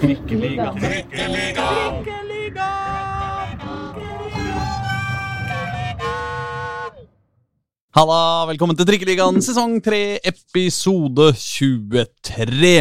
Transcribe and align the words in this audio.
Trikkeliga. 0.00 0.72
Halla, 7.94 8.18
velkommen 8.48 8.74
til 8.74 8.88
Trikkeligaen 8.88 9.36
sesong 9.44 9.76
3, 9.84 9.98
episode 10.26 11.28
23. 11.38 12.48
Det 12.50 12.72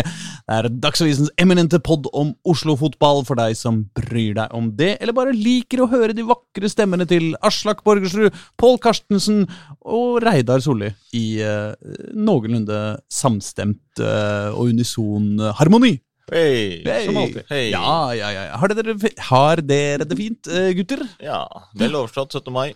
er 0.49 0.69
Dagsavisens 0.81 1.29
eminente 1.37 1.77
pod 1.85 2.09
om 2.17 2.31
Oslo-fotball 2.49 3.21
for 3.27 3.37
deg 3.37 3.53
som 3.59 3.83
bryr 3.93 4.33
deg 4.39 4.55
om 4.57 4.71
det, 4.79 4.95
eller 4.97 5.13
bare 5.13 5.35
liker 5.37 5.83
å 5.83 5.89
høre 5.91 6.15
de 6.17 6.25
vakre 6.25 6.71
stemmene 6.71 7.05
til 7.09 7.35
Aslak 7.45 7.83
Borgersrud, 7.85 8.33
Pål 8.57 8.81
Karstensen 8.81 9.43
og 9.85 10.23
Reidar 10.25 10.65
Solli 10.65 10.89
i 11.13 11.27
uh, 11.45 11.77
noenlunde 12.17 12.81
samstemt 13.13 14.01
uh, 14.01 14.49
og 14.55 14.73
unison 14.73 15.37
harmoni. 15.61 15.99
Hei, 16.31 16.83
hey. 16.85 17.05
som 17.05 17.17
alltid. 17.19 17.43
Hei. 17.49 17.63
Ja, 17.73 18.13
ja, 18.15 18.29
ja. 18.31 18.43
Har 18.61 18.71
dere, 18.71 18.95
har 19.27 19.61
dere 19.61 20.07
det 20.07 20.17
fint, 20.17 20.47
uh, 20.47 20.69
gutter? 20.77 21.03
Ja, 21.23 21.41
vel 21.79 21.97
overstått 21.99 22.37
17. 22.39 22.53
mai. 22.55 22.69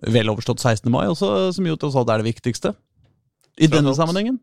Vel 0.00 0.30
overstått 0.32 0.62
16. 0.62 0.90
mai 0.92 1.08
også, 1.10 1.50
som 1.56 1.66
jo 1.66 1.76
tross 1.80 1.98
alt 1.98 2.12
er 2.14 2.22
det 2.22 2.30
viktigste. 2.30 2.72
I 3.60 3.66
denne. 3.68 3.92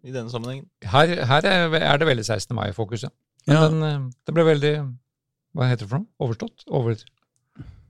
I 0.05 0.11
denne 0.13 0.29
sammenhengen. 0.29 0.67
Her, 0.85 1.13
her 1.25 1.47
er, 1.47 1.97
det 1.97 2.09
veldig 2.09 2.25
16. 2.25 2.53
mai-fokus, 2.57 3.07
ja. 3.07 3.13
Men 3.47 3.79
Ja. 3.81 3.87
eh, 3.87 3.99
det 4.27 4.33
ble 4.35 4.43
veldig 4.43 4.73
Hva 5.55 5.69
heter 5.69 5.87
det 5.87 5.89
for 5.89 6.03
noe? 6.03 6.09
Overstått? 6.19 6.65
Over, 6.67 6.97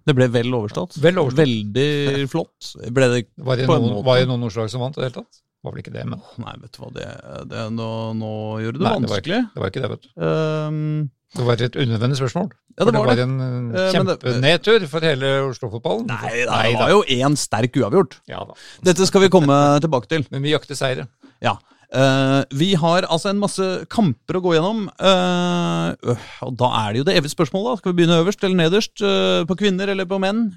Det 0.07 0.15
ble 0.15 0.27
vel 0.31 0.53
overstått. 0.53 1.01
Vel 1.03 1.17
overstått. 1.19 1.41
Veldig 1.41 2.29
flott. 2.31 2.69
Ble 2.93 3.09
det 3.11 3.25
var, 3.35 3.57
det 3.57 3.65
noen, 3.67 4.03
var 4.05 4.21
det 4.21 4.29
noen 4.29 4.45
ordslag 4.47 4.69
som 4.71 4.85
vant 4.85 4.95
i 4.95 5.01
det 5.01 5.09
hele 5.09 5.23
tatt? 5.25 5.41
Var 5.67 5.75
vel 5.75 5.83
ikke 5.83 5.93
det, 5.97 6.05
men 6.07 6.23
Nei, 6.39 6.55
vet 6.63 6.71
du 6.77 6.79
hva, 6.81 6.89
det, 6.95 7.05
det 7.51 7.67
nå, 7.75 7.89
nå 8.15 8.31
gjør 8.63 8.77
du 8.77 8.79
det 8.79 8.87
Nei, 8.87 8.95
det 9.03 9.11
var 9.11 9.17
vanskelig. 9.17 9.39
det 9.53 9.61
var 9.65 9.71
ikke 9.73 9.83
det, 9.83 9.91
vet 9.93 10.07
du. 10.07 10.09
Um, 10.23 11.09
Det 11.35 11.45
var 11.51 11.61
et 11.67 11.75
unødvendig 11.75 12.17
spørsmål. 12.21 12.47
ja, 12.77 12.85
det 12.87 12.93
var 12.95 13.09
det. 13.11 13.23
en 13.27 13.33
eh, 13.43 13.79
Eh, 13.83 13.89
kjempenedtur 13.97 14.85
for 14.87 15.03
hele 15.03 15.31
Oslo-fotballen. 15.49 16.05
Nei, 16.07 16.45
det 16.47 16.79
var 16.79 16.93
jo 16.93 17.01
én 17.03 17.35
sterk 17.37 17.75
uavgjort. 17.81 18.15
Ja 18.31 18.45
da. 18.47 18.55
Dette 18.87 19.05
skal 19.09 19.25
vi 19.25 19.29
komme 19.33 19.57
tilbake 19.83 20.07
til. 20.13 20.23
Men 20.31 20.45
vi 20.47 20.53
jakter 20.55 20.79
seire. 20.79 21.09
Ja. 21.43 21.57
Uh, 21.87 22.43
vi 22.55 22.73
har 22.79 23.05
altså 23.07 23.29
en 23.31 23.39
masse 23.43 23.63
kamper 23.91 24.39
å 24.39 24.43
gå 24.43 24.55
gjennom. 24.57 24.87
øh, 24.99 26.15
og 26.47 26.55
da 26.59 26.71
er 26.83 26.93
det 26.95 26.99
jo 27.01 27.05
det 27.07 27.17
evige 27.19 27.35
spørsmålet. 27.35 27.69
da. 27.69 27.81
Skal 27.81 27.93
vi 27.93 27.97
begynne 28.01 28.21
øverst 28.23 28.43
eller 28.43 28.59
nederst? 28.63 28.95
Uh, 29.03 29.43
på 29.47 29.55
kvinner 29.59 29.91
eller 29.93 30.07
på 30.07 30.19
menn? 30.23 30.49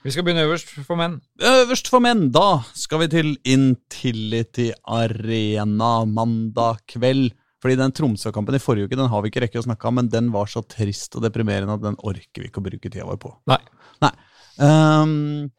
Vi 0.00 0.12
skal 0.14 0.24
begynne 0.24 0.46
øverst 0.46 0.70
for 0.86 0.96
menn. 0.96 1.18
Øverst 1.44 1.90
for 1.92 2.00
menn, 2.00 2.30
da 2.32 2.62
skal 2.72 3.02
vi 3.02 3.10
til 3.12 3.34
Intility 3.44 4.70
Arena 4.88 6.06
mandag 6.08 6.80
kveld. 6.88 7.34
Fordi 7.60 7.76
den 7.76 7.92
Tromsø-kampen 7.92 8.56
i 8.56 8.62
forrige 8.62 8.88
uke 8.88 8.96
den 8.96 9.10
har 9.12 9.20
vi 9.20 9.28
ikke 9.28 9.42
rekke 9.44 9.60
å 9.60 9.66
snakke 9.66 9.90
om, 9.90 9.98
men 10.00 10.08
den 10.08 10.30
var 10.32 10.48
så 10.48 10.62
trist 10.64 11.18
og 11.18 11.26
deprimerende 11.26 11.76
at 11.76 11.84
den 11.84 11.98
orker 12.00 12.40
vi 12.40 12.48
ikke 12.48 12.62
å 12.62 12.64
bruke 12.64 12.88
tida 12.88 13.04
vår 13.04 13.18
på. 13.20 13.34
Nei. 13.52 13.60
Nei. 14.00 14.12
Um, 14.56 15.50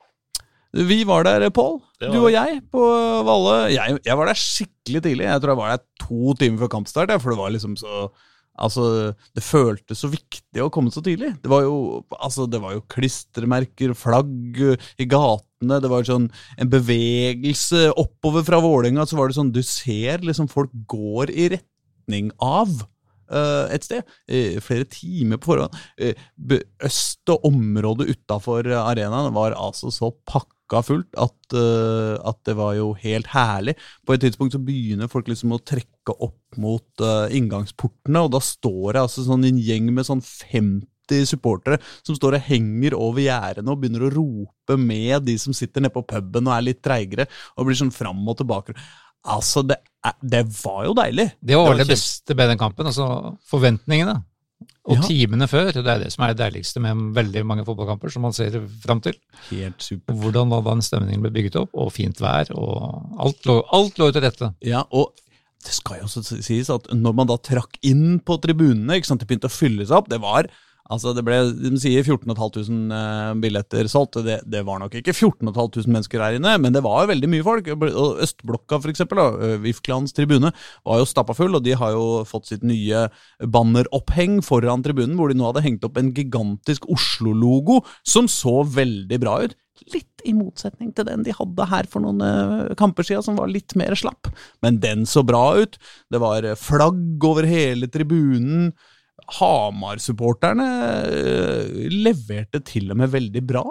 vi 0.89 1.03
var 1.05 1.27
der, 1.27 1.45
Pål. 1.53 1.77
Du 2.01 2.17
og 2.23 2.31
jeg 2.33 2.63
på 2.73 2.81
Valle. 3.27 3.55
Jeg, 3.75 4.01
jeg 4.07 4.17
var 4.17 4.31
der 4.31 4.41
skikkelig 4.41 5.03
tidlig. 5.05 5.29
Jeg 5.29 5.43
tror 5.43 5.53
jeg 5.53 5.61
var 5.61 5.75
der 5.75 5.85
to 6.01 6.33
timer 6.41 6.63
før 6.63 6.73
kampstart. 6.79 7.13
For 7.21 7.35
det 7.35 7.41
var 7.43 7.53
liksom 7.53 7.77
så 7.77 8.07
Altså, 8.59 9.13
Det 9.35 9.43
føltes 9.43 10.03
så 10.03 10.09
viktig 10.11 10.63
å 10.63 10.69
komme 10.73 10.91
så 10.91 11.03
tidlig. 11.03 11.33
Det 11.41 11.51
var 11.51 11.63
jo 11.65 12.03
altså, 12.19 12.47
det 12.49 12.61
var 12.61 12.75
jo 12.75 12.85
klistremerker, 12.91 13.95
flagg 13.97 14.61
uh, 14.61 14.89
i 14.99 15.07
gatene. 15.09 15.79
Det 15.81 15.91
var 15.91 16.07
sånn 16.07 16.29
en 16.57 16.71
bevegelse 16.71 17.89
oppover 17.99 18.45
fra 18.47 18.61
Vålerenga. 18.63 19.07
Så 19.07 19.19
var 19.19 19.29
det 19.29 19.39
sånn 19.39 19.53
Du 19.55 19.61
ser 19.65 20.25
liksom 20.25 20.51
folk 20.51 20.73
går 20.91 21.31
i 21.31 21.51
retning 21.55 22.31
av 22.41 22.83
uh, 23.31 23.67
et 23.71 23.87
sted. 23.87 24.03
eh, 24.27 24.59
flere 24.63 24.85
timer 24.85 25.39
på 25.41 25.53
forhånd. 25.53 25.77
Eh, 25.97 26.15
øst 26.83 27.29
og 27.31 27.45
området 27.47 28.09
utafor 28.11 28.67
arenaen 28.67 29.33
var 29.33 29.55
altså 29.55 29.91
så 29.93 30.11
pakka 30.25 30.60
fullt 30.85 31.17
at, 31.19 31.55
uh, 31.57 32.15
at 32.31 32.39
det 32.47 32.55
var 32.55 32.77
jo 32.77 32.93
helt 33.01 33.27
herlig. 33.33 33.75
På 34.07 34.15
et 34.15 34.23
tidspunkt 34.23 34.55
så 34.55 34.61
begynner 34.63 35.11
folk 35.11 35.27
liksom 35.27 35.51
å 35.55 35.59
trekke 35.59 36.15
opp 36.15 36.61
mot 36.61 37.03
uh, 37.03 37.27
inngangsportene, 37.35 38.23
og 38.23 38.31
da 38.35 38.41
står 38.43 38.95
det 38.95 39.03
altså 39.03 39.27
sånn 39.27 39.43
en 39.49 39.59
gjeng 39.61 39.91
med 39.91 40.07
sånn 40.07 40.23
50 40.23 41.27
supportere 41.27 41.81
som 42.07 42.15
står 42.15 42.37
og 42.37 42.45
henger 42.47 42.95
over 42.95 43.19
gjerdene 43.25 43.73
og 43.73 43.81
begynner 43.81 44.07
å 44.07 44.13
rope 44.13 44.77
med 44.79 45.25
de 45.27 45.35
som 45.41 45.51
sitter 45.55 45.83
nede 45.83 45.91
på 45.91 46.05
puben 46.07 46.47
og 46.47 46.55
er 46.55 46.67
litt 46.69 46.79
treigere, 46.85 47.27
og 47.57 47.67
blir 47.67 47.79
sånn 47.81 47.91
fram 47.91 48.23
og 48.31 48.39
tilbake. 48.39 48.77
Altså, 49.21 49.61
det, 49.67 49.77
det 50.23 50.45
var 50.63 50.85
jo 50.87 50.95
deilig. 50.97 51.27
Det 51.37 51.57
var 51.59 51.73
Det 51.73 51.75
var 51.75 51.83
det 51.83 51.91
beste 51.91 52.37
med 52.37 52.53
den 52.53 52.61
kampen. 52.61 52.87
altså 52.89 53.35
Forventningene. 53.51 54.21
Og 54.89 54.97
Ja. 54.97 55.01
timene 55.05 55.45
før. 55.47 55.71
Det 55.71 55.85
er 55.85 55.99
det 55.99 56.11
som 56.11 56.23
er 56.25 56.33
det 56.33 56.41
deiligste 56.41 56.81
med 56.81 57.13
veldig 57.13 57.45
mange 57.45 57.65
fotballkamper 57.65 58.11
som 58.11 58.23
man 58.23 58.33
ser 58.33 58.55
fram 58.81 58.99
til. 58.99 59.13
Helt 59.51 59.77
supert. 59.77 60.15
Hvordan 60.17 60.49
da 60.49 60.61
den 60.61 60.81
stemningen 60.81 61.21
ble 61.21 61.29
bygget 61.29 61.55
opp, 61.61 61.69
og 61.77 61.91
fint 61.93 62.17
vær, 62.17 62.49
og 62.57 63.19
alt 63.19 63.45
lå, 63.45 63.61
alt 63.71 63.99
lå 64.01 64.11
til 64.11 64.21
rette. 64.25 64.53
Ja, 64.65 64.83
og 64.91 65.13
det 65.63 65.71
skal 65.77 65.99
jo 65.99 66.05
også 66.09 66.41
sies 66.41 66.69
at 66.73 66.89
når 66.89 67.13
man 67.13 67.27
da 67.27 67.37
trakk 67.37 67.77
inn 67.83 68.19
på 68.25 68.39
tribunene, 68.41 68.97
ikke 68.97 69.05
sant, 69.11 69.21
det 69.21 69.27
begynte 69.29 69.51
å 69.51 69.53
fylle 69.53 69.85
seg 69.85 69.97
opp, 70.01 70.09
det 70.09 70.19
var 70.19 70.49
Altså, 70.91 71.13
det 71.15 71.23
ble, 71.23 71.37
De 71.55 71.71
sier 71.79 72.03
14 72.03 72.33
500 72.35 72.97
eh, 72.97 73.31
billetter 73.43 73.87
solgt. 73.91 74.19
Det, 74.25 74.41
det 74.51 74.63
var 74.67 74.81
nok 74.81 74.97
ikke 74.99 75.13
14 75.15 75.47
500 75.47 75.87
mennesker 75.87 76.23
her 76.23 76.37
inne, 76.37 76.57
men 76.59 76.75
det 76.75 76.83
var 76.83 77.05
jo 77.05 77.11
veldig 77.13 77.29
mye 77.31 77.45
folk. 77.47 77.71
Og 77.71 78.19
Østblokka, 78.25 78.81
da, 78.83 79.27
eh, 79.47 80.11
tribune, 80.17 80.51
var 80.87 81.01
jo 81.01 81.07
stappa 81.07 81.35
full, 81.37 81.55
og 81.55 81.63
de 81.63 81.77
har 81.79 81.95
jo 81.95 82.05
fått 82.27 82.51
sitt 82.51 82.67
nye 82.67 83.07
banneroppheng 83.39 84.41
foran 84.43 84.83
tribunen, 84.83 85.15
hvor 85.19 85.31
de 85.31 85.39
nå 85.39 85.47
hadde 85.47 85.65
hengt 85.65 85.87
opp 85.87 85.97
en 85.97 86.13
gigantisk 86.15 86.87
Oslo-logo 86.91 87.81
som 88.03 88.27
så 88.27 88.61
veldig 88.67 89.21
bra 89.23 89.41
ut. 89.45 89.55
Litt 89.95 90.21
i 90.27 90.35
motsetning 90.37 90.91
til 90.93 91.07
den 91.07 91.23
de 91.25 91.33
hadde 91.33 91.65
her 91.71 91.87
for 91.89 92.03
noen 92.03 92.19
eh, 92.21 92.73
kamper 92.77 93.07
siden, 93.07 93.23
som 93.25 93.39
var 93.39 93.49
litt 93.49 93.77
mer 93.79 93.95
slapp. 93.97 94.29
Men 94.61 94.83
den 94.83 95.07
så 95.09 95.23
bra 95.25 95.55
ut. 95.63 95.79
Det 96.11 96.19
var 96.21 96.45
flagg 96.59 97.23
over 97.31 97.47
hele 97.47 97.87
tribunen. 97.89 98.73
Hamar-supporterne 99.37 100.67
eh, 101.07 101.89
leverte 101.91 102.61
til 102.67 102.91
og 102.91 102.99
med 103.01 103.11
veldig 103.13 103.43
bra. 103.47 103.65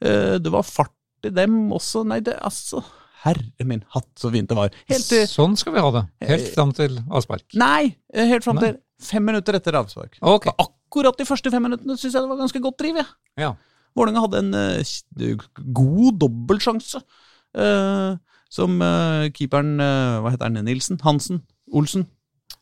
Eh, 0.00 0.36
det 0.42 0.52
var 0.52 0.66
fart 0.66 1.28
i 1.28 1.32
dem 1.34 1.72
også. 1.76 2.04
Nei, 2.08 2.20
det 2.24 2.38
altså 2.40 2.82
Herre 3.20 3.66
min 3.68 3.82
hatt, 3.92 4.08
så 4.16 4.30
fint 4.32 4.48
det 4.48 4.56
var. 4.56 4.70
Helt 4.88 5.04
til 5.10 5.26
Sånn 5.28 5.56
skal 5.60 5.74
vi 5.74 5.82
ha 5.84 5.90
det. 5.92 6.04
Helt 6.30 6.46
fram 6.54 6.70
til 6.76 6.96
avspark. 7.04 7.44
Nei, 7.60 7.90
eh, 8.14 8.30
helt 8.30 8.46
fram 8.46 8.60
til 8.62 8.78
fem 9.00 9.26
minutter 9.28 9.58
etter 9.58 9.76
avspark. 9.76 10.16
Okay. 10.20 10.54
Akkurat 10.62 11.18
de 11.20 11.26
første 11.28 11.52
fem 11.52 11.66
minuttene 11.68 11.98
syns 12.00 12.14
jeg 12.14 12.24
det 12.24 12.30
var 12.30 12.40
ganske 12.40 12.62
godt 12.64 12.80
driv. 12.80 13.02
Ja. 13.02 13.08
Ja. 13.40 13.52
Vålerenga 13.98 14.22
hadde 14.24 14.40
en 14.40 14.54
uh, 14.54 15.44
god 15.74 16.18
dobbeltsjanse. 16.22 17.02
Uh, 17.50 18.16
som 18.50 18.76
uh, 18.82 19.26
keeperen 19.34 19.78
uh, 19.82 20.20
Hva 20.22 20.32
heter 20.34 20.46
han? 20.46 20.58
Nilsen? 20.66 21.00
Hansen? 21.02 21.42
Olsen? 21.74 22.06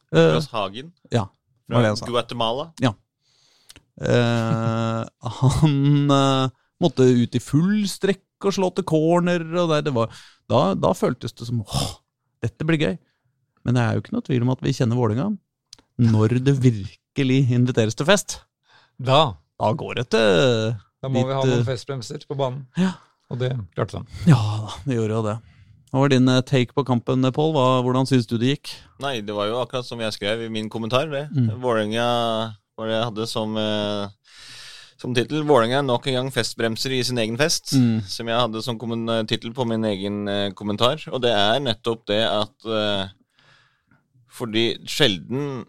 Uh, 0.08 0.40
Hagen 0.52 0.94
ja, 1.12 1.26
fra 1.68 2.10
Guatemala? 2.10 2.70
han 2.80 2.96
Eh, 3.98 5.30
han 5.40 6.10
eh, 6.14 6.50
måtte 6.82 7.02
ut 7.02 7.34
i 7.34 7.40
full 7.42 7.82
strekk 7.90 8.46
og 8.46 8.54
slå 8.54 8.70
til 8.76 8.86
corner. 8.86 9.42
Og 9.58 9.72
det, 9.72 9.82
det 9.88 9.94
var, 9.96 10.12
da, 10.50 10.62
da 10.78 10.92
føltes 10.96 11.34
det 11.34 11.48
som 11.48 11.64
åh, 11.64 11.88
dette 12.44 12.66
blir 12.68 12.78
gøy. 12.78 12.96
Men 13.66 13.76
det 13.76 13.84
er 13.84 13.96
jo 13.96 14.04
ikke 14.04 14.14
noe 14.14 14.26
tvil 14.28 14.46
om 14.46 14.54
at 14.54 14.62
vi 14.64 14.74
kjenner 14.76 14.98
Vålerenga. 14.98 15.32
Når 15.98 16.38
det 16.46 16.54
virkelig 16.62 17.40
inviteres 17.50 17.98
til 17.98 18.06
fest, 18.08 18.40
Da, 18.98 19.34
da 19.58 19.72
går 19.78 20.00
det 20.00 20.08
til 20.14 20.74
da 20.98 21.10
må 21.10 21.20
vi 21.26 21.34
ha 21.34 21.42
noen 21.46 21.60
eh, 21.60 21.66
festbremser 21.66 22.24
på 22.26 22.34
banen. 22.38 22.64
Ja. 22.78 22.96
Og 23.30 23.38
det 23.38 23.52
klarte 23.76 24.00
de. 24.00 24.18
Ja 24.30 24.38
da, 24.64 24.72
det 24.86 24.96
gjorde 24.96 25.14
jo 25.18 25.24
det. 25.26 25.34
Hva 25.88 26.02
var 26.02 26.10
din 26.12 26.28
eh, 26.28 26.42
take 26.44 26.74
på 26.76 26.84
kampen, 26.84 27.24
Pål? 27.32 27.54
Hvordan 27.86 28.08
syns 28.08 28.26
du 28.28 28.36
det 28.40 28.50
gikk? 28.56 28.72
Nei, 29.00 29.20
det 29.24 29.32
var 29.36 29.48
jo 29.48 29.60
akkurat 29.62 29.86
som 29.88 30.00
jeg 30.04 30.12
skrev 30.16 30.42
i 30.44 30.50
min 30.52 30.68
kommentar. 30.68 31.08
det. 31.08 31.28
Mm. 31.32 31.54
Vålerenga 31.62 32.08
var 32.78 32.86
det 32.90 32.96
jeg 32.98 33.06
hadde 33.08 33.26
som, 33.30 33.56
eh, 33.56 34.10
som 35.00 35.14
tittel. 35.16 35.46
Vålerenga 35.48 35.80
nok 35.86 36.06
en 36.10 36.18
gang 36.18 36.28
festbremser 36.34 36.92
i 36.98 37.00
sin 37.08 37.18
egen 37.18 37.38
fest. 37.40 37.72
Mm. 37.72 38.02
Som 38.04 38.28
jeg 38.28 38.36
hadde 38.42 38.62
som 38.62 38.78
kommen- 38.78 39.26
tittel 39.26 39.54
på 39.56 39.64
min 39.66 39.84
egen 39.88 40.28
eh, 40.28 40.50
kommentar. 40.52 41.00
Og 41.10 41.22
det 41.24 41.32
er 41.32 41.58
nettopp 41.64 42.04
det 42.12 42.22
at 42.28 42.68
eh, 42.68 43.08
Fordi 44.38 44.76
sjelden 44.86 45.64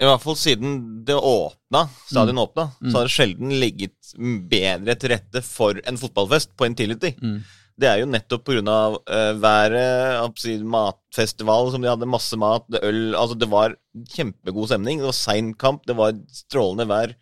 i 0.00 0.06
hvert 0.08 0.22
fall 0.22 0.34
siden 0.34 1.04
det 1.04 1.14
åpna, 1.14 1.82
stadion 2.08 2.38
åpna, 2.40 2.70
Mm. 2.80 2.90
så 2.90 2.96
har 2.96 3.04
det 3.04 3.12
sjelden 3.12 3.50
ligget 3.60 4.14
bedre 4.48 4.94
til 4.96 5.10
rette 5.12 5.42
for 5.44 5.76
en 5.86 5.98
fotballfest 6.00 6.56
på 6.56 6.64
Intility. 6.66 7.12
Mm. 7.20 7.42
Det 7.80 7.88
er 7.88 8.02
jo 8.02 8.10
nettopp 8.10 8.44
pga. 8.48 8.78
Uh, 9.08 9.32
været, 9.40 10.20
å 10.20 10.28
si, 10.38 10.58
matfestival 10.60 11.72
som 11.72 11.82
de 11.82 11.90
hadde, 11.90 12.08
masse 12.10 12.36
mat, 12.40 12.66
det 12.72 12.82
øl 12.86 13.14
Altså, 13.14 13.38
det 13.40 13.48
var 13.52 13.76
kjempegod 14.12 14.70
stemning. 14.70 15.00
Det 15.00 15.08
var 15.08 15.16
sein 15.16 15.54
kamp, 15.58 15.86
det 15.88 15.96
var 15.98 16.18
strålende 16.34 16.88
vær. 16.90 17.16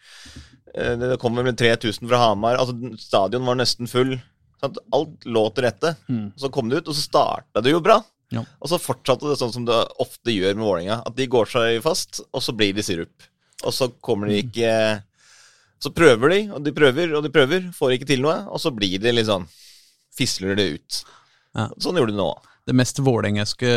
Uh, 0.75 0.95
det 1.05 1.21
kom 1.23 1.39
vel 1.39 1.55
3000 1.55 2.09
fra 2.09 2.23
Hamar. 2.25 2.59
Altså, 2.59 2.95
stadion 3.01 3.47
var 3.49 3.61
nesten 3.61 3.91
full. 3.91 4.17
Sant? 4.59 4.81
Alt 4.95 5.27
lå 5.29 5.45
til 5.55 5.69
rette. 5.69 5.95
Mm. 6.11 6.31
Så 6.39 6.51
kom 6.55 6.71
det 6.71 6.83
ut, 6.83 6.91
og 6.91 6.99
så 6.99 7.07
starta 7.07 7.63
det 7.63 7.75
jo 7.77 7.83
bra. 7.85 8.01
Ja. 8.35 8.43
Og 8.61 8.69
så 8.73 8.81
fortsatte 8.81 9.29
det 9.31 9.39
sånn 9.41 9.55
som 9.55 9.67
det 9.69 9.77
ofte 10.03 10.35
gjør 10.35 10.57
med 10.59 10.67
Vålerenga. 10.67 11.01
At 11.09 11.17
de 11.17 11.29
går 11.31 11.49
seg 11.53 11.79
fast, 11.85 12.23
og 12.33 12.45
så 12.45 12.55
blir 12.57 12.75
de 12.77 12.85
sirup. 12.85 13.29
og 13.65 13.75
så 13.75 13.89
kommer 14.01 14.29
de 14.29 14.37
ikke 14.39 15.03
Så 15.83 15.91
prøver 15.95 16.31
de, 16.31 16.39
og 16.51 16.63
de 16.63 16.73
prøver, 16.75 17.15
og 17.15 17.23
de 17.23 17.31
prøver, 17.31 17.71
får 17.75 17.93
ikke 17.95 18.07
til 18.11 18.23
noe, 18.23 18.35
og 18.51 18.59
så 18.59 18.73
blir 18.75 18.99
det 18.99 19.13
litt 19.15 19.29
sånn 19.29 19.47
Fisler 20.19 20.59
det 20.59 20.69
ut. 20.77 21.01
Ja. 21.57 21.69
Sånn 21.81 21.99
gjorde 21.99 22.15
du 22.15 22.21
nå. 22.21 22.33
Det 22.69 22.77
mest 22.77 23.01
vålerengeske 23.01 23.69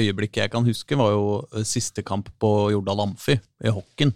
øyeblikket 0.00 0.42
jeg 0.44 0.52
kan 0.52 0.66
huske, 0.66 0.98
var 0.98 1.12
jo 1.14 1.26
eh, 1.54 1.66
siste 1.68 2.02
kamp 2.06 2.32
på 2.42 2.50
Jordal 2.74 3.04
Amfi 3.04 3.36
i 3.38 3.70
hockeyen. 3.70 4.14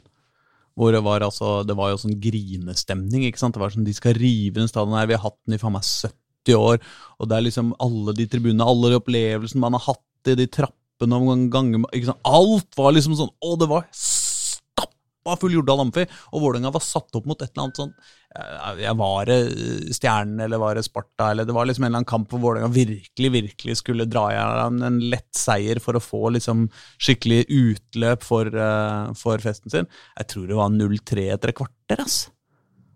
Hvor 0.74 0.90
det 0.90 1.04
var 1.06 1.22
altså 1.22 1.60
Det 1.62 1.76
var 1.78 1.92
jo 1.92 2.00
sånn 2.02 2.16
grinestemning. 2.18 3.28
ikke 3.28 3.38
sant? 3.38 3.54
Det 3.54 3.62
var 3.62 3.70
sånn, 3.70 3.86
De 3.86 3.94
skal 3.94 4.16
rive 4.18 4.58
den 4.58 4.70
stadion 4.70 4.96
her. 4.98 5.06
Vi 5.06 5.14
har 5.14 5.22
hatt 5.28 5.38
den 5.46 5.54
i 5.54 5.60
faen 5.62 5.76
meg 5.76 5.86
70 5.86 6.56
år. 6.58 6.80
Og 7.20 7.28
det 7.30 7.36
er 7.36 7.46
liksom 7.46 7.70
alle 7.78 8.16
de 8.18 8.26
tribunene, 8.26 8.66
alle 8.66 8.90
de 8.90 8.98
opplevelsene 8.98 9.62
man 9.62 9.78
har 9.78 9.86
hatt 9.92 10.32
i 10.32 10.34
de 10.40 10.48
trappene 10.50 11.20
om 11.20 11.46
ganger? 11.52 11.86
Alt 12.26 12.74
var 12.78 12.94
liksom 12.96 13.14
sånn 13.18 13.30
Å, 13.30 13.54
det 13.60 13.70
var 13.70 13.86
stappa 15.24 15.40
full 15.40 15.56
Jordal 15.56 15.80
Amfi. 15.84 16.04
Og 16.32 16.42
Vålerenga 16.42 16.72
var 16.72 16.84
satt 16.84 17.14
opp 17.16 17.26
mot 17.26 17.40
et 17.40 17.50
eller 17.52 17.64
annet 17.66 17.80
sånn 17.80 17.94
jeg, 18.34 18.80
jeg 18.82 18.96
Var 18.98 19.28
det 19.30 19.38
Stjernen, 19.94 20.40
eller 20.42 20.58
var 20.58 20.74
det 20.74 20.84
Sparta, 20.84 21.30
eller 21.30 21.46
det 21.46 21.54
var 21.54 21.68
liksom 21.68 21.84
en 21.84 21.92
eller 21.92 22.02
annen 22.02 22.10
kamp 22.10 22.30
hvor 22.32 22.42
Vålerenga 22.42 22.72
virkelig, 22.74 23.30
virkelig 23.30 23.76
skulle 23.78 24.08
dra 24.10 24.24
i 24.32 24.38
en, 24.38 24.98
lett 25.00 25.30
seier 25.38 25.78
for 25.82 25.94
å 25.94 26.02
få 26.02 26.32
liksom 26.34 26.66
skikkelig 26.98 27.44
utløp 27.46 28.24
for, 28.26 28.50
eh, 28.50 29.12
for 29.18 29.38
festen 29.38 29.70
sin. 29.70 29.86
Jeg 30.18 30.30
tror 30.32 30.48
det 30.50 30.58
var 30.58 30.72
0-3 30.74 31.28
etter 31.34 31.52
et 31.52 31.60
kvarter, 31.60 32.02
ass. 32.02 32.24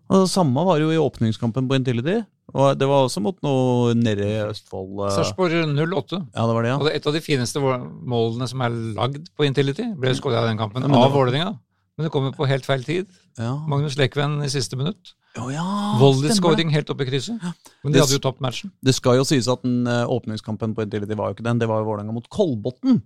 Og 0.09 0.25
det 0.25 0.33
samme 0.33 0.65
var 0.65 0.81
jo 0.81 0.91
i 0.91 0.99
åpningskampen 0.99 1.69
på 1.69 1.77
Intility. 1.77 2.19
Og 2.49 2.73
det 2.81 2.87
var 2.89 3.05
også 3.05 3.21
mot 3.21 3.37
noe 3.45 3.93
nede 3.93 4.25
i 4.25 4.39
Østfold. 4.41 5.05
eh, 5.05 5.15
Sarpsborg 5.19 5.53
08. 5.53 6.19
Ja, 6.33 6.47
det 6.49 6.55
var 6.57 6.65
det, 6.65 6.71
ja. 6.73 6.77
Og 6.81 6.87
det 6.87 6.93
er 6.95 6.99
et 6.99 7.07
av 7.07 7.15
de 7.15 7.21
fineste 7.23 7.61
målene 7.61 8.49
som 8.49 8.65
er 8.65 8.75
lagd 8.97 9.29
på 9.37 9.45
Intility, 9.45 9.85
ble 9.95 10.15
skåret 10.17 10.41
i 10.41 10.49
den 10.49 10.59
kampen, 10.59 10.83
av 10.83 11.13
Vålerenga. 11.13 11.53
Men 11.99 12.07
det 12.07 12.11
kommer 12.13 12.31
på 12.31 12.47
helt 12.47 12.63
feil 12.63 12.83
tid. 12.87 13.09
ja. 13.37 13.57
Magnus 13.67 13.97
Lekven 13.99 14.37
i 14.45 14.47
siste 14.47 14.77
minutt. 14.79 15.11
Oh, 15.37 15.49
ja 15.51 15.63
Volley-scoring 15.99 16.71
helt 16.71 16.89
oppe 16.89 17.03
i 17.03 17.09
krysset. 17.09 17.35
Men 17.43 17.91
de 17.91 17.97
Det- 17.97 18.01
hadde 18.05 18.15
jo 18.15 18.23
tapt 18.23 18.39
matchen. 18.41 18.71
Det 18.81 18.95
skal 18.95 19.17
jo 19.19 19.25
sies 19.27 19.47
at 19.51 19.61
den 19.67 19.83
uh, 19.85 20.07
åpningskampen 20.07 20.73
på 20.73 20.81
Intility 20.87 21.13
var 21.19 21.27
jo 21.29 21.35
ikke 21.35 21.43
den. 21.43 21.59
Det 21.59 21.67
var 21.67 21.81
jo 21.83 21.89
Vålerenga 21.91 22.13
mot 22.15 22.29
Kolbotn 22.31 23.01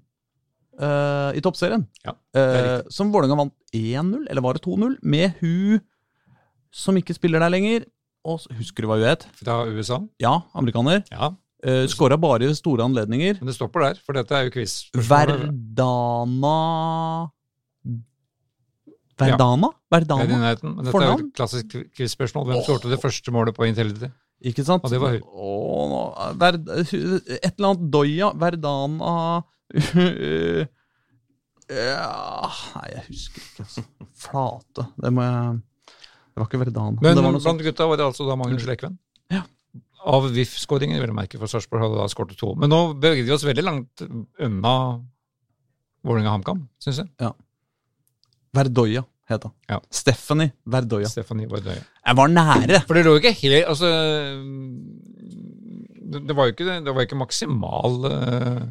Uh, 0.73 1.29
i 1.37 1.41
toppserien. 1.41 1.83
Ja, 2.05 2.13
Eh, 2.33 2.81
som 2.89 3.11
Vålerenga 3.13 3.35
vant 3.37 3.53
1-0, 3.73 4.25
eller 4.29 4.41
var 4.41 4.53
det 4.53 4.63
2-0, 4.65 4.95
med 5.03 5.33
hun 5.39 5.81
som 6.71 6.95
ikke 6.97 7.13
spiller 7.13 7.39
der 7.39 7.49
lenger. 7.53 7.85
Og 8.25 8.39
husker 8.57 8.81
du 8.81 8.87
hva 8.89 8.97
hun 8.97 9.05
het? 9.05 9.27
Fra 9.37 9.65
USA. 9.69 9.99
Ja, 10.19 10.39
amerikaner. 10.55 11.03
Ja, 11.11 11.33
Uh, 11.63 11.85
Skåra 11.87 12.17
bare 12.19 12.43
i 12.43 12.53
store 12.53 12.83
anledninger. 12.83 13.37
men 13.39 13.47
det 13.47 13.55
stopper 13.55 13.79
der, 13.79 13.95
for 14.05 14.11
dette 14.13 14.31
er 14.35 14.43
jo 14.49 14.51
quiz. 14.51 14.89
Verdana 14.93 16.57
Verdana? 19.23 19.69
Er 19.71 19.95
Verdana? 19.95 20.25
Men 20.61 20.85
dette 20.85 20.99
er 20.99 21.07
jo 21.09 21.15
et 21.21 21.31
klassisk 21.37 21.77
quiz-spørsmål. 21.97 22.49
Hvem 22.49 22.61
skårte 22.67 22.91
det 22.91 22.99
første 23.01 23.33
målet 23.35 23.55
på 23.57 23.67
Intility? 23.69 24.09
Ikke 24.43 24.63
sant? 24.67 24.83
Og 24.83 24.91
det 24.91 24.99
var 24.99 25.13
høyt. 25.15 25.23
Et 27.39 27.53
eller 27.53 27.67
annet 27.69 27.85
Doya, 27.93 28.31
Verdana 28.35 29.13
ja, 31.73 32.49
Nei, 32.75 32.87
jeg 32.91 33.03
husker 33.07 33.39
ikke. 33.45 33.63
Altså. 33.63 33.83
Flate. 34.23 34.85
Det 34.99 35.11
må 35.15 35.23
jeg 35.25 35.61
Det 36.33 36.41
var 36.41 36.49
ikke 36.49 36.61
Verdana. 36.65 36.97
Men 36.99 37.15
det 37.15 37.23
var 37.23 37.31
noe 37.31 37.39
sånt. 37.39 37.61
blant 37.61 37.67
gutta 37.69 37.87
var 37.89 38.01
det 38.01 38.07
altså 38.09 38.27
da 38.27 38.37
Magnus 38.39 38.67
Lekven. 38.67 38.99
Ja. 39.31 39.45
Av 40.03 40.27
VIF-skåringen, 40.35 40.99
vil 40.99 41.07
jeg 41.13 41.15
merke, 41.15 41.39
for 41.39 41.47
Sarpsborg 41.47 41.85
hadde 41.85 42.01
da 42.01 42.09
skåret 42.11 42.35
to. 42.37 42.51
Men 42.59 42.73
nå 42.73 42.81
beveget 42.99 43.29
vi 43.29 43.35
oss 43.35 43.47
veldig 43.47 43.63
langt 43.63 44.03
unna 44.03 44.75
Vålerenga-HamKam, 46.03 46.65
syns 46.83 46.99
jeg. 46.99 47.09
Ja. 47.23 47.31
Verdoya 48.53 49.05
het 49.29 49.43
han. 49.47 49.53
Ja. 49.69 49.79
Stephanie 49.91 50.51
Verdoya. 50.65 51.07
Stephanie 51.11 51.47
Verdoya. 51.51 51.81
Jeg 52.05 52.17
var 52.19 52.31
nære! 52.31 52.81
For 52.87 52.97
det 52.97 53.05
lå 53.07 53.15
ikke 53.19 53.31
helt 53.39 53.69
Altså 53.71 53.89
Det, 56.13 56.21
det 56.27 56.35
var 56.35 56.49
jo 56.49 56.53
ikke, 56.53 56.79
det 56.85 56.93
var 56.95 57.05
ikke 57.07 57.17
maksimal 57.17 57.95
eh, 58.11 58.63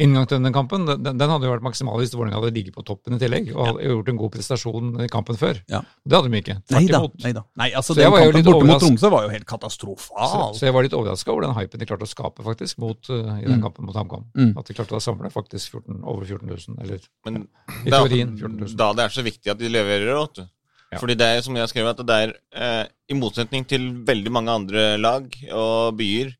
inngang 0.00 0.24
til 0.28 0.38
denne 0.38 0.50
kampen. 0.54 0.86
Den, 0.88 1.04
den 1.20 1.30
hadde 1.32 1.46
jo 1.46 1.52
vært 1.52 1.64
maksimal 1.66 1.98
hvis 2.00 2.14
Vålerenga 2.16 2.38
hadde 2.40 2.50
ligget 2.56 2.74
på 2.76 2.82
toppen 2.88 3.16
i 3.16 3.20
tillegg 3.20 3.50
og 3.54 3.66
hadde 3.68 3.90
gjort 3.90 4.10
en 4.12 4.20
god 4.22 4.32
prestasjon 4.34 4.90
i 5.04 5.08
kampen 5.12 5.38
før. 5.40 5.60
Ja. 5.70 5.80
Det 6.04 6.16
hadde 6.18 6.30
de 6.32 6.40
ikke. 6.40 6.56
Nei 6.74 6.82
Tvert 6.88 6.94
da. 6.96 7.24
Nei, 7.26 7.32
da. 7.36 7.42
Nei, 7.62 7.68
altså, 7.78 7.96
den 7.98 8.08
kampen 8.14 8.46
borte 8.48 8.68
mot. 8.70 8.82
Tromsø 8.84 9.10
var 9.12 9.26
jo 9.26 9.32
helt 9.34 9.44
Så, 9.46 9.50
katastrofal. 9.54 10.54
så 10.58 10.66
jeg 10.68 10.76
var 10.76 10.86
litt 10.86 10.96
overraska 10.96 11.32
over 11.34 11.46
den 11.46 11.56
hypen 11.58 11.82
de 11.84 11.88
klarte 11.90 12.08
å 12.08 12.10
skape 12.10 12.46
faktisk 12.46 12.78
mot, 12.82 13.00
uh, 13.12 13.36
i 13.38 13.44
den 13.46 13.58
Mm. 13.60 13.64
kampen 13.66 13.84
mot 13.86 13.96
HamKam. 14.00 14.24
Mm. 14.36 14.54
At 14.58 14.66
de 14.70 14.74
klarte 14.78 14.96
å 14.96 15.02
samle 15.04 15.30
faktisk 15.30 15.76
14, 15.76 16.00
over 16.04 16.24
14 16.24 16.48
000. 16.48 16.78
Eller 16.84 17.00
Men 17.26 17.42
i 17.84 17.90
teorien 17.90 18.32
14 18.38 18.56
000. 18.58 18.76
da 18.80 18.92
det 18.96 19.04
er 19.04 19.14
så 19.18 19.22
viktig 19.26 19.50
at 19.52 19.58
de 19.60 19.68
leverer, 19.68 20.14
vet 20.16 20.34
du. 20.40 20.48
Ja. 20.90 20.98
Fordi 20.98 21.14
det 21.14 21.26
er 21.36 21.40
som 21.46 21.54
jeg 21.54 21.62
har 21.62 21.68
skrevet, 21.70 22.00
at 22.00 22.06
det 22.08 22.16
er 22.18 22.32
eh, 22.56 22.86
i 23.10 23.14
motsetning 23.14 23.62
til 23.68 23.84
veldig 24.08 24.32
mange 24.34 24.50
andre 24.50 24.96
lag 24.98 25.28
og 25.54 25.94
byer, 26.00 26.32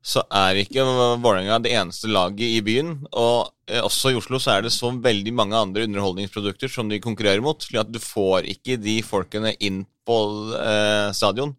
så 0.00 0.22
er 0.32 0.62
ikke 0.62 0.84
Vålerenga 1.20 1.58
det 1.60 1.74
eneste 1.76 2.08
laget 2.08 2.48
i 2.48 2.60
byen. 2.64 2.94
Og 3.12 3.50
eh, 3.68 3.82
også 3.84 4.12
i 4.12 4.18
Oslo 4.18 4.40
så 4.40 4.54
er 4.54 4.64
det 4.64 4.72
så 4.74 4.92
veldig 4.96 5.34
mange 5.36 5.58
andre 5.58 5.84
underholdningsprodukter 5.88 6.72
som 6.72 6.88
de 6.88 7.00
konkurrerer 7.02 7.44
mot. 7.44 7.60
slik 7.60 7.82
at 7.82 7.92
du 7.92 8.00
får 8.00 8.48
ikke 8.48 8.78
de 8.80 9.00
folkene 9.04 9.52
inn 9.60 9.84
på 10.08 10.18
eh, 10.56 11.10
stadion 11.16 11.54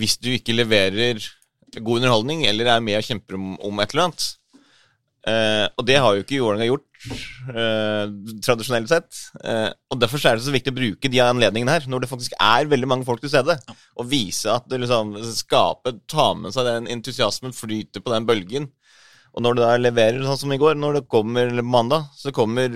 hvis 0.00 0.16
du 0.18 0.32
ikke 0.34 0.56
leverer 0.56 1.20
god 1.76 2.00
underholdning 2.00 2.42
eller 2.48 2.72
er 2.72 2.80
med 2.82 2.98
og 2.98 3.06
kjemper 3.06 3.36
om, 3.38 3.52
om 3.62 3.82
et 3.82 3.92
eller 3.92 4.08
annet. 4.08 4.26
Eh, 5.28 5.66
og 5.76 5.86
det 5.86 6.00
har 6.00 6.16
jo 6.16 6.24
ikke 6.24 6.40
Vålerenga 6.40 6.70
gjort 6.72 6.88
eh, 7.12 8.04
tradisjonelt 8.44 8.90
sett. 8.90 9.20
Eh, 9.44 9.70
og 9.92 10.00
Derfor 10.00 10.22
er 10.28 10.38
det 10.38 10.46
så 10.46 10.54
viktig 10.54 10.72
å 10.74 10.78
bruke 10.78 11.10
de 11.10 11.20
anledningene 11.24 11.76
her, 11.76 11.88
når 11.90 12.04
det 12.04 12.10
faktisk 12.10 12.36
er 12.40 12.70
veldig 12.70 12.90
mange 12.90 13.08
folk 13.08 13.22
til 13.22 13.32
stede. 13.32 13.58
Og 14.00 14.08
vise 14.10 14.52
at 14.52 14.68
det 14.70 14.82
liksom 14.82 15.14
skaper, 15.34 15.98
ta 16.10 16.32
med 16.38 16.54
seg 16.56 16.68
den 16.68 16.90
entusiasmen, 16.96 17.56
flyter 17.56 18.04
på 18.04 18.14
den 18.14 18.28
bølgen. 18.28 18.70
Og 19.34 19.42
når 19.42 19.56
du 19.56 19.64
da 19.64 19.72
leverer 19.80 20.22
sånn 20.24 20.44
som 20.44 20.54
i 20.54 20.60
går, 20.60 20.78
når 20.78 21.00
det 21.00 21.08
kommer 21.10 21.50
mandag, 21.66 22.06
så 22.18 22.32
kommer 22.34 22.70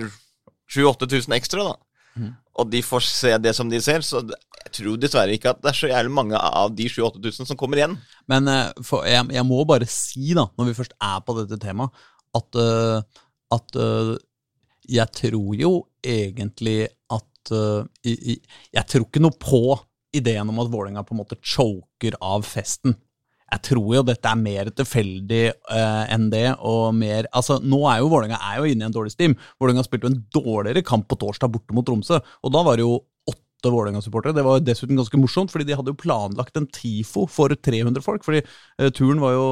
7000-8000 0.69 1.37
ekstra, 1.39 1.71
da. 1.71 1.77
Mm. 2.19 2.33
Og 2.59 2.67
de 2.73 2.81
får 2.83 3.05
se 3.07 3.31
det 3.39 3.53
som 3.55 3.69
de 3.71 3.79
ser, 3.81 4.03
så 4.03 4.21
jeg 4.25 4.73
tror 4.75 4.99
dessverre 4.99 5.35
ikke 5.35 5.53
at 5.53 5.61
det 5.63 5.71
er 5.71 5.77
så 5.77 5.89
jævlig 5.89 6.11
mange 6.13 6.39
av 6.39 6.73
de 6.75 6.89
7000-8000 6.91 7.51
som 7.51 7.59
kommer 7.59 7.79
igjen. 7.79 7.95
Men 8.29 8.49
eh, 8.51 8.83
for, 8.85 9.07
jeg, 9.07 9.29
jeg 9.33 9.47
må 9.47 9.63
bare 9.69 9.87
si, 9.89 10.33
da, 10.37 10.49
når 10.59 10.69
vi 10.69 10.77
først 10.81 10.97
er 10.99 11.23
på 11.25 11.37
dette 11.39 11.59
temaet, 11.63 12.05
at, 12.37 12.59
eh, 12.61 13.23
at 13.55 13.77
uh, 13.79 14.15
jeg 14.89 15.13
tror 15.15 15.53
jo 15.57 15.73
egentlig 16.05 16.87
at 17.13 17.51
uh, 17.53 17.85
Jeg 18.03 18.85
tror 18.89 19.05
ikke 19.05 19.21
noe 19.21 19.37
på 19.37 19.61
ideen 20.15 20.49
om 20.49 20.61
at 20.61 20.71
Vålerenga 20.71 21.05
på 21.05 21.13
en 21.13 21.21
måte 21.21 21.37
choker 21.45 22.17
av 22.21 22.45
festen. 22.47 22.95
Jeg 23.49 23.63
tror 23.65 23.93
jo 23.97 24.05
dette 24.05 24.29
er 24.29 24.39
mer 24.39 24.69
tilfeldig 24.77 25.43
uh, 25.71 26.05
enn 26.13 26.29
det, 26.33 26.47
og 26.65 26.93
mer 26.97 27.29
Altså, 27.33 27.59
nå 27.61 27.81
er 27.89 28.01
jo 28.01 28.11
Vålerenga 28.11 28.39
er 28.51 28.65
inne 28.69 28.85
i 28.85 28.89
en 28.89 28.95
dårlig 28.95 29.13
stim. 29.15 29.35
Vålerenga 29.61 29.85
spilte 29.85 30.09
jo 30.09 30.13
en 30.13 30.23
dårligere 30.33 30.85
kamp 30.85 31.07
på 31.09 31.17
torsdag 31.21 31.53
borte 31.53 31.75
mot 31.77 31.85
Tromsø, 31.85 32.21
og 32.21 32.53
da 32.53 32.63
var 32.65 32.77
det 32.77 32.85
jo 32.85 32.99
åtte 33.29 33.73
Vålerenga-supportere. 33.73 34.37
Det 34.37 34.45
var 34.45 34.61
dessuten 34.63 34.97
ganske 34.97 35.21
morsomt, 35.21 35.53
fordi 35.53 35.69
de 35.69 35.77
hadde 35.77 35.93
jo 35.93 36.01
planlagt 36.01 36.57
en 36.57 36.69
TIFO 36.69 37.25
for 37.29 37.53
300 37.53 38.05
folk. 38.05 38.25
fordi 38.25 38.43
uh, 38.45 38.89
turen 38.89 39.21
var 39.21 39.37
jo 39.37 39.47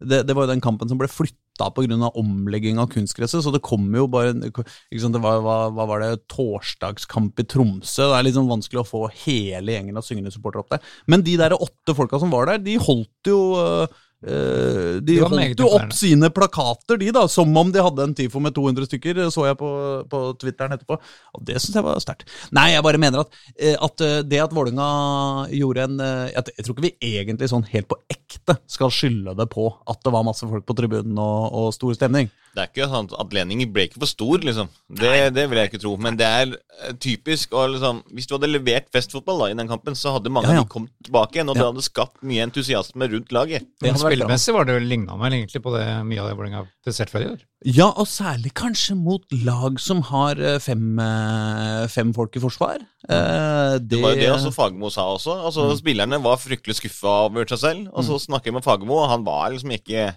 det, 0.00 0.24
det 0.28 0.36
var 0.36 0.46
jo 0.46 0.52
den 0.54 0.62
kampen 0.64 0.88
som 0.90 0.98
ble 1.00 1.08
flytta 1.10 1.68
pga. 1.76 2.10
omlegging 2.16 2.78
av 2.80 2.88
kunstgresset, 2.88 3.44
så 3.44 3.52
det 3.52 3.60
kom 3.64 3.84
jo 3.92 4.06
bare 4.08 4.32
sant, 4.32 5.12
det 5.12 5.20
var, 5.20 5.42
hva, 5.44 5.56
hva 5.76 5.86
var 5.90 6.00
det, 6.00 6.22
torsdagskamp 6.32 7.40
i 7.42 7.44
Tromsø. 7.44 8.08
Det 8.08 8.20
er 8.20 8.36
sånn 8.36 8.48
vanskelig 8.48 8.80
å 8.80 8.88
få 8.88 9.02
hele 9.26 9.76
gjengen 9.76 10.00
av 10.00 10.06
syngende 10.06 10.32
supportere 10.32 10.64
opp 10.64 10.72
der. 10.72 10.94
Men 11.10 11.26
de 11.26 11.36
der 11.40 11.56
åtte 11.58 11.96
folka 11.96 12.20
som 12.22 12.32
var 12.32 12.48
der, 12.48 12.62
de 12.64 12.78
holdt 12.80 13.28
jo 13.28 13.40
øh, 13.60 14.00
De 14.20 15.00
Det 15.06 15.16
holdt 15.24 15.62
jo 15.62 15.68
opp 15.72 15.94
sine 15.96 16.28
plakater, 16.34 16.98
de 17.00 17.08
da, 17.14 17.22
som 17.30 17.54
om 17.56 17.70
de 17.72 17.80
hadde 17.80 18.04
en 18.04 18.14
TIFO 18.16 18.42
med 18.44 18.52
200 18.56 18.88
stykker, 18.90 19.22
så 19.32 19.46
jeg 19.48 19.56
på, 19.60 19.70
på 20.12 20.20
Twitteren 20.40 20.76
etterpå. 20.76 20.98
Og 21.36 21.46
det 21.46 21.56
syns 21.60 21.78
jeg 21.78 21.86
var 21.86 22.02
sterkt. 22.04 22.28
Nei, 22.56 22.70
jeg 22.74 22.84
bare 22.84 23.00
mener 23.00 23.24
at, 23.24 23.40
eh, 23.56 23.76
at 23.80 24.04
eh, 24.04 24.18
det 24.28 24.42
at 24.44 24.54
Vålerenga 24.56 25.48
gjorde 25.56 25.86
en 25.86 26.04
eh, 26.04 26.28
jeg, 26.34 26.56
jeg 26.58 26.66
tror 26.66 26.76
ikke 26.76 26.86
vi 26.88 27.14
egentlig 27.14 27.50
sånn 27.52 27.66
helt 27.70 27.88
på 27.90 27.98
ekte 28.12 28.58
skal 28.70 28.92
skylde 28.94 29.34
det 29.38 29.48
på 29.52 29.70
at 29.90 30.04
det 30.04 30.12
var 30.14 30.26
masse 30.26 30.46
folk 30.46 30.66
på 30.68 30.76
tribunen 30.78 31.18
og, 31.18 31.48
og 31.56 31.72
stor 31.76 31.96
stemning. 31.96 32.30
Det 32.50 32.62
er 32.64 32.66
ikke 32.70 32.86
sånn 32.90 33.06
at 33.06 33.12
Atleningen 33.22 33.68
ble 33.70 33.84
ikke 33.86 34.00
for 34.02 34.10
stor, 34.10 34.42
liksom. 34.42 34.66
Det, 34.90 35.10
det 35.36 35.44
vil 35.50 35.58
jeg 35.60 35.70
ikke 35.70 35.78
tro. 35.84 35.92
Men 36.02 36.16
det 36.18 36.26
er 36.26 36.54
eh, 36.56 36.94
typisk 36.98 37.52
og 37.54 37.76
liksom, 37.76 38.00
Hvis 38.10 38.26
du 38.26 38.34
hadde 38.34 38.48
levert 38.50 38.88
festfotball 38.90 39.44
da, 39.44 39.50
i 39.52 39.58
den 39.60 39.70
kampen, 39.70 39.94
så 39.94 40.16
hadde 40.16 40.32
mange 40.34 40.50
Ja, 40.50 40.56
ja. 40.58 40.64
av 40.64 40.66
de 40.66 40.72
kommet 40.72 40.90
tilbake 41.06 41.38
igjen, 41.38 41.52
og 41.52 41.54
Ja. 41.54 41.62
det 41.62 41.68
hadde 41.70 41.84
skapt 41.86 42.24
mye 42.26 42.42
entusiasme 42.48 43.06
rundt 43.12 43.30
laget. 43.36 43.68
Det 43.78 43.92
spillemessig 44.02 44.54
var 44.56 44.66
det 44.66 44.74
vel 44.80 44.88
ligna 44.90 45.14
vel 45.20 45.36
egentlig 45.38 45.62
på 45.62 45.76
det 45.76 45.86
mye 46.10 46.20
av 46.24 46.26
det 46.32 46.36
Vålerenga 46.40 46.62
har 46.64 46.68
prestert 46.82 47.12
før 47.14 47.22
i 47.22 47.30
år. 47.36 47.46
Ja, 47.70 47.86
og 47.92 48.06
særlig 48.08 48.50
kanskje 48.56 48.96
mot 48.98 49.22
lag 49.46 49.78
som 49.78 50.02
har 50.10 50.40
eh, 50.40 50.58
fem, 50.58 50.98
eh, 50.98 51.86
fem 51.92 52.10
folk 52.16 52.34
i 52.34 52.42
forsvar. 52.42 52.82
Eh, 53.06 53.78
det, 53.78 53.88
Det 53.94 54.02
var 54.02 54.16
jo 54.16 54.22
det 54.24 54.30
også 54.34 54.52
Fagermo 54.58 54.90
sa 54.90 55.06
også. 55.14 55.38
Altså, 55.46 55.70
Spillerne 55.78 56.18
var 56.24 56.40
fryktelig 56.40 56.80
skuffa 56.82 57.14
over 57.30 57.46
seg 57.46 57.58
selv. 57.62 57.90
Og 57.94 58.02
så 58.10 58.18
snakker 58.26 58.50
jeg 58.50 58.58
med 58.58 58.64
Fagermo, 58.66 59.04
og 59.04 59.10
han 59.14 59.22
var 59.28 59.50
liksom 59.54 59.70
ikke 59.76 60.10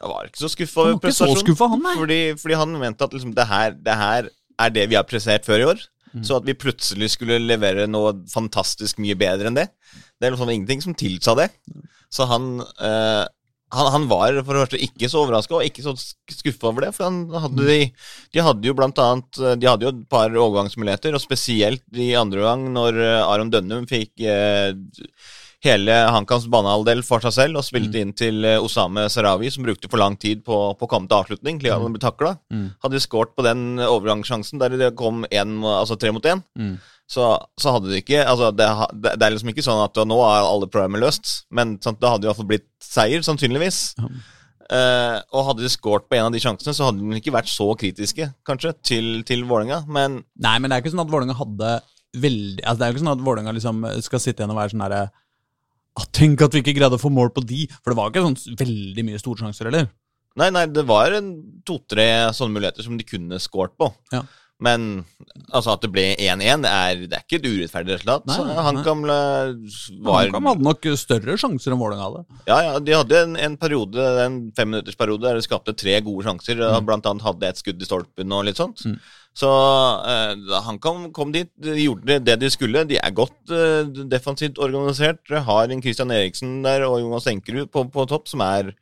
Han 0.00 0.12
var 0.14 0.28
ikke 0.28 0.42
så 0.42 0.50
skuffa 0.52 0.84
over 0.86 1.00
prestasjonen. 1.02 1.88
Fordi, 2.00 2.20
fordi 2.40 2.60
han 2.60 2.76
mente 2.80 3.06
at 3.06 3.16
liksom, 3.16 3.34
det, 3.36 3.46
her, 3.50 3.74
det 3.76 3.96
her 4.00 4.30
er 4.60 4.76
det 4.76 4.86
vi 4.90 4.96
har 4.98 5.08
prestert 5.08 5.48
før 5.48 5.64
i 5.64 5.66
år. 5.74 5.82
Så 6.26 6.40
at 6.40 6.46
vi 6.46 6.56
plutselig 6.58 7.12
skulle 7.12 7.38
levere 7.38 7.86
noe 7.86 8.16
fantastisk 8.32 8.98
mye 9.02 9.14
bedre 9.18 9.46
enn 9.46 9.58
det, 9.58 9.68
det 10.18 10.26
er 10.26 10.34
liksom 10.34 10.50
ingenting 10.50 10.82
som 10.82 10.96
tilsa 10.98 11.36
det. 11.38 11.52
Så 12.10 12.26
han 12.26 12.56
øh, 12.58 13.26
han, 13.70 13.86
han, 13.94 14.06
var 14.10 14.34
for 14.42 14.56
det 14.56 14.62
første 14.64 14.80
ikke 14.82 15.08
så 15.10 15.20
overraska 15.20 15.54
og 15.54 15.66
ikke 15.66 15.84
så 15.84 15.92
skuffa 15.94 16.72
over 16.72 16.88
det. 16.88 16.94
For 16.96 17.06
han 17.06 17.20
hadde 17.44 17.66
de, 17.68 17.76
de 18.34 18.42
hadde 18.42 18.66
jo 18.66 18.74
blant 18.74 18.98
annet 18.98 19.38
De 19.60 19.68
hadde 19.68 19.86
jo 19.86 19.92
et 19.94 20.00
par 20.10 20.34
overgangsmuligheter, 20.34 21.14
og 21.14 21.22
spesielt 21.22 21.84
i 21.94 22.10
andre 22.18 22.42
gang, 22.48 22.66
når 22.74 22.98
Aron 23.28 23.52
Dønnum 23.52 23.86
fikk 23.90 24.26
eh, 24.26 24.74
hele 25.64 25.96
Hankans 26.08 26.46
banehalvdel 26.50 27.02
for 27.04 27.22
seg 27.24 27.34
selv 27.36 27.60
og 27.60 27.66
spilte 27.66 27.98
mm. 27.98 28.00
inn 28.00 28.14
til 28.16 28.46
eh, 28.48 28.62
Osame 28.62 29.04
Sarawi, 29.12 29.50
som 29.52 29.66
brukte 29.66 29.90
for 29.92 30.00
lang 30.00 30.16
tid 30.20 30.44
på, 30.46 30.56
på 30.78 30.86
å 30.86 30.90
komme 30.90 31.10
til 31.10 31.18
avslutning. 31.18 31.60
Slik 31.60 31.74
han 31.74 31.96
ble 31.96 32.02
takla. 32.02 32.34
Mm. 32.52 32.70
Hadde 32.80 32.96
de 32.96 33.04
skåret 33.04 33.34
på 33.36 33.44
den 33.44 33.82
overgangssjansen 33.84 34.62
der 34.62 34.78
det 34.80 34.94
kom 34.98 35.26
en, 35.28 35.60
altså 35.68 35.98
tre 36.00 36.14
mot 36.16 36.24
én, 36.24 36.42
mm. 36.56 36.74
så, 37.04 37.34
så, 37.60 37.76
hadde 37.76 37.92
de 37.92 38.00
ikke 38.00 38.24
altså 38.24 38.50
det, 38.56 38.68
det, 39.04 39.14
er 39.20 39.36
liksom 39.36 39.52
ikke 39.52 39.66
sånn 39.66 39.84
at 39.84 40.00
nå 40.08 40.20
er 40.24 40.48
alle 40.48 40.70
problemer 40.72 41.04
løst, 41.04 41.42
men 41.52 41.76
sant, 41.84 42.00
det 42.00 42.08
hadde 42.14 42.28
i 42.28 42.32
hvert 42.32 42.40
fall 42.40 42.52
blitt 42.54 42.68
seier, 42.84 43.24
sannsynligvis. 43.26 43.84
Ja. 44.00 44.12
Uh, 44.70 45.16
og 45.34 45.48
hadde 45.48 45.64
de 45.64 45.68
skåret 45.72 46.04
på 46.06 46.14
en 46.14 46.28
av 46.28 46.34
de 46.34 46.38
sjansene, 46.38 46.72
så 46.76 46.86
hadde 46.86 47.02
de 47.02 47.16
ikke 47.18 47.34
vært 47.34 47.50
så 47.50 47.72
kritiske, 47.74 48.28
kanskje, 48.46 48.70
til, 48.86 49.08
til 49.26 49.42
Vålerenga, 49.48 49.82
men 49.90 50.20
Nei, 50.38 50.58
men 50.62 50.70
det 50.70 50.76
er 50.76 50.84
ikke 50.84 50.92
sånn 50.94 51.02
at 51.02 51.10
Vålerenga 51.10 51.34
hadde 51.40 51.80
veldig 52.10 52.62
Altså, 52.62 52.78
det 52.78 52.84
er 52.84 52.88
jo 52.88 52.94
ikke 52.94 53.02
sånn 53.02 53.12
at 53.12 53.24
Vålerenga 53.26 53.54
liksom 53.56 53.82
skal 54.06 54.22
sitte 54.22 54.42
igjen 54.42 54.54
og 54.54 54.60
være 54.60 54.72
sånn 54.72 54.84
herre 54.86 55.02
ah, 55.08 55.10
Tenk 56.14 56.42
at 56.44 56.54
vi 56.54 56.62
ikke 56.62 56.76
greide 56.76 56.96
å 56.96 57.02
få 57.02 57.10
mål 57.12 57.32
på 57.34 57.42
de! 57.46 57.64
For 57.80 57.92
det 57.92 57.98
var 57.98 58.12
ikke 58.12 58.24
sånn 58.24 58.58
veldig 58.60 59.06
mye 59.08 59.20
storsjanser, 59.20 59.70
eller? 59.70 59.90
Nei, 60.38 60.50
nei, 60.54 60.66
det 60.70 60.84
var 60.86 61.16
to-tre 61.66 62.06
sånne 62.36 62.54
muligheter 62.54 62.86
som 62.86 62.98
de 62.98 63.06
kunne 63.06 63.40
skåret 63.42 63.74
på. 63.80 63.90
Ja. 64.14 64.22
Men 64.60 65.06
altså 65.56 65.72
at 65.72 65.84
det 65.84 65.88
ble 65.92 66.02
1-1, 66.20 66.64
det, 66.66 66.72
det, 67.08 67.16
er 67.16 67.24
ikke 67.24 67.38
et 67.38 67.46
urettferdig 67.48 67.94
resultat. 67.96 68.26
Nei, 68.28 68.36
nei, 68.50 68.64
HamKam 68.66 69.06
var 69.08 70.18
HamKam 70.18 70.50
hadde 70.50 70.66
nok 70.66 70.88
større 71.00 71.36
sjanser 71.40 71.72
enn 71.72 71.80
Vålerenga 71.80 72.08
hadde. 72.10 72.40
Ja, 72.44 72.58
ja, 72.66 72.74
de 72.84 72.96
hadde 72.98 73.22
en, 73.24 73.38
en 73.40 73.56
periode, 73.60 74.04
en 74.26 74.36
femminuttersperiode 74.56 75.24
der 75.24 75.40
de 75.40 75.46
skapte 75.46 75.74
tre 75.80 75.96
gode 76.04 76.26
sjanser. 76.28 76.60
Mm. 76.60 76.84
Blant 76.90 77.08
annet 77.08 77.24
hadde 77.24 77.48
et 77.48 77.62
skudd 77.62 77.80
i 77.80 77.88
stolpen 77.88 78.36
og 78.36 78.44
litt 78.50 78.60
sånt. 78.60 78.84
Mm. 78.84 79.00
Så 79.36 79.48
han 79.48 80.42
HamKam 80.66 81.04
kom 81.14 81.30
dit, 81.32 81.48
de 81.62 81.76
gjorde 81.78 82.18
det 82.26 82.34
de 82.42 82.50
skulle. 82.50 82.82
De 82.88 82.98
er 82.98 83.14
godt 83.14 83.52
uh, 83.54 83.86
defensivt 84.10 84.58
organisert. 84.58 85.22
Har 85.30 85.70
en 85.70 85.82
Christian 85.84 86.10
Eriksen 86.10 86.58
der 86.66 86.84
og 86.88 86.98
Jonas 87.00 87.28
Enkerud 87.30 87.70
på, 87.72 87.86
på 87.94 88.06
topp, 88.10 88.28
som 88.28 88.42
er 88.44 88.74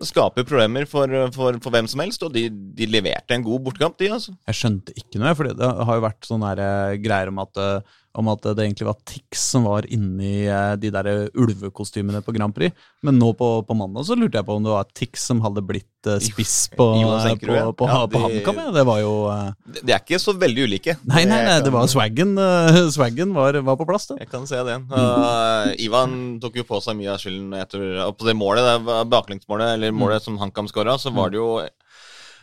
skaper 0.00 0.46
problemer 0.48 0.86
for, 0.88 1.10
for, 1.34 1.58
for, 1.60 1.74
hvem 1.74 1.88
som 1.90 2.00
helst, 2.00 2.22
og 2.24 2.32
de, 2.34 2.46
de 2.48 2.88
leverte 2.88 3.36
en 3.36 3.44
god 3.44 3.60
bortekamp, 3.66 3.98
de, 4.00 4.08
altså. 4.14 4.32
Jeg 4.48 4.58
skjønte 4.58 4.94
ikke 4.96 5.20
noe, 5.20 5.34
for 5.36 5.50
det 5.50 5.68
har 5.68 5.98
jo 5.98 6.04
vært 6.06 6.28
sånne 6.28 6.52
eh, 6.56 6.94
greier 7.02 7.32
om 7.32 7.42
at 7.44 7.60
uh, 7.60 7.98
om 8.18 8.28
at 8.28 8.44
det 8.44 8.60
egentlig 8.66 8.86
var 8.86 8.98
Tix 9.08 9.44
som 9.54 9.64
var 9.64 9.86
inni 9.92 10.44
eh, 10.44 10.74
de 10.80 10.90
der 10.92 11.08
ulvekostymene 11.32 12.20
på 12.24 12.34
Grand 12.36 12.52
Prix. 12.54 12.76
Men 13.04 13.16
nå 13.18 13.30
på, 13.38 13.48
på, 13.64 13.76
mandag 13.76 14.04
så 14.08 14.16
lurte 14.18 14.38
jeg 14.38 14.48
på 14.48 14.56
om 14.58 14.66
det 14.66 14.72
var 14.74 14.90
Tix 14.92 15.24
som 15.30 15.40
hadde 15.44 15.64
blitt 15.64 16.10
eh, 16.10 16.20
spiss 16.22 16.56
på, 16.74 16.90
på, 16.92 17.48
på, 17.78 17.88
ja, 17.88 18.02
på 18.12 18.22
HamKam. 18.24 18.60
Det 18.76 18.84
var 18.88 19.00
jo 19.00 19.14
uh... 19.32 19.48
De 19.80 19.94
er 19.94 20.02
ikke 20.02 20.20
så 20.20 20.36
veldig 20.36 20.68
ulike. 20.68 20.98
Nei, 21.08 21.24
nei, 21.28 21.40
nei 21.48 21.58
det 21.64 21.72
var 21.72 21.88
swaggen. 21.90 22.36
swaggen 22.96 23.32
var, 23.36 23.56
var, 23.64 23.80
på 23.80 23.88
plass. 23.88 24.10
Det. 24.12 24.20
Jeg 24.26 24.32
kan 24.32 24.48
se 24.50 24.60
det. 24.68 24.78
Uh, 24.92 25.72
Ivan 25.80 26.36
tok 26.42 26.60
jo 26.60 26.68
på 26.68 26.82
seg 26.84 27.00
mye 27.00 27.14
av 27.14 27.22
skylden 27.22 27.56
etter, 27.62 27.86
på 28.12 28.28
det 28.28 28.36
målet, 28.36 28.66
det 28.68 28.98
baklengsmålet, 29.12 29.78
eller 29.78 29.96
målet 29.96 30.20
mm. 30.20 30.26
som 30.28 30.42
HamKam 30.42 30.68
skåra, 30.68 31.00
så 31.00 31.14
var 31.14 31.32
det 31.32 31.40
jo 31.40 31.54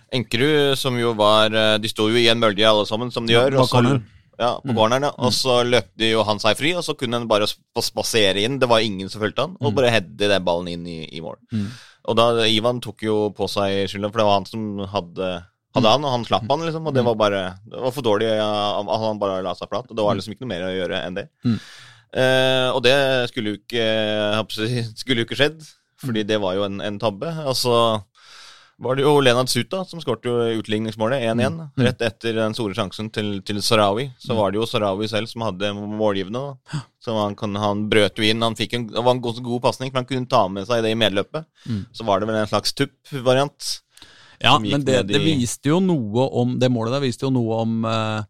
Enkerud, 0.10 0.74
som 0.74 0.96
jo 0.98 1.12
var 1.14 1.54
De 1.78 1.90
sto 1.92 2.08
jo 2.10 2.18
i 2.18 2.26
en 2.32 2.40
mølje 2.42 2.66
alle 2.66 2.88
sammen, 2.90 3.12
som 3.14 3.28
de 3.30 3.36
ja, 3.36 3.44
gjør. 3.46 3.60
Og 3.62 3.70
så, 3.70 4.00
ja, 4.39 4.53
på 4.63 4.72
mm. 4.72 4.77
corneren, 4.77 5.05
ja. 5.10 5.12
Og 5.19 5.34
så 5.36 5.60
løpte 5.67 6.08
jo 6.08 6.24
han 6.27 6.39
seg 6.39 6.55
fri, 6.60 6.72
og 6.79 6.86
så 6.86 6.96
kunne 6.96 7.19
han 7.19 7.27
bare 7.27 7.48
spasere 7.50 8.46
inn. 8.46 8.60
Det 8.62 8.69
var 8.72 8.86
ingen 8.86 9.12
som 9.12 9.19
fulgte 9.24 9.46
han, 9.46 9.58
og 9.60 9.72
mm. 9.74 9.75
bare 9.75 9.91
heade 9.91 10.31
den 10.31 10.46
ballen 10.48 10.72
inn 10.72 10.86
i, 10.88 11.01
i 11.12 11.24
mål. 11.24 11.36
Mm. 11.51 11.67
Og 12.10 12.17
da 12.17 12.27
Ivan 12.48 12.79
tok 12.84 13.03
jo 13.03 13.17
på 13.36 13.50
seg 13.51 13.84
skylda, 13.91 14.12
for 14.12 14.22
det 14.22 14.27
var 14.29 14.38
han 14.38 14.48
som 14.48 14.63
hadde, 14.93 15.29
hadde 15.75 15.93
han, 15.93 16.08
og 16.08 16.15
han 16.15 16.25
slapp 16.29 16.48
han, 16.48 16.63
liksom. 16.65 16.88
Og 16.88 16.96
det 16.96 17.03
var 17.05 17.19
bare 17.19 17.43
Det 17.67 17.84
var 17.84 17.93
for 17.96 18.08
dårlig 18.08 18.31
at 18.39 19.03
han 19.03 19.22
bare 19.22 19.43
la 19.46 19.53
seg 19.60 19.69
flat. 19.72 19.91
Og 19.91 20.00
det 20.00 20.08
var 20.08 20.17
liksom 20.17 20.36
ikke 20.36 20.48
noe 20.48 20.53
mer 20.53 20.69
å 20.69 20.74
gjøre 20.77 21.03
enn 21.03 21.19
det. 21.19 21.27
Mm. 21.43 21.60
Eh, 22.24 22.67
og 22.74 22.79
det 22.88 22.96
skulle 23.29 23.53
jo 23.53 23.60
ikke, 23.60 23.86
skulle 24.98 25.22
jo 25.22 25.27
ikke 25.27 25.38
skjedd, 25.38 25.60
fordi 26.00 26.24
det 26.25 26.39
var 26.41 26.55
jo 26.58 26.65
en, 26.65 26.79
en 26.81 27.01
tabbe. 27.01 27.29
Altså 27.43 27.75
var 28.79 28.95
det 28.95 29.03
jo 29.03 29.19
Lenard 29.19 29.50
Suta 29.51 29.81
som 29.86 30.00
skåret 30.01 30.25
utligningsmålet 30.55 31.21
1-1. 31.21 31.33
Mm. 31.33 31.57
mm. 31.59 31.83
Rett 31.83 32.01
etter 32.01 32.38
den 32.38 32.55
store 32.55 32.75
sjansen 32.77 33.09
til, 33.12 33.41
til 33.43 33.59
Sarawi. 33.63 34.07
Så 34.19 34.38
var 34.38 34.53
det 34.53 34.62
jo 34.62 34.67
Sarawi 34.69 35.09
selv 35.12 35.27
som 35.31 35.43
hadde 35.43 35.74
målgivende. 35.75 36.55
Så 37.03 37.15
han, 37.17 37.36
han, 37.59 37.83
brøt 37.91 38.19
jo 38.19 38.27
inn. 38.27 38.45
Han 38.45 38.55
fikk 38.59 38.77
en, 38.77 38.88
det 38.91 39.03
var 39.03 39.17
en 39.17 39.21
god, 39.24 39.41
god 39.43 39.63
pasning, 39.67 39.91
for 39.91 40.00
han 40.00 40.07
kunne 40.07 40.31
ta 40.31 40.45
med 40.51 40.69
seg 40.69 40.86
det 40.86 40.93
i 40.95 41.00
medløpet. 41.00 41.48
Mm. 41.67 41.83
Så 41.91 42.07
var 42.07 42.24
det 42.24 42.31
vel 42.31 42.39
en 42.39 42.51
slags 42.51 42.75
tupp-variant. 42.79 43.69
Ja, 44.39 44.55
men 44.63 44.88
det, 44.88 45.01
det, 45.09 45.19
viste 45.19 45.67
jo 45.67 45.81
noe 45.83 46.29
om 46.39 46.53
Det 46.62 46.69
målet 46.71 46.93
der 46.95 47.01
viste 47.03 47.25
jo 47.25 47.31
noe 47.36 47.57
om 47.59 47.74
uh, 47.83 48.21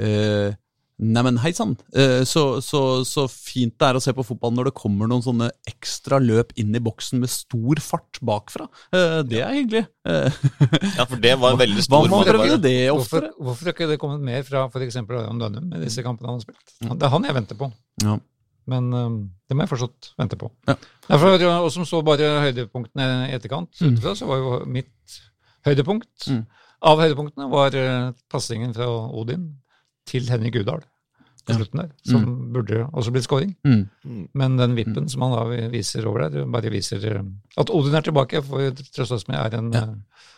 uh, 0.00 0.54
Neimen, 1.00 1.38
hei 1.40 1.52
sann. 1.56 1.72
Eh, 1.96 2.22
så, 2.28 2.60
så, 2.60 2.80
så, 3.08 3.24
fint 3.30 3.72
det 3.80 3.86
er 3.88 3.96
å 3.96 4.02
se 4.04 4.12
på 4.12 4.24
fotball 4.26 4.52
når 4.52 4.68
det 4.68 4.72
kommer 4.76 5.08
noen 5.08 5.22
sånne 5.24 5.48
ekstra 5.68 6.18
løp 6.20 6.52
inn 6.60 6.74
i 6.76 6.82
boksen 6.84 7.22
med 7.22 7.32
stor 7.32 7.80
fart 7.80 8.20
bakfra. 8.26 8.66
Eh, 8.92 9.20
det 9.24 9.40
er 9.40 9.54
hyggelig. 9.56 9.82
Eh, 10.04 10.40
ja, 10.98 11.06
for 11.06 11.16
det 11.22 11.32
var 11.40 11.56
en 11.56 11.62
veldig 11.62 11.86
stor 11.86 12.04
Hva 12.04 12.12
må 12.12 12.20
prøve 12.26 12.58
det 12.60 12.74
oftere? 12.92 13.30
Hvorfor, 13.30 13.46
hvorfor 13.46 13.70
har 13.70 13.76
ikke 13.76 13.88
det 13.88 14.00
kommet 14.02 14.26
mer 14.26 14.44
fra 14.44 14.66
f.eks. 14.68 14.98
Ørjan 15.00 15.40
Dønnum 15.40 15.72
i 15.78 15.80
disse 15.86 16.04
kampene 16.04 16.34
han 16.34 16.36
har 16.36 16.44
spilt? 16.44 16.76
Det 16.84 17.08
er 17.08 17.14
han 17.14 17.30
jeg 17.30 17.38
venter 17.38 17.60
på. 17.62 17.70
Ja. 18.04 18.18
Men 18.70 18.92
um, 18.92 19.16
det 19.48 19.56
må 19.56 19.64
jeg 19.64 19.72
fortsatt 19.72 20.12
vente 20.20 20.36
på. 20.38 20.52
Ja. 20.68 20.76
Derfor, 21.08 21.46
og 21.48 21.70
som 21.72 21.88
så 21.88 22.02
bare 22.06 22.28
høydepunktene 22.44 23.08
i 23.30 23.34
etterkant, 23.38 23.72
mm. 23.72 23.86
utenfra, 23.86 24.14
så 24.20 24.28
var 24.28 24.44
jo 24.44 24.60
mitt 24.68 25.16
høydepunkt 25.64 26.28
mm. 26.28 26.44
av 26.92 27.00
høydepunktene 27.00 27.48
var 27.50 27.80
passingen 28.30 28.76
fra 28.76 28.92
Odin 29.16 29.48
til 30.10 30.26
Henrik 30.30 30.58
Udal 30.60 30.82
på 31.46 31.56
slutten 31.56 31.82
der, 31.82 31.92
som 32.06 32.24
mm. 32.24 32.34
burde 32.54 32.82
også 32.92 33.14
blitt 33.14 33.26
scoring. 33.26 33.54
Mm. 33.64 33.86
mm. 34.04 34.24
Men 34.36 34.58
den 34.60 34.76
vippen 34.78 35.08
som 35.10 35.24
han 35.26 35.36
da 35.36 35.70
viser 35.72 36.06
over 36.08 36.28
der, 36.28 36.48
bare 36.50 36.72
viser 36.72 37.06
eh, 37.10 37.22
at 37.60 37.72
Odin 37.72 37.96
er 37.96 38.06
tilbake, 38.06 38.42
får 38.46 38.74
trøste 38.90 39.16
oss 39.16 39.26
med, 39.30 39.38
er, 39.40 39.56
en, 39.58 39.70
ja. 39.74 39.86
Eh, 39.86 40.28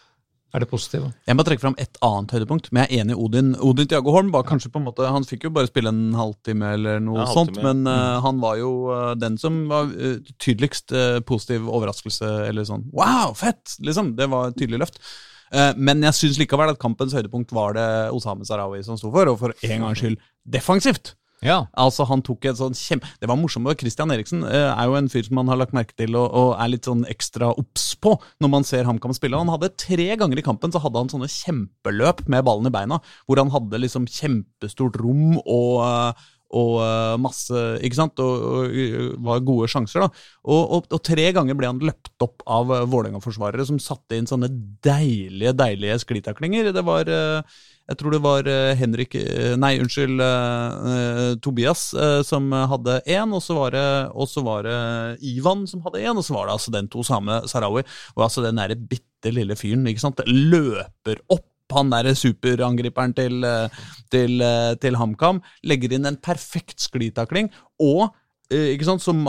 er 0.53 0.63
det 0.63 0.69
positive. 0.69 1.09
Jeg 1.27 1.37
må 1.39 1.45
trekke 1.49 1.65
fram 1.65 1.77
et 1.81 1.99
annet 2.05 2.35
høydepunkt, 2.37 2.71
men 2.71 2.85
jeg 2.85 2.91
er 2.91 3.03
enig 3.03 3.17
i 3.17 3.21
Odin. 3.25 3.55
Odin 3.65 3.89
Tiago 3.89 4.13
Holm 4.13 4.33
var 4.35 4.45
kanskje 4.49 4.69
på 4.73 4.83
en 4.83 4.87
måte, 4.87 5.09
Han 5.09 5.25
fikk 5.25 5.49
jo 5.49 5.55
bare 5.57 5.71
spille 5.71 5.89
en 5.89 6.13
halvtime 6.17 6.75
eller 6.77 7.01
noe 7.01 7.23
ja, 7.23 7.29
sånt, 7.33 7.57
men 7.65 7.87
uh, 7.89 8.21
han 8.25 8.41
var 8.43 8.61
jo 8.61 8.73
uh, 8.93 9.13
den 9.17 9.41
som 9.41 9.63
var 9.73 9.89
uh, 9.89 10.19
tydeligst 10.37 10.93
positiv 11.29 11.71
overraskelse, 11.73 12.31
eller 12.51 12.69
sånn 12.69 12.85
Wow, 12.93 13.33
fett! 13.39 13.79
Liksom. 13.81 14.13
Det 14.19 14.29
var 14.33 14.53
et 14.53 14.61
tydelig 14.61 14.85
løft. 14.85 15.01
Eh, 15.53 15.73
men 15.77 16.05
jeg 16.09 16.19
syns 16.19 16.39
likevel 16.41 16.73
at 16.73 16.81
kampens 16.83 17.15
høydepunkt 17.17 17.53
var 17.55 17.77
det 17.77 17.89
Osame 18.17 18.47
Sarawi 18.49 18.81
som 18.87 19.01
sto 19.01 19.13
for, 19.13 19.29
og 19.29 19.41
for 19.41 19.67
en 19.69 19.85
gangs 19.87 20.01
skyld 20.01 20.21
defensivt. 20.49 21.15
Ja. 21.43 21.65
Altså 21.75 22.07
han 22.07 22.23
tok 22.23 22.47
et 22.47 22.59
sånn 22.59 22.77
kjempe... 22.79 23.09
Det 23.19 23.27
var 23.27 23.39
morsomt. 23.39 23.67
Christian 23.81 24.15
Eriksen 24.15 24.45
eh, 24.47 24.69
er 24.71 24.87
jo 24.89 24.95
en 24.99 25.11
fyr 25.11 25.27
som 25.27 25.41
man 25.41 25.51
har 25.51 25.59
lagt 25.59 25.75
merke 25.75 25.97
til 25.99 26.15
og, 26.15 26.29
og 26.39 26.53
er 26.55 26.71
litt 26.71 26.87
sånn 26.87 27.03
ekstra 27.11 27.51
obs 27.59 27.89
på 27.99 28.15
når 28.43 28.53
man 28.53 28.67
ser 28.67 28.87
HamKam 28.87 29.15
spille. 29.17 29.41
Han 29.41 29.51
hadde 29.53 29.73
Tre 29.83 30.07
ganger 30.21 30.39
i 30.39 30.45
kampen 30.47 30.73
så 30.73 30.81
hadde 30.83 31.03
han 31.03 31.11
sånne 31.11 31.31
kjempeløp 31.31 32.23
med 32.31 32.47
ballen 32.47 32.71
i 32.71 32.75
beina, 32.75 33.01
hvor 33.27 33.43
han 33.43 33.51
hadde 33.53 33.83
liksom 33.83 34.07
kjempestort 34.07 35.01
rom 35.03 35.41
og, 35.43 36.23
og 36.53 36.79
uh, 36.83 37.17
masse 37.21 37.65
Ikke 37.85 37.99
sant? 37.99 38.23
Og, 38.23 38.47
og, 38.47 38.77
og 38.77 39.27
var 39.27 39.45
gode 39.47 39.69
sjanser, 39.73 40.05
da. 40.05 40.25
Og, 40.45 40.89
og, 40.89 40.97
tre 41.05 41.31
ganger 41.35 41.59
ble 41.59 41.71
han 41.71 41.83
løpt 41.83 42.25
opp 42.25 42.45
av 42.47 42.73
uh, 42.73 42.85
Vålerenga-forsvarere 42.91 43.67
som 43.69 43.81
satte 43.83 44.19
inn 44.19 44.29
sånne 44.29 44.51
deilige, 44.85 45.55
deilige 45.57 46.01
sklitaklinger. 46.05 46.73
Det 46.75 46.85
var 46.87 47.09
jeg 47.13 47.99
tror 47.99 48.15
det 48.15 48.21
var 48.23 48.47
Henrik 48.79 49.17
Nei, 49.59 49.73
unnskyld. 49.83 50.21
Tobias 51.43 51.83
som 52.25 52.47
hadde 52.71 53.01
én, 53.11 53.35
og 53.35 53.43
så 53.43 53.57
var 53.59 53.75
det, 53.75 53.87
var 54.47 54.69
det 54.69 54.77
Ivan 55.29 55.67
som 55.69 55.83
hadde 55.85 56.01
én, 56.01 56.15
og 56.15 56.25
så 56.25 56.37
var 56.37 56.47
det 56.47 56.55
altså 56.55 56.73
den 56.73 56.89
to 56.93 57.03
samme 57.05 57.41
Sarawi. 57.51 57.83
Og 58.15 58.25
altså 58.29 58.45
den 58.47 58.63
derre 58.63 58.79
bitte 58.79 59.35
lille 59.35 59.59
fyren 59.59 59.91
ikke 59.91 60.05
sant, 60.07 60.23
løper 60.31 61.21
opp 61.27 61.52
han 61.75 61.93
derre 61.93 62.15
superangriperen 62.19 63.15
til, 63.17 63.45
eh, 63.45 63.85
til, 64.13 64.41
eh, 64.43 64.73
til 64.83 64.99
HamKam. 65.01 65.43
Legger 65.69 65.97
inn 65.97 66.09
en 66.09 66.19
perfekt 66.21 66.83
sklitakling. 66.83 67.51
Og 67.83 68.09
eh, 68.53 68.73
ikke 68.75 68.89
sant, 68.89 69.05
som 69.05 69.23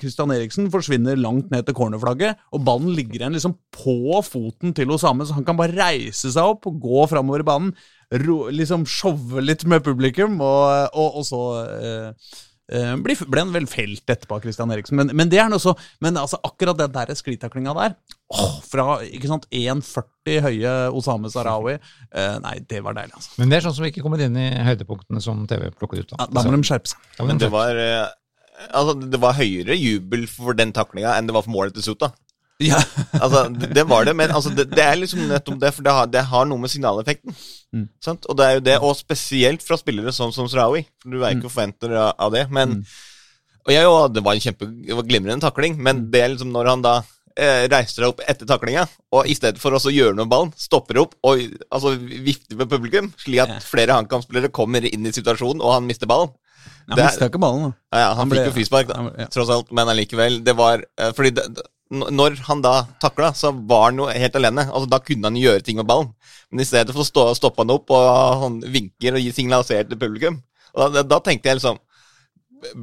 Christian 0.00 0.32
Eriksen 0.34 0.70
forsvinner 0.72 1.18
langt 1.20 1.50
ned 1.52 1.66
til 1.66 1.76
cornerflagget, 1.76 2.40
og 2.52 2.64
ballen 2.64 2.94
ligger 2.96 3.20
igjen 3.20 3.36
liksom 3.36 3.56
på 3.74 4.22
foten 4.24 4.72
til 4.76 4.94
Osame, 4.94 5.26
så 5.28 5.36
han 5.36 5.44
kan 5.44 5.58
bare 5.58 5.76
reise 5.76 6.32
seg 6.32 6.54
opp 6.54 6.70
og 6.70 6.80
gå 6.80 7.04
framover 7.10 7.44
i 7.44 7.48
banen. 7.50 7.74
Ro, 8.22 8.46
liksom 8.52 8.86
showe 8.88 9.40
litt 9.40 9.64
med 9.68 9.84
publikum, 9.84 10.40
og, 10.44 10.88
og, 10.92 11.20
og 11.20 11.28
så 11.28 11.42
eh, 11.80 12.32
ble, 12.72 13.16
ble 13.28 13.42
han 13.44 13.52
vel 13.54 13.66
felt 13.70 14.08
etterpå 14.08 14.38
av 14.38 14.46
Christian 14.46 14.72
Eriksen, 14.72 14.96
men, 14.98 15.12
men, 15.16 15.30
det 15.32 15.40
er 15.42 15.50
noe 15.52 15.60
så 15.62 15.74
Men 16.04 16.16
altså, 16.20 16.38
akkurat 16.46 16.78
den 16.78 16.94
der 16.94 17.12
sklitaklinga 17.18 17.74
der, 17.76 17.96
åh, 18.32 18.56
fra 18.64 18.86
ikke 19.04 19.30
sant, 19.30 19.44
1,40 19.52 20.40
høye 20.46 20.72
Osame 20.96 21.30
Sarawi 21.32 21.76
uh, 21.76 22.38
Nei, 22.44 22.56
det 22.68 22.82
var 22.84 22.96
deilig, 22.96 23.14
altså. 23.18 23.34
Men 23.40 23.52
det 23.52 23.58
er 23.58 23.66
sånn 23.66 23.76
som 23.80 23.88
ikke 23.88 24.04
kommer 24.04 24.22
inn 24.24 24.38
i 24.40 24.48
høydepunktene 24.64 25.22
som 25.24 25.44
TV 25.50 25.68
plukker 25.76 26.02
ut. 26.02 26.14
Da, 26.14 26.24
ja, 26.24 26.30
da 26.32 26.44
må 26.46 26.54
de 26.56 26.66
skjerpe 26.66 26.92
seg. 26.92 27.12
men 27.28 27.40
det 27.42 27.50
var, 27.52 27.76
uh, 27.76 28.08
altså, 28.70 28.96
det 29.02 29.20
var 29.22 29.38
høyere 29.38 29.76
jubel 29.78 30.26
for 30.30 30.56
den 30.58 30.74
taklinga 30.76 31.16
enn 31.18 31.28
det 31.28 31.36
var 31.36 31.46
for 31.46 31.54
målet 31.54 31.76
til 31.76 31.92
Suta. 31.92 32.12
Ja. 32.62 32.80
altså, 33.22 33.46
det, 33.50 33.84
var 33.90 34.06
det, 34.06 34.16
men 34.18 34.30
altså, 34.30 34.52
det, 34.54 34.68
det, 34.72 34.82
er 34.84 35.00
liksom 35.00 35.24
nettopp 35.30 35.60
det, 35.62 35.72
for 35.76 35.86
det 35.86 35.94
har, 35.96 36.10
det 36.10 36.26
har 36.30 36.48
noe 36.48 36.62
med 36.62 36.72
signaleffekten. 36.72 37.34
Mm. 37.74 37.86
Og 38.16 38.36
det 38.38 38.46
er 38.46 38.58
jo 38.58 38.66
det, 38.68 38.76
og 38.82 38.98
spesielt 38.98 39.64
fra 39.66 39.78
spillere 39.80 40.14
sånn 40.14 40.34
som. 40.34 40.50
For 40.50 40.78
du 41.06 41.18
er 41.22 41.34
ikke 41.34 41.48
mm. 41.48 41.50
forventer 41.50 41.96
av, 41.96 42.12
av 42.26 42.36
det. 42.36 42.46
Men 42.52 42.78
mm. 42.80 42.84
Og 43.62 43.70
jeg, 43.70 43.86
jo, 43.86 43.98
det 44.10 44.22
var 44.26 44.34
en 44.36 44.42
kjempe, 44.42 44.68
det 44.86 44.94
var 44.98 45.06
glimrende 45.06 45.44
takling, 45.44 45.76
men 45.78 46.02
mm. 46.02 46.06
det 46.10 46.22
er 46.22 46.32
liksom 46.32 46.50
når 46.54 46.70
han 46.72 46.80
da 46.82 46.94
eh, 47.38 47.64
reiser 47.70 48.00
seg 48.00 48.08
opp 48.08 48.22
etter 48.26 48.48
taklinga, 48.48 48.86
og 49.14 49.28
i 49.30 49.36
stedet 49.38 49.62
for 49.62 49.76
å 49.76 49.92
gjøre 49.92 50.16
noe 50.16 50.26
med 50.26 50.32
ballen, 50.32 50.54
stopper 50.58 50.98
opp 51.04 51.14
og 51.28 51.44
altså, 51.68 51.94
vifter 52.00 52.58
med 52.58 52.70
publikum, 52.72 53.12
slik 53.22 53.44
at 53.44 53.66
flere 53.66 53.94
HamKam-spillere 53.94 54.50
kommer 54.54 54.86
inn 54.88 55.06
i 55.06 55.14
situasjonen, 55.14 55.62
og 55.62 55.76
han 55.76 55.86
mister 55.86 56.10
ballen. 56.10 56.34
Han 56.90 56.98
mista 56.98 57.28
ikke 57.30 57.42
ballen, 57.42 57.68
da. 57.68 57.72
Ja, 57.94 58.00
ja, 58.02 58.08
han, 58.10 58.24
han 58.24 58.32
ble, 58.32 58.42
jo 58.48 58.56
frispark, 58.56 58.90
da, 58.90 59.06
ja. 59.22 59.28
tross 59.30 59.52
alt, 59.54 59.70
men 59.74 59.92
allikevel. 59.92 60.40
Det 60.42 60.56
var 60.58 60.82
eh, 60.82 61.12
Fordi 61.14 61.30
det, 61.38 61.46
når 61.92 62.40
han 62.46 62.62
da 62.64 62.74
takla, 63.02 63.32
så 63.36 63.52
var 63.52 63.90
han 63.90 64.00
jo 64.00 64.08
helt 64.08 64.36
alene. 64.38 64.64
Altså, 64.70 64.88
da 64.88 65.00
kunne 65.04 65.28
han 65.28 65.38
gjøre 65.38 65.64
ting 65.64 65.78
med 65.80 65.88
ballen. 65.88 66.12
Men 66.50 66.64
i 66.64 66.68
stedet 66.68 66.94
for 66.94 67.04
å 67.04 67.08
stå, 67.08 67.24
stoppe 67.36 67.64
han 67.64 67.72
opp, 67.74 67.92
og 67.92 68.42
han 68.42 68.60
vinker 68.72 69.16
og 69.16 69.24
gir 69.24 69.34
signalisert 69.36 69.90
til 69.90 70.00
publikum. 70.00 70.40
Og 70.72 70.94
da, 70.94 71.02
da, 71.04 71.18
tenkte 71.20 71.50
jeg 71.50 71.58
liksom 71.58 71.76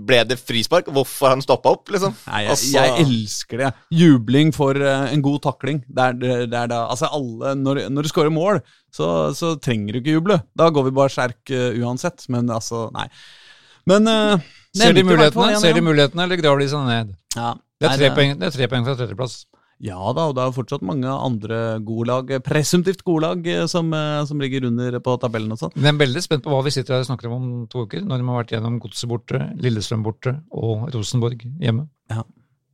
Ble 0.06 0.20
det 0.28 0.36
frispark? 0.38 0.90
Hvorfor 0.92 1.32
han 1.32 1.42
stoppa 1.42 1.72
opp, 1.72 1.88
liksom? 1.94 2.12
Nei, 2.28 2.42
jeg, 2.44 2.52
altså... 2.52 2.72
jeg, 2.76 3.06
elsker 3.06 3.62
det. 3.64 3.70
Jubling 3.96 4.52
for 4.54 4.76
uh, 4.76 5.08
en 5.08 5.24
god 5.24 5.40
takling. 5.46 5.80
Det 5.88 6.04
er, 6.04 6.18
det, 6.20 6.34
det 6.52 6.58
er 6.60 6.74
da, 6.74 6.82
altså 6.92 7.08
alle, 7.16 7.54
når, 7.56 7.86
når 7.88 8.06
du 8.06 8.12
scorer 8.12 8.34
mål, 8.34 8.60
så, 8.92 9.08
så, 9.38 9.54
trenger 9.64 9.96
du 9.96 10.02
ikke 10.02 10.18
juble. 10.18 10.38
Da 10.60 10.68
går 10.76 10.90
vi 10.90 10.94
bare 11.00 11.14
skjerk 11.16 11.56
uh, 11.56 11.80
uansett. 11.80 12.28
Men 12.28 12.52
altså, 12.52 12.90
nei. 12.98 13.08
Men 13.88 14.12
uh, 14.12 14.52
Ser 14.76 14.94
de 14.94 15.06
mulighetene, 15.08 15.56
Ser 15.64 15.80
de 15.80 15.82
mulighetene 15.82 16.28
eller 16.28 16.44
graver 16.44 16.62
de 16.62 16.70
seg 16.76 16.86
ned? 16.86 17.16
Ja, 17.40 17.56
det 17.80 17.90
er 17.90 18.02
tre, 18.02 18.12
poeng, 18.18 18.36
det 18.40 18.50
er 18.50 18.56
tre 18.58 18.68
poeng 18.72 18.86
fra 18.88 18.98
tredjeplass. 19.00 19.40
Ja 19.80 19.96
da, 20.12 20.26
og 20.28 20.34
det 20.36 20.44
er 20.44 20.56
fortsatt 20.56 20.84
mange 20.84 21.08
andre 21.08 21.80
gode 21.88 22.10
lag, 22.10 22.34
presumptivt 22.44 23.06
gode 23.08 23.24
lag, 23.24 23.46
eh, 23.48 23.64
som, 23.72 23.94
eh, 23.96 24.26
som 24.28 24.42
ligger 24.44 24.68
under 24.68 25.00
på 25.00 25.16
tabellen 25.24 25.56
og 25.56 25.62
sånn. 25.62 25.72
Jeg 25.78 25.94
er 25.94 26.02
veldig 26.02 26.24
spent 26.26 26.44
på 26.44 26.52
hva 26.52 26.60
vi 26.66 26.74
sitter 26.76 26.98
her 26.98 27.06
og 27.06 27.08
snakker 27.08 27.30
om 27.30 27.38
om 27.38 27.48
to 27.72 27.86
uker, 27.88 28.04
når 28.04 28.20
de 28.20 28.28
har 28.28 28.42
vært 28.42 28.54
gjennom 28.58 28.80
Godset 28.84 29.08
borte, 29.08 29.40
Lillestrøm 29.64 30.04
borte 30.04 30.36
og 30.52 30.90
Rosenborg 30.92 31.48
hjemme. 31.64 31.88
Ja. 32.12 32.26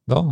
Da 0.09 0.23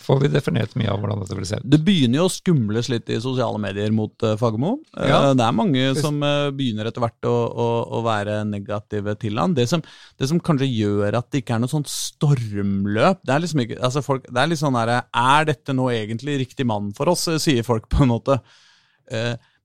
får 0.00 0.20
vi 0.20 0.28
definert 0.30 0.74
mye 0.76 0.90
av 0.92 1.00
hvordan 1.00 1.22
dette 1.22 1.36
vil 1.38 1.46
se 1.48 1.58
ut. 1.60 1.66
Det 1.72 1.78
begynner 1.84 2.20
jo 2.20 2.26
å 2.28 2.32
skumles 2.32 2.90
litt 2.92 3.08
i 3.12 3.18
sosiale 3.22 3.58
medier 3.62 3.92
mot 3.94 4.12
uh, 4.26 4.34
Fagermo. 4.38 4.76
Ja. 4.92 5.30
Uh, 5.30 5.32
det 5.38 5.46
er 5.46 5.56
mange 5.56 5.86
som 5.98 6.20
uh, 6.22 6.52
begynner 6.54 6.90
etter 6.90 7.02
hvert 7.02 7.28
å, 7.28 7.32
å, 7.32 7.68
å, 7.96 8.02
være 8.06 8.42
negative 8.48 9.16
til 9.22 9.40
han. 9.40 9.56
Det 9.56 9.66
som, 9.70 9.82
det 10.20 10.28
som, 10.30 10.40
kanskje 10.46 10.68
gjør 10.68 11.16
at 11.18 11.30
det 11.32 11.42
ikke 11.42 11.56
er 11.56 11.64
noe 11.64 11.72
sånt 11.72 11.90
stormløp 11.90 13.24
Det 13.24 13.34
er 13.34 13.42
liksom 13.42 13.62
ikke, 13.64 13.80
altså 13.88 14.02
folk, 14.04 14.28
det 14.28 14.42
er 14.42 14.50
litt 14.50 14.60
sånn 14.60 14.76
herre 14.78 15.00
Er 15.16 15.48
dette 15.48 15.74
nå 15.74 15.88
egentlig 15.94 16.36
riktig 16.44 16.66
mann 16.68 16.92
for 16.96 17.10
oss, 17.10 17.26
sier 17.42 17.66
folk 17.66 17.88
på 17.92 18.04
en 18.04 18.12
måte. 18.12 18.38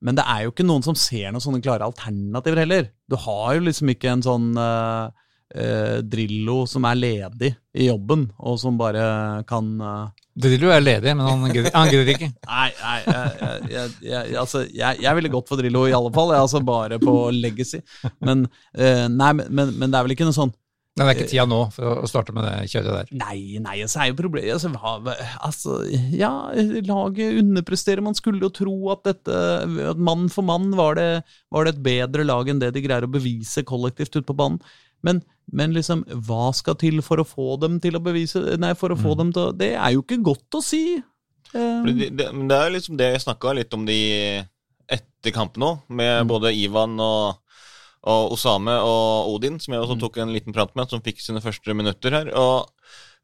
men 0.02 0.18
det 0.18 0.24
er 0.30 0.44
jo 0.46 0.52
ikke 0.52 0.66
noen 0.66 0.84
som 0.86 0.98
ser 0.98 1.32
noen 1.32 1.44
sånne 1.44 1.62
klare 1.64 1.86
alternativer 1.86 2.62
heller. 2.62 2.90
Du 3.10 3.18
har 3.20 3.56
jo 3.58 3.66
liksom 3.66 3.90
ikke 3.94 4.12
en 4.14 4.24
sånn 4.26 4.50
Drillo 6.08 6.62
som 6.70 6.86
er 6.88 6.96
ledig 6.96 7.50
i 7.76 7.90
jobben, 7.90 8.30
og 8.40 8.60
som 8.62 8.78
bare 8.80 9.04
kan 9.50 9.74
Drillo 10.32 10.70
er 10.72 10.80
ledig, 10.80 11.12
men 11.18 11.28
han 11.28 11.92
gidder 11.92 12.14
ikke. 12.14 12.30
nei, 12.48 12.70
nei 12.80 12.96
jeg, 13.04 13.60
jeg, 13.74 13.92
jeg, 14.08 14.38
altså, 14.40 14.64
jeg, 14.72 15.16
ville 15.18 15.32
gått 15.34 15.52
for 15.52 15.60
Drillo 15.60 15.84
i 15.90 15.96
alle 15.96 16.12
fall, 16.16 16.32
Jeg, 16.32 16.46
altså 16.48 16.62
bare 16.64 17.00
på 17.02 17.16
legacy. 17.36 17.82
Men, 18.24 18.46
eh, 18.78 19.08
nei, 19.12 19.34
men, 19.36 19.48
men, 19.52 19.74
men, 19.76 19.92
det 19.92 20.00
er 20.00 20.08
vel 20.08 20.16
ikke 20.16 20.28
noe 20.30 20.38
sånn 20.38 20.54
Men 20.96 21.04
det 21.04 21.10
er 21.10 21.18
ikke 21.20 21.32
tida 21.34 21.46
nå 21.50 21.60
for 21.76 22.04
å 22.06 22.08
starte 22.08 22.36
med 22.36 22.48
det 22.48 22.70
kjøret 22.72 23.02
der? 23.02 23.12
Nei, 23.20 23.60
nei, 23.64 23.76
så 23.82 23.88
altså, 23.90 24.00
er 24.06 24.12
jo 24.14 24.18
problemet 24.22 24.56
altså, 24.56 25.18
altså, 25.50 25.76
Ja, 26.16 26.32
laget 26.88 27.42
underpresterer. 27.44 28.04
Man 28.06 28.16
skulle 28.16 28.44
jo 28.46 28.54
tro 28.56 28.78
at 28.96 29.04
dette 29.10 29.42
at 29.92 30.00
Mann 30.00 30.30
for 30.32 30.48
mann 30.48 30.72
var 30.80 30.96
det, 31.00 31.10
var 31.52 31.68
det 31.68 31.76
et 31.76 31.84
bedre 31.92 32.28
lag 32.28 32.48
enn 32.48 32.64
det 32.64 32.72
de 32.78 32.86
greier 32.88 33.08
å 33.08 33.12
bevise 33.12 33.68
kollektivt 33.68 34.16
ute 34.16 34.28
på 34.32 34.38
banen. 34.40 34.64
Men, 35.06 35.24
men, 35.52 35.74
liksom, 35.76 36.06
hva 36.28 36.52
skal 36.56 36.78
til 36.80 37.02
for 37.06 37.22
å 37.22 37.28
få 37.28 37.58
dem 37.62 37.78
til 37.84 37.98
å 37.98 38.04
bevise 38.04 38.40
Nei, 38.62 38.72
for 38.80 38.94
å 38.94 39.00
få 39.00 39.14
mm. 39.14 39.20
dem 39.20 39.34
til 39.36 39.44
å 39.44 39.54
Det 39.56 39.74
er 39.76 39.94
jo 39.96 40.04
ikke 40.06 40.22
godt 40.24 40.60
å 40.60 40.64
si. 40.64 40.84
Um. 41.52 41.84
det, 41.90 42.14
det, 42.16 42.30
det, 42.32 42.58
er 42.58 42.72
liksom 42.72 42.98
det 43.00 43.12
jeg 43.12 43.24
snakka 43.26 43.56
litt 43.58 43.76
om 43.76 43.84
de 43.88 44.00
etter 44.92 45.34
kampen 45.36 45.66
òg, 45.68 45.86
med 45.92 46.24
mm. 46.24 46.30
både 46.32 46.54
Ivan 46.56 46.96
og, 47.04 47.42
og, 48.08 48.34
Osame 48.36 48.78
og 48.84 49.34
Odin, 49.36 49.60
som 49.60 49.76
jeg 49.76 49.84
også 49.84 49.98
mm. 49.98 50.04
tok 50.04 50.20
en 50.24 50.34
liten 50.36 50.56
prat 50.56 50.72
med, 50.76 50.92
som 50.92 51.04
fikk 51.04 51.20
sine 51.24 51.44
første 51.44 51.76
minutter 51.78 52.16
her. 52.16 52.32
og 52.36 52.72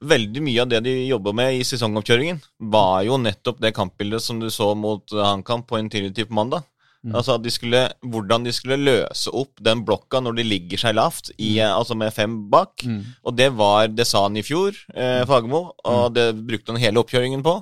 Veldig 0.07 0.43
mye 0.45 0.61
av 0.61 0.69
det 0.69 0.83
de 0.85 0.93
jobba 1.07 1.33
med 1.33 1.57
i 1.57 1.63
sesongoppkjøringen, 1.65 2.43
var 2.69 3.01
jo 3.07 3.17
nettopp 3.17 3.63
det 3.63 3.73
kampbildet 3.73 4.21
som 4.21 4.37
du 4.39 4.51
så 4.53 4.73
mot 4.77 5.09
HamKam 5.09 5.63
på 5.65 5.79
en 5.79 5.89
tidlig 5.89 6.13
tid 6.13 6.29
på 6.29 6.37
mandag. 6.37 6.67
Mm. 7.07 7.15
Altså 7.15 7.37
de 7.39 7.51
skulle, 7.53 7.83
Hvordan 8.03 8.43
de 8.43 8.51
skulle 8.51 8.75
løse 8.81 9.31
opp 9.31 9.61
den 9.63 9.85
blokka 9.87 10.19
når 10.23 10.39
de 10.39 10.43
ligger 10.47 10.81
seg 10.81 10.97
lavt, 10.97 11.31
i, 11.37 11.55
mm. 11.55 11.69
altså 11.71 11.95
med 11.95 12.15
fem 12.15 12.33
bak. 12.51 12.83
Mm. 12.83 13.03
Og 13.23 13.37
det 13.37 13.51
var 13.55 13.87
Det 13.87 14.07
sa 14.07 14.25
han 14.25 14.37
i 14.37 14.43
fjor, 14.45 14.75
eh, 14.93 15.21
mm. 15.21 15.29
Fagermo, 15.29 15.61
og 15.85 16.01
mm. 16.09 16.17
det 16.17 16.27
brukte 16.49 16.73
han 16.73 16.81
hele 16.83 16.99
oppkjøringen 17.03 17.45
på. 17.45 17.61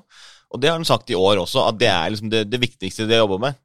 Og 0.55 0.61
det 0.61 0.71
har 0.71 0.79
han 0.79 0.87
sagt 0.87 1.11
i 1.11 1.19
år 1.19 1.43
også, 1.43 1.67
at 1.69 1.77
det 1.79 1.91
er 1.91 2.09
liksom 2.09 2.31
det, 2.31 2.45
det 2.49 2.61
viktigste 2.61 3.07
de 3.09 3.21
jobber 3.21 3.41
med. 3.43 3.61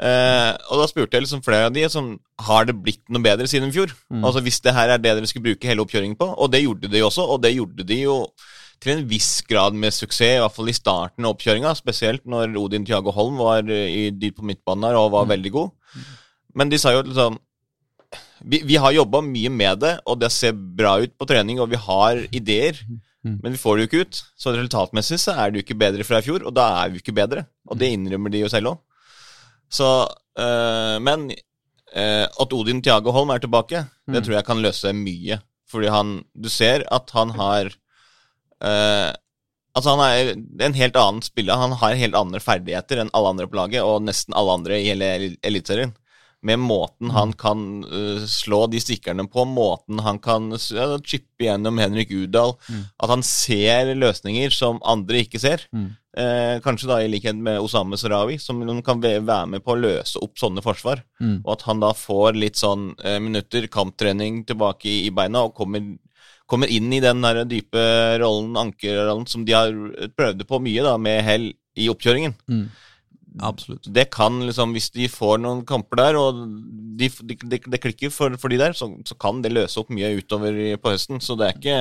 Eh, 0.00 0.52
og 0.70 0.78
da 0.78 0.86
spurte 0.86 1.18
jeg 1.18 1.24
liksom 1.24 1.42
flere 1.42 1.66
av 1.68 1.74
de 1.74 1.82
som 1.90 2.12
har 2.46 2.68
det 2.68 2.76
blitt 2.78 3.02
noe 3.10 3.24
bedre 3.24 3.48
siden 3.50 3.72
i 3.72 3.74
fjor. 3.74 3.92
Mm. 4.08 4.22
Altså 4.24 4.42
Hvis 4.44 4.60
det 4.64 4.74
her 4.76 4.94
er 4.94 5.02
det 5.02 5.16
dere 5.18 5.28
skulle 5.28 5.50
bruke 5.50 5.68
hele 5.68 5.84
oppkjøringen 5.84 6.16
på, 6.20 6.30
og 6.30 6.52
det 6.52 6.62
gjorde 6.62 6.92
de 6.92 7.02
også, 7.04 7.26
og 7.26 7.42
det 7.44 7.56
gjorde 7.56 7.86
de 7.86 8.00
jo 8.04 8.22
til 8.80 8.94
en 8.94 9.04
viss 9.10 9.42
grad 9.48 9.76
med 9.76 9.92
suksess, 9.92 10.38
i 10.38 10.40
hvert 10.40 10.56
fall 10.56 10.70
i 10.72 10.76
starten 10.76 11.26
av 11.26 11.34
oppkjøringa. 11.34 11.74
Spesielt 11.76 12.24
når 12.28 12.56
Odin 12.60 12.86
Thiago 12.88 13.12
Holm 13.14 13.36
var 13.40 13.68
i, 13.68 14.08
dypt 14.14 14.40
på 14.40 14.46
midtbanen 14.48 14.88
her 14.88 14.98
og 14.98 15.12
var 15.14 15.28
mm. 15.28 15.32
veldig 15.34 15.52
god. 15.56 15.70
Men 16.56 16.72
de 16.72 16.80
sa 16.80 16.94
jo 16.94 17.04
liksom 17.06 17.38
Vi, 18.40 18.62
vi 18.64 18.78
har 18.80 18.94
jobba 18.96 19.20
mye 19.20 19.50
med 19.52 19.82
det, 19.82 19.92
og 20.08 20.16
det 20.22 20.30
ser 20.32 20.56
bra 20.56 20.94
ut 21.02 21.12
på 21.12 21.26
trening, 21.28 21.60
og 21.60 21.68
vi 21.68 21.76
har 21.76 22.22
ideer. 22.32 22.78
Mm. 23.20 23.36
Men 23.42 23.52
vi 23.52 23.60
får 23.60 23.76
det 23.76 23.82
jo 23.82 23.88
ikke 23.90 24.04
ut. 24.06 24.20
Så 24.40 24.54
resultatmessig 24.54 25.18
så 25.20 25.34
er 25.36 25.50
det 25.50 25.60
jo 25.60 25.64
ikke 25.66 25.80
bedre 25.82 26.06
fra 26.08 26.22
i 26.22 26.24
fjor, 26.24 26.46
og 26.48 26.54
da 26.56 26.70
er 26.80 26.94
vi 26.94 27.02
ikke 27.02 27.16
bedre. 27.16 27.44
Og 27.68 27.76
det 27.76 27.92
innrømmer 27.92 28.32
de 28.32 28.40
jo 28.40 28.48
selv 28.48 28.72
òg. 28.72 28.80
Så 29.70 29.90
øh, 30.40 30.96
Men 31.04 31.28
øh, 31.30 32.26
at 32.26 32.56
Odin 32.56 32.80
Thiago 32.82 33.12
Holm 33.12 33.30
er 33.30 33.44
tilbake, 33.44 33.84
det 34.08 34.16
mm. 34.16 34.24
tror 34.24 34.38
jeg 34.38 34.48
kan 34.48 34.64
løse 34.64 34.92
mye. 34.96 35.40
Fordi 35.70 35.92
han 35.92 36.24
Du 36.32 36.48
ser 36.48 36.82
at 36.90 37.12
han 37.12 37.36
har 37.36 37.70
Uh, 38.60 39.10
altså 39.76 39.96
Han 39.96 40.04
er 40.04 40.34
en 40.66 40.76
helt 40.76 40.98
annen 41.00 41.24
spiller. 41.24 41.60
Han 41.60 41.76
har 41.80 41.98
helt 41.98 42.18
andre 42.18 42.42
ferdigheter 42.44 43.02
enn 43.02 43.12
alle 43.16 43.34
andre 43.34 43.48
på 43.50 43.60
laget, 43.60 43.84
og 43.86 44.04
nesten 44.06 44.36
alle 44.36 44.60
andre 44.60 44.80
i 44.80 44.88
hele 44.90 45.10
Eliteserien. 45.46 45.96
Med 46.42 46.56
måten 46.56 47.10
han 47.12 47.34
kan 47.36 47.84
uh, 47.84 48.24
slå 48.24 48.64
de 48.72 48.80
stikkerne 48.80 49.26
på, 49.28 49.44
måten 49.44 50.00
han 50.00 50.16
kan 50.24 50.48
uh, 50.54 50.94
chippe 51.04 51.44
gjennom 51.44 51.76
Henrik 51.76 52.08
Udal 52.16 52.54
mm. 52.56 52.86
At 52.96 53.12
han 53.12 53.24
ser 53.26 53.92
løsninger 53.92 54.54
som 54.54 54.80
andre 54.88 55.20
ikke 55.26 55.40
ser. 55.42 55.66
Mm. 55.76 55.90
Uh, 56.16 56.56
kanskje 56.64 56.88
da 56.88 57.02
i 57.04 57.10
likhet 57.12 57.36
med 57.36 57.60
Osame 57.60 58.00
Sarawi, 58.00 58.38
som 58.40 58.64
kan 58.82 59.04
være 59.04 59.44
med 59.52 59.60
på 59.60 59.76
å 59.76 59.82
løse 59.82 60.22
opp 60.24 60.40
sånne 60.40 60.64
forsvar. 60.64 61.04
Mm. 61.20 61.42
Og 61.44 61.52
at 61.58 61.66
han 61.68 61.84
da 61.84 61.92
får 61.92 62.40
litt 62.40 62.56
sånn 62.56 62.94
minutter 63.20 63.68
kamptrening 63.68 64.40
tilbake 64.48 64.88
i, 64.88 64.96
i 65.10 65.12
beina 65.12 65.44
og 65.44 65.54
kommer 65.60 65.92
kommer 66.50 66.70
inn 66.70 66.90
i 66.92 67.00
den 67.02 67.22
der 67.24 67.44
dype 67.48 67.82
rollen, 68.22 68.56
ankerrollen, 68.58 69.26
som 69.30 69.46
de 69.46 69.54
har 69.54 69.74
prøvd 70.18 70.46
på 70.48 70.60
mye 70.64 70.84
da, 70.86 70.96
med 71.00 71.22
hell 71.26 71.50
i 71.78 71.88
oppkjøringen. 71.92 72.34
Mm. 72.50 72.64
Absolutt. 73.46 73.86
Det 73.94 74.08
kan 74.10 74.40
liksom, 74.42 74.72
Hvis 74.74 74.90
de 74.90 75.06
får 75.08 75.38
noen 75.38 75.62
kamper 75.66 76.00
der, 76.00 76.18
og 76.18 76.40
det 76.98 77.12
de, 77.22 77.36
de, 77.38 77.60
de 77.62 77.78
klikker 77.80 78.10
for, 78.10 78.34
for, 78.40 78.50
de 78.50 78.58
der, 78.58 78.74
så, 78.76 78.90
så, 79.06 79.14
kan 79.14 79.42
det 79.44 79.54
løse 79.54 79.78
opp 79.80 79.92
mye 79.94 80.16
utover 80.18 80.56
på 80.82 80.94
høsten. 80.94 81.22
Så 81.22 81.38
det 81.38 81.48
er 81.48 81.58
ikke 81.58 81.80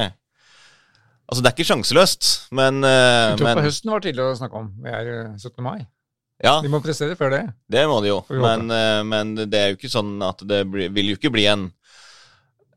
Altså, 1.29 1.43
det 1.45 1.49
er 1.49 1.53
ikke 1.59 1.69
sjanseløst, 1.69 2.27
men 2.57 2.79
uh, 2.81 2.89
Jeg 2.89 3.35
tror 3.37 3.45
men, 3.45 3.59
på 3.59 3.63
høsten 3.67 3.91
var 3.93 4.01
tidlig 4.01 4.23
å 4.25 4.37
snakke 4.39 4.61
om. 4.63 4.69
Vi 4.81 4.89
er 4.89 5.09
17. 5.37 5.51
Eh, 5.51 5.59
mai. 5.61 5.83
Ja, 6.41 6.55
de 6.63 6.71
må 6.73 6.79
prestere 6.81 7.13
før 7.19 7.35
det. 7.35 7.41
Det 7.69 7.83
må 7.85 7.99
de 8.01 8.09
jo. 8.09 8.15
Men, 8.33 8.63
uh, 8.73 9.03
men, 9.05 9.35
det 9.37 9.59
er 9.59 9.67
jo 9.69 9.77
ikke 9.77 9.91
sånn 9.93 10.15
at 10.25 10.41
det 10.49 10.63
blir, 10.71 10.89
vil 10.95 11.11
jo 11.11 11.19
ikke 11.19 11.29
bli 11.35 11.45
en 11.51 11.67
Eh, 11.69 11.78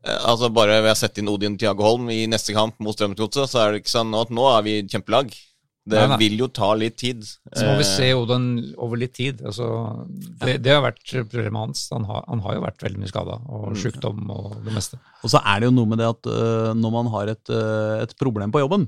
altså 0.02 0.50
Bare 0.54 0.80
ved 0.82 0.92
å 0.92 0.98
sette 0.98 1.22
inn 1.22 1.30
Odin 1.30 1.56
Tiago 1.60 1.86
Holm 1.86 2.10
i 2.10 2.24
neste 2.30 2.54
kamp 2.56 2.78
mot 2.82 2.96
Strømsgodset, 2.96 3.50
så 3.50 3.62
er 3.62 3.72
det 3.72 3.82
ikke 3.82 3.94
sånn 3.94 4.14
at 4.18 4.32
nå 4.34 4.46
er 4.50 4.64
vi 4.66 4.76
kjempelag. 4.90 5.34
Det 5.82 5.98
nei, 5.98 6.10
nei. 6.12 6.16
vil 6.20 6.42
jo 6.44 6.46
ta 6.54 6.68
litt 6.78 6.94
tid. 7.00 7.24
Så 7.26 7.64
må 7.66 7.74
vi 7.80 7.86
se 7.86 8.12
Odin 8.14 8.44
over 8.78 9.00
litt 9.00 9.16
tid. 9.18 9.40
Altså, 9.42 9.66
det, 10.14 10.60
det, 10.62 10.70
har 10.76 10.84
vært 10.84 11.02
problemet 11.02 11.58
hans. 11.58 11.88
Han 11.90 12.06
har, 12.06 12.22
han 12.28 12.42
har 12.44 12.54
jo 12.54 12.62
vært 12.62 12.84
veldig 12.86 13.02
mye 13.02 13.10
skada, 13.10 13.38
og 13.50 13.72
mm. 13.72 13.78
sykdom 13.82 14.30
og 14.30 14.52
det 14.62 14.76
meste. 14.76 15.00
Og 15.26 15.32
så 15.34 15.42
er 15.42 15.58
det 15.58 15.70
jo 15.70 15.74
noe 15.80 15.90
med 15.90 15.98
det 15.98 16.06
at 16.12 16.30
uh, 16.30 16.70
når 16.78 16.94
man 16.94 17.10
har 17.16 17.32
et, 17.34 17.42
uh, 17.50 17.98
et 17.98 18.14
problem 18.20 18.54
på 18.54 18.62
jobben, 18.62 18.86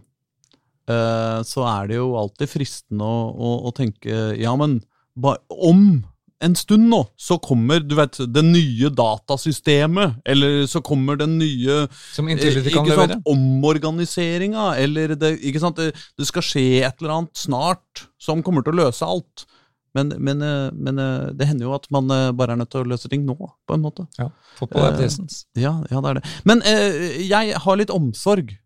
uh, 0.87 1.41
så 1.43 1.67
er 1.73 1.91
det 1.91 1.99
jo 1.99 2.13
alltid 2.21 2.53
fristende 2.53 3.11
å, 3.11 3.27
å, 3.35 3.55
å 3.67 3.75
tenke 3.75 4.29
ja, 4.39 4.55
men 4.61 4.79
ba, 5.19 5.35
om 5.51 6.05
en 6.43 6.57
stund 6.59 6.89
nå, 6.91 7.01
så 7.17 7.39
kommer 7.39 7.81
du 7.81 7.95
vet, 7.99 8.19
det 8.35 8.43
nye 8.45 8.91
datasystemet, 8.93 10.21
eller 10.29 10.67
så 10.71 10.83
kommer 10.85 11.17
den 11.17 11.39
nye 11.39 11.85
Som 12.15 12.29
Intility 12.29 12.73
kan 12.75 12.89
levere? 12.89 13.21
Omorganiseringa, 13.31 14.75
eller 14.83 15.15
det, 15.19 15.37
ikke 15.47 15.63
sant, 15.63 15.81
det, 15.81 15.95
det, 16.19 16.29
skal 16.29 16.45
skje 16.45 16.67
et 16.85 17.01
eller 17.01 17.19
annet 17.19 17.45
snart 17.45 18.07
som 18.21 18.43
kommer 18.45 18.67
til 18.67 18.75
å 18.75 18.85
løse 18.85 19.07
alt. 19.07 19.47
Men, 19.95 20.11
men, 20.19 20.43
eh, 20.43 20.73
men 20.75 20.99
eh, 20.99 21.31
det 21.39 21.47
hender 21.47 21.69
jo 21.69 21.77
at 21.77 21.87
man 21.95 22.11
eh, 22.11 22.33
bare 22.35 22.57
er 22.57 22.59
nødt 22.59 22.73
til 22.75 22.83
å 22.83 22.91
løse 22.91 23.09
ting 23.11 23.23
nå, 23.29 23.37
på 23.39 23.77
en 23.77 23.85
måte. 23.85 24.09
Ja, 24.19 24.33
Fotball 24.59 24.89
er 24.89 24.99
presens. 24.99 25.45
Ja, 25.55 25.77
ja, 25.87 26.03
det 26.03 26.11
er 26.11 26.19
det. 26.19 26.35
Men 26.51 26.65
eh, 26.67 27.23
jeg 27.23 27.55
har 27.63 27.79
litt 27.79 27.95
omsorg 27.95 28.51
Eh, 28.53 28.64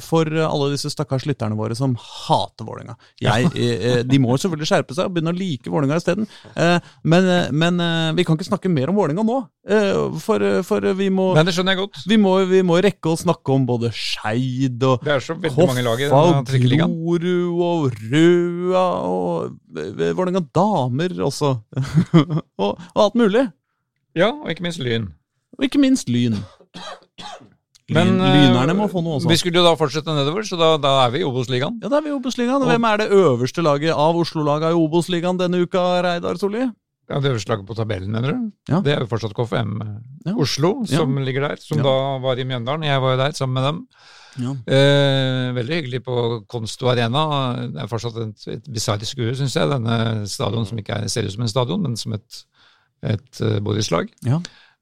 for 0.00 0.28
alle 0.32 0.70
disse 0.72 0.88
stakkars 0.92 1.26
lytterne 1.28 1.56
våre 1.58 1.76
som 1.76 1.92
hater 2.00 2.64
Vålerenga. 2.64 2.94
Eh, 3.20 3.44
eh, 3.52 3.98
de 4.06 4.20
må 4.22 4.36
selvfølgelig 4.40 4.68
skjerpe 4.70 4.96
seg 4.96 5.08
og 5.08 5.16
begynne 5.16 5.34
å 5.34 5.36
like 5.36 5.68
Vålerenga 5.68 5.98
isteden. 6.00 6.28
Men, 7.04 7.28
men 7.52 7.82
vi 8.16 8.24
kan 8.24 8.38
ikke 8.38 8.48
snakke 8.48 8.72
mer 8.72 8.92
om 8.92 8.96
Vålerenga 8.98 9.24
nå. 9.28 9.38
For, 10.24 10.40
for, 10.64 10.86
vi 10.96 11.10
må 11.12 11.26
Men 11.36 11.44
det 11.44 11.52
skjønner 11.52 11.76
jeg 11.76 11.82
godt. 11.82 12.00
Vi 12.08 12.16
må, 12.20 12.32
vi 12.48 12.62
må 12.64 12.78
rekke 12.84 13.12
å 13.12 13.20
snakke 13.20 13.52
om 13.52 13.66
både 13.68 13.92
Skeid 13.92 14.86
og 14.88 15.04
Hoffa 15.04 15.84
og 16.16 16.48
Grorud 16.48 17.60
og 17.68 18.00
Røa 18.08 18.86
og 19.04 19.76
Vålerenga 19.76 20.44
damer 20.56 21.20
også. 21.28 21.58
og, 22.62 22.72
og 22.72 23.04
alt 23.04 23.20
mulig. 23.20 23.48
Ja, 24.16 24.32
og 24.32 24.50
ikke 24.50 24.64
minst 24.64 24.80
Lyn. 24.80 25.10
Og 25.58 25.68
ikke 25.68 25.80
minst 25.82 26.08
Lyn. 26.08 26.40
Men 27.94 28.18
Lynerne 28.20 28.74
må 28.76 28.88
få 28.92 29.00
noe 29.04 29.16
også. 29.16 29.30
Vi 29.30 29.38
skulle 29.40 29.62
jo 29.62 29.64
da 29.64 29.72
fortsette 29.80 30.12
nedover, 30.12 30.44
så 30.44 30.58
da, 30.60 30.74
da 30.82 30.90
er 31.06 31.14
vi 31.14 31.22
i 31.22 31.28
Obos-ligaen. 31.28 31.78
Ja, 31.80 31.88
da 31.88 32.00
er 32.00 32.04
vi 32.04 32.12
i 32.12 32.16
Obos-ligaen. 32.16 32.66
Hvem 32.68 32.86
er 32.90 33.00
det 33.00 33.08
øverste 33.16 33.64
laget 33.64 33.96
av 33.96 34.18
Oslo-laga 34.20 34.74
i 34.74 34.76
Obos-ligaen 34.76 35.40
denne 35.40 35.62
uka, 35.64 35.86
Reidar 36.04 36.40
Solli? 36.40 36.66
Ja, 37.08 37.20
Det 37.24 37.30
øverste 37.30 37.54
laget 37.54 37.66
på 37.70 37.74
tabellen, 37.78 38.12
mener 38.12 38.34
du? 38.34 38.50
Ja. 38.68 38.82
Det 38.84 38.92
er 38.92 39.00
jo 39.00 39.08
fortsatt 39.08 39.32
KFM 39.32 39.72
ja. 40.26 40.34
Oslo, 40.36 40.74
som 40.84 41.16
ja. 41.16 41.24
ligger 41.24 41.48
der. 41.48 41.62
Som 41.64 41.80
da 41.80 41.94
var 42.20 42.36
i 42.36 42.44
Mjøndalen. 42.44 42.84
Jeg 42.84 43.00
var 43.00 43.14
jo 43.14 43.20
der 43.22 43.32
sammen 43.38 43.56
med 43.56 43.68
dem. 43.70 43.80
Eh, 44.68 45.54
veldig 45.56 45.78
hyggelig 45.80 46.02
på 46.04 46.44
Konsto 46.46 46.90
Arena. 46.92 47.24
Det 47.72 47.80
er 47.82 47.88
fortsatt 47.90 48.20
et, 48.22 48.44
et 48.58 48.68
bisarr 48.68 49.08
skue, 49.08 49.32
syns 49.38 49.56
jeg. 49.56 49.70
Denne 49.72 50.28
stadion 50.28 50.68
som 50.68 50.78
ikke 50.78 51.00
er, 51.00 51.08
ser 51.08 51.24
ut 51.24 51.32
som 51.32 51.46
en 51.46 51.54
stadion, 51.54 51.82
men 51.82 51.96
som 51.96 52.12
et, 52.18 52.44
et 53.16 53.40
uh, 53.40 53.56
borettslag. 53.64 54.12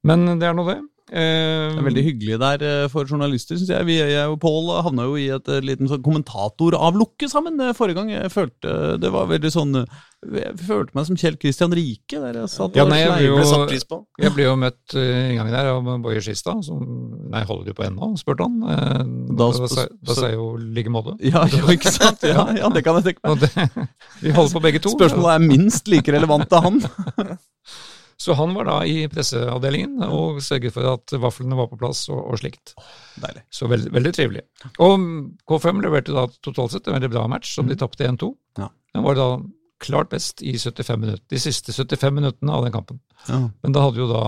Men 0.03 0.27
det 0.41 0.51
er 0.51 0.57
nå 0.57 0.67
det. 0.67 0.81
Eh, 1.07 1.71
det 1.71 1.79
er 1.79 1.85
veldig 1.85 2.01
hyggelig 2.03 2.37
der 2.41 2.63
eh, 2.67 2.85
for 2.91 3.07
journalister, 3.07 3.55
syns 3.55 3.71
jeg. 3.71 3.87
Vi, 3.87 3.95
jeg 4.01 4.27
og 4.27 4.41
Pål 4.43 4.73
havna 4.83 5.05
jo 5.07 5.15
i 5.15 5.29
et 5.31 5.47
eh, 5.53 5.63
liten 5.63 5.87
sånn 5.87 6.03
kommentatoravlukke 6.03 7.29
sammen 7.31 7.61
forrige 7.77 8.01
gang. 8.01 8.11
Jeg 8.11 8.33
følte 8.33 8.97
det 8.99 9.11
var 9.13 9.29
veldig 9.31 9.51
sånn 9.53 9.77
Jeg 9.77 10.53
følte 10.67 10.97
meg 10.97 11.07
som 11.07 11.19
Kjell 11.19 11.39
Kristian 11.39 11.75
Rike. 11.77 12.19
der 12.19 12.41
Jeg 12.41 12.51
satt 12.51 12.75
ja, 12.75 12.83
nei, 12.89 12.99
jeg 13.05 13.15
ble, 13.15 13.29
jo, 13.29 14.03
jeg 14.19 14.35
ble 14.35 14.49
jo 14.49 14.55
møtt 14.59 14.97
en 14.99 15.39
gang 15.39 15.51
der 15.53 15.71
av 15.71 15.91
Boje 16.03 16.23
Skistad, 16.25 16.59
som 16.67 16.83
Nei, 17.31 17.43
holder 17.47 17.71
du 17.71 17.77
på 17.77 17.87
ennå? 17.87 18.13
spurte 18.19 18.47
han. 18.47 18.61
Da, 19.37 19.51
jeg 20.27 20.35
jo 20.35 20.53
like 20.59 20.91
måte. 20.91 21.15
Ja, 21.23 21.45
ja, 21.51 21.63
ikke 21.71 21.91
sant? 21.93 22.23
Ja, 22.27 22.49
ja, 22.57 22.71
det 22.73 22.83
kan 22.83 22.99
jeg 22.99 23.13
tenke 23.13 23.35
meg. 23.35 23.85
Vi 24.23 24.35
holder 24.35 24.57
på 24.59 24.63
begge 24.67 24.83
to. 24.83 24.95
Spørsmålet 24.95 25.37
er 25.37 25.47
minst 25.55 25.91
like 25.91 26.11
relevant 26.11 26.49
til 26.51 26.67
han. 26.67 26.81
Så 28.17 28.33
han 28.33 28.53
var 28.57 28.65
da 28.65 28.77
i 28.89 29.03
presseavdelingen 29.11 30.01
og 30.07 30.39
sørget 30.41 30.73
for 30.73 30.89
at 30.89 31.13
vaflene 31.21 31.57
var 31.59 31.69
på 31.69 31.77
plass 31.77 32.07
og, 32.09 32.17
og 32.17 32.39
slikt. 32.41 32.73
Deilig. 33.21 33.43
Så 33.53 33.69
veld, 33.69 33.91
veldig 33.93 34.13
trivelig. 34.17 34.41
Og 34.81 35.03
K5 35.45 35.83
leverte 35.85 36.15
da 36.15 36.25
totalt 36.41 36.73
sett 36.73 36.89
en 36.89 36.97
veldig 36.97 37.11
bra 37.13 37.27
match, 37.29 37.53
som 37.53 37.69
de 37.69 37.77
mm. 37.77 37.81
tapte 37.83 38.07
1-2. 38.09 38.31
Ja. 38.57 38.71
Den 38.97 39.05
var 39.05 39.19
da 39.19 39.27
klart 39.83 40.09
best 40.09 40.41
i 40.41 40.55
75 40.57 40.97
minutter, 40.99 41.23
de 41.29 41.39
siste 41.39 41.73
75 41.73 42.13
minuttene 42.13 42.53
av 42.53 42.65
den 42.65 42.73
kampen. 42.73 42.99
Ja. 43.27 43.43
Men 43.61 43.75
da 43.75 43.85
hadde 43.85 44.01
jo 44.01 44.09
da 44.09 44.23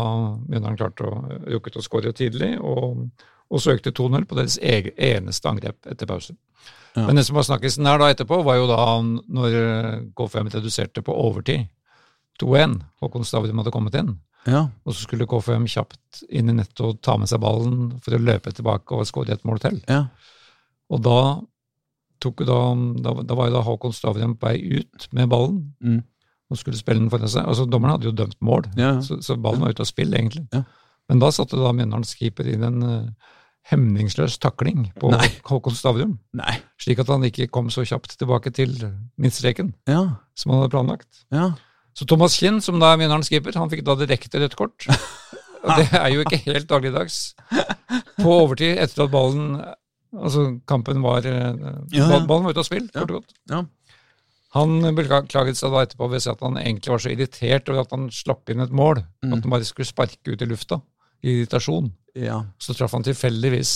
Mjøndalen 0.45 0.78
klart 0.78 1.02
å 1.02 1.15
rukket 1.56 1.80
å 1.80 1.86
skåre 1.86 2.13
tidlig, 2.13 2.52
og, 2.62 3.08
og 3.49 3.63
så 3.63 3.73
økte 3.73 3.95
2-0 3.95 4.30
på 4.30 4.38
deres 4.38 4.60
egen, 4.62 4.93
eneste 4.93 5.49
angrep 5.49 5.89
etter 5.89 6.10
pause. 6.10 6.38
Ja. 6.93 7.08
Men 7.08 7.17
det 7.17 7.25
som 7.25 7.38
var 7.38 7.47
snakkisen 7.47 7.89
her 7.89 7.97
da 8.02 8.12
etterpå, 8.13 8.43
var 8.45 8.60
jo 8.60 8.69
da 8.69 8.84
når 9.02 9.58
K5 10.17 10.54
reduserte 10.60 11.06
på 11.06 11.17
overtid. 11.17 11.65
2-1. 12.41 12.80
Håkon 13.04 13.28
Stavrum 13.28 13.62
hadde 13.62 13.73
kommet 13.73 13.97
inn. 13.99 14.15
Ja. 14.47 14.65
Og 14.88 14.95
så 14.95 15.04
skulle 15.04 15.28
KFM 15.30 15.67
kjapt 15.69 16.23
inn 16.32 16.52
i 16.52 16.56
nettet 16.56 16.82
og 16.86 16.99
ta 17.06 17.17
med 17.19 17.30
seg 17.32 17.41
ballen 17.43 17.89
for 18.04 18.15
å 18.15 18.21
løpe 18.21 18.54
tilbake 18.56 18.95
og 18.95 19.08
skåre 19.10 19.36
et 19.36 19.45
mål 19.47 19.62
til. 19.63 19.80
Ja. 19.91 20.06
Og 20.89 21.02
da, 21.06 21.19
tok, 22.23 22.45
da, 22.47 22.60
da, 23.04 23.15
da, 23.21 23.38
var 23.38 23.49
jo 23.49 23.58
da 23.58 23.65
Håkon 23.67 23.95
Stavrum 23.95 24.38
på 24.39 24.49
vei 24.49 24.80
ut 24.80 25.10
med 25.15 25.32
ballen 25.32 25.60
mm. 25.84 25.99
og 26.49 26.62
skulle 26.62 26.80
spille 26.80 27.04
den 27.04 27.12
foran 27.13 27.32
seg. 27.32 27.45
Altså, 27.45 27.67
Dommerne 27.69 27.97
hadde 27.97 28.10
jo 28.10 28.15
dømt 28.15 28.39
mål, 28.45 28.71
ja. 28.80 28.95
så, 29.06 29.19
så, 29.25 29.38
ballen 29.38 29.65
var 29.65 29.75
ute 29.75 29.86
av 29.86 29.91
spill, 29.91 30.15
egentlig. 30.15 30.47
Men 31.10 31.21
da 31.21 31.34
satte 31.34 31.60
da 31.60 31.73
Mjøndalens 31.75 32.15
keeper 32.17 32.47
inn 32.49 32.65
en 32.65 32.82
uh, 32.86 33.30
hemningsløs 33.69 34.38
takling 34.41 34.88
på 34.99 35.12
Nei. 35.13 35.30
Håkon 35.45 35.78
Stavrum. 35.78 36.17
Nei. 36.38 36.58
Slik 36.82 37.02
at 37.04 37.12
han 37.12 37.25
ikke 37.28 37.49
kom 37.54 37.69
så 37.73 37.86
kjapt 37.86 38.15
tilbake 38.17 38.54
til 38.56 38.73
midtstreken 39.19 39.73
som 39.86 40.54
han 40.54 40.63
hadde 40.63 40.73
planlagt. 40.73 41.25
Ja. 41.34 41.52
Så 41.99 42.05
Thomas 42.07 42.38
Kinn, 42.39 42.62
som 42.63 42.79
da 42.79 42.93
er 42.93 43.01
vinnerens 43.01 43.27
keeper, 43.27 43.57
han 43.59 43.71
fikk 43.71 43.83
da 43.88 43.97
direkte 43.99 44.39
rødt 44.39 44.55
kort. 44.55 44.85
Og 45.59 45.73
det 45.75 45.89
er 45.91 46.07
jo 46.13 46.23
ikke 46.23 46.39
helt 46.45 46.69
dagligdags. 46.69 47.17
På 48.21 48.38
overtid, 48.45 48.77
etter 48.79 49.05
at 49.05 49.13
ballen 49.13 49.59
Altså, 50.09 50.55
kampen 50.65 51.03
var 51.03 51.21
eh. 51.29 51.51
Ballen 51.93 52.47
var 52.47 52.55
ute 52.55 52.63
av 52.63 52.65
spill, 52.65 52.88
kort 52.89 53.12
og 53.12 53.19
godt. 53.19 53.35
Ja. 53.51 53.59
Han 54.55 54.79
beklaget 54.97 55.59
seg 55.59 55.75
da 55.75 55.83
etterpå 55.85 56.07
ved 56.09 56.17
å 56.17 56.23
si 56.23 56.31
at 56.31 56.39
han 56.41 56.57
egentlig 56.57 56.93
var 56.95 57.03
så 57.03 57.12
irritert 57.12 57.69
over 57.69 57.83
at 57.83 57.93
han 57.93 58.07
slapp 58.09 58.49
inn 58.49 58.63
et 58.63 58.73
mål. 58.73 59.03
Mm. 59.21 59.35
At 59.35 59.43
han 59.43 59.53
bare 59.53 59.67
skulle 59.67 59.85
sparke 59.85 60.33
ut 60.33 60.41
i 60.41 60.47
lufta 60.49 60.79
irritasjon. 61.25 61.91
Ja. 62.17 62.39
Så 62.58 62.73
traff 62.73 62.93
han 62.95 63.03
tilfeldigvis 63.05 63.71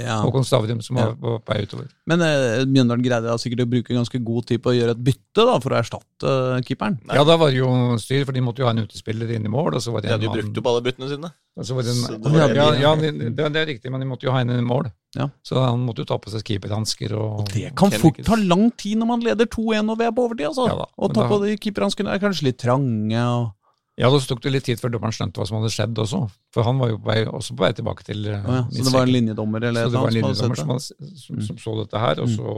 ja. 0.00 0.16
Håkon 0.22 0.44
Stavrum, 0.46 0.80
som 0.82 0.96
var 0.98 1.12
på 1.20 1.36
vei 1.46 1.60
utover. 1.66 1.90
Men 2.08 2.22
eh, 2.24 2.64
Mjøndalen 2.66 3.04
greide 3.04 3.28
da 3.28 3.36
sikkert 3.40 3.66
å 3.66 3.70
bruke 3.70 3.94
ganske 3.94 4.20
god 4.24 4.48
tid 4.48 4.62
på 4.64 4.72
å 4.72 4.74
gjøre 4.76 4.94
et 4.96 5.02
bytte 5.04 5.44
da, 5.44 5.58
for 5.62 5.74
å 5.74 5.78
erstatte 5.78 6.32
uh, 6.32 6.56
keeperen? 6.64 6.98
Nei. 7.04 7.18
Ja, 7.18 7.26
da 7.28 7.36
var 7.40 7.52
det 7.52 7.60
jo 7.60 7.70
styr, 8.00 8.24
for 8.24 8.36
de 8.36 8.42
måtte 8.44 8.64
jo 8.64 8.68
ha 8.68 8.74
en 8.74 8.84
utespiller 8.86 9.30
inn 9.36 9.46
i 9.46 9.52
mål. 9.52 9.76
Og 9.76 9.84
så 9.84 9.94
var 9.94 10.04
det 10.04 10.14
ja, 10.14 10.18
de 10.20 10.32
brukte 10.32 10.62
jo 10.62 10.66
alle 10.72 10.84
byttene 10.86 11.10
sine. 11.12 11.32
En, 11.54 11.66
det 11.70 12.38
ja, 12.56 12.68
ja 12.82 12.92
det, 12.98 13.10
det, 13.38 13.44
er 13.46 13.68
riktig, 13.68 13.92
men 13.92 14.02
de 14.02 14.08
måtte 14.10 14.26
jo 14.26 14.32
ha 14.34 14.40
en 14.42 14.56
i 14.56 14.62
mål. 14.64 14.88
Ja. 15.14 15.28
Så 15.46 15.60
han 15.62 15.84
måtte 15.84 16.02
jo 16.02 16.08
ta 16.10 16.18
på 16.18 16.32
seg 16.32 16.42
keeperhansker. 16.48 17.14
Og, 17.14 17.44
og 17.44 17.52
det 17.54 17.68
kan 17.78 17.92
fort 17.94 18.18
ta 18.26 18.38
lang 18.40 18.72
tid 18.80 18.98
når 18.98 19.12
man 19.12 19.22
leder 19.22 19.46
2-1 19.46 19.92
og 19.92 20.00
vi 20.00 20.08
er 20.08 20.16
på 20.16 20.24
overtid, 20.26 20.48
altså. 20.50 20.66
Ja, 20.72 20.80
da, 20.82 20.88
og 20.98 21.14
ta 21.14 21.28
på 21.30 21.38
de 21.44 21.58
keeperhanskene 21.60 22.16
er 22.16 22.24
kanskje 22.24 22.50
litt 22.50 22.58
trange. 22.64 23.20
og... 23.20 23.52
Ja, 24.00 24.08
så 24.10 24.18
tok 24.26 24.40
det 24.42 24.50
litt 24.50 24.64
tid 24.66 24.80
før 24.82 24.90
dommeren 24.96 25.14
skjønte 25.14 25.38
hva 25.38 25.44
som 25.46 25.60
hadde 25.60 25.70
skjedd 25.70 25.98
også. 26.02 26.24
For 26.54 26.66
han 26.66 26.80
var 26.82 26.90
jo 26.90 26.96
på 26.98 27.10
vei, 27.12 27.18
også 27.30 27.54
på 27.54 27.62
vei 27.62 27.70
tilbake 27.78 28.06
til 28.06 28.24
ja, 28.26 28.40
ja, 28.42 28.62
Så 28.66 28.86
det 28.88 28.94
var 28.94 29.06
en 29.06 29.12
linjedommer 29.14 29.66
eller 29.68 29.86
så 29.86 29.92
det 29.92 30.00
var 30.02 30.10
en 30.10 30.16
linjedommer 30.16 30.58
som, 30.58 30.72
som, 30.82 31.12
som, 31.20 31.42
som, 31.46 31.60
så 31.62 31.74
dette 31.78 32.02
her. 32.02 32.22
og 32.24 32.32
mm. 32.32 32.34
så, 32.34 32.56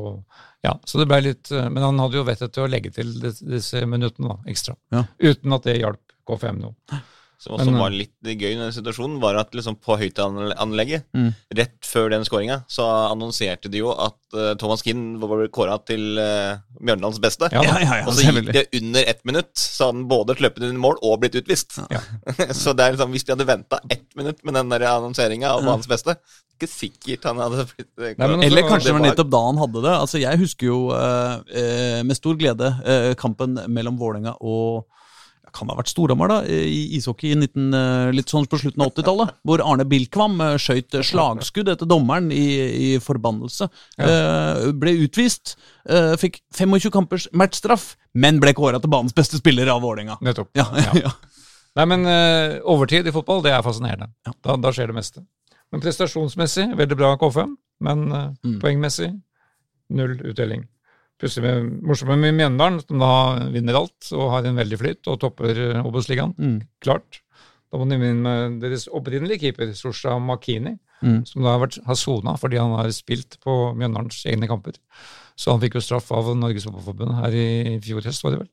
ja, 0.64 0.72
så 0.88 1.02
det 1.02 1.08
ble 1.10 1.20
litt, 1.26 1.50
uh, 1.52 1.66
Men 1.68 1.84
han 1.90 2.00
hadde 2.00 2.20
jo 2.20 2.24
vettet 2.30 2.56
til 2.56 2.64
å 2.64 2.70
legge 2.72 2.94
til 2.96 3.12
disse 3.20 3.84
minuttene 3.84 4.32
da, 4.32 4.38
ekstra. 4.48 4.78
Ja. 4.96 5.04
Uten 5.20 5.58
at 5.58 5.68
det 5.68 5.76
hjalp 5.82 6.16
K5 6.26 6.62
noe. 6.62 7.02
Som 7.36 7.58
også 7.58 7.68
Men, 7.68 7.80
var 7.82 7.92
litt 7.92 8.14
gøy 8.24 8.54
i 8.54 8.56
den 8.56 8.72
situasjonen, 8.72 9.18
var 9.20 9.36
at 9.36 9.52
liksom 9.54 9.76
på 9.84 9.98
høyttaleranlegget, 10.00 11.04
mm. 11.12 11.28
rett 11.58 11.84
før 11.84 12.08
den 12.14 12.24
skåringa, 12.24 12.62
så 12.72 12.86
annonserte 13.10 13.68
de 13.72 13.82
jo 13.82 13.90
at 13.92 14.16
uh, 14.32 14.54
Thomas 14.56 14.80
Kinn 14.86 15.18
var 15.20 15.44
kåra 15.52 15.76
til 15.84 16.16
uh, 16.16 16.56
Mjøndalens 16.80 17.20
beste. 17.20 17.50
Ja, 17.52 17.60
ja, 17.66 17.76
ja, 17.84 17.98
og 18.08 18.16
så 18.16 18.24
gikk 18.24 18.48
det 18.56 18.64
under 18.80 19.12
ett 19.12 19.20
minutt, 19.28 19.52
så 19.52 19.90
hadde 19.90 19.98
han 19.98 20.08
både 20.08 20.38
sluppet 20.40 20.64
inn 20.64 20.80
mål 20.80 20.96
og 21.04 21.20
blitt 21.26 21.36
utvist. 21.42 21.76
så 22.62 22.72
det 22.72 22.88
er 22.88 22.96
liksom, 22.96 23.12
hvis 23.12 23.28
de 23.28 23.36
hadde 23.36 23.48
venta 23.52 23.82
ett 23.92 24.08
minutt 24.16 24.40
med 24.40 24.56
den 24.56 24.72
annonseringa 24.80 25.52
av 25.52 25.64
banens 25.66 25.92
beste, 25.92 26.16
ikke 26.56 26.72
sikkert 26.72 27.28
han 27.28 27.44
hadde 27.44 27.68
blitt 27.68 27.92
Nei, 28.00 28.14
også, 28.16 28.42
Eller 28.48 28.64
kanskje 28.64 28.88
det 28.88 28.96
var 28.96 29.08
nettopp 29.10 29.32
da 29.34 29.46
han 29.50 29.58
hadde 29.60 29.80
det. 29.84 29.92
Altså, 29.92 30.24
Jeg 30.24 30.40
husker 30.40 30.70
jo 30.70 30.78
med 32.00 32.16
stor 32.16 32.40
glede 32.40 32.72
kampen 33.20 33.60
mellom 33.68 34.00
Vålerenga 34.00 34.38
og 34.40 34.86
kan 35.56 35.70
ha 35.72 35.76
vært 35.78 35.90
Storhamar, 35.90 36.30
da, 36.30 36.36
i 36.46 36.96
ishockey 36.98 37.32
i 37.32 37.38
19, 37.38 37.66
eh, 37.74 38.10
litt 38.14 38.32
sånn 38.32 38.46
på 38.50 38.60
slutten 38.60 38.84
av 38.84 38.92
80-tallet. 38.92 39.32
Hvor 39.46 39.62
Arne 39.64 39.86
Bilkvam 39.88 40.36
eh, 40.44 40.56
skøyt 40.60 40.98
slagskudd 41.08 41.70
etter 41.72 41.88
dommeren 41.88 42.28
i, 42.34 42.46
i 42.86 42.90
forbannelse. 43.02 43.68
Ja. 43.98 44.70
Ble 44.76 44.94
utvist. 45.06 45.56
Fikk 46.20 46.40
25 46.56 46.92
kampers 46.94 47.28
matchstraff, 47.36 47.94
men 48.18 48.40
ble 48.42 48.52
kåra 48.56 48.80
til 48.82 48.92
banens 48.92 49.14
beste 49.16 49.40
spiller 49.40 49.70
av 49.72 49.82
Vålerenga. 49.84 50.18
Nettopp. 50.24 50.52
Ja, 50.58 50.66
ja. 50.96 51.12
Nei, 51.76 51.84
men 51.92 52.06
overtid 52.64 53.08
i 53.08 53.12
fotball, 53.12 53.42
det 53.44 53.52
er 53.52 53.64
fascinerende. 53.64 54.10
Da, 54.24 54.56
da, 54.56 54.72
skjer 54.72 54.90
det 54.92 54.96
meste. 54.96 55.26
Men 55.72 55.82
prestasjonsmessig 55.84 56.70
veldig 56.78 56.98
bra 56.98 57.12
K5, 57.20 57.52
men 57.84 58.06
mm. 58.08 58.56
poengmessig 58.62 59.12
null 59.92 60.16
utdeling. 60.24 60.64
Plutselig 61.16 61.46
med, 61.46 61.68
morsomt 61.88 62.20
med 62.20 62.34
Mjøndalen, 62.36 62.82
som 62.84 63.00
da 63.00 63.12
vinner 63.52 63.78
alt 63.78 64.10
og 64.12 64.32
har 64.34 64.48
en 64.48 64.58
veldig 64.58 64.78
flyt 64.80 65.08
og 65.08 65.20
topper 65.22 65.60
Obos-ligaen. 65.80 66.34
Mm. 66.36 66.58
Klart. 66.84 67.22
Da 67.72 67.80
må 67.80 67.86
de 67.88 67.98
vinne 68.00 68.20
med 68.24 68.58
deres 68.62 68.86
opprinnelige 68.92 69.46
keeper, 69.46 69.72
Sorsa 69.76 70.18
Makini, 70.22 70.76
mm. 71.00 71.22
som 71.28 71.42
da 71.42 71.54
har, 71.54 71.62
vært, 71.64 71.80
har 71.86 71.98
sona 71.98 72.36
fordi 72.40 72.60
han 72.60 72.76
har 72.76 72.90
spilt 72.94 73.38
på 73.42 73.56
Mjøndalens 73.78 74.22
egne 74.28 74.48
kamper. 74.50 74.76
Så 75.36 75.52
han 75.52 75.62
fikk 75.62 75.78
jo 75.78 75.84
straff 75.84 76.12
av 76.16 76.30
Norges 76.36 76.68
Fotballforbund 76.68 77.16
her 77.18 77.36
i 77.36 77.48
fjor 77.84 78.04
høst, 78.06 78.24
var 78.24 78.36
det 78.36 78.44
vel. 78.44 78.52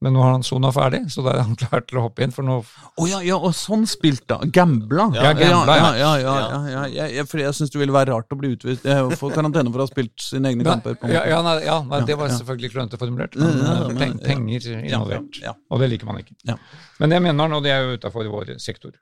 Men 0.00 0.14
nå 0.16 0.22
har 0.24 0.30
han 0.32 0.44
sona 0.46 0.70
ferdig, 0.72 1.02
så 1.12 1.20
da 1.26 1.34
er 1.36 1.42
han 1.44 1.56
klar 1.60 1.82
til 1.84 2.00
å 2.00 2.06
hoppe 2.06 2.24
inn. 2.24 2.32
For 2.32 2.46
nå 2.46 2.56
oh, 2.62 3.06
ja, 3.08 3.20
ja, 3.24 3.36
og 3.36 3.52
sånn 3.56 3.84
spilt, 3.90 4.24
da. 4.30 4.38
Gambla. 4.48 5.10
Ja, 5.16 5.34
gambla, 5.36 5.76
ja. 5.76 5.90
ja, 5.98 6.12
ja, 6.22 6.36
ja, 6.40 6.84
ja, 6.94 7.08
ja 7.18 7.26
fordi 7.28 7.44
jeg 7.44 7.58
syns 7.58 7.74
det 7.74 7.82
ville 7.82 7.94
være 7.94 8.14
rart 8.14 8.32
å 8.32 8.38
bli 8.40 8.54
utvist. 8.56 8.88
Få 9.20 9.32
karantene 9.34 9.72
for 9.72 9.84
å 9.84 9.88
ha 9.88 9.92
spilt 9.92 10.16
sine 10.24 10.54
egne 10.54 10.64
kamper. 10.66 10.96
ja, 11.12 11.26
ja, 11.28 11.42
nei, 11.44 11.58
ja 11.66 11.78
nei, 11.84 12.00
det 12.08 12.16
var 12.20 12.32
selvfølgelig 12.32 12.72
klønete 12.72 13.00
formulert. 13.00 13.36
Men, 13.40 13.94
men 13.98 14.18
penger 14.24 14.70
involvert. 14.80 15.42
Og 15.68 15.84
det 15.84 15.92
liker 15.92 16.08
man 16.08 16.24
ikke. 16.24 16.58
Men 17.00 17.14
det 17.14 17.22
mener 17.28 17.44
han, 17.44 17.60
og 17.60 17.64
det 17.64 17.76
er 17.76 17.84
jo 17.84 18.00
utafor 18.00 18.28
vår 18.32 18.56
sektor. 18.62 18.96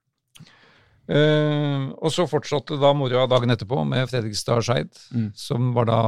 Uh, 1.09 1.89
og 2.05 2.13
så 2.13 2.27
fortsatte 2.29 2.77
da 2.77 2.91
moroa 2.93 3.25
dagen 3.31 3.55
etterpå 3.55 3.81
med 3.89 4.11
Fredrikstad 4.11 4.61
Skeid, 4.67 4.91
mm. 5.09 5.31
som 5.41 5.71
var 5.73 5.89
da 5.89 6.01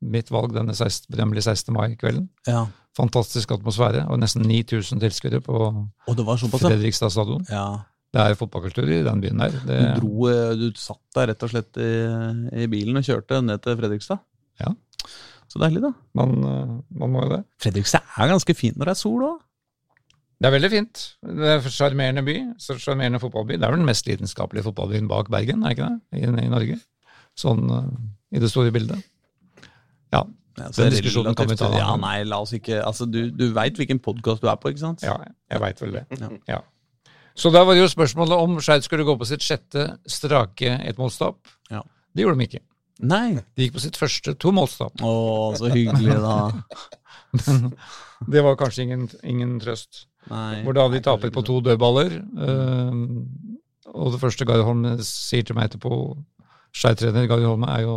mitt 0.00 0.30
valg 0.30 0.54
denne 0.54 0.74
16, 0.76 1.08
berømmelige 1.10 1.48
16. 1.48 1.74
mai-kvelden. 1.74 2.28
Ja. 2.46 2.68
Fantastisk 2.98 3.52
atmosfære, 3.54 4.02
og 4.10 4.18
nesten 4.18 4.42
9000 4.48 5.02
tilskuere 5.02 5.40
på 5.44 5.70
Fredrikstad 6.58 7.12
stadion. 7.14 7.44
Ja. 7.50 7.84
Det 8.10 8.22
er 8.22 8.34
fotballkultur 8.34 8.88
i 8.90 9.02
den 9.06 9.20
byen 9.22 9.42
der. 9.44 9.52
Det... 9.66 9.76
Du, 10.00 10.00
dro, 10.02 10.24
eh, 10.32 10.54
du 10.58 10.64
satt 10.78 11.02
deg 11.14 11.28
rett 11.30 11.44
og 11.46 11.52
slett 11.52 11.78
i, 11.78 11.90
i, 12.64 12.66
bilen 12.70 12.98
og 12.98 13.06
kjørte 13.06 13.38
ned 13.44 13.62
til 13.62 13.76
Fredrikstad? 13.78 14.18
Ja. 14.58 14.72
Så 15.50 15.62
deilig, 15.62 15.84
da. 15.84 15.92
Man, 16.18 16.34
eh, 16.42 16.72
man 16.98 17.14
må 17.14 17.22
jo 17.22 17.30
det. 17.36 17.44
Fredrikstad 17.62 18.18
er 18.18 18.32
ganske 18.32 18.56
fint 18.58 18.80
når 18.80 18.90
det 18.90 18.96
er 18.96 19.00
sol 19.04 19.22
òg. 19.28 19.38
Det 20.40 20.48
er 20.48 20.54
veldig 20.56 20.70
fint. 20.72 21.04
Det 21.20 21.48
er 21.52 21.58
en 21.60 21.72
Sjarmerende 21.74 22.24
by. 22.24 22.36
Sjarmerende 22.58 23.20
fotballby. 23.22 23.58
Det 23.60 23.66
er 23.66 23.74
vel 23.74 23.82
den 23.82 23.90
mest 23.90 24.06
lidenskapelige 24.08 24.66
fotballbyen 24.66 25.08
bak 25.10 25.28
Bergen, 25.30 25.62
er 25.62 25.76
ikke 25.76 25.90
det? 25.92 26.18
I, 26.18 26.26
i 26.26 26.50
Norge. 26.50 26.78
Sånn 27.38 27.66
uh, 27.68 27.90
i 28.32 28.40
det 28.40 28.48
store 28.50 28.72
bildet. 28.74 29.04
Ja. 30.14 30.24
Ja, 30.58 30.66
den 30.74 30.90
diskusjonen 30.92 31.36
kan 31.38 31.48
vi 31.48 31.56
ta. 31.56 31.70
Ja, 31.78 31.92
nei, 32.00 32.22
la 32.26 32.40
oss 32.42 32.52
ikke 32.56 32.80
Altså, 32.82 33.06
Du, 33.08 33.30
du 33.30 33.46
veit 33.54 33.78
hvilken 33.78 34.00
podkast 34.02 34.42
du 34.42 34.48
er 34.50 34.58
på, 34.60 34.72
ikke 34.72 34.82
sant? 34.82 35.04
Ja, 35.06 35.14
jeg 35.50 35.62
veit 35.62 35.82
vel 35.82 35.94
det. 36.00 36.04
Ja. 36.18 36.30
ja. 36.48 36.60
Så 37.38 37.52
da 37.54 37.62
var 37.64 37.76
det 37.78 37.84
jo 37.84 37.92
spørsmålet 37.92 38.42
om 38.42 38.58
Skeid 38.60 38.84
skulle 38.84 39.06
gå 39.06 39.14
på 39.16 39.28
sitt 39.28 39.44
sjette 39.46 39.86
strake 40.10 40.74
ettmålstap. 40.90 41.38
Ja. 41.70 41.84
Det 42.12 42.26
gjorde 42.26 42.40
de 42.42 42.48
ikke. 42.50 42.64
Nei. 43.00 43.38
De 43.56 43.64
gikk 43.64 43.78
på 43.78 43.82
sitt 43.84 43.96
første 43.96 44.34
tomålstap. 44.36 45.00
Å, 45.00 45.12
så 45.56 45.70
hyggelig, 45.72 46.18
da. 46.20 46.34
Men 47.38 47.70
det 48.34 48.42
var 48.44 48.58
kanskje 48.60 48.84
ingen, 48.84 49.06
ingen 49.24 49.54
trøst. 49.62 50.04
Nei. 50.28 50.60
Hvor 50.66 50.76
da 50.76 50.88
de 50.92 51.00
taper 51.04 51.32
på 51.32 51.44
to 51.46 51.60
dødballer. 51.64 52.18
Øh, 52.20 52.98
og 53.94 54.12
det 54.14 54.20
første 54.22 54.46
Gard 54.46 54.66
Holm 54.66 54.84
sier 55.06 55.46
til 55.46 55.56
meg 55.56 55.70
etterpå, 55.70 56.02
Skeid-trener 56.76 57.30
Gard 57.30 57.46
Holm, 57.46 57.64
er 57.66 57.86
jo 57.86 57.94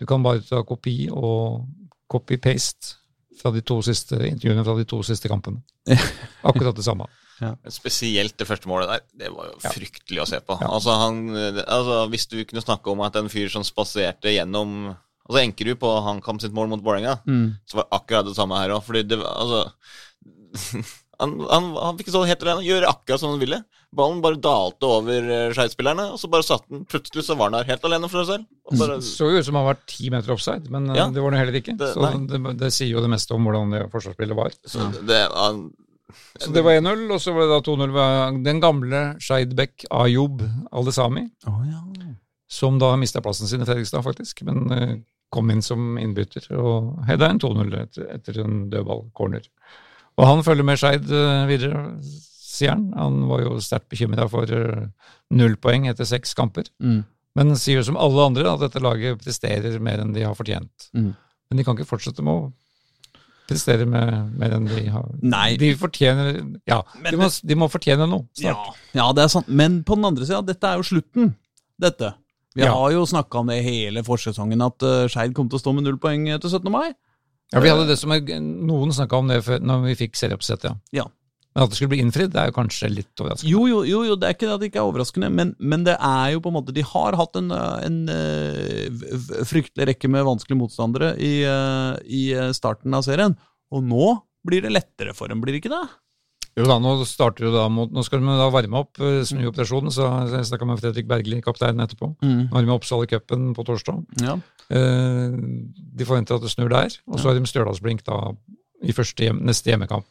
du 0.00 0.06
kan 0.08 0.24
bare 0.24 0.42
ta 0.44 0.62
kopi 0.66 1.08
og 1.10 1.64
copy-paste 2.10 2.96
fra 3.40 3.52
de 3.54 3.62
to 3.66 3.80
siste 3.84 4.18
intervjuene 4.28 4.64
fra 4.66 4.76
de 4.78 4.86
to 4.88 5.00
siste 5.06 5.30
kampene. 5.30 5.62
Akkurat 6.48 6.76
det 6.76 6.86
samme. 6.86 7.08
Ja. 7.42 7.54
Spesielt 7.72 8.36
det 8.38 8.46
første 8.46 8.70
målet 8.70 8.90
der. 8.90 9.06
Det 9.24 9.30
var 9.34 9.50
jo 9.50 9.56
fryktelig 9.64 10.22
å 10.22 10.28
se 10.28 10.38
på. 10.44 10.56
Ja. 10.60 10.70
Altså, 10.76 10.94
han, 11.00 11.24
altså, 11.34 12.04
Hvis 12.12 12.28
du 12.30 12.36
kunne 12.46 12.62
snakke 12.62 12.92
om 12.92 13.02
at 13.06 13.16
en 13.18 13.30
fyr 13.32 13.50
som 13.52 13.66
spaserte 13.66 14.34
gjennom 14.34 14.94
Altså 15.24 15.40
Enkerud 15.40 15.78
på 15.80 15.90
HamKam 16.04 16.36
sitt 16.36 16.52
mål 16.52 16.68
mot 16.68 16.82
Vålerenga, 16.84 17.14
mm. 17.24 17.44
så 17.64 17.78
var 17.78 17.86
det 17.86 17.96
akkurat 17.96 18.26
det 18.26 18.34
samme 18.36 18.58
her 18.60 18.74
òg. 18.74 18.82
Fordi 18.84 19.00
det 19.08 19.16
altså 19.24 19.62
Han, 21.20 21.36
han, 21.50 21.70
han 21.78 21.98
fikk 21.98 22.10
stå 22.12 22.24
helt 22.28 22.44
alene, 22.44 22.66
gjøre 22.66 22.90
akkurat 22.90 23.22
som 23.22 23.34
han 23.34 23.42
ville. 23.42 23.60
Ballen 23.94 24.22
bare 24.24 24.40
dalte 24.42 24.88
over 24.88 25.28
uh, 25.30 25.52
Skeid-spillerne, 25.54 26.08
og 26.14 26.18
så 26.20 26.30
bare 26.32 26.46
satt 26.46 26.66
den. 26.70 26.82
Plutselig 26.90 27.26
så 27.28 27.36
var 27.38 27.50
han 27.50 27.58
der 27.60 27.70
helt 27.70 27.86
alene 27.86 28.10
for 28.10 28.22
seg 28.22 28.32
selv. 28.32 28.80
Bare... 28.80 28.98
Så 29.06 29.30
jo 29.30 29.38
ut 29.38 29.46
som 29.46 29.58
han 29.60 29.68
var 29.68 29.80
ti 29.90 30.10
meter 30.14 30.34
offside, 30.34 30.70
men 30.74 30.90
uh, 30.90 30.98
ja. 30.98 31.06
det 31.14 31.22
var 31.22 31.34
han 31.34 31.44
heller 31.44 31.60
ikke. 31.60 31.76
Det, 31.78 31.92
så 31.94 32.10
det, 32.18 32.42
det, 32.60 32.72
sier 32.74 32.92
jo 32.96 33.04
det 33.04 33.12
meste 33.14 33.36
om 33.36 33.46
hvordan 33.46 33.76
det 33.76 33.86
forsvarsspillet 33.94 34.38
var. 34.38 34.58
Så 34.66 34.90
det, 35.06 35.22
han, 35.30 35.66
så 36.42 36.50
det 36.54 36.62
var 36.66 36.78
1-0, 36.80 37.06
og 37.14 37.22
så 37.22 37.32
var 37.34 37.46
det 37.46 37.54
da 37.54 37.62
2-0 37.64 38.44
den 38.44 38.60
gamle 38.62 39.02
Skeidbekk 39.22 39.86
Ayub 39.94 40.42
Aldesami. 40.72 41.28
Oh, 41.48 41.62
ja. 41.68 41.80
Som 42.50 42.78
da 42.78 42.92
mista 43.00 43.22
plassen 43.24 43.50
sin 43.50 43.62
i 43.62 43.66
Fredrikstad, 43.68 44.04
faktisk. 44.06 44.42
Men 44.46 44.66
uh, 44.70 44.94
kom 45.34 45.50
inn 45.50 45.62
som 45.64 45.96
innbytter 45.98 46.50
og 46.58 46.94
hedda 47.08 47.30
en 47.30 47.40
2-0 47.42 47.74
etter, 47.80 48.10
etter 48.14 48.42
en 48.44 48.66
dødball, 48.72 49.08
corner. 49.16 49.46
Og 50.20 50.28
han 50.28 50.44
følger 50.46 50.66
med 50.66 50.78
Skeid 50.80 51.08
uh, 51.10 51.44
videre 51.50 51.88
sier 52.54 52.76
han. 52.76 52.86
Han 52.98 53.24
var 53.30 53.42
jo 53.44 53.58
sterkt 53.62 53.90
bekymra 53.92 54.28
for 54.30 54.50
uh, 54.50 54.86
null 55.34 55.56
poeng 55.60 55.88
etter 55.90 56.08
seks 56.08 56.36
kamper. 56.38 56.70
Mm. 56.82 57.02
Men 57.34 57.54
sier 57.58 57.80
jo 57.80 57.88
som 57.88 57.98
alle 57.98 58.28
andre 58.28 58.46
at 58.52 58.62
dette 58.62 58.82
laget 58.82 59.22
presterer 59.22 59.80
mer 59.82 60.02
enn 60.02 60.14
de 60.14 60.22
har 60.26 60.36
fortjent. 60.38 60.90
Mm. 60.94 61.10
Men 61.50 61.58
de 61.58 61.66
kan 61.66 61.76
ikke 61.76 61.90
fortsette 61.90 62.22
med 62.24 62.34
å 62.34 62.52
prestere 63.48 63.86
med, 63.88 64.36
mer 64.40 64.54
enn 64.56 64.68
de 64.70 64.86
har 64.88 65.08
Nei. 65.20 65.56
De 65.60 65.74
fortjener 65.76 66.38
Ja, 66.70 66.80
men, 66.96 67.10
de, 67.10 67.18
må, 67.20 67.28
de, 67.28 67.56
må, 67.60 67.68
fortjene 67.72 68.06
noe 68.08 68.24
snart. 68.38 68.76
Ja, 68.94 69.00
ja, 69.02 69.08
det 69.16 69.26
er 69.26 69.32
sant. 69.34 69.50
Men 69.50 69.82
på 69.86 69.98
den 69.98 70.08
andre 70.08 70.28
sida, 70.28 70.40
dette 70.46 70.70
er 70.70 70.80
jo 70.80 70.86
slutten. 70.94 71.34
Dette. 71.80 72.14
Vi 72.54 72.62
ja. 72.62 72.70
har 72.72 72.94
jo 72.94 73.02
snakka 73.10 73.42
om 73.42 73.50
det 73.50 73.58
hele 73.66 74.04
forsesongen, 74.06 74.62
at 74.62 74.86
uh, 74.86 75.08
Skeid 75.10 75.34
kom 75.36 75.50
til 75.50 75.58
å 75.58 75.64
stå 75.64 75.74
med 75.74 75.88
null 75.88 75.98
poeng 76.00 76.28
etter 76.30 76.48
17. 76.48 76.70
mai. 76.72 76.94
Ja, 77.52 77.60
vi 77.62 77.70
hadde 77.70 77.86
det 77.90 77.98
som 78.00 78.14
Noen 78.14 78.94
snakka 78.94 79.20
om 79.20 79.28
det 79.30 79.42
før, 79.46 79.60
når 79.62 79.84
vi 79.90 79.98
fikk 80.04 80.16
serieoppsett, 80.18 80.64
ja. 80.66 80.74
ja. 80.96 81.04
Men 81.54 81.64
at 81.64 81.70
det 81.70 81.78
skulle 81.78 81.92
bli 81.92 82.00
innfridd, 82.02 82.32
det 82.34 82.40
er 82.40 82.48
jo 82.50 82.56
kanskje 82.56 82.90
litt 82.90 83.22
overraskende. 83.22 83.50
Jo, 83.52 83.66
jo, 83.70 83.82
jo, 83.86 84.00
jo 84.08 84.16
det 84.18 84.26
er 84.26 84.34
ikke 84.34 84.48
det 84.48 84.54
at 84.56 84.62
det 84.62 84.68
ikke 84.72 84.80
er 84.82 84.88
overraskende, 84.88 85.30
men, 85.30 85.52
men, 85.62 85.84
det 85.86 85.94
er 85.94 86.32
jo 86.34 86.42
på 86.42 86.50
en 86.50 86.56
måte 86.56 86.74
De 86.74 86.82
har 86.88 87.14
hatt 87.20 87.38
en, 87.38 87.52
en, 87.54 88.00
en 88.10 89.44
fryktelig 89.46 89.86
rekke 89.92 90.10
med 90.10 90.26
vanskelige 90.26 90.58
motstandere 90.58 91.12
i, 91.22 91.34
i, 92.10 92.24
starten 92.58 92.96
av 92.98 93.06
serien, 93.06 93.36
og 93.70 93.86
nå 93.86 94.08
blir 94.44 94.66
det 94.66 94.74
lettere 94.74 95.14
for 95.16 95.30
dem, 95.30 95.44
blir 95.44 95.54
det 95.54 95.62
ikke 95.62 95.72
det? 95.72 95.84
Jo 96.54 96.66
da, 96.70 96.76
nå 96.78 96.92
starter 97.08 97.48
jo 97.48 97.52
da 97.54 97.64
mot, 97.72 97.90
nå 97.90 98.02
skal 98.06 98.20
vi 98.22 98.34
da 98.38 98.46
varme 98.54 98.82
opp 98.84 99.00
uh, 99.02 99.20
snuoperasjonen, 99.26 99.90
så 99.94 100.06
jeg 100.30 100.48
snakka 100.52 100.68
med 100.68 100.78
Fredrik 100.78 101.08
Bergli, 101.10 101.40
kapteinen, 101.42 101.82
etterpå. 101.82 102.12
Mm. 102.22 102.44
Varme 102.52 102.76
opp 102.76 102.86
Cupen 103.10 103.48
på 103.56 103.64
torsdag. 103.66 104.04
Ja. 104.22 104.36
Eh, 104.70 105.34
de 105.98 106.06
forventer 106.06 106.38
at 106.38 106.44
det 106.44 106.52
snur 106.52 106.70
der, 106.72 106.94
og 107.10 107.18
så 107.18 107.26
ja. 107.26 107.32
har 107.32 107.40
de 107.40 107.50
Stjørdalsblink 107.50 108.04
da 108.06 108.20
i 108.84 108.94
første 108.94 109.26
hjem, 109.26 109.42
neste 109.44 109.72
hjemmekamp 109.72 110.06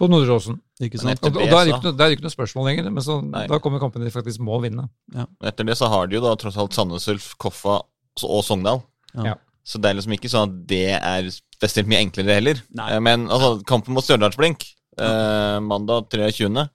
på 0.00 0.08
Nordre 0.10 0.34
Åsen. 0.34 0.58
Og, 0.82 0.98
og, 0.98 1.38
da 1.38 1.60
er 1.60 1.68
det 1.68 1.74
ikke, 1.76 1.92
noe, 1.92 2.10
ikke 2.16 2.26
noe 2.26 2.34
spørsmål 2.34 2.68
lenger, 2.70 2.90
men 2.90 3.04
så, 3.04 3.20
da 3.22 3.60
kommer 3.62 3.82
kampen 3.82 4.02
de 4.02 4.10
faktisk 4.12 4.42
må 4.42 4.58
vinne. 4.64 4.88
Ja. 5.14 5.28
Etter 5.46 5.68
det 5.68 5.78
så 5.78 5.90
har 5.92 6.10
de 6.10 6.18
jo 6.18 6.24
da 6.24 6.34
tross 6.40 6.58
alt 6.58 6.74
Sandnes 6.74 7.06
Ulf, 7.12 7.32
Koffa 7.42 7.78
og 8.26 8.44
Sogndal. 8.46 8.82
Ja. 9.14 9.36
Så 9.62 9.78
det 9.78 9.92
er 9.92 9.98
liksom 9.98 10.16
ikke 10.16 10.30
sånn 10.32 10.48
at 10.48 10.62
det 10.72 10.86
er 10.96 11.28
spesielt 11.30 11.90
mye 11.90 12.02
enklere 12.02 12.38
heller. 12.40 12.62
Nei. 12.74 12.88
Eh, 12.96 13.02
men 13.04 13.28
altså, 13.30 13.60
kampen 13.68 13.94
mot 13.94 14.06
Stjørdalsblink 14.06 14.66
eh, 14.98 15.58
mandag 15.64 16.10
23., 16.12 16.68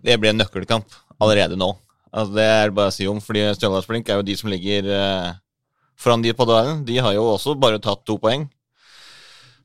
det 0.00 0.16
blir 0.20 0.32
en 0.32 0.40
nøkkelkamp 0.40 0.98
allerede 1.20 1.58
nå. 1.58 1.72
Altså, 2.10 2.34
det 2.36 2.46
er 2.46 2.74
bare 2.74 2.90
å 2.90 2.94
si 2.94 3.06
om, 3.10 3.20
fordi 3.22 3.46
Stjørdalsblink 3.54 4.08
er 4.08 4.20
jo 4.20 4.26
de 4.26 4.36
som 4.38 4.50
ligger 4.50 4.88
eh, 4.94 5.30
foran 6.00 6.24
de 6.24 6.34
på 6.34 6.46
dalen. 6.48 6.82
De 6.86 6.98
har 6.98 7.14
jo 7.16 7.28
også 7.34 7.54
bare 7.60 7.82
tatt 7.82 8.02
to 8.08 8.18
poeng 8.22 8.48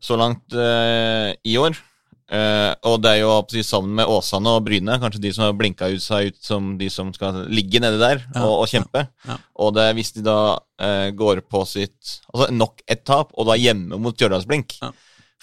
så 0.04 0.18
langt 0.20 0.54
eh, 0.54 1.34
i 1.48 1.58
år. 1.62 1.78
Eh, 2.26 2.72
og 2.90 3.04
det 3.04 3.12
er 3.12 3.20
jo 3.22 3.62
sammen 3.62 4.00
med 4.00 4.10
Åsane 4.10 4.56
og 4.58 4.64
Bryne 4.66 4.98
kanskje 5.02 5.22
de 5.22 5.32
som 5.34 5.44
har 5.46 5.58
blinka 5.58 5.92
ut 5.94 6.02
seg 6.02 6.32
ut 6.32 6.40
som 6.42 6.72
de 6.80 6.88
som 6.90 7.12
skal 7.14 7.44
ligge 7.54 7.78
nedi 7.78 8.00
der 8.02 8.24
ja, 8.24 8.42
og, 8.42 8.64
og, 8.64 8.70
kjempe. 8.72 9.04
Ja, 9.28 9.36
ja. 9.36 9.38
Og 9.62 9.76
det, 9.78 9.92
hvis 9.98 10.10
de 10.16 10.24
da 10.26 10.40
uh, 10.58 11.10
går 11.14 11.44
på 11.46 11.62
sitt 11.70 12.16
Altså 12.34 12.50
nok 12.50 12.82
et 12.90 13.04
tap, 13.06 13.30
og 13.38 13.46
da 13.50 13.60
hjemme 13.62 14.02
mot 14.02 14.18
Stjørdalsblink 14.18 14.80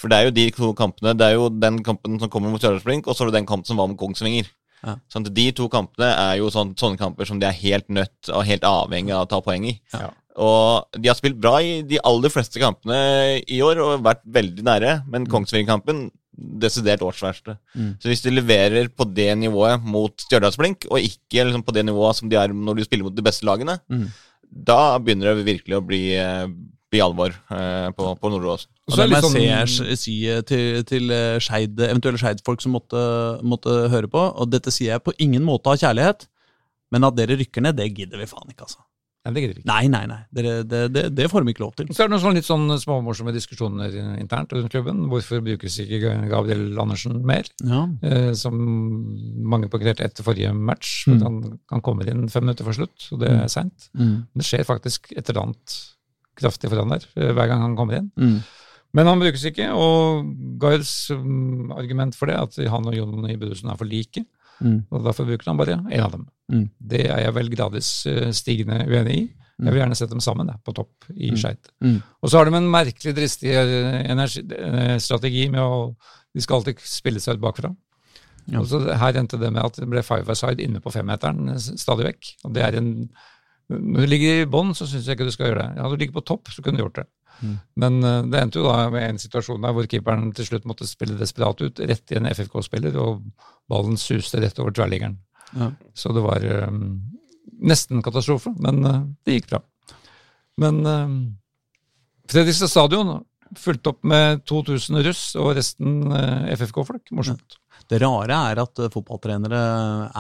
For 0.01 0.11
det 0.11 0.19
er 0.19 0.27
jo 0.27 0.35
de 0.35 0.47
to 0.57 0.73
kampene 0.75 1.13
Det 1.15 1.27
er 1.29 1.37
jo 1.37 1.51
den 1.53 1.83
kampen 1.85 2.17
som 2.19 2.31
kommer 2.33 2.51
mot 2.51 2.63
Stjørdalsblink, 2.63 3.07
og 3.07 3.15
så 3.15 3.25
er 3.25 3.31
det 3.31 3.41
den 3.41 3.49
kampen 3.49 3.69
som 3.69 3.81
var 3.81 3.91
med 3.91 4.01
Kongsvinger. 4.01 4.49
Sånn 5.13 5.29
De 5.31 5.45
to 5.55 5.69
kampene 5.71 6.09
er 6.11 6.41
jo 6.41 6.49
sånne, 6.51 6.75
sånne 6.79 6.99
kamper 6.99 7.29
som 7.29 7.39
de 7.39 7.47
er 7.47 7.61
helt 7.61 7.87
nødt 7.93 8.33
og 8.33 8.47
helt 8.49 8.67
avhengig 8.67 9.15
av 9.15 9.27
å 9.27 9.31
ta 9.31 9.39
poeng 9.45 9.69
i. 9.69 9.77
Og 10.43 10.97
de 10.97 11.11
har 11.11 11.19
spilt 11.19 11.39
bra 11.41 11.59
i 11.61 11.83
de 11.87 12.01
aller 12.09 12.33
fleste 12.33 12.61
kampene 12.61 12.99
i 13.45 13.61
år 13.65 13.83
og 13.85 14.05
vært 14.07 14.25
veldig 14.25 14.65
nære, 14.67 14.97
men 15.13 15.27
mm. 15.27 15.31
Kongsvinger-kampen 15.33 16.07
desidert 16.33 17.05
årsverste. 17.05 17.59
Mm. 17.77 17.93
Så 18.01 18.11
hvis 18.11 18.25
de 18.25 18.33
leverer 18.33 18.89
på 18.89 19.07
det 19.13 19.29
nivået 19.39 19.85
mot 19.85 20.25
Stjørdalsblink, 20.25 20.89
og 20.91 21.05
ikke 21.05 21.45
liksom 21.47 21.65
på 21.67 21.75
det 21.77 21.85
nivået 21.87 22.19
som 22.19 22.33
de 22.33 22.41
er 22.41 22.55
når 22.57 22.81
de 22.81 22.87
spiller 22.89 23.07
mot 23.07 23.17
de 23.17 23.25
beste 23.25 23.47
lagene, 23.47 23.77
mm. 23.93 24.07
da 24.73 24.81
begynner 24.99 25.37
det 25.37 25.49
virkelig 25.51 25.79
å 25.79 25.85
bli, 25.85 26.03
eh, 26.93 26.97
bli 26.97 27.03
alvor 27.05 27.33
eh, 27.33 27.89
på, 27.97 28.13
på 28.21 28.33
Nordåsen. 28.33 28.71
Og 28.91 28.99
det 28.99 29.09
må 29.09 29.43
jeg 29.43 29.73
sånn... 29.73 29.91
si 29.97 30.17
til, 30.49 30.83
til 30.89 31.11
eh, 31.11 31.41
eventuelle 31.89 32.21
Skeid-folk 32.21 32.63
som 32.63 32.77
måtte, 32.77 33.03
måtte, 33.43 33.89
høre 33.93 34.11
på, 34.13 34.21
og 34.21 34.53
dette 34.53 34.75
sier 34.75 34.97
jeg 34.97 35.07
på 35.07 35.17
ingen 35.19 35.45
måte 35.47 35.73
av 35.73 35.81
kjærlighet, 35.81 36.29
men 36.93 37.09
at 37.09 37.17
dere 37.17 37.39
rykker 37.41 37.65
ned, 37.65 37.79
det 37.81 37.93
gidder 37.97 38.21
vi 38.21 38.29
faen 38.29 38.53
ikke, 38.53 38.69
altså. 38.69 38.83
Nei, 39.23 39.31
det 39.37 39.43
gidder 39.45 39.59
ikke. 39.61 39.69
Nei, 39.71 39.83
nei, 39.87 40.03
nei. 40.11 40.19
Det, 40.35 40.43
det, 40.67 40.81
det, 40.91 41.03
det 41.15 41.29
får 41.31 41.45
de 41.45 41.53
ikke 41.53 41.63
lov 41.63 41.77
til. 41.79 41.91
Så 41.95 42.03
er 42.03 42.09
det 42.09 42.15
noen 42.17 42.23
sånn 42.25 42.35
litt 42.35 42.47
sånn 42.49 42.75
småmorsomme 42.83 43.35
diskusjoner 43.35 43.95
internt 44.19 44.51
rundt 44.51 44.73
klubben. 44.73 45.05
Hvorfor 45.13 45.45
brukes 45.47 45.77
ikke 45.85 46.17
Gabriel 46.27 46.81
Andersen 46.83 47.21
mer? 47.29 47.47
Ja. 47.63 47.85
Eh, 48.03 48.33
som 48.39 48.59
mange 49.47 49.71
parkerte 49.71 50.03
etter 50.09 50.27
forrige 50.27 50.51
match. 50.59 51.05
Mm. 51.07 51.21
Han, 51.23 51.39
han, 51.71 51.85
kommer 51.87 52.11
inn 52.11 52.27
fem 52.35 52.49
minutter 52.49 52.67
for 52.67 52.81
slutt, 52.81 53.07
og 53.15 53.23
det 53.23 53.31
er 53.31 53.45
mm. 53.45 53.53
seint. 53.55 53.89
Mm. 53.95 54.17
Det 54.41 54.49
skjer 54.49 54.67
faktisk 54.67 55.13
et 55.15 55.23
eller 55.23 55.45
annet 55.45 55.79
kraftig 56.39 56.71
foran 56.73 56.93
der 56.95 57.07
eh, 57.17 57.33
hver 57.35 57.51
gang 57.51 57.65
han 57.65 57.77
kommer 57.79 58.01
inn. 58.01 58.11
Mm. 58.17 58.39
Men 58.93 59.09
han 59.09 59.23
brukes 59.23 59.45
ikke, 59.49 59.71
og 59.73 60.27
Gards 60.61 60.95
um, 61.15 61.73
argument 61.73 62.17
for 62.17 62.29
det 62.29 62.37
er 62.37 62.49
at 62.49 62.73
han 62.75 62.89
og 62.91 62.97
Jon 62.97 63.29
Ibedussen 63.31 63.71
er 63.73 63.79
for 63.81 63.89
like. 63.89 64.25
Mm. 64.61 64.83
Og 64.93 65.07
Derfor 65.07 65.29
bruker 65.29 65.49
han 65.49 65.61
bare 65.61 65.79
én 65.81 66.03
av 66.05 66.13
dem. 66.13 66.27
Mm. 66.53 66.67
Det 66.93 67.07
er 67.07 67.23
jeg 67.25 67.37
vel 67.39 67.49
gradvis 67.55 67.93
uh, 68.11 68.27
stigende 68.37 68.83
uenig 68.85 69.17
i. 69.17 69.23
Jeg 69.63 69.71
vil 69.71 69.79
gjerne 69.79 69.97
sette 69.97 70.17
dem 70.17 70.23
sammen 70.25 70.49
da, 70.51 70.57
på 70.59 70.75
topp 70.75 71.07
i 71.15 71.31
mm. 71.31 71.39
Skeit. 71.39 71.71
Mm. 71.85 72.01
Og 72.21 72.31
så 72.31 72.39
har 72.41 72.49
de 72.49 72.57
en 72.59 72.71
merkelig 72.73 73.15
dristig 73.17 73.55
uh, 73.55 74.01
energi, 74.03 74.43
strategi 75.01 75.47
med 75.53 75.63
å 75.63 75.95
De 76.33 76.41
skal 76.41 76.61
alltid 76.61 76.81
spille 76.89 77.21
seg 77.21 77.37
ut 77.37 77.43
bakfra. 77.43 77.69
Ja. 78.51 78.61
Og 78.61 78.67
så 78.71 78.81
Her 78.99 79.19
endte 79.21 79.39
det 79.41 79.53
med 79.53 79.63
at 79.63 79.77
det 79.79 79.89
ble 79.89 80.03
five-a-side 80.05 80.65
inne 80.65 80.81
på 80.83 80.93
femmeteren 80.93 81.53
stadig 81.61 82.09
vekk. 82.09 82.31
Og 82.49 82.55
det 82.57 82.65
er 82.67 82.79
en 82.81 82.91
Når 83.79 84.05
du 84.05 84.11
ligger 84.11 84.43
i 84.43 84.49
bånn, 84.51 84.73
så 84.77 84.87
syns 84.89 85.09
jeg 85.09 85.17
ikke 85.17 85.29
du 85.29 85.35
skal 85.35 85.51
gjøre 85.51 85.65
det. 85.65 85.81
Ja, 85.81 85.89
du 85.89 85.99
ligger 85.99 86.19
på 86.19 86.27
topp, 86.33 86.51
så 86.53 86.65
kunne 86.65 86.81
du 86.81 86.85
gjort 86.85 87.01
det. 87.01 87.07
Mm. 87.43 87.55
Men 87.83 87.99
uh, 88.05 88.21
det 88.31 88.41
endte 88.41 88.61
jo 88.61 88.69
da 88.69 88.87
med 88.93 89.07
en 89.07 89.21
situasjon 89.23 89.65
der 89.65 89.75
hvor 89.77 89.89
keeperen 89.91 90.31
til 90.37 90.49
slutt 90.49 90.69
måtte 90.69 90.89
spille 90.89 91.19
desperat 91.21 91.63
ut, 91.65 91.83
rett 91.91 92.15
i 92.15 92.19
en 92.19 92.29
FFK-spiller, 92.31 92.99
og 93.01 93.25
ballen 93.71 93.99
suste 94.01 94.43
rett 94.43 94.61
over 94.63 94.75
tverrliggeren. 94.77 95.19
Ja. 95.57 95.73
Så 95.99 96.15
det 96.17 96.25
var 96.25 96.45
um, 96.69 97.01
nesten 97.63 98.03
katastrofe, 98.05 98.55
men 98.63 98.83
uh, 98.87 99.03
det 99.27 99.41
gikk 99.41 99.51
bra. 99.55 99.63
Men 100.63 100.83
uh, 100.87 101.19
Fredrikstad 102.31 102.71
stadion 102.71 103.19
fulgte 103.59 103.93
opp 103.93 104.05
med 104.09 104.45
2000 104.49 105.03
russ 105.05 105.25
og 105.37 105.53
resten 105.59 106.07
FFK-folk. 106.55 107.11
Morsomt. 107.13 107.59
Det 107.91 108.01
rare 108.03 108.39
er 108.53 108.63
at 108.63 108.83
fotballtrenere 108.93 109.61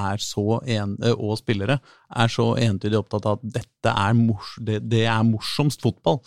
er 0.02 0.22
så 0.22 0.60
en, 0.76 0.96
og 1.14 1.36
spillere 1.40 1.78
er 2.12 2.32
så 2.32 2.52
entydig 2.60 2.98
opptatt 3.00 3.28
av 3.28 3.40
at 3.40 3.58
dette 3.60 3.92
er, 3.92 4.14
mors, 4.18 4.54
det, 4.60 4.80
det 4.90 5.06
er 5.06 5.26
morsomst 5.26 5.84
fotball. 5.84 6.22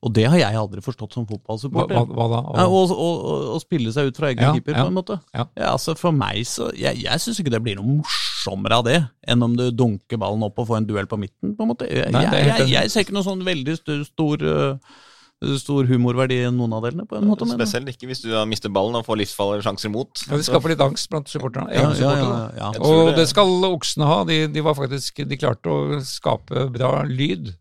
Og 0.00 0.12
det 0.16 0.24
har 0.32 0.38
jeg 0.40 0.56
aldri 0.56 0.80
forstått 0.80 1.12
som 1.12 1.26
fotballsupporter. 1.28 1.98
Hva, 1.98 2.04
hva, 2.16 2.26
da? 2.32 2.62
Ja, 2.62 2.68
å, 2.72 3.58
spille 3.60 3.92
seg 3.92 4.08
ut 4.08 4.20
fra 4.20 4.30
egen 4.30 4.46
ja, 4.46 4.52
keeper, 4.56 4.78
på 4.78 4.86
en 4.88 4.96
måte. 4.96 5.18
Ja. 5.36 5.44
altså 5.74 5.92
For 5.98 6.16
meg 6.16 6.40
så 6.48 6.70
Jeg, 6.72 7.02
jeg 7.04 7.20
syns 7.20 7.42
ikke 7.42 7.52
det 7.52 7.60
blir 7.64 7.76
noe 7.76 7.98
morsommere 7.98 8.80
av 8.80 8.86
det 8.88 8.96
enn 9.28 9.44
om 9.44 9.58
du 9.58 9.66
dunker 9.76 10.20
ballen 10.20 10.46
opp 10.46 10.62
og 10.62 10.70
får 10.70 10.80
en 10.80 10.88
duell 10.88 11.10
på 11.10 11.20
midten. 11.20 11.52
på 11.56 11.66
en 11.66 11.72
måte. 11.74 11.90
Jeg, 11.92 12.08
Nei, 12.16 12.24
jeg, 12.24 12.48
jeg, 12.48 12.70
jeg 12.78 12.92
ser 12.94 13.04
ikke 13.04 13.18
noe 13.18 13.28
sånn 13.28 13.44
veldig 13.44 13.76
stor, 13.76 14.00
stor, 14.08 14.46
uh, 14.48 14.96
stor 15.40 15.86
humorverdi 15.88 16.36
i 16.44 16.48
noen 16.52 16.74
av 16.76 16.84
delene. 16.84 17.06
på 17.08 17.16
en 17.16 17.28
måte. 17.30 17.48
Spesielt 17.48 17.88
ikke 17.88 18.10
hvis 18.10 18.20
du 18.20 18.28
har 18.34 18.48
mistet 18.48 18.72
ballen 18.76 18.98
og 18.98 19.06
får 19.06 19.22
livsfarlige 19.22 19.64
sjanser 19.64 19.88
imot. 19.88 20.24
Ja, 20.28 20.36
Det 20.36 20.44
skaper 20.44 20.74
litt 20.74 20.84
angst 20.84 21.08
blant 21.12 21.32
supporterne. 21.32 21.72
Ja, 21.72 21.88
ja, 21.96 22.70
og 22.76 23.14
det 23.16 23.26
skal 23.30 23.64
oksene 23.70 24.08
ha. 24.08 24.20
De, 24.28 24.42
de, 24.52 24.64
var 24.64 24.76
faktisk, 24.76 25.22
de 25.24 25.40
klarte 25.40 25.72
å 25.72 26.00
skape 26.04 26.66
bra 26.74 26.92
lyd, 27.08 27.54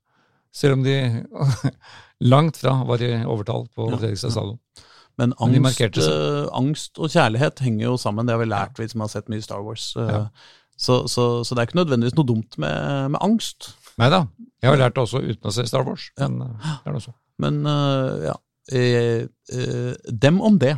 selv 0.52 0.80
om 0.80 0.84
de 0.84 0.98
langt 2.34 2.60
fra 2.60 2.82
var 2.90 3.04
i 3.06 3.14
overtall 3.24 3.70
på 3.72 3.88
Fredrikstad 3.94 4.36
stadion. 4.36 4.60
Men 5.20 5.34
angst, 5.44 6.00
uh, 6.00 6.48
angst, 6.56 6.94
og 7.00 7.12
kjærlighet 7.12 7.60
henger 7.64 7.90
jo 7.90 7.98
sammen, 8.00 8.28
det 8.28 8.36
har 8.36 8.44
vi 8.44 8.48
lært, 8.48 8.80
vi 8.80 8.88
som 8.88 9.04
har 9.04 9.12
sett 9.12 9.32
mye 9.32 9.44
Star 9.44 9.64
Wars. 9.64 9.92
Ja. 9.96 10.28
så, 10.80 11.02
så, 11.12 11.44
så, 11.44 11.56
det 11.56 11.64
er 11.64 11.72
ikke 11.72 11.82
nødvendigvis 11.82 12.16
noe 12.16 12.28
dumt 12.28 12.60
med, 12.60 13.16
med 13.16 13.20
angst. 13.24 13.74
Nei 14.00 14.08
da, 14.12 14.26
jeg 14.64 14.72
har 14.72 14.80
lært 14.80 14.96
det 14.96 15.04
også 15.04 15.24
uten 15.24 15.52
å 15.52 15.56
se 15.56 15.68
Star 15.68 15.84
Wars. 15.88 16.08
Men, 16.20 16.40
ja. 16.44 16.54
Eh, 16.60 16.86
det 16.86 16.92
er 16.92 17.00
det 17.00 17.18
Men 17.40 17.64
ja, 18.26 18.36
dem 20.26 20.42
om 20.46 20.60
det. 20.62 20.76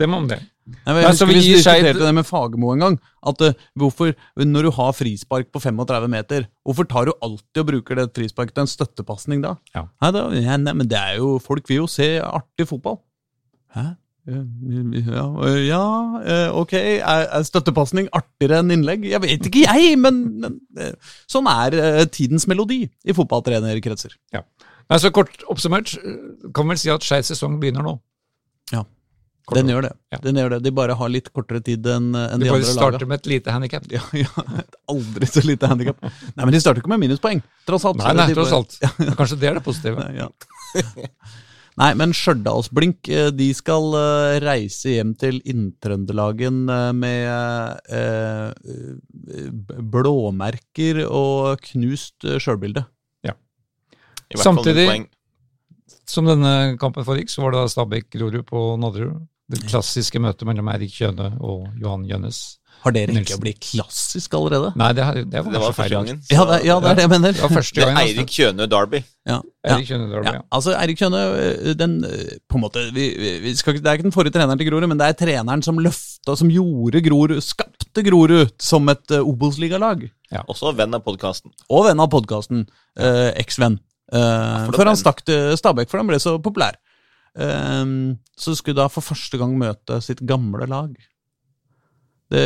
dem 0.00 0.14
om 0.16 0.28
det. 0.30 0.40
Nei, 0.62 1.00
jeg 1.00 1.08
husker 1.10 1.26
vi 1.26 1.40
diskuterte 1.40 1.98
det 1.98 2.12
med 2.14 2.26
Fagermo 2.26 2.70
en 2.72 2.84
gang. 2.84 2.98
At 3.26 3.40
uh, 3.42 3.64
hvorfor, 3.78 4.12
Når 4.38 4.68
du 4.68 4.70
har 4.76 4.92
frispark 4.94 5.50
på 5.54 5.62
35 5.62 6.10
meter, 6.10 6.46
hvorfor 6.62 6.86
tar 6.88 7.08
du 7.08 7.12
alltid 7.18 7.62
og 7.64 7.66
bruker 7.72 7.98
det 7.98 8.12
frisparket 8.14 8.54
til 8.54 8.64
en 8.64 8.70
støttepasning 8.70 9.42
da? 9.42 9.56
Ja. 9.74 9.88
Nei, 10.02 10.12
da 10.14 10.28
ja, 10.36 10.60
nei, 10.60 10.76
men 10.78 10.90
det 10.90 11.00
er 11.00 11.18
jo, 11.18 11.34
Folk 11.42 11.66
vil 11.70 11.82
jo 11.82 11.90
se 11.90 12.14
artig 12.22 12.68
fotball. 12.70 13.00
Hæ? 13.74 13.92
Ja, 14.22 15.24
ja 15.58 15.84
eh, 16.22 16.48
ok. 16.54 16.76
Er, 16.78 17.24
er 17.26 17.46
støttepasning 17.48 18.06
artigere 18.14 18.60
enn 18.62 18.70
innlegg? 18.70 19.08
Jeg 19.10 19.22
vet 19.24 19.48
ikke, 19.50 19.64
jeg! 19.66 19.96
Men, 19.98 20.22
men 20.44 20.60
eh, 20.78 20.94
sånn 21.30 21.50
er 21.50 22.06
tidens 22.14 22.46
melodi 22.46 22.84
i 22.86 23.16
fotballtrenerkretser. 23.18 24.14
Ja. 24.36 24.46
Altså, 24.88 25.12
kort 25.14 25.44
oppsummert 25.50 25.94
kan 26.54 26.68
vel 26.68 26.80
si 26.80 26.90
at 26.92 27.04
skeiv 27.06 27.26
sesong 27.28 27.60
begynner 27.62 27.86
nå. 27.86 27.96
Ja. 28.72 28.82
Den 29.52 29.70
gjør 29.72 29.86
det. 29.88 29.92
Ja. 30.14 30.18
Den 30.22 30.38
gjør 30.38 30.54
det. 30.54 30.58
De 30.64 30.72
bare 30.74 30.96
har 30.96 31.10
litt 31.10 31.28
kortere 31.34 31.60
tid 31.64 31.86
enn 31.90 32.12
en 32.14 32.40
de, 32.40 32.46
de 32.46 32.50
andre 32.52 32.60
laga. 32.62 32.66
De 32.66 32.74
starter 32.76 33.08
med 33.10 33.22
et 33.22 33.30
lite 33.34 33.54
handikap. 33.54 33.86
Ja, 33.92 34.02
ja, 34.16 34.30
aldri 34.92 35.28
så 35.28 35.42
lite 35.44 35.70
handikap. 35.70 36.02
Nei, 36.02 36.44
men 36.44 36.54
de 36.54 36.60
starter 36.62 36.82
ikke 36.82 36.92
med 36.94 37.02
minuspoeng, 37.02 37.42
tross 37.68 37.86
alt. 37.88 38.02
Nei, 38.02 38.14
nei, 38.20 38.28
tross 38.36 38.54
alt. 38.54 38.78
Kanskje 39.18 39.40
det 39.42 39.50
er 39.50 39.58
det 39.58 39.64
positive. 39.66 40.06
Ja. 40.16 40.30
Nei, 41.80 41.88
men 41.96 42.12
Stjørdalsblink 42.12 43.08
eh, 43.08 43.30
de 43.32 43.46
skal 43.56 43.94
eh, 43.96 44.38
reise 44.44 44.92
hjem 44.92 45.14
til 45.16 45.38
Inntrøndelagen 45.48 46.66
eh, 46.68 46.90
med 46.92 47.88
eh, 47.96 48.52
blåmerker 49.80 51.00
og 51.08 51.62
knust 51.70 52.28
sjølbilde. 52.44 52.84
Ja. 54.32 54.40
Samtidig 54.44 54.86
som 56.08 56.26
denne 56.28 56.76
kampen 56.80 57.06
foregikk, 57.06 57.30
så 57.32 57.44
var 57.44 57.54
det 57.54 57.68
Stabæk 57.72 58.10
Grorud 58.16 58.42
på 58.48 58.72
Nadderud. 58.80 59.22
Det 59.52 59.60
klassiske 59.68 60.20
møtet 60.22 60.46
mellom 60.48 60.68
Erik 60.72 60.92
Kjøne 60.94 61.34
og 61.44 61.68
Johan 61.80 62.04
Gjønnes. 62.08 62.42
Har 62.82 62.94
dere 62.94 63.14
rekka 63.14 63.36
å 63.36 63.42
bli 63.42 63.52
klassisk 63.62 64.32
allerede? 64.34 64.72
Nei, 64.78 64.88
det, 64.96 65.04
det 65.30 65.42
var, 65.44 65.52
det 65.54 65.60
var 65.62 65.74
første 65.76 65.94
gangen. 65.94 66.22
Ja, 66.32 66.46
det, 66.48 66.56
ja, 66.66 66.78
det 66.82 66.88
er 66.90 66.96
det 66.98 67.04
jeg 67.04 67.10
mener. 67.12 67.34
Det 67.36 67.44
var 67.44 67.52
første 67.54 67.78
gangen. 67.78 67.98
Det 67.98 68.02
er 68.02 68.08
Eirik 68.10 68.32
Kjøne 68.34 68.66
Derby. 68.72 69.00
Ja. 69.28 69.36
Eirik 69.70 69.90
Kjøne 69.92 70.08
Derby, 70.10 70.30
ja. 70.32 70.32
ja. 70.40 70.42
Altså, 70.58 70.74
Eirik 70.80 70.98
Kjøne, 70.98 71.20
den 71.78 71.94
på 72.50 72.58
en 72.58 72.64
måte 72.64 72.82
vi, 72.96 73.06
vi 73.44 73.54
skal, 73.58 73.78
Det 73.78 73.86
er 73.86 74.00
ikke 74.00 74.08
den 74.08 74.16
forrige 74.16 74.34
treneren 74.34 74.58
til 74.58 74.66
Grorud, 74.72 74.88
men 74.90 74.98
det 74.98 75.12
er 75.12 75.20
treneren 75.20 75.62
som 75.62 75.78
løfta, 75.84 76.34
som 76.40 76.50
gjorde 76.50 77.04
Grorud, 77.06 77.38
skapte 77.44 78.06
Grorud 78.08 78.50
som 78.62 78.90
et 78.90 79.14
uh, 79.14 79.22
Obos-ligalag. 79.22 80.08
Ja. 80.34 80.42
Også 80.50 80.74
venn 80.74 80.98
av 80.98 81.06
podkasten. 81.06 81.54
Og 81.70 81.86
venn 81.86 82.02
av 82.02 82.10
podkasten. 82.10 82.66
Uh, 82.98 83.30
Eksvenn. 83.38 83.78
Uh, 84.12 84.68
før 84.76 84.92
han 84.92 84.98
stakk 85.00 85.22
til 85.24 85.54
Stabæk, 85.56 85.88
for 85.88 86.02
han 86.02 86.10
ble 86.10 86.20
så 86.20 86.36
populær. 86.42 86.76
Uh, 87.32 88.12
så 88.36 88.56
skulle 88.58 88.82
da 88.82 88.90
for 88.92 89.04
første 89.04 89.40
gang 89.40 89.56
møte 89.58 90.00
sitt 90.04 90.20
gamle 90.28 90.68
lag. 90.68 90.92
Det, 92.32 92.44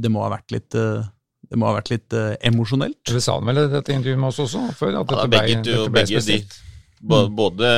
det 0.00 0.08
må 0.08 0.22
ha 0.24 0.32
vært 0.32 0.54
litt 0.54 0.76
uh, 0.78 1.04
det 1.46 1.58
må 1.60 1.68
ha 1.68 1.76
vært 1.78 1.92
litt 1.92 2.14
uh, 2.16 2.34
emosjonelt. 2.46 3.02
Det 3.06 3.22
sa 3.22 3.36
han 3.38 3.46
vel 3.46 3.62
i 3.62 3.66
dette 3.70 3.94
intervjuet 3.94 4.20
med 4.20 4.32
oss 4.32 4.40
også? 4.46 4.62
Før, 4.78 5.00
at 5.02 5.12
ja, 5.14 5.26
begge, 5.30 5.58
ble, 5.60 5.74
du, 5.86 5.90
begge 5.94 6.22
de, 6.26 6.38
mm. 7.04 7.36
både 7.38 7.70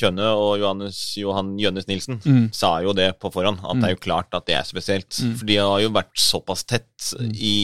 Kjønne 0.00 0.30
og 0.34 0.52
Johannes, 0.62 1.00
Johan 1.20 1.54
Jønnes 1.60 1.86
Nilsen 1.90 2.18
mm. 2.24 2.44
sa 2.56 2.76
jo 2.82 2.94
det 2.96 3.12
på 3.22 3.30
forhånd, 3.34 3.62
at 3.62 3.76
mm. 3.76 3.82
det 3.82 3.90
er 3.90 3.94
jo 3.94 4.02
klart 4.08 4.38
at 4.38 4.48
det 4.50 4.58
er 4.58 4.66
spesielt. 4.66 5.10
Mm. 5.22 5.34
For 5.38 5.50
de 5.50 5.58
har 5.62 5.82
jo 5.84 5.92
vært 5.94 6.14
såpass 6.18 6.66
tett 6.66 7.12
mm. 7.20 7.30
i 7.36 7.56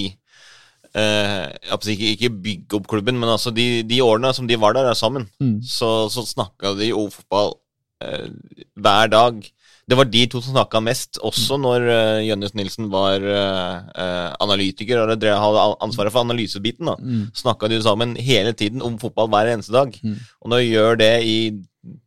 eh, 0.98 1.48
ikke, 1.94 2.12
ikke 2.14 2.30
bygge 2.44 2.78
opp 2.78 2.88
klubben, 2.90 3.18
men 3.20 3.32
altså 3.32 3.52
de, 3.54 3.82
de, 3.88 4.02
årene 4.04 4.34
som 4.36 4.48
de 4.48 4.60
var 4.60 4.76
der 4.76 4.92
sammen, 4.98 5.28
mm. 5.40 5.58
så, 5.64 6.08
så 6.12 6.26
snakka 6.28 6.76
de 6.78 6.92
jo 6.92 7.08
fotball 7.12 7.56
Eh, 8.02 8.28
hver 8.76 9.10
dag. 9.12 9.42
Det 9.90 9.96
var 9.98 10.06
de 10.06 10.22
to 10.30 10.40
som 10.40 10.54
snakka 10.54 10.80
mest, 10.80 11.18
også 11.26 11.56
når 11.60 11.84
uh, 11.90 12.20
Jønnes 12.22 12.54
Nilsen 12.54 12.86
var 12.92 13.18
uh, 13.18 14.30
analytiker 14.40 15.00
og 15.02 15.10
hadde 15.10 15.34
ansvaret 15.82 16.14
for 16.14 16.22
analysebiten. 16.22 16.86
da. 16.86 16.94
Mm. 17.02 17.24
Snakka 17.34 17.68
de 17.68 17.80
sammen 17.82 18.14
hele 18.16 18.52
tiden 18.52 18.82
om 18.82 18.98
fotball 19.02 19.28
hver 19.28 19.50
eneste 19.52 19.74
dag. 19.74 19.90
Mm. 20.02 20.16
Og 20.40 20.52
når 20.52 20.62
du 20.62 20.70
gjør 20.70 21.00
det 21.02 21.12
i 21.26 21.36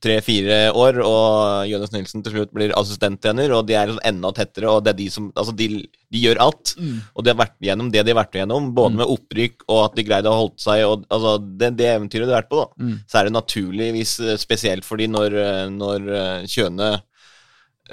tre-fire 0.04 0.70
år, 0.72 1.02
og 1.04 1.68
Jonas 1.68 1.92
Nilsen 1.92 2.24
til 2.24 2.38
slutt 2.38 2.54
blir 2.56 2.72
assistenttrener, 2.80 3.52
og 3.52 3.66
de 3.68 3.76
er 3.76 3.90
liksom 3.90 4.06
enda 4.08 4.32
tettere, 4.36 4.70
og 4.72 4.86
det 4.86 4.94
er 4.94 5.00
de 5.02 5.08
som 5.12 5.32
Altså, 5.36 5.52
de, 5.58 5.68
de 6.14 6.22
gjør 6.22 6.40
alt. 6.46 6.76
Mm. 6.80 7.00
Og 7.12 7.26
de 7.26 7.34
har 7.34 7.40
vært 7.42 7.58
gjennom 7.68 7.90
det 7.92 8.06
de 8.06 8.14
har 8.14 8.22
vært 8.22 8.38
igjennom, 8.38 8.70
både 8.78 8.94
mm. 8.94 9.02
med 9.02 9.12
opprykk 9.18 9.66
og 9.68 9.82
at 9.82 9.98
de 9.98 10.06
greide 10.08 10.32
å 10.32 10.38
holde 10.40 10.64
seg, 10.64 10.86
og 10.88 11.04
altså, 11.10 11.36
det, 11.44 11.74
det 11.82 11.90
eventyret 11.92 12.30
de 12.30 12.32
har 12.32 12.46
vært 12.46 12.54
på, 12.54 12.62
da, 12.64 12.86
mm. 12.86 12.96
så 13.04 13.20
er 13.20 13.28
det 13.28 13.36
naturligvis 13.36 14.16
eh, 14.24 14.40
spesielt 14.40 14.88
for 14.88 15.02
de 15.02 15.10
når, 15.12 15.36
eh, 15.42 15.66
når 15.76 16.10
eh, 16.22 16.48
Kjøne 16.56 16.94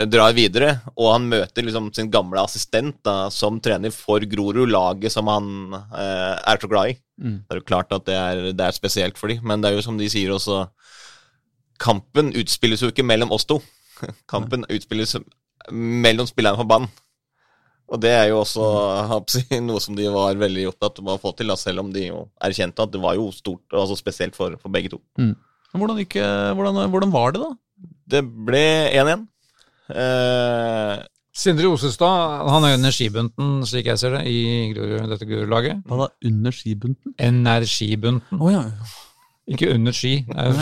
drar 0.09 0.33
videre, 0.33 0.77
og 0.95 1.11
han 1.13 1.27
møter 1.29 1.67
liksom 1.67 1.91
sin 1.93 2.09
gamle 2.13 2.41
assistent 2.41 2.97
da, 3.05 3.27
som 3.35 3.59
trener 3.61 3.93
for 3.93 4.25
Grorud, 4.25 4.71
laget 4.71 5.13
som 5.13 5.29
han 5.29 5.75
eh, 5.75 6.37
er 6.39 6.63
så 6.63 6.71
glad 6.71 6.95
i. 6.95 6.97
Mm. 7.21 7.37
Det 7.43 7.57
er 7.57 7.61
jo 7.61 7.67
klart 7.69 7.93
at 7.93 8.07
det 8.07 8.17
er, 8.17 8.47
det 8.57 8.69
er 8.69 8.77
spesielt 8.79 9.21
for 9.21 9.33
dem, 9.33 9.43
men 9.45 9.61
det 9.61 9.69
er 9.69 9.77
jo 9.77 9.85
som 9.85 9.99
de 10.01 10.09
sier 10.13 10.33
også 10.33 10.63
kampen 11.83 12.33
utspilles 12.39 12.83
jo 12.85 12.91
ikke 12.93 13.07
mellom 13.07 13.33
oss 13.35 13.47
to. 13.49 13.61
Kampen 14.33 14.67
utspilles 14.71 15.17
mellom 15.71 16.29
spillerne 16.29 16.61
på 16.61 16.69
banen. 16.69 16.91
Og 17.93 18.01
det 18.01 18.13
er 18.15 18.31
jo 18.31 18.41
også 18.41 18.67
noe 19.67 19.81
som 19.85 19.97
de 19.99 20.09
var 20.13 20.39
veldig 20.41 20.69
opptatt 20.71 21.03
av 21.03 21.11
å 21.13 21.21
få 21.21 21.35
til, 21.37 21.53
da, 21.53 21.59
selv 21.61 21.85
om 21.85 21.91
de 21.93 22.07
jo 22.09 22.23
erkjente 22.41 22.85
at 22.85 22.93
det 22.95 23.03
var 23.03 23.19
jo 23.19 23.29
stort, 23.37 23.67
altså 23.69 23.99
spesielt 23.99 24.39
for, 24.39 24.57
for 24.63 24.73
begge 24.73 24.95
to. 24.95 25.01
Mm. 25.21 25.35
Hvordan, 25.73 26.01
gikk, 26.01 26.19
hvordan, 26.57 26.81
hvordan, 26.93 27.13
var 27.13 27.35
det, 27.35 27.43
da? 27.43 27.51
Det 28.15 28.23
ble 28.49 28.65
1-1. 28.97 29.27
Eh, 29.93 31.03
Sindre 31.33 31.71
Osestad 31.73 32.49
han 32.53 32.67
er 32.69 32.77
under 32.77 32.93
skibunten, 32.93 33.63
slik 33.69 33.89
jeg 33.89 34.01
ser 34.01 34.19
det, 34.19 34.25
i 34.29 34.73
dette 34.77 35.29
Grorud-laget. 35.29 35.81
Hva 35.89 36.05
da? 36.05 36.11
Under 36.29 36.53
skibunten? 36.53 37.15
Energibunten. 37.17 38.41
Oh, 38.41 38.53
ja. 38.53 38.67
Ikke 39.51 39.73
under 39.75 39.95
ski. 39.97 40.13
Hva 40.31 40.53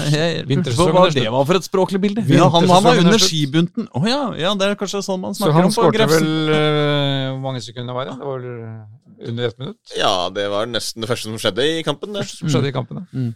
det 1.12 1.26
var 1.28 1.45
for 1.45 1.59
et 1.59 1.66
språklig 1.66 2.01
bilde? 2.01 2.24
Ja, 2.33 2.47
han, 2.49 2.64
han 2.70 2.85
var 2.87 3.01
under 3.03 3.20
skibunten. 3.20 3.91
Å 3.93 4.01
oh, 4.01 4.07
ja, 4.09 4.22
ja, 4.41 4.55
det 4.57 4.70
er 4.70 4.78
kanskje 4.81 5.03
sånn 5.05 5.20
man 5.20 5.37
snakker 5.37 5.68
om 5.68 5.74
på 5.74 5.91
Grefsen. 5.93 6.09
Så 6.09 6.09
han 6.09 6.09
skårte 6.09 6.09
vel 6.14 6.55
uh, 6.55 7.26
Hvor 7.35 7.43
mange 7.45 7.61
sekunder 7.64 7.97
var 7.97 8.09
det? 8.09 8.16
Det 8.16 8.31
var 8.31 8.41
vel 8.41 9.28
under 9.31 9.51
ett 9.51 9.59
minutt? 9.61 9.95
Ja, 9.99 10.14
det 10.33 10.47
var 10.49 10.70
nesten 10.70 11.05
det 11.05 11.11
første 11.11 11.28
som 11.28 11.37
skjedde 11.43 11.66
i 11.68 11.83
kampen. 11.85 12.14
Det. 12.14 12.24
Første 12.24 12.41
som 12.41 12.53
skjedde 12.55 12.72
i 12.72 12.74
kampen, 12.74 13.03
ja. 13.03 13.07
Mm. 13.12 13.31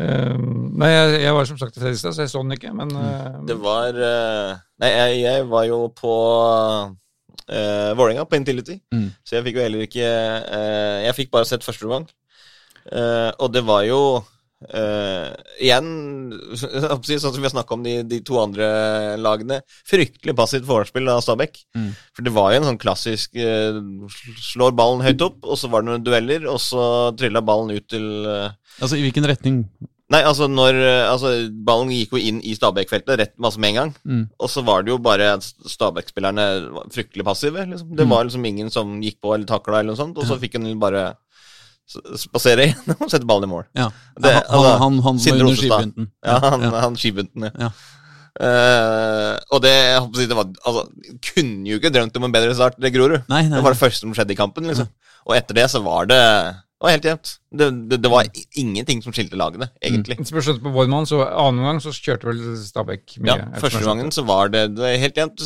Uh, 0.00 0.34
nei, 0.80 0.88
jeg, 0.88 1.20
jeg, 1.26 1.34
var 1.36 1.46
som 1.48 1.58
sagt 1.60 1.76
i 1.76 1.82
Fredrikstad, 1.82 2.14
så 2.16 2.24
jeg 2.24 2.32
så 2.32 2.40
den 2.40 2.54
ikke, 2.54 2.70
men 2.72 2.92
uh, 2.94 3.40
Det 3.44 3.56
var 3.60 3.96
uh, 3.98 4.54
Nei, 4.80 4.88
jeg, 4.88 5.16
jeg, 5.26 5.46
var 5.50 5.66
jo 5.68 5.80
på 5.92 6.14
uh, 6.88 7.90
Vålerenga, 7.98 8.24
på 8.24 8.38
Intility, 8.38 8.78
mm. 8.94 9.08
så 9.26 9.36
jeg 9.36 9.44
fikk 9.48 9.58
jo 9.58 9.64
heller 9.66 9.84
ikke 9.84 10.06
Jeg 11.04 11.16
fikk 11.18 11.32
bare 11.34 11.48
sett 11.50 11.66
første 11.66 11.84
omgang, 11.84 12.06
og 13.42 13.48
det 13.52 13.64
var 13.66 13.82
jo 13.84 14.00
igjen, 14.60 15.86
sånn 16.60 17.20
som 17.20 17.38
vi 17.38 17.46
har 17.46 17.54
snakka 17.54 17.76
om 17.76 17.84
de, 17.86 17.94
de, 18.04 18.18
to 18.26 18.36
andre 18.42 18.66
lagene, 19.20 19.62
fryktelig 19.88 20.34
passivt 20.36 20.66
forspill 20.68 21.08
av 21.08 21.22
Stabæk. 21.24 21.62
Mm. 21.76 21.92
For 22.16 22.26
det 22.26 22.34
var 22.36 22.52
jo 22.52 22.60
en 22.60 22.68
sånn 22.72 22.82
klassisk 22.82 23.38
slår 24.50 24.76
ballen 24.76 25.06
høyt 25.06 25.24
opp, 25.24 25.40
og 25.46 25.56
så 25.60 25.70
var 25.72 25.84
det 25.84 25.92
noen 25.92 26.04
dueller, 26.04 26.44
og 26.50 26.60
så 26.60 26.82
trilla 27.16 27.44
ballen 27.44 27.72
ut 27.78 27.88
til 27.88 28.06
Altså 28.80 28.96
i 28.96 29.02
hvilken 29.04 29.26
retning? 29.28 29.64
Nei, 30.10 30.20
altså 30.26 30.48
når 30.50 30.76
altså, 31.06 31.30
Ballen 31.66 31.92
gikk 31.94 32.16
jo 32.16 32.20
inn 32.30 32.40
i 32.42 32.56
Stabæk-feltet 32.58 33.20
rett 33.20 33.34
masse 33.42 33.60
med 33.62 33.72
en 33.72 33.78
gang. 33.78 33.92
Mm. 34.02 34.24
Og 34.42 34.50
så 34.50 34.64
var 34.66 34.82
det 34.82 34.90
jo 34.90 34.98
bare 35.02 35.36
Stabæk-spillerne 35.40 36.46
fryktelig 36.90 37.26
passive. 37.28 37.62
Liksom. 37.70 37.92
Det 37.94 38.06
mm. 38.08 38.14
var 38.14 38.26
liksom 38.26 38.48
ingen 38.48 38.72
som 38.74 38.96
gikk 39.04 39.20
på 39.22 39.36
eller 39.36 39.46
takla 39.46 39.78
eller 39.78 39.92
noe 39.92 40.00
sånt. 40.00 40.18
Og 40.18 40.26
så 40.26 40.38
fikk 40.42 40.58
han 40.58 40.66
bare 40.82 41.12
spasere 42.20 42.70
gjennom 42.70 43.00
og 43.06 43.12
sette 43.12 43.28
ballen 43.28 43.48
i 43.48 43.52
mål. 43.52 43.64
Ja, 43.78 43.88
det, 44.16 44.34
altså, 44.42 44.74
han, 44.82 45.00
han, 45.04 45.18
han 45.22 45.22
var 45.24 45.46
under 45.46 45.58
skibunten. 45.58 46.10
Ja, 46.24 46.36
han, 46.44 46.66
ja. 46.66 46.74
han 46.84 47.00
skibunten, 47.00 47.48
ja. 47.48 47.68
ja. 47.68 47.72
Uh, 48.40 49.34
og 49.50 49.58
det, 49.64 49.72
jeg 49.74 50.00
håper, 50.00 50.28
det 50.30 50.36
var, 50.38 50.50
altså, 50.70 50.84
kunne 51.32 51.66
jo 51.68 51.80
ikke 51.80 51.90
drømt 51.92 52.16
om 52.16 52.28
en 52.28 52.34
bedre 52.34 52.54
start, 52.56 52.78
det 52.80 52.92
Grorud. 52.94 53.24
Nei, 53.28 53.42
nei, 53.48 53.58
det 53.58 53.64
var 53.66 53.74
det 53.74 53.82
første 53.82 54.06
som 54.06 54.14
skjedde 54.16 54.36
i 54.36 54.38
kampen. 54.38 54.68
liksom. 54.70 54.88
Og 55.28 55.36
etter 55.36 55.58
det 55.58 55.66
så 55.72 55.82
var 55.84 56.08
det 56.08 56.20
det 56.80 56.86
var 56.86 56.94
helt 56.94 57.06
jevnt. 57.10 57.30
Det, 57.60 57.66
det, 57.90 57.96
det, 58.00 58.08
var 58.08 58.28
ingenting 58.56 59.02
som 59.04 59.12
skilte 59.12 59.36
lagene, 59.36 59.66
egentlig. 59.84 60.16
Mm. 60.16 60.24
Spørsmålet 60.30 60.62
på 60.64 60.70
vår 60.72 60.86
mann, 60.88 61.04
så 61.04 61.18
Annen 61.28 61.66
gang 61.66 61.80
så 61.84 61.92
kjørte 61.92 62.30
vel 62.30 62.38
Stabæk 62.56 63.18
mye? 63.20 63.34
Ja, 63.34 63.48
første 63.60 63.82
gangen 63.84 64.08
så 64.16 64.24
var 64.24 64.48
det, 64.48 64.62
det 64.78 64.80
var 64.86 64.94
helt 65.02 65.20
jevnt. 65.20 65.44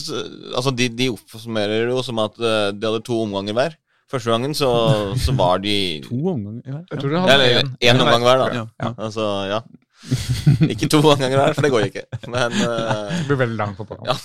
Altså, 0.54 0.70
de, 0.78 0.86
de 0.94 1.08
oppsummerer 1.10 1.90
jo 1.90 2.04
som 2.06 2.22
at 2.22 2.38
eh, 2.38 2.68
de 2.78 2.86
hadde 2.86 3.02
to 3.08 3.18
omganger 3.24 3.58
hver. 3.58 3.74
Første 4.10 4.34
gangen 4.34 4.52
så, 4.56 4.70
så 5.20 5.32
var 5.36 5.62
de 5.64 5.76
To 6.08 6.18
omganger 6.34 6.68
hver? 6.68 6.84
Jeg 6.90 7.00
tror 7.00 7.14
de 7.14 7.22
hadde 7.24 7.64
én 7.88 8.04
omgang 8.04 8.26
hver, 8.26 8.42
da. 8.42 8.50
Ja, 8.52 8.66
ja. 8.82 8.92
Altså, 9.06 9.30
ja. 9.50 9.62
ikke 10.74 10.90
to 10.92 11.00
omganger 11.00 11.38
hver, 11.40 11.56
for 11.56 11.64
det 11.64 11.72
går 11.72 11.88
ikke. 11.88 12.04
Men 12.28 12.58
uh, 12.60 13.08
Det 13.16 13.24
blir 13.30 13.42
veldig 13.46 13.58
langt 13.58 13.80
på 13.80 13.88
på. 13.88 13.98
Ja. 14.04 14.16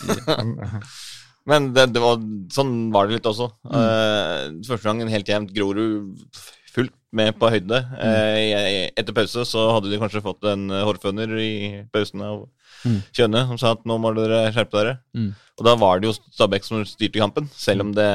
Men 1.49 1.71
det, 1.73 1.88
det 1.95 2.01
var, 2.03 2.19
sånn 2.53 2.73
var 2.93 3.07
det 3.07 3.17
litt 3.17 3.27
også. 3.30 3.47
Mm. 3.65 3.73
Uh, 3.73 4.63
første 4.67 4.86
gangen 4.89 5.09
helt 5.09 5.32
jevnt. 5.32 5.53
Grorud 5.55 6.11
fullt 6.69 6.93
med 7.15 7.34
på 7.39 7.49
høyde. 7.49 7.80
Mm. 7.95 8.03
Eh, 8.05 8.84
etter 8.99 9.15
pause 9.15 9.45
så 9.47 9.63
hadde 9.73 9.89
de 9.89 9.97
kanskje 10.01 10.21
fått 10.21 10.45
en 10.51 10.67
hårføner 10.69 11.32
i 11.41 11.53
pausen 11.93 12.21
av 12.21 12.43
mm. 12.84 12.99
Kjønne 13.17 13.45
som 13.49 13.61
sa 13.61 13.71
at 13.73 13.88
nå 13.89 13.97
må 14.01 14.11
dere 14.17 14.43
skjerpe 14.53 14.77
dere. 14.77 14.97
Mm. 15.17 15.32
Og 15.57 15.65
da 15.65 15.73
var 15.80 15.99
det 15.99 16.11
jo 16.11 16.17
Stabæk 16.19 16.67
som 16.67 16.84
styrte 16.88 17.23
kampen, 17.23 17.49
selv 17.55 17.88
om 17.88 17.95
det 17.97 18.09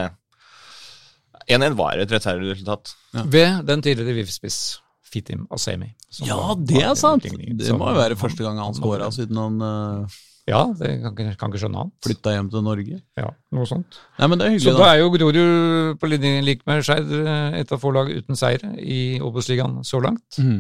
1-1 1.51 1.77
var 1.79 2.01
et 2.01 2.13
rettferdig 2.13 2.53
resultat. 2.53 2.95
Ja. 3.15 3.25
Ved 3.31 3.65
den 3.69 3.85
tidligere 3.85 4.17
VIF-spiss 4.21 4.61
Fitim 5.05 5.47
Asemi. 5.55 5.93
Ja, 6.27 6.55
det 6.59 6.83
er 6.83 6.95
sant! 6.99 7.27
Det 7.27 7.75
må 7.79 7.93
jo 7.93 7.99
være 7.99 8.19
første 8.19 8.47
gang 8.47 8.59
han 8.63 8.77
scora 8.77 9.11
siden 9.15 9.39
han 9.39 9.61
uh 9.63 10.23
ja, 10.45 10.61
det 10.77 10.91
kan, 11.01 11.15
kan 11.17 11.53
ikke 11.53 11.61
skjønne 11.63 11.81
annet. 11.87 11.95
Flytta 12.05 12.35
hjem 12.35 12.51
til 12.53 12.65
Norge? 12.67 12.99
Ja, 13.17 13.31
noe 13.57 13.65
sånt. 13.69 13.97
Nei, 14.19 14.29
men 14.29 14.41
det 14.41 14.47
er 14.47 14.53
hyggelig 14.53 14.67
Så 14.67 14.75
da, 14.77 14.83
da 14.83 14.89
er 14.91 15.01
jo 15.01 15.13
Grorud 15.15 16.01
på 16.01 16.11
linje 16.11 16.43
lik 16.45 16.67
med 16.69 16.85
Skeid 16.85 17.13
eh, 17.17 17.57
et 17.63 17.73
av 17.73 17.81
få 17.81 17.93
lag 17.97 18.11
uten 18.13 18.37
seier 18.37 18.67
i 18.77 18.99
Obos-ligaen 19.25 19.79
så 19.89 20.03
langt. 20.05 20.37
Mm. 20.37 20.59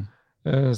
Eh, 0.48 0.70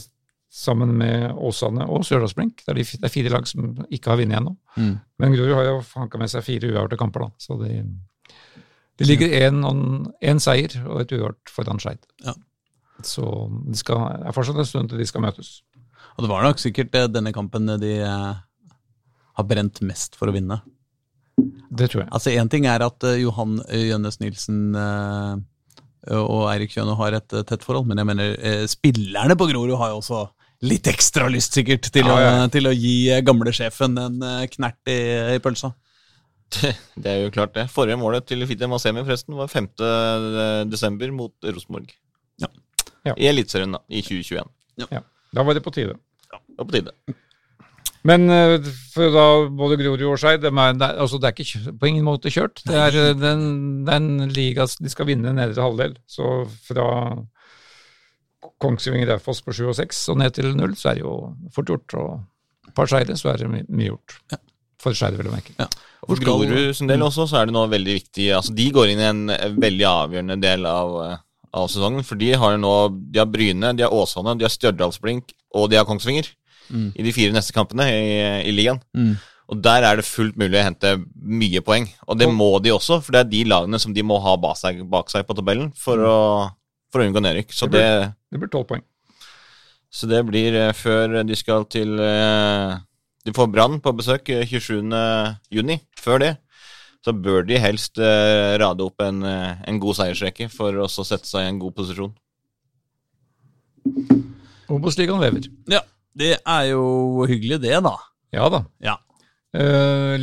sammen 0.50 0.96
med 0.98 1.38
Åsane 1.38 1.86
og 1.86 2.02
Stjørdalsblink. 2.08 2.64
Det, 2.66 2.74
det, 2.74 3.04
er 3.06 3.14
fire 3.14 3.30
lag 3.36 3.46
som 3.46 3.76
ikke 3.86 4.10
har 4.10 4.18
vunnet 4.18 4.40
ennå. 4.40 4.56
Mm. 4.74 4.92
Men 5.22 5.38
Grorud 5.38 5.54
har 5.60 5.70
jo 5.70 5.78
hanka 6.00 6.22
med 6.22 6.32
seg 6.32 6.42
fire 6.48 6.72
uavgjorte 6.72 6.98
kamper, 6.98 7.28
da. 7.28 7.46
Så 7.46 7.60
de, 7.62 7.78
de 8.96 9.08
ligger 9.08 9.32
én 9.36 10.40
seier 10.42 10.76
og 10.86 11.02
et 11.02 11.14
uhørt 11.16 11.52
foran 11.52 11.80
Skeid. 11.82 12.00
Ja. 12.24 12.36
Så 13.04 13.24
det 13.66 13.80
skal, 13.82 14.22
er 14.24 14.36
fortsatt 14.36 14.62
en 14.62 14.68
stund 14.68 14.92
til 14.92 15.02
de 15.02 15.08
skal 15.08 15.24
møtes. 15.24 15.58
Og 16.16 16.24
det 16.24 16.30
var 16.32 16.46
nok 16.46 16.62
sikkert 16.62 16.96
eh, 16.96 17.10
denne 17.12 17.34
kampen 17.36 17.68
de 17.82 17.98
har 18.00 19.44
brent 19.44 19.82
mest 19.84 20.16
for 20.16 20.32
å 20.32 20.34
vinne. 20.36 20.62
Det 21.36 21.90
tror 21.92 22.06
jeg. 22.06 22.12
Altså 22.16 22.32
Én 22.32 22.48
ting 22.48 22.64
er 22.70 22.80
at 22.80 23.04
Johan 23.20 23.58
Jønnes 23.68 24.16
Nilsen 24.22 24.72
og 26.06 26.42
Eirik 26.48 26.72
Kjøne 26.72 26.94
har 26.96 27.18
et 27.18 27.34
tett 27.50 27.66
forhold, 27.66 27.84
men 27.90 28.00
jeg 28.00 28.08
mener 28.08 28.64
spillerne 28.70 29.36
på 29.36 29.50
Grorud 29.50 29.76
har 29.76 29.92
jo 29.92 29.98
også 30.00 30.22
litt 30.64 30.88
ekstra 30.88 31.26
lyst, 31.28 31.52
sikkert, 31.58 31.90
til, 31.92 32.08
ja, 32.08 32.16
ja. 32.22 32.30
Å, 32.46 32.48
til 32.52 32.70
å, 32.70 32.72
gi 32.72 33.10
gamlesjefen 33.26 33.98
en 34.00 34.22
knert 34.54 34.88
i, 34.88 35.00
i 35.36 35.42
pølsa. 35.44 35.74
Det, 36.54 36.72
det, 37.02 37.10
er 37.10 37.22
jo 37.24 37.34
klart, 37.34 37.54
det. 37.56 37.66
Forrige 37.72 37.98
målet 38.00 38.26
til 38.28 38.46
Fitte 38.46 38.68
Masemi 38.70 39.02
forresten 39.02 39.36
var 39.38 39.50
5. 39.50 39.70
desember 40.70 41.12
mot 41.14 41.50
Rosenborg. 41.50 41.90
Ja. 43.06 43.14
I 43.14 43.28
Eliteserien, 43.30 43.76
da, 43.76 43.82
i 43.88 44.02
2021. 44.02 44.50
Ja. 44.90 45.04
Da 45.34 45.44
var 45.46 45.54
det 45.54 45.62
på 45.62 45.72
tide. 45.74 45.94
Ja, 46.32 46.40
det 46.40 46.58
var 46.58 46.68
på 46.68 46.76
tide. 46.78 47.16
Men 48.06 48.30
eh, 48.30 48.66
for 48.92 49.14
da 49.14 49.24
både 49.50 49.78
Grorud 49.80 50.04
og 50.06 50.20
Skeid 50.20 50.44
det, 50.44 50.52
altså 50.54 51.18
det, 51.18 51.30
er 51.30 51.42
ikke 51.42 51.72
på 51.80 51.88
ingen 51.90 52.06
måte 52.06 52.30
kjørt. 52.32 52.62
Det 52.66 52.76
er 52.78 52.98
eh, 53.00 53.14
den, 53.18 53.84
den 53.86 54.28
liga 54.30 54.66
de 54.66 54.92
skal 54.92 55.08
vinne 55.08 55.34
nedre 55.34 55.64
halvdel. 55.64 55.96
Så 56.06 56.44
fra 56.68 56.86
Kongsvinger 58.62 59.10
Raufoss 59.10 59.42
på 59.44 59.54
7 59.56 59.64
og 59.72 59.78
6 59.78 60.04
og 60.14 60.20
ned 60.22 60.36
til 60.38 60.52
0, 60.56 60.76
så 60.78 60.92
er 60.92 61.00
det 61.00 61.06
jo 61.06 61.16
fort 61.54 61.72
gjort. 61.72 61.96
Og 61.98 62.68
et 62.68 62.74
par 62.76 62.90
seire, 62.90 63.18
så 63.18 63.32
er 63.32 63.42
det 63.42 63.50
mye 63.50 63.90
gjort. 63.90 64.18
Ja. 64.34 64.42
For 64.82 64.96
Skeid, 64.96 65.16
vil 65.18 65.28
jeg 65.28 65.34
merke. 65.34 65.54
Ja. 65.58 65.68
Og 66.06 66.14
for 66.14 66.22
Grorud 66.22 66.74
sin 66.76 66.90
del 66.90 67.02
også, 67.02 67.24
så 67.30 67.40
er 67.40 67.48
det 67.48 67.54
nå 67.56 67.64
veldig 67.72 67.94
viktig 67.96 68.26
altså 68.36 68.52
De 68.54 68.66
går 68.70 68.92
inn 68.92 69.00
i 69.00 69.06
en 69.08 69.22
veldig 69.56 69.86
avgjørende 69.90 70.36
del 70.42 70.66
av, 70.70 70.98
av 71.56 71.70
sesongen. 71.72 72.04
For 72.06 72.20
de 72.20 72.34
har 72.38 72.54
jo 72.54 72.60
nå 72.62 72.74
De 73.10 73.22
har 73.22 73.30
Bryne, 73.30 73.72
de 73.74 73.86
har 73.86 73.94
Åsane, 73.94 74.36
de 74.38 74.46
har 74.46 74.52
Stjørdalsblink 74.52 75.32
og 75.56 75.70
de 75.72 75.78
har 75.80 75.86
Kongsvinger 75.88 76.28
mm. 76.68 76.90
i 76.98 77.06
de 77.06 77.14
fire 77.16 77.34
neste 77.34 77.54
kampene 77.56 77.88
i, 77.88 78.20
i 78.50 78.54
ligaen. 78.54 78.82
Mm. 78.96 79.16
Og 79.46 79.62
Der 79.62 79.86
er 79.86 80.00
det 80.00 80.08
fullt 80.08 80.38
mulig 80.40 80.58
å 80.58 80.64
hente 80.66 80.96
mye 81.14 81.62
poeng. 81.62 81.86
Og 82.10 82.18
det 82.18 82.26
må 82.32 82.50
de 82.62 82.74
også, 82.74 82.98
for 83.04 83.14
det 83.14 83.22
er 83.22 83.30
de 83.30 83.44
lagene 83.46 83.78
som 83.82 83.94
de 83.94 84.02
må 84.02 84.18
ha 84.22 84.34
bak 84.42 84.58
seg, 84.58 84.82
bak 84.90 85.12
seg 85.12 85.26
på 85.28 85.36
tabellen 85.38 85.70
for, 85.78 86.02
å, 86.02 86.18
for 86.90 87.02
å, 87.02 87.06
unngå 87.06 87.22
nedrykk. 87.22 87.54
Så 87.54 87.70
det 87.70 87.86
blir 88.34 88.50
tolv 88.50 88.66
poeng. 88.72 88.82
Så 89.92 90.10
det 90.10 90.24
blir 90.26 90.56
uh, 90.58 90.72
før 90.76 91.20
de 91.24 91.38
skal 91.38 91.64
til 91.70 91.94
uh, 92.02 92.74
De 93.26 93.34
får 93.34 93.48
Brann 93.50 93.80
på 93.82 93.92
besøk 93.98 94.30
27. 94.30 94.84
Eh, 94.94 95.32
juni. 95.58 95.80
Før 95.98 96.22
det 96.22 96.34
så 97.06 97.12
bør 97.14 97.44
de 97.46 97.58
helst 97.62 98.00
uh, 98.02 98.56
rade 98.58 98.82
opp 98.82 99.02
en, 99.04 99.20
en 99.22 99.76
god 99.78 99.94
seiersrekke 99.94 100.48
for 100.50 100.74
å 100.82 100.88
sette 100.90 101.22
seg 101.28 101.44
i 101.44 101.50
en 101.52 101.60
god 101.62 101.76
posisjon. 101.76 102.10
Obos-ligaen 104.74 105.22
lever. 105.22 105.46
Ja. 105.70 105.84
Det 106.16 106.32
er 106.40 106.62
jo 106.70 107.26
hyggelig, 107.28 107.60
det, 107.62 107.76
da. 107.84 107.92
Ja 108.34 108.48
da. 108.50 108.62
Ja. 108.82 108.96
Uh, 109.54 110.16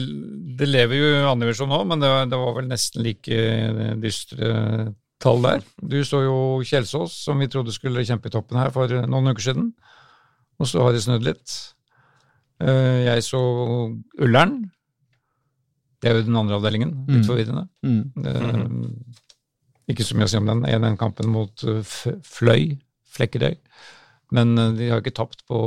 det 0.59 0.67
lever 0.67 0.97
jo 0.97 1.11
i 1.13 1.21
andredivisjon 1.29 1.71
nå, 1.71 1.79
men 1.87 2.03
det, 2.03 2.09
det, 2.33 2.41
var 2.41 2.57
vel 2.57 2.67
nesten 2.67 3.05
like 3.05 3.95
dystre 4.03 4.51
tall 5.23 5.39
der. 5.45 5.63
Du 5.79 6.01
så 6.03 6.23
jo 6.25 6.37
Kjelsås, 6.67 7.15
som 7.29 7.39
vi 7.39 7.47
trodde 7.47 7.71
skulle 7.75 8.03
kjempe 8.03 8.27
i 8.27 8.33
toppen 8.33 8.59
her 8.59 8.73
for 8.75 8.91
noen 9.07 9.31
uker 9.31 9.47
siden. 9.51 9.71
Og 10.59 10.67
så 10.67 10.83
har 10.83 10.91
de 10.91 11.05
snudd 11.05 11.23
litt. 11.23 11.55
Uh, 12.63 13.03
jeg 13.03 13.25
så 13.27 13.41
Ullern. 14.23 14.61
Det 15.99 16.09
er 16.09 16.19
jo 16.19 16.27
den 16.27 16.39
andre 16.39 16.57
avdelingen. 16.59 16.95
Litt 17.07 17.23
mm. 17.23 17.27
forvirrende. 17.27 17.67
Mm. 17.83 18.03
Uh, 18.23 19.91
ikke 19.91 20.05
så 20.07 20.15
mye 20.15 20.27
å 20.29 20.31
si 20.31 20.39
om 20.39 20.47
den. 20.47 20.63
En 20.67 20.87
den 20.87 20.99
kampen 20.99 21.31
mot 21.31 21.63
Fløy, 21.83 22.73
Flekkerøy. 23.13 23.57
Men 24.33 24.57
eh, 24.57 24.75
de 24.77 24.91
har 24.91 25.01
ikke 25.03 25.15
tapt 25.15 25.45
på, 25.49 25.61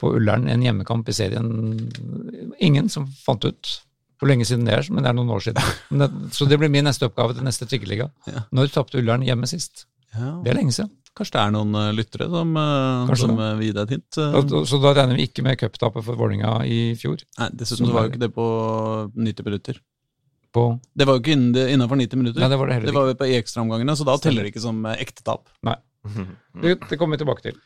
på 0.00 0.14
Ullern 0.18 0.48
en 0.50 0.64
hjemmekamp 0.64 1.08
i 1.08 1.16
serien. 1.16 1.52
Ingen 2.64 2.90
som 2.92 3.08
fant 3.24 3.44
ut. 3.48 3.76
hvor 4.18 4.28
lenge 4.32 4.44
siden 4.48 4.66
det 4.66 4.74
er, 4.74 4.88
men 4.90 5.04
det 5.04 5.12
er 5.12 5.14
noen 5.14 5.30
år 5.30 5.44
siden. 5.46 6.02
Så 6.36 6.48
det 6.50 6.58
blir 6.58 6.72
min 6.72 6.88
neste 6.88 7.06
oppgave 7.06 7.36
til 7.36 7.46
neste 7.46 7.68
trikkeliga. 7.70 8.10
Ja. 8.26 8.44
Når 8.50 8.74
tapte 8.74 8.98
Ullern 8.98 9.22
hjemme 9.26 9.46
sist? 9.46 9.86
Ja. 10.14 10.38
Det 10.42 10.52
er 10.52 10.58
lenge 10.58 10.74
siden. 10.74 10.90
Kanskje 11.18 11.34
det 11.34 11.42
er 11.42 11.54
noen 11.54 11.74
uh, 11.74 11.90
lyttere 11.90 12.28
som, 12.30 12.54
uh, 12.54 13.12
som 13.18 13.34
uh, 13.34 13.56
vil 13.58 13.68
gi 13.68 13.74
deg 13.74 13.88
et 13.88 13.94
hint? 13.96 14.18
Så, 14.18 14.62
Så 14.70 14.78
da 14.82 14.92
regner 14.94 15.18
vi 15.18 15.26
ikke 15.26 15.42
med 15.42 15.58
cuptapet 15.58 16.06
for 16.06 16.18
Vålinga 16.20 16.52
i 16.70 16.80
fjor? 16.98 17.24
Nei, 17.40 17.48
dessuten 17.58 17.88
så 17.88 17.96
var 17.96 18.06
jo 18.06 18.12
ikke 18.12 18.22
det 18.22 18.30
på 18.36 18.46
90 19.18 19.48
minutter. 19.48 19.80
På? 20.54 20.64
Det 20.94 21.08
var 21.08 21.18
jo 21.18 21.24
ikke 21.24 21.36
innafor 21.74 21.98
90 21.98 22.22
minutter. 22.22 22.44
Nei, 22.44 22.50
Det 22.52 22.60
var 22.60 22.70
det 22.70 22.78
heller 22.78 22.92
ikke. 22.92 22.94
Det 22.94 23.10
var 23.10 23.20
på 23.20 23.30
ekstraomgangene, 23.40 23.96
så 23.98 24.06
da 24.06 24.14
teller 24.22 24.46
det 24.46 24.54
ikke 24.54 24.64
som 24.64 24.78
ekte 24.94 25.26
tap. 25.26 25.50
Nei, 25.66 25.74
det, 26.62 26.78
det 26.86 27.00
kommer 27.00 27.18
vi 27.18 27.24
tilbake 27.24 27.48
til. 27.48 27.58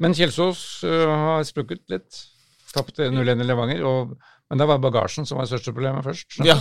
Men 0.00 0.14
Kjelsås 0.16 0.62
har 0.86 1.42
sprukket 1.44 1.82
litt. 1.92 2.22
Tapte 2.70 3.10
0-1 3.10 3.42
i 3.42 3.48
Levanger. 3.50 3.82
og 3.84 4.14
men 4.50 4.58
det 4.58 4.66
var 4.66 4.82
bagasjen 4.82 5.28
som 5.28 5.38
var 5.38 5.46
det 5.46 5.52
største 5.52 5.74
problemet 5.74 6.06
først? 6.06 6.40
Ja, 6.46 6.56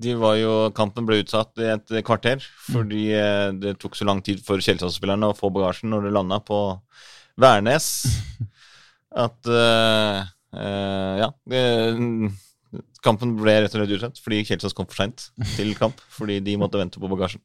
de 0.00 0.16
var 0.20 0.36
jo, 0.36 0.52
kampen 0.76 1.06
ble 1.08 1.22
utsatt 1.22 1.56
i 1.60 1.70
et 1.72 1.94
kvarter 2.06 2.44
fordi 2.68 3.06
mm. 3.16 3.62
det 3.62 3.78
tok 3.80 3.96
så 3.96 4.06
lang 4.08 4.20
tid 4.24 4.42
for 4.44 4.60
Kjelsås-spillerne 4.60 5.32
å 5.32 5.36
få 5.36 5.48
bagasjen 5.54 5.92
når 5.92 6.06
det 6.06 6.14
landa 6.18 6.40
på 6.44 6.60
Værnes 7.40 7.88
at 9.24 9.50
uh, 9.50 10.20
uh, 10.54 11.14
Ja. 11.24 11.32
Det, 11.48 11.64
Kampen 13.04 13.32
ble 13.38 13.54
rett 13.62 13.72
og 13.72 13.80
slett 13.80 13.92
utsatt 13.96 14.18
fordi 14.20 14.42
Kjelsås 14.44 14.74
kom 14.76 14.86
for 14.88 15.00
seint 15.00 15.30
til 15.54 15.72
kamp. 15.78 16.00
Fordi 16.12 16.36
de 16.44 16.56
måtte 16.60 16.80
vente 16.80 17.00
på 17.00 17.08
bagasjen. 17.08 17.40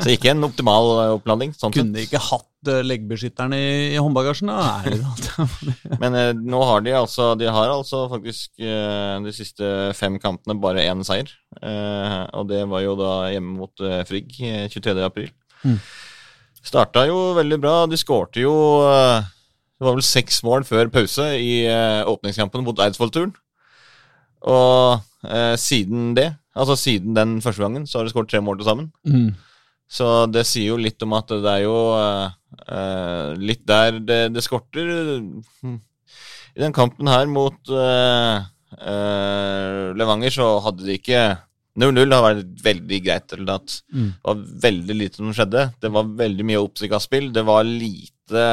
Så 0.00 0.08
ikke 0.10 0.32
en 0.32 0.46
optimal 0.46 0.90
eh, 0.96 1.12
opplanding. 1.14 1.52
Sånn 1.54 1.74
Kunne 1.74 1.94
de 1.94 2.06
ikke 2.08 2.22
hatt 2.24 2.70
uh, 2.70 2.80
leggbeskytteren 2.82 3.54
i, 3.54 3.66
i 3.94 4.00
håndbagasjen, 4.00 4.50
da? 4.50 5.44
Men 6.02 6.18
eh, 6.18 6.30
nå 6.34 6.62
har 6.66 6.82
de 6.82 6.94
altså 6.98 7.32
De 7.38 7.46
har 7.46 7.70
altså 7.70 8.04
faktisk 8.10 8.62
eh, 8.64 9.16
de 9.22 9.34
siste 9.36 9.68
fem 9.98 10.18
kampene 10.22 10.58
bare 10.60 10.86
én 10.90 11.04
seier. 11.06 11.30
og 11.60 12.48
det 12.50 12.62
var 12.70 12.82
jo 12.82 12.94
da 12.98 13.12
hjemme 13.30 13.58
mot 13.58 13.82
Frigg 14.08 14.32
23. 14.72 14.94
april. 15.04 15.30
Mm. 15.62 15.78
Starta 16.66 17.04
jo 17.08 17.30
veldig 17.38 17.58
bra. 17.62 17.74
De 17.90 17.98
skårte 18.00 18.42
jo 18.42 18.54
Det 18.86 19.86
var 19.86 19.96
vel 19.96 20.04
seks 20.06 20.42
mål 20.46 20.66
før 20.68 20.90
pause 20.92 21.30
i 21.38 21.62
åpningskampen 22.10 22.66
mot 22.66 22.82
Eidsvoll-turen. 22.82 23.34
Og 24.48 25.00
eh, 25.26 25.54
siden 25.60 26.14
det, 26.16 26.30
altså 26.56 26.76
siden 26.78 27.16
den 27.16 27.38
første 27.44 27.62
gangen, 27.62 27.86
så 27.86 27.98
har 27.98 28.06
de 28.06 28.12
skåret 28.12 28.30
tre 28.32 28.40
mål 28.44 28.60
til 28.60 28.70
sammen. 28.70 28.90
Mm. 29.04 29.34
Så 29.90 30.06
det 30.30 30.46
sier 30.46 30.70
jo 30.70 30.80
litt 30.80 31.02
om 31.02 31.16
at 31.18 31.32
det 31.32 31.50
er 31.50 31.64
jo 31.64 31.76
eh, 31.98 32.30
eh 32.76 33.34
litt 33.40 33.66
der 33.66 33.98
det, 33.98 34.20
det 34.34 34.44
skorter. 34.46 35.20
I 36.54 36.62
den 36.62 36.74
kampen 36.74 37.10
her 37.10 37.26
mot 37.30 37.58
eh, 37.70 38.42
eh 38.78 39.92
Levanger 39.98 40.30
så 40.30 40.50
hadde 40.62 40.86
de 40.86 40.98
ikke 40.98 41.22
0-0 41.80 42.14
har 42.14 42.22
vært 42.22 42.62
veldig 42.64 42.98
greit 43.02 43.32
resultat. 43.34 43.80
Mm. 43.92 44.10
Det 44.14 44.30
var 44.30 44.44
veldig 44.66 44.96
lite 44.96 45.20
som 45.20 45.34
skjedde. 45.34 45.66
Det 45.80 45.90
var 45.94 46.14
veldig 46.22 46.46
mye 46.46 46.62
oppsikta 46.62 47.00
spill. 47.02 47.30
Det 47.34 47.44
var 47.46 47.64
lite 47.66 48.46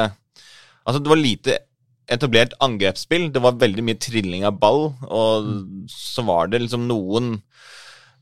Altså, 0.88 1.02
det 1.04 1.10
var 1.12 1.20
lite 1.20 1.54
etablert 2.12 2.54
angrepsspill. 2.64 3.28
Det 3.32 3.42
var 3.44 3.58
veldig 3.60 3.84
mye 3.86 4.00
trilling 4.00 4.46
av 4.48 4.58
ball, 4.60 4.92
og 5.04 5.50
så 5.92 6.24
var 6.28 6.50
det 6.52 6.62
liksom 6.64 6.86
noen 6.88 7.34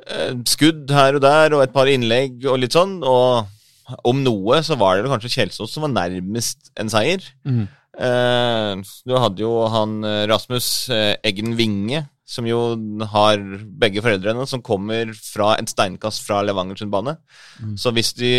eh, 0.06 0.34
skudd 0.48 0.90
her 0.94 1.18
og 1.18 1.24
der, 1.24 1.54
og 1.56 1.64
et 1.64 1.74
par 1.76 1.90
innlegg 1.90 2.46
og 2.46 2.60
litt 2.62 2.76
sånn. 2.76 2.98
Og 3.06 3.96
om 4.06 4.22
noe 4.24 4.60
så 4.66 4.78
var 4.78 4.98
det 4.98 5.10
kanskje 5.12 5.34
Kjelsås 5.38 5.76
som 5.76 5.86
var 5.86 5.94
nærmest 5.94 6.72
en 6.80 6.90
seier. 6.92 7.22
Mm. 7.46 7.64
Eh, 7.96 8.72
du 9.06 9.16
hadde 9.16 9.44
jo 9.44 9.54
han 9.72 10.02
eh, 10.04 10.26
Rasmus 10.30 10.68
eh, 10.92 11.14
Eggen 11.26 11.54
Winge, 11.58 12.04
som 12.26 12.48
jo 12.48 12.74
har 13.12 13.38
begge 13.80 14.02
foreldrene, 14.02 14.48
som 14.50 14.64
kommer 14.64 15.14
fra 15.14 15.54
et 15.60 15.70
steinkast 15.70 16.24
fra 16.26 16.42
Levanger 16.42 16.82
sin 16.82 16.90
bane. 16.90 17.16
Mm. 17.62 17.76
Så 17.78 17.94
hvis 17.94 18.12
de 18.18 18.34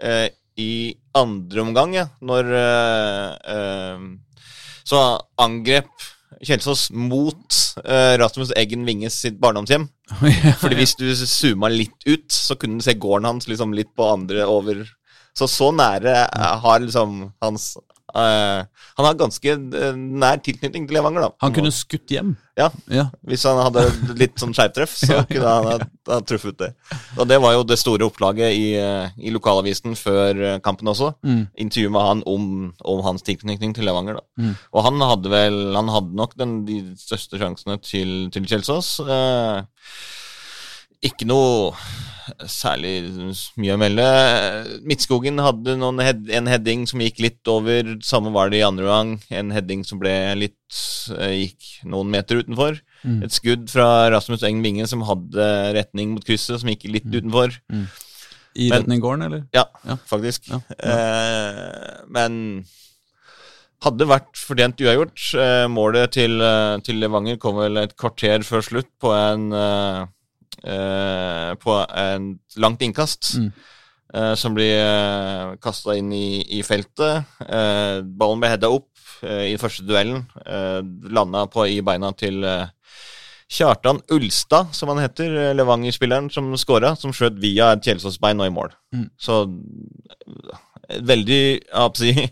eh, 0.00 0.28
i 0.56 0.96
andre 1.16 1.60
omgang, 1.60 1.92
ja, 1.92 2.06
når 2.24 2.52
eh, 2.56 3.98
så 4.86 5.00
angrep 5.42 5.90
Kjelsås 6.44 6.90
mot 6.92 7.56
uh, 7.86 8.14
Rasmus 8.20 8.52
Eggen 8.58 8.84
Winges 8.86 9.16
sitt 9.22 9.38
barndomshjem. 9.40 9.86
Fordi 10.60 10.78
hvis 10.78 10.96
du 10.98 11.06
zooma 11.16 11.70
litt 11.72 12.06
ut, 12.06 12.28
så 12.32 12.58
kunne 12.60 12.78
du 12.78 12.84
se 12.84 12.96
gården 12.98 13.28
hans 13.30 13.48
liksom 13.48 13.72
litt 13.76 13.94
på 13.96 14.06
andre 14.10 14.44
over 14.46 14.84
Så 15.36 15.48
så 15.50 15.70
nære 15.74 16.26
har 16.62 16.80
liksom 16.80 17.32
hans 17.44 17.74
han 18.14 19.04
har 19.04 19.16
ganske 19.18 19.54
uh, 19.58 19.96
nær 19.96 20.38
tilknytning 20.44 20.86
til 20.86 20.96
Levanger. 20.96 21.26
da. 21.26 21.30
Han 21.42 21.54
kunne 21.56 21.72
skutt 21.74 22.12
hjem? 22.12 22.34
Ja. 22.56 22.70
ja. 22.88 23.06
Hvis 23.26 23.44
han 23.44 23.58
hadde 23.60 23.82
litt 24.16 24.38
sånn 24.40 24.54
skjerptreff, 24.56 24.94
så 24.96 25.20
kunne 25.30 25.52
han 25.52 25.68
ha, 25.68 25.88
ha 26.12 26.20
truffet 26.24 26.58
det. 26.62 26.70
Og 27.18 27.28
Det 27.28 27.40
var 27.42 27.56
jo 27.56 27.66
det 27.68 27.78
store 27.80 28.08
opplaget 28.08 28.56
i, 28.56 28.66
uh, 28.80 29.10
i 29.18 29.32
lokalavisen 29.34 29.98
før 29.98 30.60
kampen 30.64 30.92
også. 30.92 31.12
Mm. 31.26 31.42
Intervju 31.66 31.92
med 31.92 32.08
han 32.08 32.22
om, 32.30 32.50
om, 32.80 33.02
hans 33.06 33.26
tilknytning 33.26 33.74
til 33.76 33.88
Levanger. 33.88 34.20
da. 34.20 34.44
Mm. 34.44 34.54
Og 34.72 34.86
han 34.88 35.08
hadde 35.12 35.32
vel, 35.34 35.58
han 35.76 35.92
hadde 35.92 36.20
nok 36.22 36.38
den, 36.40 36.60
de 36.68 36.82
største 37.00 37.42
sjansene 37.42 37.80
til, 37.84 38.30
til 38.32 38.48
Kjelsås. 38.48 38.96
Ikke 41.10 41.28
noe 41.28 41.72
særlig 42.50 42.94
mye 43.60 43.74
å 43.74 43.80
melde. 43.80 44.06
Midtskogen 44.86 45.40
hadde 45.42 45.76
head, 46.02 46.24
en 46.38 46.50
heading 46.50 46.86
som 46.90 47.02
gikk 47.02 47.20
litt 47.22 47.50
over. 47.50 47.96
Samme 48.04 48.32
var 48.34 48.50
det 48.50 48.60
i 48.60 48.66
andre 48.66 48.88
gang. 48.88 49.12
En 49.30 49.52
heading 49.54 49.84
som 49.86 50.00
ble 50.02 50.14
litt 50.38 50.80
eh, 51.14 51.46
gikk 51.46 51.68
noen 51.88 52.10
meter 52.12 52.42
utenfor. 52.42 52.80
Mm. 53.06 53.20
Et 53.26 53.36
skudd 53.36 53.68
fra 53.70 54.08
Rasmus 54.14 54.44
Eng 54.46 54.62
Binge 54.64 54.88
som 54.90 55.04
hadde 55.06 55.50
retning 55.76 56.16
mot 56.16 56.26
krysset, 56.26 56.58
som 56.62 56.72
gikk 56.72 56.88
litt 56.90 57.06
mm. 57.06 57.18
utenfor. 57.20 57.60
Mm. 57.72 57.86
I 58.56 58.70
men, 58.72 58.80
retning 58.80 59.04
gården, 59.04 59.28
eller? 59.28 59.46
Ja, 59.54 59.68
ja. 59.86 59.98
faktisk. 60.08 60.50
Ja. 60.50 60.62
Eh, 60.80 62.02
men 62.10 62.64
hadde 63.84 64.08
vært 64.08 64.34
fortjent 64.40 64.80
uavgjort. 64.82 65.30
Eh, 65.38 65.66
målet 65.70 66.16
til, 66.16 66.40
eh, 66.42 66.76
til 66.82 67.00
Levanger 67.02 67.38
kom 67.38 67.60
vel 67.60 67.84
et 67.84 67.96
kvarter 67.96 68.44
før 68.46 68.64
slutt 68.64 68.88
på 69.02 69.12
en 69.14 69.50
eh, 69.52 70.06
Eh, 70.62 71.54
på 71.54 71.86
en 71.96 72.38
langt 72.56 72.82
innkast. 72.82 73.34
Mm. 73.36 73.52
Eh, 74.14 74.34
som 74.34 74.54
blir 74.54 74.78
eh, 74.80 75.56
kasta 75.62 75.96
inn 75.98 76.12
i, 76.14 76.40
i 76.58 76.62
feltet. 76.66 77.26
ballen 77.38 78.42
ble 78.42 78.52
heada 78.54 78.70
opp 78.72 78.90
i 79.22 79.54
den 79.54 79.60
første 79.60 79.84
duellen. 79.86 80.26
landa 81.08 81.46
på 81.48 81.64
i 81.72 81.80
beina 81.80 82.10
til 82.12 82.44
Kjartan 83.48 84.02
Ulstad, 84.12 84.74
som 84.76 84.90
han 84.92 85.00
heter, 85.00 85.54
Levanger-spilleren 85.56 86.28
som 86.30 86.50
skåra, 86.58 86.92
som 87.00 87.14
skjøt 87.16 87.38
via 87.40 87.70
et 87.72 87.86
Kjelsås-bein 87.86 88.42
og 88.42 88.50
i 88.50 88.52
mål. 88.52 88.74
Mm. 88.92 89.06
Så 89.16 89.38
veldig, 91.00 91.40
jeg 91.62 92.26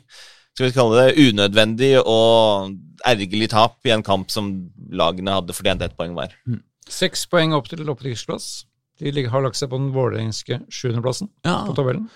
skal 0.52 0.66
vi 0.66 0.74
kalle 0.76 1.06
det, 1.06 1.30
unødvendig 1.30 1.94
og 2.02 2.74
ergerlig 3.06 3.48
tap 3.54 3.80
i 3.88 3.94
en 3.94 4.04
kamp 4.04 4.30
som 4.34 4.52
lagene 4.92 5.38
hadde 5.38 5.56
fortjent 5.56 5.82
ett 5.86 5.96
poeng 5.96 6.12
hver. 6.18 6.36
Mm. 6.44 6.60
Seks 6.91 7.24
poeng 7.30 7.55
opp 7.57 7.68
til 7.70 7.89
opprykksplass. 7.89 8.64
De 9.01 9.26
har 9.30 9.43
lagt 9.43 9.59
seg 9.59 9.70
på 9.72 9.80
den 9.80 9.93
vålerengske 9.95 10.61
sjuendeplassen 10.72 11.30
ja. 11.47 11.62
på 11.66 11.74
tabellen. 11.76 12.09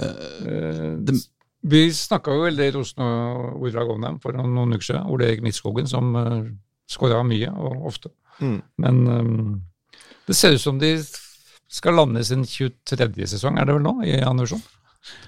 Uh, 0.00 0.96
det... 1.04 1.18
Vi 1.66 1.88
snakka 1.92 2.34
jo 2.36 2.46
veldig 2.46 2.68
rosende 2.76 3.08
ordlag 3.56 3.90
om 3.90 4.04
dem 4.06 4.18
for 4.22 4.36
noen 4.38 4.76
uker 4.76 4.86
siden. 4.92 5.08
Ole 5.10 5.32
Erik 5.32 5.42
Midtskogen, 5.44 5.88
som 5.90 6.14
uh, 6.14 6.22
eh, 6.36 6.48
skåra 6.90 7.24
mye 7.26 7.50
og 7.50 7.88
ofte. 7.90 8.12
Mm. 8.38 8.60
Men 8.84 9.02
um, 9.08 9.54
det 10.28 10.36
ser 10.38 10.54
ut 10.54 10.62
som 10.62 10.78
de 10.78 10.94
skal 11.72 11.98
lande 11.98 12.22
sin 12.24 12.44
23. 12.46 13.26
sesong, 13.26 13.58
er 13.58 13.66
det 13.66 13.76
vel 13.76 13.84
nå, 13.84 13.98
i 14.06 14.20
annen 14.20 14.44
versjon? 14.44 14.62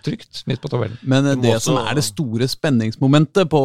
Trygt 0.06 0.44
midt 0.50 0.62
på 0.62 0.70
tabellen. 0.70 0.98
Men 1.02 1.26
det 1.42 1.56
også... 1.56 1.72
som 1.72 1.80
er 1.82 1.98
det 1.98 2.06
store 2.06 2.48
spenningsmomentet 2.50 3.50
på, 3.50 3.62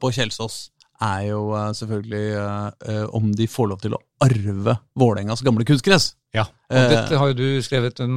på 0.00 0.12
Kjelsås, 0.14 0.68
er 1.02 1.22
jo 1.28 1.46
uh, 1.52 1.70
selvfølgelig 1.74 2.26
uh, 2.38 3.06
om 3.16 3.32
de 3.34 3.46
får 3.50 3.70
lov 3.70 3.80
til 3.82 3.96
å 3.96 4.02
arve 4.24 4.76
Vålerengas 4.98 5.42
gamle 5.44 5.66
kunstgress. 5.66 6.14
Ja, 6.34 6.48
og 6.72 6.90
dette 6.90 7.18
har 7.20 7.28
jo 7.30 7.34
du 7.38 7.62
skrevet 7.62 8.00
en 8.02 8.14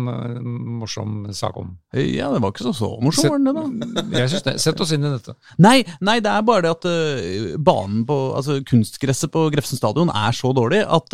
morsom 0.80 1.28
sak 1.38 1.58
om. 1.60 1.76
Ja, 1.94 2.32
det 2.34 2.40
var 2.42 2.50
ikke 2.50 2.66
så, 2.66 2.72
så 2.74 2.90
morsom, 3.04 3.30
var 3.30 3.44
den 3.44 3.76
det, 3.84 3.92
da? 3.94 4.06
Jeg 4.24 4.32
synes 4.32 4.46
det. 4.48 4.56
Sett 4.64 4.82
oss 4.82 4.94
inn 4.96 5.06
i 5.06 5.12
dette. 5.14 5.36
Nei, 5.62 5.76
nei 6.02 6.18
det 6.26 6.32
er 6.34 6.48
bare 6.48 6.66
det 6.66 6.74
at 6.74 6.88
uh, 6.90 7.54
banen 7.62 8.08
på 8.10 8.18
Altså, 8.40 8.58
kunstgresset 8.66 9.34
på 9.34 9.46
Grefsen 9.54 9.78
stadion 9.78 10.10
er 10.10 10.34
så 10.34 10.50
dårlig 10.58 10.82
at, 10.82 11.14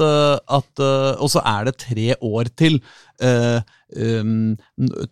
at 0.60 0.84
Og 0.84 1.30
så 1.32 1.44
er 1.44 1.68
det 1.68 1.76
tre 1.84 2.08
år 2.24 2.52
til 2.60 2.80
um, 3.20 4.54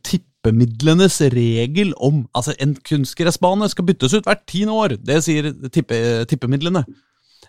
tipp 0.08 0.28
tippemidlenes 0.42 1.22
regel 1.34 1.94
om 1.98 2.26
Altså, 2.34 2.56
en 2.60 2.76
kunstgressbane 2.76 3.70
skal 3.70 3.86
byttes 3.86 4.14
ut 4.14 4.26
hvert 4.26 4.46
tiende 4.48 4.74
år. 4.74 4.98
Det 4.98 5.22
sier 5.24 5.52
tippe, 5.70 6.26
tippemidlene. 6.26 6.86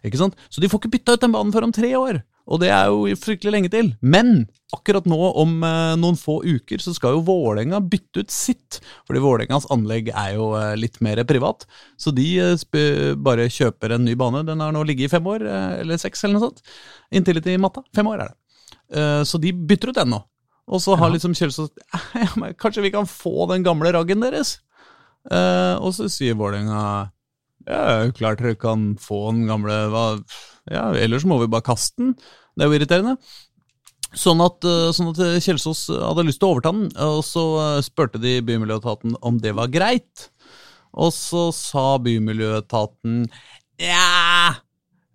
Ikke 0.05 0.19
sant? 0.19 0.37
Så 0.51 0.61
de 0.61 0.69
får 0.69 0.83
ikke 0.83 0.97
bytta 0.99 1.15
ut 1.15 1.23
den 1.23 1.33
banen 1.33 1.53
før 1.55 1.69
om 1.69 1.73
tre 1.73 1.95
år. 1.97 2.23
Og 2.51 2.59
det 2.59 2.73
er 2.75 2.91
jo 2.91 3.15
fryktelig 3.15 3.53
lenge 3.55 3.71
til. 3.71 3.93
Men 4.03 4.49
akkurat 4.75 5.07
nå, 5.07 5.19
om 5.39 5.63
eh, 5.63 5.95
noen 6.01 6.19
få 6.19 6.41
uker, 6.43 6.83
så 6.83 6.91
skal 6.97 7.15
jo 7.15 7.23
Vålerenga 7.29 7.79
bytte 7.87 8.25
ut 8.25 8.35
sitt. 8.35 8.81
Fordi 9.07 9.23
Vålerengas 9.23 9.69
anlegg 9.71 10.11
er 10.11 10.35
jo 10.35 10.51
eh, 10.59 10.75
litt 10.75 10.99
mer 11.07 11.23
privat. 11.29 11.69
Så 11.97 12.11
de 12.11 12.27
eh, 12.43 13.15
bare 13.15 13.47
kjøper 13.47 13.95
en 13.95 14.05
ny 14.09 14.17
bane. 14.19 14.43
Den 14.49 14.65
har 14.65 14.75
nå 14.75 14.83
ligget 14.89 15.07
i 15.07 15.15
fem 15.15 15.31
år, 15.31 15.47
eh, 15.47 15.79
eller 15.85 16.03
seks, 16.03 16.25
eller 16.25 16.41
noe 16.41 16.49
sånt. 16.49 16.75
Inntil 17.15 17.39
litt 17.39 17.49
i 17.53 17.61
matta. 17.63 17.87
Fem 17.95 18.11
år 18.11 18.25
er 18.25 18.33
det. 18.33 18.39
Uh, 18.93 19.23
så 19.25 19.39
de 19.41 19.55
bytter 19.57 19.93
ut 19.93 19.97
den 19.97 20.11
nå. 20.13 20.19
Og 20.71 20.83
så 20.83 20.97
har 20.99 21.11
liksom 21.11 21.35
Kjelsås 21.35 21.73
ja, 22.23 22.53
Kanskje 22.61 22.85
vi 22.85 22.93
kan 22.95 23.09
få 23.09 23.49
den 23.51 23.65
gamle 23.67 23.93
raggen 23.95 24.23
deres? 24.23 24.61
Eh, 25.31 25.75
og 25.79 25.95
så 25.97 26.09
sier 26.11 26.39
Vålerenga 26.39 27.11
ja, 27.63 28.11
klart 28.11 28.41
dere 28.43 28.59
kan 28.59 28.93
få 28.99 29.29
den 29.31 29.47
gamle 29.47 29.75
hva, 29.93 30.07
Ja, 30.71 30.89
ellers 30.99 31.27
må 31.29 31.39
vi 31.39 31.51
bare 31.51 31.63
kaste 31.67 32.01
den. 32.01 32.17
Det 32.59 32.65
er 32.65 32.71
jo 32.71 32.79
irriterende. 32.79 33.15
Sånn 34.19 34.43
at, 34.45 34.67
sånn 34.93 35.13
at 35.13 35.21
Kjelsås 35.41 35.87
hadde 35.95 36.25
lyst 36.27 36.43
til 36.43 36.51
å 36.51 36.57
overta 36.57 36.73
den, 36.75 36.91
og 37.01 37.23
så 37.25 37.45
spurte 37.87 38.19
de 38.21 38.41
Bymiljøetaten 38.45 39.15
om 39.23 39.39
det 39.41 39.55
var 39.57 39.71
greit. 39.73 40.27
Og 40.93 41.15
så 41.15 41.47
sa 41.57 41.97
Bymiljøetaten 42.03 43.23
ja 43.81 44.55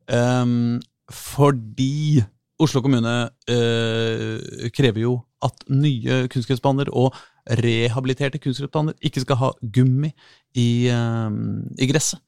um, 0.09 0.79
Fordi 1.13 2.23
Oslo 2.57 2.81
kommune 2.81 3.15
uh, 3.29 4.69
krever 4.73 5.03
jo 5.03 5.17
at 5.45 5.67
nye 5.69 6.23
kunstgressbaner 6.31 6.89
og 6.95 7.15
rehabiliterte 7.61 8.41
kunstgressbaner 8.41 8.97
ikke 9.05 9.23
skal 9.23 9.39
ha 9.41 9.51
gummi 9.73 10.11
i, 10.57 10.89
um, 10.93 11.67
i 11.77 11.87
gresset. 11.89 12.21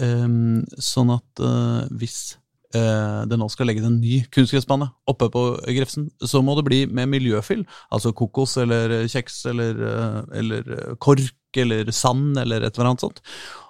Um, 0.00 0.62
sånn 0.80 1.10
at 1.12 1.42
uh, 1.44 1.84
hvis 2.00 2.38
uh, 2.72 3.28
det 3.28 3.36
nå 3.36 3.48
skal 3.52 3.68
legges 3.68 3.84
en 3.84 3.98
ny 4.00 4.22
kunstgressbane 4.32 4.88
oppe 5.10 5.28
på 5.34 5.42
Grefsen, 5.66 6.08
så 6.24 6.40
må 6.40 6.56
det 6.56 6.64
bli 6.68 6.80
med 6.88 7.10
miljøfyll. 7.12 7.66
Altså 7.92 8.14
kokos 8.16 8.56
eller 8.62 9.02
kjeks 9.12 9.42
eller, 9.52 9.84
eller 10.32 10.96
kork 11.02 11.60
eller 11.60 11.90
sand 11.92 12.40
eller 12.40 12.64
et 12.64 12.78
eller 12.78 12.94
annet 12.94 13.04
sånt. 13.04 13.20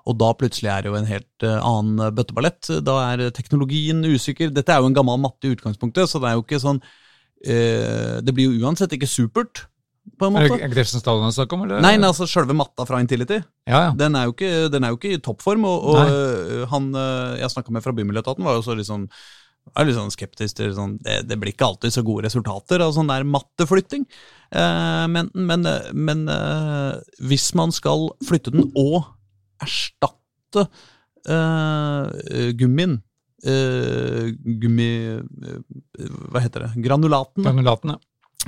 Og 0.07 0.14
da 0.20 0.30
plutselig 0.38 0.70
er 0.70 0.84
det 0.84 0.93
jo 0.93 0.99
en 1.01 1.11
helt 1.11 1.47
annen 1.49 2.14
bøtteballett. 2.14 2.70
Da 2.86 3.01
er 3.09 3.28
teknologien 3.34 4.05
usikker. 4.07 4.55
Dette 4.55 4.74
er 4.74 4.82
jo 4.82 4.90
en 4.90 4.97
gammel 4.99 5.18
matte 5.22 5.51
i 5.51 5.57
utgangspunktet, 5.57 6.11
så 6.11 6.22
det 6.22 6.30
er 6.30 6.38
jo 6.38 6.47
ikke 6.47 6.62
sånn 6.62 6.78
uh, 7.47 8.16
Det 8.24 8.34
blir 8.34 8.51
jo 8.51 8.66
uansett 8.66 8.95
ikke 8.97 9.11
supert. 9.11 9.66
på 10.18 10.26
en 10.26 10.34
måte. 10.34 10.57
Er 10.57 10.66
det 10.66 10.72
Grefsen 10.74 11.03
stadion 11.03 11.30
du 11.30 11.34
snakker 11.34 11.59
om? 11.59 11.66
eller? 11.66 11.82
Nei, 11.84 11.95
nei, 11.97 12.09
altså 12.11 12.26
selve 12.26 12.57
matta 12.59 12.86
fra 12.88 12.99
Intility. 13.03 13.38
Ja, 13.68 13.88
ja. 13.88 13.93
Den, 13.99 14.16
er 14.18 14.26
jo 14.26 14.34
ikke, 14.34 14.68
den 14.72 14.84
er 14.84 14.90
jo 14.90 14.99
ikke 14.99 15.14
i 15.14 15.20
toppform. 15.22 15.68
Og, 15.68 15.93
og 15.93 16.01
uh, 16.03 16.66
han 16.72 16.90
jeg 17.38 17.55
snakka 17.55 17.74
med 17.74 17.84
fra 17.84 17.95
Bymiljøetaten, 17.95 18.45
var 18.45 18.59
jo 18.59 18.66
så 18.66 18.78
liksom 18.78 19.09
jeg 19.62 19.78
er 19.78 19.88
litt 19.88 19.97
sånn 19.97 20.12
skeptisk 20.12 20.57
til 20.59 20.72
sånn, 20.76 20.97
det, 21.07 21.20
det, 21.30 21.36
blir 21.40 21.53
ikke 21.55 21.68
alltid 21.70 21.95
så 21.95 22.03
gode 22.05 22.26
resultater 22.26 22.82
av 22.82 22.93
sånn 22.97 23.11
der 23.12 23.24
matteflytting. 23.24 24.05
Eh, 24.53 25.05
men, 25.09 25.30
men, 25.32 25.68
men 25.95 26.24
eh, 26.28 26.99
hvis 27.30 27.53
man 27.59 27.72
skal 27.74 28.11
flytte 28.26 28.53
den 28.53 28.68
og 28.74 29.07
erstatte 29.62 30.66
eh, 31.30 32.51
gummien 32.59 32.99
eh, 33.47 34.32
Gummi... 34.62 34.90
Uh, 35.18 35.61
hva 36.32 36.43
heter 36.45 36.66
det? 36.66 36.72
Granulatene. 36.84 37.47
Granulatene 37.49 37.99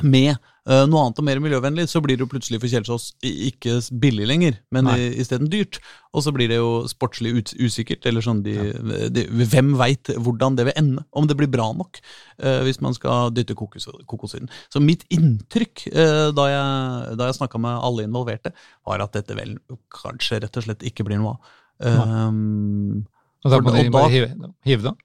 med 0.02 0.32
uh, 0.66 0.84
noe 0.90 1.04
annet 1.04 1.20
og 1.20 1.26
mer 1.26 1.40
miljøvennlig, 1.42 1.84
så 1.86 2.00
blir 2.02 2.16
det 2.16 2.24
jo 2.24 2.30
plutselig 2.32 2.58
for 2.58 2.72
Kjelsås 2.72 3.04
ikke 3.22 3.76
billig 4.02 4.26
lenger, 4.26 4.56
men 4.74 4.88
isteden 4.96 5.50
dyrt. 5.52 5.78
Og 6.14 6.24
så 6.26 6.32
blir 6.34 6.50
det 6.50 6.58
jo 6.58 6.82
sportslig 6.90 7.34
usikkert, 7.62 8.06
eller 8.10 8.24
sånn 8.24 8.42
de, 8.42 8.56
ja. 8.56 9.08
de, 9.14 9.26
Hvem 9.52 9.74
veit 9.78 10.10
hvordan 10.18 10.58
det 10.58 10.66
vil 10.70 10.78
ende? 10.80 11.06
Om 11.14 11.30
det 11.30 11.38
blir 11.38 11.52
bra 11.52 11.68
nok 11.76 12.00
uh, 12.02 12.62
hvis 12.66 12.82
man 12.82 12.96
skal 12.96 13.30
dytte 13.36 13.54
kokos, 13.58 13.86
kokosyden. 14.10 14.50
Så 14.72 14.82
mitt 14.82 15.06
inntrykk 15.14 15.86
uh, 15.94 16.30
da 16.34 16.50
jeg, 16.50 17.16
da 17.20 17.30
jeg 17.30 17.38
snakka 17.38 17.62
med 17.62 17.78
alle 17.90 18.08
involverte, 18.08 18.54
var 18.86 19.04
at 19.04 19.14
dette 19.14 19.38
vel 19.38 19.60
kanskje 19.94 20.42
rett 20.42 20.58
og 20.58 20.66
slett 20.66 20.86
ikke 20.86 21.06
blir 21.06 21.22
noe 21.22 21.36
av. 21.36 21.52
Um, 21.84 23.04
og 23.44 23.52
da 23.52 23.60
må 23.60 23.74
de 23.76 23.90
bare 23.92 24.10
hive, 24.12 24.30
hive 24.64 24.88
den? 24.88 25.00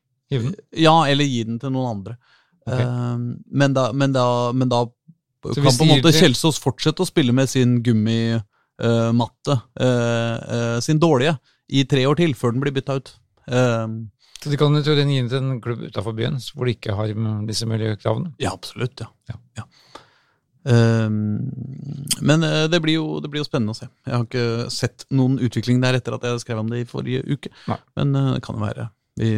Ja, 0.78 0.96
eller 1.10 1.28
gi 1.28 1.44
den 1.48 1.60
til 1.62 1.74
noen 1.74 1.90
andre. 1.98 2.16
Okay. 2.64 2.86
Uh, 2.86 3.18
men, 3.50 3.74
da, 3.76 3.90
men, 3.92 4.14
da, 4.16 4.26
men 4.56 4.72
da 4.72 4.84
kan 5.44 5.56
på 5.66 5.88
en 5.88 5.94
måte 5.96 6.14
Kjelsås 6.16 6.60
fortsette 6.62 7.04
å 7.04 7.10
spille 7.10 7.34
med 7.36 7.50
sin 7.52 7.80
gummimatte, 7.86 9.58
uh, 9.82 10.38
uh, 10.38 10.78
sin 10.86 11.02
dårlige, 11.02 11.36
i 11.70 11.84
tre 11.90 12.06
år 12.10 12.18
til, 12.20 12.38
før 12.38 12.56
den 12.56 12.64
blir 12.64 12.74
bytta 12.74 12.98
ut. 12.98 13.12
Ehm, 13.50 14.00
så 14.42 14.50
de 14.50 14.58
kan 14.58 14.74
jo 14.74 14.82
gi 14.82 14.96
den 15.04 15.30
til 15.30 15.38
en 15.38 15.60
klubb 15.62 15.84
utafor 15.86 16.16
byen 16.18 16.40
hvor 16.56 16.66
de 16.66 16.74
ikke 16.74 16.96
har 16.98 17.12
disse 17.46 17.68
miljøkravene? 17.70 18.32
Ja, 18.42 18.56
absolutt. 18.56 19.04
ja. 19.04 19.10
ja. 19.30 19.38
ja. 19.60 19.68
Ehm, 20.70 21.50
men 22.22 22.46
eh, 22.46 22.68
det 22.70 22.82
blir, 22.84 23.00
jo, 23.00 23.20
det 23.24 23.32
blir, 23.32 23.42
jo, 23.42 23.48
spennende 23.48 23.74
å 23.74 23.80
se. 23.80 23.90
Jeg 24.06 24.16
har 24.16 24.26
ikke 24.28 24.72
sett 24.74 25.06
noen 25.16 25.40
utvikling 25.42 25.82
der 25.84 25.98
etter 25.98 26.18
at 26.18 26.26
jeg 26.28 26.44
skrev 26.44 26.62
om 26.62 26.72
det 26.72 26.84
i 26.84 26.90
forrige 26.90 27.26
uke. 27.26 27.52
Nei. 27.70 27.80
Men 28.00 28.16
eh, 28.16 28.34
det 28.38 28.44
kan 28.46 28.60
jo 28.60 28.66
være 28.68 28.90
vi 29.20 29.38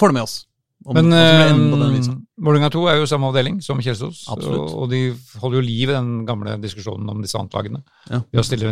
får 0.00 0.10
det 0.10 0.16
med 0.18 0.26
oss. 0.26 0.40
Om, 0.80 0.96
Men 0.96 1.12
uh, 1.12 2.14
Vålerenga 2.40 2.70
2 2.72 2.82
er 2.88 2.94
jo 3.02 3.08
samme 3.08 3.28
avdeling 3.28 3.58
som 3.60 3.82
Kjelsås, 3.84 4.22
og, 4.32 4.46
og, 4.48 4.86
de 4.88 5.10
holder 5.42 5.58
jo 5.58 5.64
liv 5.66 5.90
i 5.90 5.92
den 5.92 6.22
gamle 6.28 6.54
diskusjonen 6.62 7.08
om 7.12 7.20
disse 7.20 7.36
antlagene. 7.36 7.82
Ja. 8.08 8.22
De, 8.24 8.44
stille, 8.48 8.70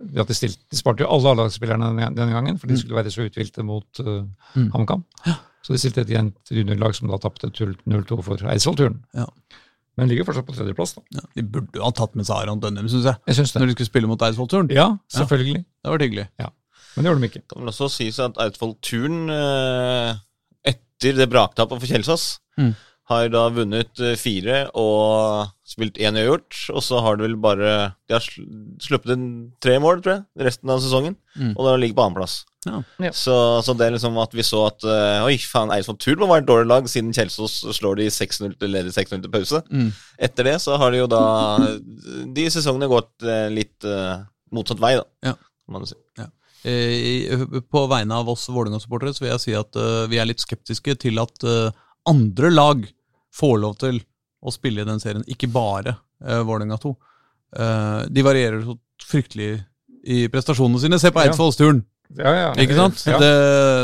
de, 0.00 0.24
de 0.24 0.78
sparte 0.78 1.04
jo 1.04 1.10
alle 1.12 1.34
A-lagsspillerne 1.34 1.90
denne 2.16 2.32
gangen, 2.32 2.56
for 2.56 2.68
de 2.68 2.78
mm. 2.78 2.80
skulle 2.80 2.96
være 2.96 3.12
så 3.12 3.28
uthvilte 3.28 3.64
mot 3.68 4.00
uh, 4.00 4.22
mm. 4.56 4.70
HamKam. 4.72 5.04
Ja. 5.28 5.36
Så 5.60 5.76
de 5.76 5.82
stilte 5.82 6.06
et 6.08 6.52
juniorlag 6.56 6.96
som 6.96 7.12
da 7.12 7.20
tapte 7.20 7.52
0-2 7.52 8.22
for 8.24 8.48
Eidsvoll-turen. 8.54 9.02
Ja. 9.20 9.28
Men 10.00 10.10
ligger 10.10 10.26
fortsatt 10.28 10.48
på 10.48 10.56
tredjeplass. 10.56 10.96
da. 10.96 11.04
Ja, 11.18 11.26
de 11.36 11.44
burde 11.56 11.76
jo 11.76 11.84
ha 11.84 11.92
tatt 11.96 12.16
med 12.18 12.28
seg 12.28 12.42
Aron 12.42 12.62
Dønnum, 12.62 12.88
syns 12.90 13.08
jeg. 13.10 13.20
jeg 13.28 13.38
synes 13.40 13.52
det. 13.52 13.62
Når 13.62 13.70
de 13.70 13.76
skulle 13.76 13.90
spille 13.90 14.10
mot 14.10 14.24
Eidsvoll-turen. 14.26 14.70
Ja, 14.74 14.88
selvfølgelig. 15.12 15.60
Ja, 15.60 15.86
det 15.86 15.94
var 15.94 16.04
hyggelig. 16.06 16.26
Ja. 16.40 16.50
Men 16.94 17.04
det 17.04 17.10
gjorde 17.10 17.22
de 17.22 17.30
ikke. 17.30 17.42
Det 17.42 17.52
kan 17.52 17.62
vel 17.62 17.72
også 17.72 17.88
sies 17.92 18.20
at 18.24 18.40
Eidsvoll-turen 18.42 19.18
eh, 19.34 20.14
etter 20.72 21.20
det 21.20 21.28
braktapet 21.32 21.82
for 21.82 21.92
Kjelsås 21.92 22.24
mm. 22.60 22.72
Har 23.10 23.30
da 23.32 23.46
vunnet 23.52 24.00
eh, 24.02 24.16
fire 24.18 24.62
og 24.78 25.50
spilt 25.68 25.98
én 26.00 26.16
uavgjort. 26.18 26.56
Og 26.74 26.84
så 26.84 27.00
har 27.04 27.18
de 27.18 27.26
vel 27.26 27.36
bare 27.40 27.72
De 28.08 28.16
har 28.16 28.24
sluppet 28.82 29.14
inn 29.16 29.26
tre 29.62 29.78
mål, 29.82 30.00
tror 30.04 30.16
jeg, 30.16 30.46
resten 30.48 30.72
av 30.72 30.80
sesongen. 30.84 31.18
Mm. 31.36 31.52
Og 31.56 31.66
da 31.66 31.76
ligger 31.76 31.98
på 31.98 32.06
annenplass. 32.06 32.40
Ja. 32.66 32.82
Ja. 33.00 33.12
Så, 33.16 33.34
så, 33.64 33.74
det 33.76 33.86
er 33.86 33.94
liksom 33.94 34.18
at 34.20 34.34
vi 34.36 34.44
så 34.44 34.66
at 34.66 34.84
uh, 34.84 35.24
Oi, 35.24 35.38
faen, 35.48 35.70
Eidsvoll 35.72 35.96
Turn 36.02 36.20
må 36.20 36.28
være 36.28 36.44
et 36.44 36.50
dårlig 36.50 36.68
lag, 36.68 36.90
siden 36.92 37.14
Kjelsås 37.16 37.62
slår 37.78 38.02
de 38.02 38.10
6-0 38.12 38.58
til 38.60 38.74
leder 38.74 38.92
6-0 38.92 39.22
til 39.22 39.32
pause. 39.32 39.62
Mm. 39.72 39.88
Etter 40.28 40.50
det 40.50 40.58
så 40.60 40.76
har 40.80 40.92
de 40.92 41.00
jo 41.00 41.08
da 41.08 41.22
de 42.36 42.50
sesongene 42.52 42.90
gått 42.90 43.14
uh, 43.24 43.48
litt 43.52 43.88
uh, 43.88 44.20
motsatt 44.52 44.82
vei, 44.82 44.98
da, 45.00 45.08
ja. 45.30 45.34
kan 45.38 45.78
man 45.78 45.88
si. 45.88 45.96
Ja. 46.20 46.28
Eh, 46.62 47.40
på 47.72 47.86
vegne 47.88 48.18
av 48.20 48.28
oss 48.28 48.48
Vålerenga-supportere 48.52 49.14
så 49.16 49.24
vil 49.24 49.30
jeg 49.32 49.42
si 49.46 49.54
at 49.56 49.76
uh, 49.80 50.04
vi 50.12 50.18
er 50.20 50.28
litt 50.28 50.42
skeptiske 50.42 50.92
til 51.00 51.20
at 51.22 51.46
uh, 51.48 51.70
andre 52.10 52.50
lag 52.52 52.82
får 53.40 53.56
lov 53.64 53.78
til 53.80 54.00
å 54.40 54.52
spille 54.54 54.84
i 54.84 54.88
den 54.88 55.00
serien, 55.02 55.24
ikke 55.28 55.50
bare 55.52 55.96
uh, 56.24 56.40
Vålerenga 56.46 56.78
2. 56.80 56.92
Uh, 57.56 58.02
de 58.08 58.24
varierer 58.24 58.62
så 58.64 58.76
fryktelig 59.10 59.54
i 60.08 60.22
prestasjonene 60.32 60.80
sine. 60.80 61.00
Se 61.02 61.12
på 61.12 61.22
Eidsvollsturen! 61.24 61.82
Ja, 62.18 62.30
ja, 62.34 62.46
ikke 62.58 62.74
sant? 62.74 62.98
Ja. 63.06 63.20
Det, 63.22 63.34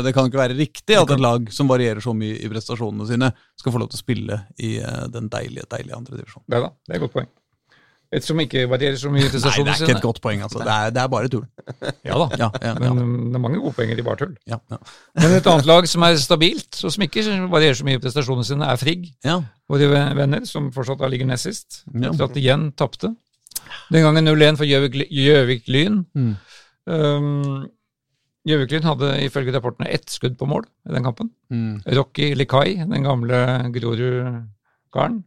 det, 0.03 0.11
kan 0.11 0.27
ikke 0.27 0.41
være 0.41 0.55
riktig 0.57 0.97
at 0.99 1.13
et 1.15 1.21
lag 1.23 1.45
som 1.55 1.69
varierer 1.71 2.03
så 2.03 2.11
mye 2.17 2.35
i 2.43 2.49
prestasjonene 2.51 3.07
sine, 3.07 3.29
skal 3.55 3.71
få 3.71 3.79
lov 3.79 3.87
til 3.93 4.01
å 4.01 4.03
spille 4.03 4.39
i 4.59 4.73
den 5.13 5.29
deilige, 5.31 5.63
deilige 5.71 5.95
andre 5.95 6.19
divisjonen. 6.19 6.43
Det, 6.51 6.59
da, 6.59 6.73
det 6.75 6.91
er 6.91 6.99
et 6.99 7.05
godt 7.05 7.15
poeng. 7.15 7.29
Et 8.15 8.23
som 8.23 8.39
ikke 8.39 8.63
varierer 8.71 8.95
så 8.99 9.09
mye 9.11 9.27
til. 9.27 9.41
Nei, 9.43 9.51
det 9.67 9.73
er 9.73 9.81
ikke 9.83 9.95
et 9.97 10.05
godt 10.05 10.21
poeng. 10.23 10.41
altså. 10.45 10.61
Det 10.63 10.71
er, 10.71 10.91
det 10.95 11.01
er 11.01 11.09
bare 11.11 11.27
tull. 11.31 11.43
Ja 12.07 12.15
da, 12.21 12.27
ja, 12.39 12.47
ja, 12.63 12.73
men 12.79 12.85
ja. 12.87 12.93
det 13.33 13.39
er 13.39 13.43
mange 13.43 13.59
gode 13.59 13.75
poenger 13.75 13.99
i 13.99 14.05
bare 14.05 14.21
tull. 14.21 14.35
Men 14.47 15.35
et 15.35 15.49
annet 15.51 15.67
lag 15.67 15.89
som 15.91 16.05
er 16.07 16.19
stabilt, 16.21 16.79
og 16.87 16.93
som 16.95 17.03
ikke 17.03 17.25
varierer 17.51 17.75
så 17.75 17.87
mye 17.87 17.97
til 17.97 18.05
prestasjonene 18.05 18.47
sine, 18.47 18.69
er 18.71 18.79
Frigg. 18.79 19.09
Våre 19.67 19.89
venner, 20.15 20.47
som 20.47 20.71
fortsatt 20.75 21.03
ligger 21.11 21.27
nest 21.27 21.49
sist. 21.49 21.81
Etter 21.91 22.29
at 22.29 22.37
de 22.37 22.45
igjen 22.45 22.69
tapte. 22.79 23.11
Den 23.91 24.07
gangen 24.07 24.31
0-1 24.31 24.61
for 24.61 24.69
Gjøvik 24.69 25.67
Lyn. 25.67 26.01
Mm. 26.15 26.33
Um, 26.87 27.67
Gjøvik 28.47 28.71
Lyn 28.71 28.87
hadde 28.87 29.13
ifølge 29.27 29.51
rapportene 29.51 29.91
ett 29.91 30.07
skudd 30.07 30.39
på 30.39 30.47
mål 30.47 30.63
i 30.87 30.95
den 30.95 31.03
kampen. 31.03 31.33
Mm. 31.51 31.81
Rocky 31.99 32.31
Likai, 32.39 32.77
den 32.87 33.03
gamle 33.03 33.43
Grorud-karen. 33.75 35.25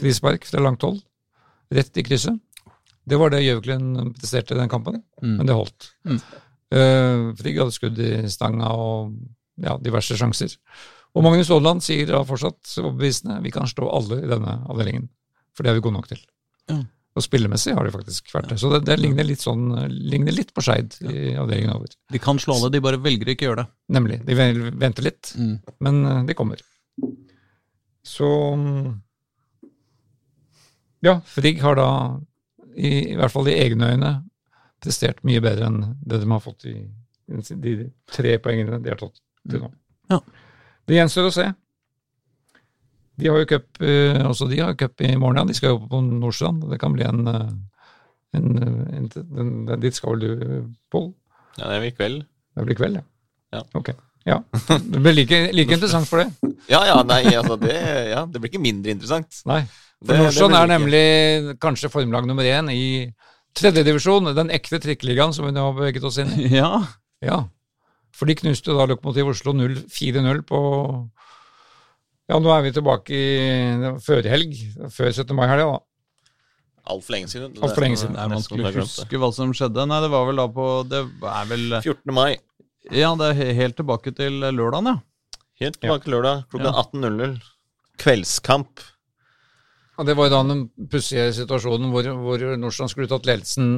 Frispark 0.00 0.48
fra 0.48 0.64
langt 0.64 0.80
hold 0.88 1.02
rett 1.76 2.00
i 2.00 2.04
krysset. 2.06 2.38
Det 3.02 3.18
var 3.18 3.32
det 3.32 3.42
Gjøviklund 3.42 4.14
presterte 4.14 4.54
i 4.54 4.60
den 4.60 4.70
kampen, 4.70 5.00
mm. 5.22 5.36
men 5.40 5.48
det 5.48 5.58
holdt. 5.58 5.88
Mm. 6.06 6.18
Uh, 6.72 7.24
Frigg 7.36 7.58
hadde 7.60 7.74
skudd 7.74 7.98
i 8.00 8.12
stanga 8.32 8.70
og 8.78 9.16
ja, 9.60 9.74
diverse 9.82 10.16
sjanser. 10.18 10.54
Og 11.12 11.26
Magnus 11.26 11.50
Aadland 11.52 11.84
sier 11.84 12.08
da 12.08 12.22
fortsatt 12.24 12.78
overbevisende 12.80 13.42
vi 13.44 13.52
kan 13.52 13.68
slå 13.68 13.90
alle 13.92 14.22
i 14.22 14.30
denne 14.30 14.62
avdelingen, 14.70 15.10
for 15.52 15.64
det 15.64 15.72
er 15.72 15.78
vi 15.78 15.84
gode 15.84 15.98
nok 15.98 16.08
til. 16.12 16.22
Ja. 16.70 16.80
Og 17.12 17.24
spillemessig 17.26 17.74
har 17.76 17.84
de 17.84 17.92
faktisk 17.92 18.30
vært 18.32 18.54
det. 18.54 18.56
Så 18.62 18.70
det, 18.72 18.86
det 18.88 18.96
ligner, 18.96 19.26
litt 19.28 19.42
sånn, 19.42 19.66
ligner 19.90 20.32
litt 20.32 20.54
på 20.56 20.62
Skeid 20.64 20.94
i 21.04 21.34
avdelingen 21.36 21.74
over. 21.74 21.92
De 22.08 22.20
kan 22.22 22.40
slå 22.40 22.56
alle, 22.56 22.70
de 22.72 22.80
bare 22.84 23.00
velger 23.04 23.34
ikke 23.34 23.44
å 23.44 23.50
gjøre 23.50 23.64
det. 23.66 23.72
Nemlig. 23.98 24.20
De 24.24 24.36
venter 24.38 25.04
litt, 25.04 25.34
mm. 25.36 25.56
men 25.84 25.98
eh, 26.08 26.22
de 26.30 26.36
kommer. 26.38 26.62
Så 28.08 28.30
ja, 31.02 31.16
Frigg 31.26 31.62
har 31.62 31.78
da, 31.78 31.88
i, 32.76 33.12
i, 33.12 33.16
hvert 33.18 33.34
fall 33.34 33.50
i 33.50 33.56
egne 33.58 33.92
øyne, 33.94 34.12
prestert 34.82 35.22
mye 35.26 35.42
bedre 35.42 35.68
enn 35.68 35.80
det 36.02 36.22
de 36.22 36.30
har 36.30 36.42
fått 36.42 36.66
i 36.70 36.76
de 37.26 37.74
tre 38.10 38.36
poengene 38.42 38.80
de 38.82 38.92
har 38.92 39.00
tatt 39.00 39.20
til 39.48 39.62
nå. 39.62 39.70
Ja. 40.10 40.18
Det 40.88 40.96
gjenstår 40.98 41.28
å 41.28 41.34
se. 41.34 41.44
De 43.20 43.28
har 43.30 43.38
jo 43.38 43.48
cup, 43.48 43.68
uh, 43.82 44.22
også 44.26 44.48
de 44.50 44.60
har 44.62 44.74
cup 44.78 45.04
i 45.04 45.12
morgen, 45.14 45.42
ja. 45.42 45.46
De 45.46 45.56
skal 45.56 45.76
jo 45.76 45.82
på 45.88 46.00
Nordstrand. 46.02 46.64
Det 46.70 46.78
kan 46.82 46.94
bli 46.96 47.06
en, 47.06 47.28
en, 48.36 48.48
en, 48.62 49.10
en 49.12 49.52
Dit 49.80 49.98
skal 49.98 50.16
vel 50.16 50.24
du, 50.24 50.72
Pål? 50.92 51.12
Ja, 51.60 51.68
det 51.68 51.82
blir 51.84 51.94
kveld. 51.96 52.24
Det 52.56 52.66
blir 52.66 52.78
kveld, 52.78 52.98
ja. 52.98 53.04
ja. 53.58 53.62
Ok. 53.78 53.92
Ja. 54.28 54.42
Det 54.68 55.00
blir 55.00 55.16
like, 55.16 55.40
like 55.52 55.74
interessant 55.74 56.08
for 56.10 56.22
det. 56.22 56.30
Ja, 56.70 56.78
ja, 56.86 57.00
nei, 57.02 57.24
altså 57.34 57.56
det, 57.58 57.74
ja, 58.12 58.20
det 58.30 58.38
blir 58.38 58.52
ikke 58.52 58.62
mindre 58.62 58.92
interessant. 58.94 59.40
Nei. 59.50 59.64
For 60.02 60.18
Nordstrand 60.18 60.56
er 60.58 60.70
nemlig 60.70 61.04
kanskje 61.62 61.90
formlag 61.92 62.26
nummer 62.26 62.46
én 62.48 62.70
i 62.72 62.84
tredjedivisjon, 63.58 64.32
den 64.36 64.50
ekte 64.54 64.80
trikkeligaen 64.82 65.34
som 65.36 65.46
vi 65.46 65.52
nå 65.54 65.66
har 65.68 65.76
beveget 65.76 66.06
oss 66.08 66.18
inn 66.22 66.32
i. 66.40 66.48
Ja. 66.56 66.70
ja. 67.22 67.44
For 68.16 68.28
de 68.28 68.36
knuste 68.38 68.74
da 68.74 68.88
Lokomotiv 68.88 69.30
Oslo 69.32 69.54
4-0 69.54 70.42
på 70.48 70.60
Ja, 72.30 72.38
nå 72.38 72.52
er 72.54 72.62
vi 72.64 72.72
tilbake 72.74 73.12
i 73.12 73.94
førhelg, 74.02 74.54
før 74.94 75.10
17. 75.10 75.34
mai-helga, 75.36 75.72
da. 75.74 75.80
Altfor 76.92 77.14
lenge 77.14 77.30
siden. 77.30 77.52
Altfor 77.62 77.84
lenge 77.84 77.98
siden. 78.00 78.16
Nei, 78.18 78.26
man 78.32 78.42
skulle 78.42 78.72
huske 78.74 79.20
hva 79.20 79.30
som 79.34 79.52
skjedde. 79.54 79.84
Nei, 79.86 80.00
det 80.02 80.10
var 80.10 80.26
vel 80.26 80.40
da 80.40 80.48
på 80.50 80.68
Det 80.90 81.02
er 81.02 81.50
vel 81.50 81.66
14. 81.78 82.14
mai. 82.14 82.32
Ja, 82.90 83.12
det 83.18 83.28
er 83.30 83.52
helt 83.60 83.76
tilbake 83.78 84.14
til 84.16 84.40
lørdagen, 84.42 84.90
ja. 84.90 84.96
Helt 85.62 85.78
tilbake 85.78 86.08
til 86.08 86.16
lørdag 86.16 86.42
klokka 86.50 86.72
ja. 86.72 86.82
18.00. 86.82 87.36
Kveldskamp. 88.02 88.82
Og 90.00 90.06
Det 90.08 90.16
var 90.16 90.28
jo 90.28 90.32
da 90.32 90.40
den 90.48 90.62
pussige 90.90 91.26
situasjonen 91.36 91.90
hvor, 91.92 92.06
hvor 92.16 92.44
Nordstrand 92.56 92.92
skulle 92.92 93.10
tatt 93.10 93.28
ledelsen 93.28 93.74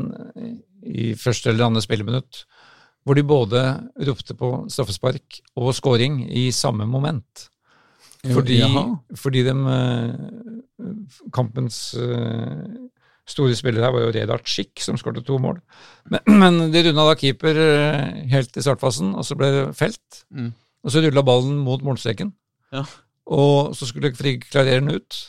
i 0.86 1.10
første 1.18 1.50
eller 1.50 1.66
andre 1.66 1.82
spilleminutt. 1.82 2.44
Hvor 3.04 3.18
de 3.18 3.26
både 3.26 3.64
ropte 4.06 4.36
på 4.38 4.52
straffespark 4.72 5.40
og 5.60 5.74
scoring 5.76 6.22
i 6.30 6.46
samme 6.54 6.86
moment. 6.88 7.48
Fordi, 8.32 8.62
fordi 9.20 9.42
de, 9.44 9.52
eh, 9.68 10.86
kampens 11.34 11.94
eh, 12.00 12.62
store 13.28 13.56
spiller 13.58 13.84
her 13.84 13.92
var 13.92 14.06
jo 14.06 14.12
Redat 14.14 14.48
Schick, 14.48 14.80
som 14.80 14.96
skåret 14.96 15.26
to 15.26 15.36
mål. 15.38 15.60
Men, 16.08 16.24
men 16.42 16.72
de 16.72 16.86
runda 16.86 17.04
da 17.10 17.18
keeper 17.20 17.60
eh, 17.60 18.22
helt 18.32 18.56
i 18.56 18.64
startfasen, 18.64 19.12
og 19.12 19.26
så 19.28 19.36
ble 19.36 19.50
det 19.52 19.64
felt. 19.76 20.24
Mm. 20.32 20.52
Og 20.84 20.94
så 20.94 21.04
rulla 21.04 21.24
ballen 21.26 21.58
mot 21.66 21.84
målstreken. 21.84 22.32
Ja. 22.72 22.86
Og 23.34 23.74
så 23.76 23.88
skulle 23.88 24.14
Frigg 24.16 24.48
klarere 24.48 24.80
den 24.80 24.96
ut 24.96 25.20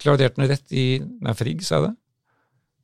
klarerte 0.00 0.40
den 0.40 0.50
rett 0.50 0.76
i 0.76 0.86
Nei, 1.00 1.34
Frigg, 1.38 1.64
sa 1.66 1.78
jeg 1.78 1.90
det? 1.90 1.96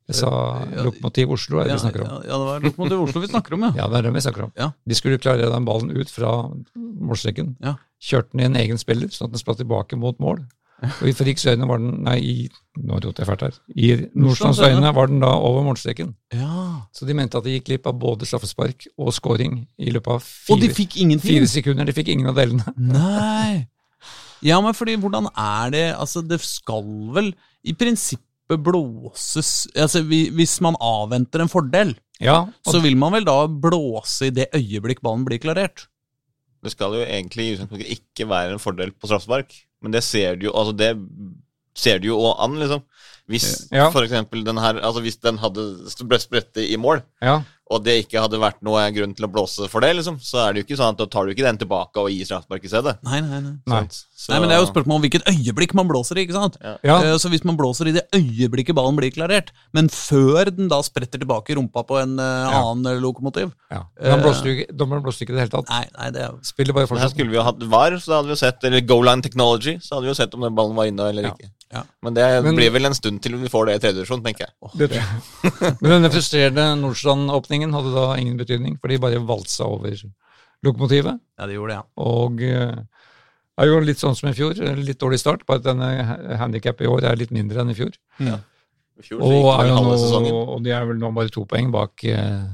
Jeg 0.07 0.21
sa 0.21 0.29
ja, 0.71 0.83
Lokomotiv 0.85 1.33
Oslo, 1.35 1.59
er 1.59 1.67
det 1.67 1.73
ja, 1.73 1.77
vi 1.79 1.83
snakker 1.83 2.03
om? 2.05 2.11
Ja, 2.23 2.37
det 2.37 2.45
var 2.47 2.61
Lokomotiv 2.63 3.01
Oslo 3.03 3.23
vi 3.25 3.31
snakker 3.31 3.57
om, 3.57 3.65
ja. 3.67 3.71
ja, 3.81 3.87
det 3.91 3.97
er 3.99 4.07
det 4.07 4.13
vi 4.15 4.23
snakker 4.23 4.45
om. 4.45 4.53
Ja. 4.55 4.69
De 4.87 4.95
skulle 4.95 5.19
klarere 5.19 5.49
den 5.51 5.67
ballen 5.67 5.91
ut 5.91 6.13
fra 6.13 6.35
målstreken. 6.75 7.57
Ja. 7.63 7.75
Kjørte 7.99 8.31
den 8.31 8.45
i 8.45 8.47
en 8.47 8.61
egen 8.61 8.79
spiller, 8.79 9.11
sånn 9.11 9.27
at 9.27 9.35
den 9.35 9.43
spratt 9.43 9.59
tilbake 9.59 9.99
mot 9.99 10.21
mål. 10.23 10.45
Og 10.85 11.07
i 11.09 11.13
Friggs 11.17 11.45
øyne 11.49 11.65
var 11.65 11.81
den 11.81 12.03
Nei, 12.05 12.17
i 12.21 12.33
nå 12.77 12.99
roter 13.01 13.23
jeg 13.23 13.29
fælt 13.31 13.45
her. 13.47 13.55
I 13.73 13.87
Nordstrands 14.13 14.59
øyne 14.61 14.91
var 14.93 15.09
den 15.09 15.23
da 15.23 15.31
over 15.41 15.63
målstreken. 15.65 16.13
Ja. 16.33 16.83
Så 16.93 17.07
de 17.09 17.15
mente 17.17 17.39
at 17.39 17.47
de 17.47 17.55
gikk 17.55 17.65
glipp 17.71 17.89
av 17.89 17.97
både 17.99 18.29
straffespark 18.29 18.85
og 18.95 19.09
scoring 19.17 19.63
i 19.81 19.93
løpet 19.95 20.19
av 20.19 20.21
fire, 20.21 20.53
og 20.53 20.61
de 20.61 20.69
fikk 20.77 20.99
fire 21.23 21.49
sekunder. 21.49 21.89
De 21.89 21.97
fikk 21.97 22.13
ingen 22.13 22.29
av 22.29 22.37
delene. 22.37 22.75
Nei. 22.77 23.65
Ja, 24.45 24.59
men 24.61 24.75
fordi 24.77 24.97
hvordan 25.01 25.29
er 25.33 25.73
det 25.73 25.85
Altså, 25.95 26.21
det 26.21 26.39
skal 26.45 26.85
vel 27.15 27.31
i 27.65 27.73
prinsippet 27.77 28.61
blåses 28.63 29.67
Altså, 29.75 30.03
Hvis 30.05 30.57
man 30.63 30.77
avventer 30.81 31.43
en 31.43 31.51
fordel, 31.51 31.95
ja, 32.21 32.45
så 32.65 32.81
vil 32.81 32.97
man 32.97 33.13
vel 33.13 33.27
da 33.27 33.43
blåse 33.47 34.29
i 34.29 34.33
det 34.33 34.49
øyeblikk 34.57 35.03
ballen 35.05 35.25
blir 35.27 35.41
klarert? 35.41 35.87
Det 36.63 36.73
skal 36.73 36.95
jo 36.97 37.03
egentlig 37.05 37.51
ikke 37.85 38.25
være 38.29 38.55
en 38.55 38.61
fordel 38.61 38.91
på 38.91 39.09
straffespark, 39.09 39.53
men 39.81 39.93
det 39.93 40.03
ser 40.03 40.39
du 40.39 40.49
jo 40.49 40.55
Altså, 40.57 40.73
det 40.73 40.93
ser 41.77 41.99
du 42.01 42.07
jo 42.09 42.17
an, 42.33 42.57
liksom. 42.57 42.81
Hvis 43.29 43.67
ja. 43.69 43.89
for 43.91 44.01
eksempel 44.07 44.45
den 44.45 44.57
her 44.57 44.79
Altså, 44.79 45.03
hvis 45.05 45.19
den 45.21 45.37
hadde 45.37 45.85
sprettet 45.91 46.65
i 46.65 46.79
mål, 46.81 47.03
ja 47.21 47.41
og 47.67 47.83
det 47.83 47.97
ikke 48.03 48.21
hadde 48.23 48.39
vært 48.41 48.59
noe 48.65 48.83
grunn 48.95 49.13
til 49.17 49.27
å 49.27 49.31
blåse 49.31 49.67
for 49.71 49.83
det, 49.83 49.93
liksom, 49.97 50.19
så 50.23 50.45
er 50.45 50.53
det 50.53 50.61
jo 50.61 50.67
ikke 50.67 50.79
sånn 50.79 50.95
at 50.95 51.01
da 51.01 51.07
tar 51.11 51.27
du 51.27 51.33
ikke 51.33 51.45
den 51.45 51.59
tilbake 51.59 52.01
og 52.01 52.11
gir 52.13 52.27
straffespark 52.27 52.63
i 52.63 52.71
stedet. 52.71 52.93
Nei, 53.07 53.19
nei, 53.25 53.41
nei. 53.43 53.55
nei. 53.67 53.81
Så, 53.91 54.31
nei, 54.31 54.39
men 54.41 54.49
Det 54.49 54.57
er 54.57 54.61
jo 54.63 54.69
spørsmål 54.69 54.99
om 54.99 55.03
hvilket 55.05 55.27
øyeblikk 55.29 55.75
man 55.77 55.89
blåser 55.89 56.19
i. 56.19 56.25
ikke 56.25 56.37
sant? 56.37 56.57
Ja. 56.63 56.75
Ja. 56.87 56.97
Uh, 57.03 57.17
så 57.21 57.31
hvis 57.33 57.43
man 57.47 57.59
blåser 57.59 57.91
i 57.91 57.95
det 57.97 58.05
øyeblikket 58.15 58.77
ballen 58.77 58.97
blir 58.97 59.11
klarert, 59.13 59.51
men 59.75 59.91
før 59.93 60.51
den 60.53 60.71
da 60.71 60.79
spretter 60.85 61.21
tilbake 61.21 61.53
i 61.53 61.59
rumpa 61.59 61.83
på 61.87 61.99
en 62.01 62.15
uh, 62.21 62.47
ja. 62.47 62.63
annen 62.63 63.03
lokomotiv 63.03 63.51
ja. 63.71 63.83
Da 63.99 64.17
blåste 64.21 64.47
du 64.47 64.63
ikke 64.63 65.33
i 65.33 65.35
det 65.35 65.43
hele 65.45 65.53
tatt. 65.53 65.67
Nei, 65.69 65.83
nei, 65.97 66.09
det 66.15 66.23
er... 66.23 66.39
Spiller 66.47 66.77
bare 66.77 66.89
fortsatt. 66.89 67.09
Her 67.09 67.13
skulle 67.13 67.33
vi 67.33 67.39
jo 67.39 67.45
hatt 67.45 67.67
VAR, 67.67 67.99
så 67.99 68.13
da 68.13 68.21
hadde 68.21 68.31
vi 68.31 68.37
jo 68.37 68.41
sett, 68.41 68.63
eller 68.69 68.87
Go 68.87 69.01
Line 69.03 69.25
Technology, 69.25 69.77
så 69.83 69.97
hadde 69.97 70.07
vi 70.07 70.13
jo 70.13 70.19
sett 70.21 70.35
om 70.37 70.47
den 70.47 70.55
ballen 70.57 70.77
var 70.77 70.89
inne 70.89 71.11
eller 71.11 71.29
ikke. 71.33 71.51
Ja. 71.73 71.83
Men 72.01 72.15
det 72.15 72.23
men, 72.45 72.55
blir 72.55 72.71
vel 72.71 72.87
en 72.87 72.95
stund 72.95 73.19
til 73.23 73.35
vi 73.41 73.49
får 73.51 73.67
det 73.67 73.73
i 73.75 73.79
tredje 73.83 73.99
divisjon, 73.99 74.21
tenker 74.23 74.45
jeg. 74.45 74.53
Oh, 74.63 74.71
det 74.79 74.87
men 75.81 75.97
denne 75.97 76.11
frustrerende 76.13 76.67
Nordstrand-åpningen 76.79 77.56
hadde 77.73 77.93
da 77.95 78.05
ingen 78.19 78.37
betydning, 78.39 78.77
for 78.81 78.91
de 78.91 78.99
bare 79.01 79.23
valsa 79.23 79.67
over 79.67 79.95
lokomotivet. 80.65 81.17
Ja, 81.37 81.47
de 81.47 81.57
gjorde 81.57 81.73
det, 81.73 81.79
ja. 81.79 81.85
Og 82.03 82.37
det 82.41 83.63
er 83.65 83.71
jo 83.71 83.79
litt 83.81 84.01
sånn 84.01 84.15
som 84.17 84.29
i 84.29 84.35
fjor, 84.37 84.59
litt 84.77 84.99
dårlig 85.01 85.19
start, 85.21 85.45
bare 85.47 85.61
at 85.61 85.65
denne 85.65 85.89
handikappet 86.37 86.85
i 86.85 86.91
år 86.91 87.09
er 87.09 87.19
litt 87.19 87.33
mindre 87.33 87.63
enn 87.63 87.73
i 87.73 87.77
fjor. 87.77 87.95
Ja. 88.21 88.37
I 88.97 89.05
fjor 89.05 89.21
og, 89.21 89.49
er 89.57 89.71
nå, 89.73 90.31
og 90.55 90.61
de 90.65 90.73
er 90.73 90.85
vel 90.89 90.99
nå 91.01 91.11
bare 91.13 91.33
to 91.33 91.43
poeng 91.49 91.69
bak 91.73 92.05
uh, 92.09 92.45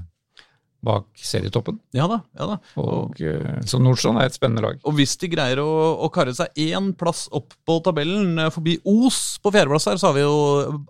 bak 0.84 1.06
serietoppen. 1.16 1.78
Ja 1.96 2.06
da, 2.12 2.20
ja 2.38 2.48
da. 2.50 2.58
Og, 2.82 3.20
eh, 3.24 3.62
så 3.68 3.80
Nordstrand 3.80 4.20
er 4.20 4.28
et 4.28 4.36
spennende 4.36 4.64
lag. 4.66 4.82
Og 4.84 4.98
hvis 4.98 5.16
de 5.22 5.30
greier 5.32 5.62
å, 5.64 5.68
å 6.04 6.10
karre 6.14 6.34
seg 6.36 6.52
én 6.60 6.92
plass 7.00 7.26
opp 7.32 7.56
på 7.64 7.78
tabellen 7.86 8.42
eh, 8.44 8.52
forbi 8.54 8.76
Os 8.90 9.40
på 9.44 9.54
fjerdeplass 9.56 9.88
her, 9.92 10.02
så 10.02 10.12
har 10.12 10.18
vi 10.18 10.26
jo 10.26 10.36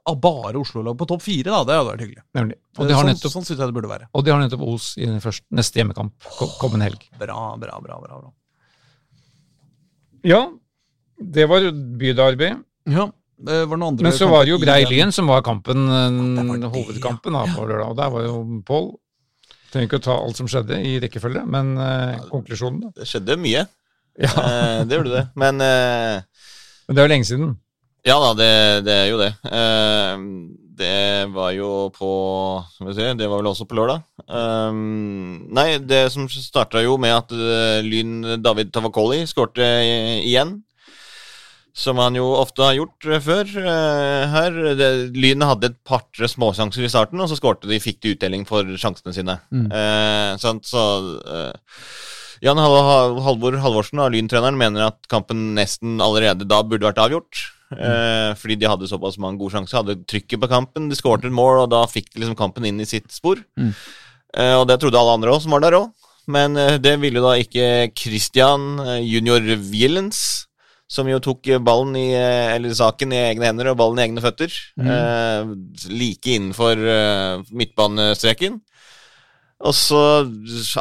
ah, 0.02 0.18
bare 0.18 0.58
Oslo-lag 0.62 0.98
på 0.98 1.10
topp 1.10 1.26
fire. 1.26 1.52
da, 1.52 1.62
Det 1.70 1.78
hadde 1.78 1.92
vært 1.92 2.06
hyggelig. 2.08 2.26
Nemlig. 2.40 2.60
Og 2.80 2.90
de 2.90 2.98
har 2.98 3.06
sånn, 3.06 3.14
nettopp, 3.14 3.36
sånn 3.36 3.46
synes 3.46 3.60
jeg 3.60 3.70
det 3.70 3.78
burde 3.78 3.94
være. 3.94 4.10
Og 4.18 4.26
de 4.26 4.34
har 4.34 4.42
nettopp 4.42 4.68
Os 4.74 4.92
i 4.98 5.06
den 5.06 5.22
første, 5.24 5.46
neste 5.54 5.82
hjemmekamp 5.82 6.30
kommende 6.62 6.90
helg. 6.90 7.06
Bra, 7.22 7.54
bra, 7.62 7.78
bra, 7.84 8.00
bra, 8.02 8.22
bra. 8.24 8.34
Ja, 10.26 10.48
det 11.20 11.46
var 11.52 11.70
bydarby. 12.00 12.56
Ja. 12.90 13.12
Det 13.44 13.66
Men 13.68 14.14
så 14.16 14.30
var 14.32 14.46
det 14.46 14.54
jo 14.54 14.58
Grei 14.62 14.86
Lyn 14.88 15.12
som 15.12 15.28
var 15.28 15.42
kampen, 15.44 15.88
var 15.90 16.70
hovedkampen 16.72 17.34
da, 17.36 17.42
på 17.52 17.66
lørdag. 17.68 17.90
Og 17.92 17.98
der 17.98 18.12
var 18.14 18.24
jo 18.24 18.36
Pål 18.64 18.86
Trenger 19.74 19.90
ikke 19.90 19.98
å 20.04 20.06
ta 20.06 20.16
alt 20.22 20.38
som 20.38 20.50
skjedde 20.50 20.78
i 20.86 20.98
rekkefølge, 21.02 21.42
men 21.50 21.74
uh, 21.80 22.20
konklusjonen, 22.30 22.84
da? 22.84 22.92
Det 23.00 23.10
skjedde 23.10 23.40
mye. 23.42 23.64
Ja. 24.22 24.30
eh, 24.30 24.80
det 24.86 25.00
gjorde 25.00 25.16
det. 25.16 25.22
Men 25.42 25.62
eh, 25.66 26.20
Men 26.86 26.94
det 26.94 27.02
er 27.02 27.08
jo 27.08 27.12
lenge 27.16 27.26
siden? 27.26 27.56
Ja 28.06 28.20
da, 28.22 28.34
det, 28.38 28.50
det 28.86 28.94
er 28.94 29.08
jo 29.10 29.18
det. 29.18 29.32
Det 30.78 31.30
var 31.32 31.54
jo 31.56 31.70
på 31.96 32.10
Skal 32.76 32.90
vi 32.90 32.96
se, 32.98 33.08
det 33.18 33.30
var 33.32 33.40
vel 33.40 33.50
også 33.50 33.66
på 33.70 33.78
lørdag. 33.80 34.04
Nei, 35.56 35.66
det 35.80 36.02
som 36.12 36.28
starta 36.30 36.84
jo 36.84 36.98
med 37.02 37.16
at 37.16 37.32
uh, 37.32 37.80
Lyn 37.86 38.42
David 38.44 38.74
Tavakoli 38.76 39.24
skårte 39.30 39.64
igjen 40.20 40.58
som 41.74 41.98
han 41.98 42.14
jo 42.14 42.28
ofte 42.38 42.62
har 42.62 42.76
gjort 42.78 43.08
uh, 43.10 43.20
før. 43.24 43.50
Uh, 43.58 44.30
her, 44.30 44.58
det, 44.78 44.90
Lyn 45.18 45.46
hadde 45.46 45.72
et 45.72 45.80
par-tre 45.88 46.30
småsjanser 46.30 46.86
i 46.86 46.92
starten, 46.92 47.22
og 47.22 47.32
så 47.32 47.38
skårte 47.40 47.70
de, 47.70 47.82
fikk 47.82 48.00
de 48.06 48.14
utdeling 48.14 48.46
for 48.50 48.76
sjansene 48.78 49.16
sine. 49.16 49.40
Mm. 49.50 49.72
Sant, 50.42 50.70
så 50.70 50.84
Jan 52.44 52.60
Halvor 52.62 53.58
Halvorsen, 53.64 54.04
Lyn-treneren, 54.14 54.60
mener 54.60 54.90
at 54.92 55.02
kampen 55.12 55.52
nesten 55.58 55.98
allerede 56.04 56.46
da 56.46 56.62
burde 56.62 56.90
vært 56.92 57.02
avgjort. 57.02 57.50
Mm. 57.74 58.36
fordi 58.38 58.54
de 58.62 58.68
hadde 58.70 58.86
såpass 58.86 59.16
mange 59.18 59.40
gode 59.42 59.56
sjanser, 59.56 59.80
hadde 59.80 60.04
trykket 60.06 60.38
på 60.44 60.50
kampen, 60.52 60.92
de 60.92 60.98
skåret 61.00 61.24
et 61.26 61.34
mål, 61.34 61.64
og 61.64 61.72
da 61.72 61.80
fikk 61.90 62.12
de 62.12 62.22
liksom 62.22 62.36
kampen 62.38 62.68
inn 62.70 62.84
i 62.84 62.86
sitt 62.86 63.08
spor. 63.10 63.42
Mm. 63.58 63.72
og 64.60 64.68
det 64.70 64.78
trodde 64.84 65.00
alle 65.00 65.16
andre 65.18 65.34
òg, 65.34 65.42
som 65.42 65.56
var 65.56 65.64
der 65.64 65.80
òg. 65.80 65.88
Men 66.30 66.54
det 66.86 66.94
ville 67.02 67.24
da 67.24 67.34
ikke 67.42 67.96
Christian 67.98 68.78
junior 69.02 69.42
Willens 69.72 70.22
som 70.94 71.10
jo 71.10 71.18
tok 71.24 71.50
ballen 71.66 71.96
i, 71.98 72.10
eller 72.14 72.76
saken 72.78 73.16
i 73.16 73.24
egne 73.32 73.50
hender 73.50 73.72
og 73.72 73.80
ballen 73.80 74.02
i 74.02 74.06
egne 74.06 74.22
føtter. 74.22 74.54
Mm. 74.78 74.92
Eh, 74.94 75.90
like 75.90 76.36
innenfor 76.36 76.78
eh, 76.78 77.42
midtbanestreken. 77.50 78.60
Og 79.64 79.76
så 79.78 80.02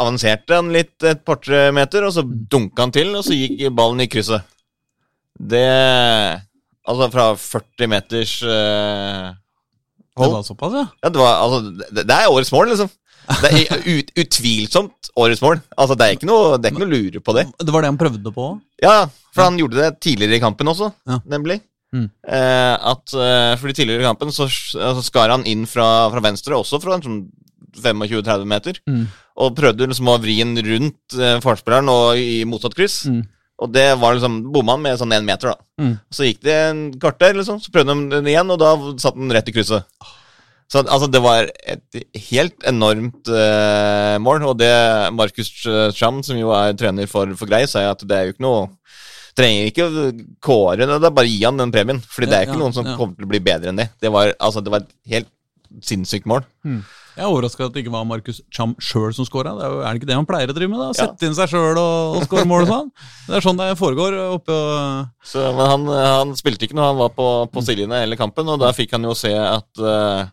avanserte 0.00 0.58
han 0.58 0.72
litt 0.74 1.06
et 1.06 1.22
par-tre 1.24 1.68
meter, 1.74 2.04
og 2.04 2.12
så 2.16 2.26
mm. 2.26 2.32
dunka 2.52 2.84
han 2.84 2.94
til, 2.94 3.12
og 3.16 3.24
så 3.24 3.36
gikk 3.36 3.68
ballen 3.78 4.04
i 4.04 4.10
krysset. 4.10 4.48
Det 5.38 5.68
Altså 6.82 7.06
fra 7.12 7.28
40 7.38 7.86
meters 7.86 8.32
eh, 8.42 9.28
hold. 10.18 10.32
Det 10.32 10.34
var 10.34 10.46
såpass, 10.46 10.72
ja? 10.74 10.86
ja 11.04 11.10
det, 11.14 11.20
var, 11.20 11.36
altså, 11.44 11.84
det, 11.94 12.02
det 12.08 12.16
er 12.16 12.32
årets 12.32 12.50
mål, 12.50 12.72
liksom. 12.72 12.90
Det 13.42 13.50
er 13.62 13.82
ut, 13.86 14.08
utvilsomt 14.18 15.10
årets 15.18 15.42
mål. 15.44 15.60
Altså, 15.76 15.96
det 15.98 16.06
er 16.06 16.16
ikke 16.16 16.28
noe, 16.28 16.56
det 16.58 16.68
er 16.68 16.74
ikke 16.74 16.84
noe 16.84 16.92
lure 16.92 17.22
på 17.24 17.34
det. 17.36 17.44
Det 17.60 17.74
var 17.74 17.84
det 17.84 17.92
han 17.92 18.00
prøvde 18.00 18.32
på? 18.34 18.48
Ja, 18.82 18.96
for 19.32 19.46
han 19.46 19.60
gjorde 19.60 19.78
det 19.80 19.92
tidligere 20.02 20.38
i 20.38 20.42
kampen 20.42 20.72
også, 20.72 20.90
ja. 21.08 21.20
nemlig. 21.30 21.60
Mm. 21.92 22.08
Eh, 22.08 22.74
at 22.92 23.12
eh, 23.12 23.52
fordi 23.60 23.76
tidligere 23.76 24.02
i 24.02 24.08
kampen 24.08 24.32
så, 24.32 24.48
så 24.48 25.04
skar 25.04 25.32
han 25.34 25.44
inn 25.48 25.66
fra, 25.68 26.08
fra 26.12 26.22
venstre, 26.24 26.56
også 26.56 26.80
fra 26.82 26.96
sånn 27.04 27.26
25-30 27.76 28.48
meter. 28.48 28.80
Mm. 28.88 29.04
Og 29.42 29.54
prøvde 29.56 29.88
liksom 29.88 30.10
å 30.12 30.18
vri 30.20 30.38
den 30.40 30.56
rundt 30.66 31.18
eh, 31.18 31.38
forspilleren 31.44 31.92
og 31.92 32.20
i 32.20 32.42
motsatt 32.48 32.76
kryss. 32.76 33.04
Mm. 33.12 33.22
Og 33.62 33.70
det 33.70 33.86
var 34.00 34.16
liksom 34.16 34.40
bomma 34.52 34.74
med 34.80 34.98
sånn 34.98 35.14
én 35.14 35.26
meter, 35.26 35.52
da. 35.52 35.68
Mm. 35.78 35.92
Så 36.10 36.26
gikk 36.26 36.42
det 36.42 36.56
en 36.70 36.82
kvarter, 36.98 37.36
liksom, 37.38 37.60
så 37.62 37.70
prøvde 37.74 37.94
de 37.94 38.16
den 38.16 38.32
igjen, 38.32 38.50
og 38.50 38.58
da 38.58 38.72
satt 39.00 39.18
den 39.18 39.30
rett 39.32 39.48
i 39.48 39.54
krysset. 39.54 39.86
Så 40.72 40.80
altså, 40.80 41.08
det 41.12 41.20
var 41.20 41.50
et 41.68 42.04
helt 42.30 42.64
enormt 42.68 43.28
uh, 43.28 44.16
mål, 44.24 44.46
og 44.48 44.54
det 44.60 44.72
Markus 45.12 45.50
Scham, 45.92 46.22
som 46.24 46.38
jo 46.40 46.54
er 46.56 46.72
trener 46.80 47.10
for, 47.10 47.34
for 47.36 47.50
Grei, 47.50 47.66
sier 47.68 47.90
at 47.92 48.04
det 48.08 48.16
er 48.16 48.28
jo 48.28 48.36
ikke 48.36 48.46
noe 48.48 48.70
Trenger 49.32 49.68
ikke 49.70 49.84
kåre 50.44 50.84
det, 50.84 51.08
bare 51.08 51.24
gi 51.24 51.38
han 51.40 51.56
den 51.56 51.70
premien. 51.72 52.02
Fordi 52.04 52.26
det 52.28 52.36
er 52.36 52.42
ikke 52.44 52.58
Ja, 52.58 52.64
noen 52.66 52.74
som 52.76 52.84
ja. 52.84 52.98
kommer 52.98 53.16
til 53.16 53.24
å 53.24 53.30
bli 53.30 53.38
bedre 53.40 53.70
enn 53.72 53.78
det. 53.80 53.86
Det 53.96 54.10
var, 54.12 54.34
altså, 54.36 54.60
det 54.60 54.74
var 54.74 54.82
et 54.84 54.90
helt 55.08 55.30
sinnssykt 55.80 56.28
mål. 56.28 56.44
Jeg 57.12 57.24
er 57.26 57.28
overraska 57.28 57.66
at 57.66 57.74
det 57.74 57.82
ikke 57.82 57.92
var 57.92 58.06
Markus 58.08 58.40
Cham 58.54 58.72
sjøl 58.80 59.12
som 59.12 59.26
scora. 59.28 59.52
Er, 59.52 59.68
jo, 59.68 59.80
er 59.82 59.92
det 59.92 60.00
ikke 60.00 60.08
det 60.08 60.16
han 60.16 60.28
pleier 60.28 60.52
å 60.52 60.56
drive 60.56 60.72
med? 60.72 60.80
da? 60.80 60.88
Sette 60.96 61.28
inn 61.28 61.36
seg 61.36 61.50
sjøl 61.52 61.76
og, 61.76 62.16
og 62.16 62.24
score 62.24 62.46
mål 62.48 62.64
og 62.64 62.70
sånn? 62.70 62.88
Det 63.28 63.36
er 63.38 63.44
sånn 63.44 63.60
det 63.60 63.68
foregår 63.78 64.16
oppe 64.30 64.56
og 64.56 65.28
Så, 65.28 65.44
men 65.56 65.68
han, 65.68 65.84
han 65.92 66.32
spilte 66.38 66.66
ikke 66.66 66.78
når 66.78 66.88
han 66.90 67.00
var 67.02 67.12
på, 67.16 67.28
på 67.52 67.64
sidelinja 67.64 68.02
hele 68.02 68.18
kampen, 68.20 68.48
og 68.48 68.60
da 68.62 68.72
fikk 68.76 68.96
han 68.96 69.04
jo 69.06 69.14
se 69.16 69.32
at 69.36 69.82
uh, 69.84 70.24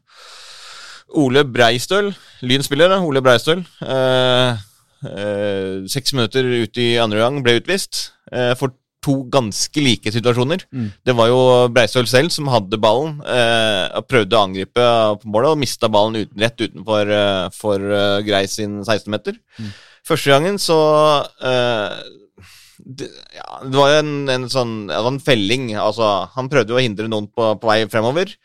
Ole 1.19 1.43
Breistøl, 1.47 2.13
Lyn-spiller, 2.45 2.95
Ole 3.03 3.23
Breistøl 3.25 3.61
uh, 3.83 4.55
uh, 5.03 5.75
Seks 5.91 6.15
minutter 6.15 6.47
ut 6.63 6.81
i 6.81 6.91
andre 7.01 7.21
gang 7.25 7.43
ble 7.45 7.59
utvist 7.59 8.07
for 8.59 8.75
to 9.03 9.15
ganske 9.31 9.81
like 9.83 10.11
situasjoner. 10.11 10.63
Mm. 10.75 10.89
Det 11.07 11.15
var 11.15 11.29
jo 11.31 11.41
Breistøl 11.73 12.07
selv 12.09 12.33
som 12.35 12.49
hadde 12.51 12.79
ballen 12.81 13.19
eh, 13.23 13.99
prøvde 14.09 14.35
å 14.37 14.45
angripe 14.47 14.87
på 15.21 15.31
målet, 15.31 15.53
og 15.53 15.61
mista 15.61 15.89
ballen 15.91 16.23
uten, 16.23 16.39
rett 16.43 16.63
utenfor 16.65 17.13
eh, 17.15 17.45
for 17.55 17.85
eh, 17.99 18.21
Grei 18.27 18.45
sin 18.51 18.81
16-meter. 18.83 19.39
Mm. 19.59 19.69
Første 20.09 20.33
gangen 20.33 20.59
så 20.61 20.79
eh, 21.45 21.99
det, 22.79 23.09
ja, 23.35 23.47
det 23.65 23.75
var 23.75 23.93
jo 23.93 24.01
en, 24.01 24.13
en 24.31 24.47
sånn 24.51 24.73
ja, 24.87 25.03
var 25.03 25.13
en 25.13 25.23
felling. 25.23 25.71
Altså, 25.79 26.09
han 26.35 26.51
prøvde 26.51 26.75
jo 26.75 26.79
å 26.79 26.83
hindre 26.83 27.09
noen 27.11 27.29
på, 27.31 27.53
på 27.59 27.71
vei 27.71 27.83
fremover. 27.91 28.35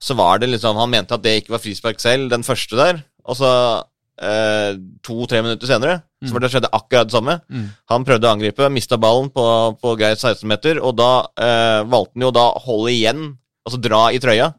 Så 0.00 0.16
var 0.16 0.40
det 0.40 0.48
liksom 0.48 0.78
Han 0.80 0.88
mente 0.88 1.12
at 1.12 1.22
det 1.24 1.42
ikke 1.42 1.52
var 1.58 1.62
frispark 1.62 2.00
selv, 2.00 2.30
den 2.32 2.46
første 2.46 2.78
der. 2.78 3.02
Og 3.28 3.36
så 3.36 3.50
eh, 4.20 4.78
to-tre 5.06 5.42
minutter 5.44 5.68
senere 5.70 6.00
så 6.20 6.34
var 6.34 6.42
det 6.44 6.50
skjedde 6.52 6.68
akkurat 6.76 7.08
det 7.08 7.14
samme. 7.16 7.38
Mm. 7.48 7.68
Han 7.88 8.04
prøvde 8.04 8.28
å 8.28 8.32
angripe, 8.34 8.66
mista 8.72 8.98
ballen 9.00 9.30
på, 9.32 9.44
på 9.80 9.94
Geir 10.00 10.18
16-meter, 10.18 10.80
og 10.84 10.98
da 11.00 11.12
eh, 11.40 11.80
valgte 11.88 12.18
han 12.18 12.26
jo 12.26 12.32
da 12.36 12.42
å 12.52 12.60
holde 12.66 12.92
igjen, 12.92 13.22
altså 13.64 13.80
dra 13.80 14.02
i 14.12 14.20
trøya, 14.20 14.50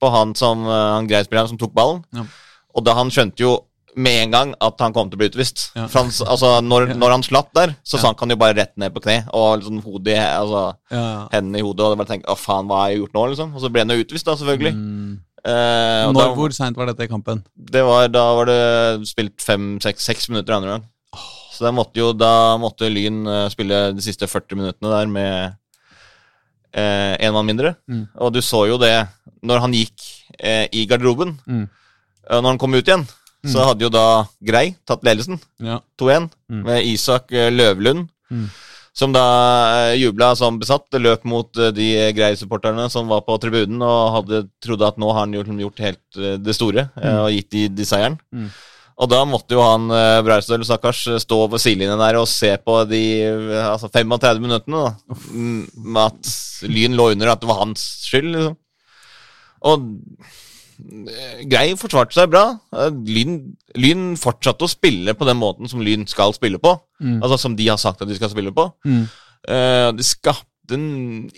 på 0.00 0.10
han 0.12 0.34
som 0.36 0.66
eh, 0.68 0.84
han 0.98 1.08
Geir-spilleren 1.08 1.48
som 1.54 1.60
tok 1.60 1.72
ballen. 1.76 2.02
Ja. 2.12 2.26
Og 2.76 2.84
da 2.84 2.92
han 2.98 3.08
skjønte 3.14 3.40
jo 3.40 3.54
med 3.98 4.18
en 4.26 4.34
gang 4.34 4.50
at 4.62 4.78
han 4.84 4.92
kom 4.94 5.08
til 5.10 5.16
å 5.18 5.22
bli 5.22 5.30
utvist. 5.32 5.70
Ja. 5.74 5.86
Han, 5.96 6.10
altså, 6.28 6.50
når, 6.62 6.92
når 7.00 7.14
han 7.16 7.24
slapp 7.26 7.48
der, 7.56 7.72
så 7.82 7.96
Ja. 7.96 8.02
sank 8.04 8.20
han 8.20 8.30
jo 8.30 8.36
bare 8.38 8.54
rett 8.54 8.76
ned 8.78 8.92
på 8.94 9.02
kne, 9.02 9.22
og 9.34 9.58
liksom 9.62 9.80
hodet 9.82 10.14
i, 10.14 10.20
altså, 10.20 10.66
ja. 10.92 11.06
hendene 11.32 11.58
i 11.58 11.64
hodet, 11.66 11.88
og 11.88 11.96
bare 11.98 12.12
tenkte, 12.12 12.30
å 12.30 12.38
faen, 12.38 12.68
hva 12.68 12.84
har 12.84 12.92
jeg 12.92 13.00
gjort 13.00 13.16
nå, 13.16 13.24
liksom? 13.32 13.56
Og 13.56 13.64
så 13.64 13.72
ble 13.72 13.82
han 13.86 13.96
jo 13.96 14.04
utvist 14.04 14.28
da, 14.28 14.36
selvfølgelig. 14.38 14.74
Mm. 14.76 15.16
Eh, 15.44 16.04
Når, 16.10 16.18
da, 16.18 16.28
hvor 16.34 16.50
seint 16.56 16.76
var 16.76 16.86
dette 16.90 17.04
i 17.06 17.10
kampen? 17.10 17.44
det 17.54 17.82
var, 17.86 18.08
da 18.10 18.24
var 18.34 18.48
det 18.50 19.06
spilt 19.08 19.40
fem, 19.44 19.76
seks, 19.80 20.02
seks 20.08 20.28
minutter 20.32 20.56
andre 20.56 20.70
gang. 20.76 20.84
Så 21.54 21.64
da 21.66 21.70
måtte 21.74 21.98
jo 21.98 22.12
da 22.14 22.56
måtte 22.58 22.90
Lyn 22.90 23.24
eh, 23.26 23.48
spille 23.50 23.78
de 23.96 24.02
siste 24.04 24.26
40 24.30 24.58
minuttene 24.58 24.90
der 24.92 25.06
med 25.10 25.54
en 26.78 27.32
mann 27.34 27.46
mindre. 27.48 27.74
Mm. 27.88 28.04
Og 28.20 28.32
du 28.34 28.40
så 28.44 28.66
jo 28.68 28.76
det 28.78 28.92
når 29.42 29.62
han 29.64 29.72
gikk 29.74 30.04
eh, 30.38 30.66
i 30.72 30.84
garderoben. 30.86 31.36
Mm. 31.48 31.64
Når 32.28 32.48
han 32.52 32.58
kom 32.60 32.74
ut 32.76 32.84
igjen, 32.86 33.06
så 33.48 33.64
hadde 33.70 33.86
jo 33.86 33.90
da 33.94 34.26
Grei 34.44 34.74
tatt 34.86 35.02
ledelsen, 35.06 35.38
Ja. 35.62 35.78
2-1, 35.98 36.28
Mm. 36.50 36.62
med 36.66 36.84
Isak 36.86 37.32
eh, 37.32 37.50
Løvlund. 37.50 38.08
Mm. 38.98 39.00
Som 39.00 39.12
da 39.14 39.26
eh, 39.92 39.96
jubla 40.00 40.34
som 40.36 40.58
besatt. 40.58 40.88
Løp 40.98 41.24
mot 41.24 41.56
eh, 41.56 41.70
de 41.70 42.12
Grei-supporterne 42.16 42.88
som 42.90 43.08
var 43.08 43.22
på 43.26 43.38
tribunen 43.38 43.82
og 43.82 44.14
hadde 44.16 44.48
trodde 44.64 44.88
at 44.88 44.98
nå 44.98 45.12
har 45.12 45.26
han 45.26 45.36
gjort, 45.36 45.52
gjort 45.62 45.84
helt 45.84 46.18
eh, 46.18 46.38
det 46.42 46.54
store 46.56 46.88
mm. 46.96 47.20
og 47.22 47.30
gitt 47.32 47.50
de, 47.54 47.68
de 47.68 47.86
seieren. 47.86 48.18
Mm. 48.34 48.50
Og 48.98 49.06
da 49.06 49.20
måtte 49.22 49.54
jo 49.54 49.62
han 49.62 49.84
Braustøl 50.26 50.64
stakkars, 50.66 51.04
stå 51.22 51.36
på 51.46 51.60
sidelinjen 51.62 52.00
der 52.00 52.16
og 52.18 52.26
se 52.26 52.50
på 52.58 52.80
de 52.90 53.02
altså 53.62 53.86
35 53.94 54.42
minuttene 54.42 54.80
da, 54.88 55.18
mm, 55.30 55.60
med 55.84 56.00
at 56.02 56.32
Lyn 56.66 56.96
lå 56.98 57.12
under, 57.12 57.30
at 57.30 57.38
det 57.38 57.46
var 57.46 57.60
hans 57.60 57.84
skyld, 58.08 58.32
liksom. 58.34 58.56
Og 59.70 59.86
Grei 61.50 61.72
forsvarte 61.78 62.16
seg 62.16 62.30
bra. 62.32 62.44
Eh, 62.74 62.92
Lyn, 63.08 63.38
Lyn 63.78 64.12
fortsatte 64.20 64.66
å 64.66 64.70
spille 64.70 65.14
på 65.18 65.26
den 65.28 65.40
måten 65.40 65.70
som 65.70 65.82
Lyn 65.84 66.06
skal 66.10 66.34
spille 66.36 66.60
på. 66.62 66.76
Mm. 67.02 67.18
Altså 67.22 67.40
som 67.42 67.56
de 67.58 67.66
har 67.70 67.80
sagt 67.80 68.02
at 68.02 68.10
de 68.10 68.18
skal 68.18 68.32
spille 68.32 68.54
på. 68.54 68.68
Mm. 68.86 69.02
Uh, 69.48 69.90
de 69.96 70.04
skapte 70.04 70.78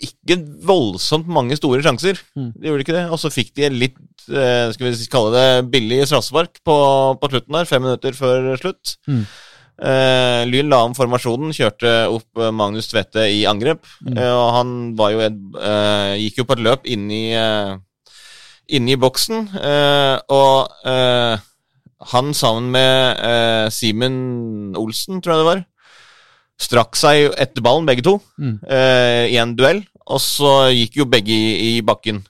ikke 0.01 0.35
voldsomt 0.67 1.29
mange 1.31 1.55
store 1.55 1.83
sjanser. 1.85 2.19
Mm. 2.35 2.49
De 2.57 2.67
gjorde 2.67 2.85
ikke 2.85 2.97
det. 2.97 3.05
Og 3.13 3.21
så 3.21 3.31
fikk 3.31 3.53
de 3.57 3.69
litt, 3.71 4.01
uh, 4.33 4.67
skal 4.73 4.89
vi 4.89 5.11
kalle 5.13 5.31
det, 5.37 5.69
billig 5.71 6.01
straffespark 6.09 6.59
på, 6.67 6.75
på 7.21 7.31
slutten 7.31 7.55
der, 7.55 7.69
fem 7.69 7.85
minutter 7.85 8.17
før 8.17 8.51
slutt. 8.59 8.97
Mm. 9.07 9.23
Uh, 9.81 10.43
Lyn 10.45 10.69
la 10.69 10.83
om 10.85 10.93
formasjonen, 10.93 11.53
kjørte 11.57 11.91
opp 12.13 12.37
eh, 12.37 12.51
Magnus 12.53 12.91
Tvete 12.91 13.23
i 13.33 13.39
angrep. 13.49 13.81
Mm. 14.05 14.13
Uh, 14.13 14.33
og 14.35 14.49
han 14.53 14.73
var 14.99 15.13
jo 15.15 15.23
et, 15.25 15.39
uh, 15.57 16.11
gikk 16.21 16.41
jo 16.41 16.45
på 16.45 16.57
et 16.57 16.61
løp 16.67 16.85
inn 16.85 17.07
i, 17.09 17.23
eh, 18.71 18.77
inn 18.77 18.87
i 18.89 18.95
boksen, 18.95 19.49
eh, 19.59 20.17
og 20.31 20.71
eh, 20.87 21.37
han 22.11 22.33
sammen 22.33 22.71
med 22.71 23.19
eh, 23.21 23.67
Simen 23.69 24.73
Olsen, 24.79 25.21
tror 25.21 25.35
jeg 25.35 25.41
det 25.43 25.49
var, 25.49 25.63
strakk 26.61 26.95
seg 26.95 27.31
etter 27.41 27.61
ballen, 27.65 27.85
begge 27.89 28.03
to, 28.05 28.19
Mm. 28.39 28.59
eh, 28.69 29.27
i 29.33 29.37
en 29.41 29.55
duell, 29.55 29.83
og 30.07 30.19
så 30.21 30.71
gikk 30.73 30.97
jo 31.01 31.05
begge 31.05 31.31
i, 31.33 31.77
i 31.77 31.81
bakken. 31.81 32.23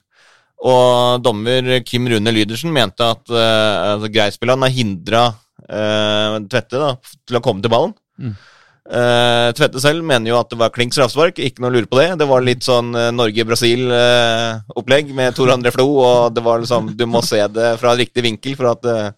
Og 0.62 1.22
dommer 1.24 1.80
Kim 1.84 2.06
Rune 2.06 2.30
Lydersen 2.30 2.70
mente 2.72 3.02
at 3.02 3.24
uh, 3.34 3.96
altså, 3.96 4.10
Greispilleren 4.14 4.62
har 4.62 4.70
hindra 4.70 5.22
eh, 5.66 6.36
Tvette 6.46 6.78
da, 6.78 6.90
til 7.26 7.38
å 7.38 7.42
komme 7.42 7.60
til 7.64 7.72
ballen. 7.72 7.94
Mm. 8.20 8.36
Eh, 8.82 9.48
Tvette 9.54 9.78
selv 9.80 10.02
mener 10.02 10.32
jo 10.32 10.38
at 10.40 10.50
det 10.50 10.58
var 10.58 10.72
klink 10.74 10.94
straffespark, 10.94 11.38
ikke 11.38 11.62
noe 11.62 11.70
å 11.70 11.74
lure 11.76 11.90
på 11.90 12.00
det. 12.00 12.08
Det 12.18 12.26
var 12.28 12.42
litt 12.42 12.66
sånn 12.66 12.90
uh, 12.96 13.10
Norge-Brasil-opplegg 13.14 15.12
med 15.14 15.36
Tor 15.38 15.52
André 15.54 15.70
Flo, 15.74 15.86
og 16.02 16.34
det 16.34 16.42
var 16.42 16.62
liksom 16.64 16.92
Du 16.98 17.06
må 17.06 17.22
se 17.26 17.40
det 17.54 17.76
fra 17.82 17.94
riktig 17.98 18.24
vinkel 18.26 18.58
for 18.58 18.72
at 18.74 18.88
uh, 18.90 19.10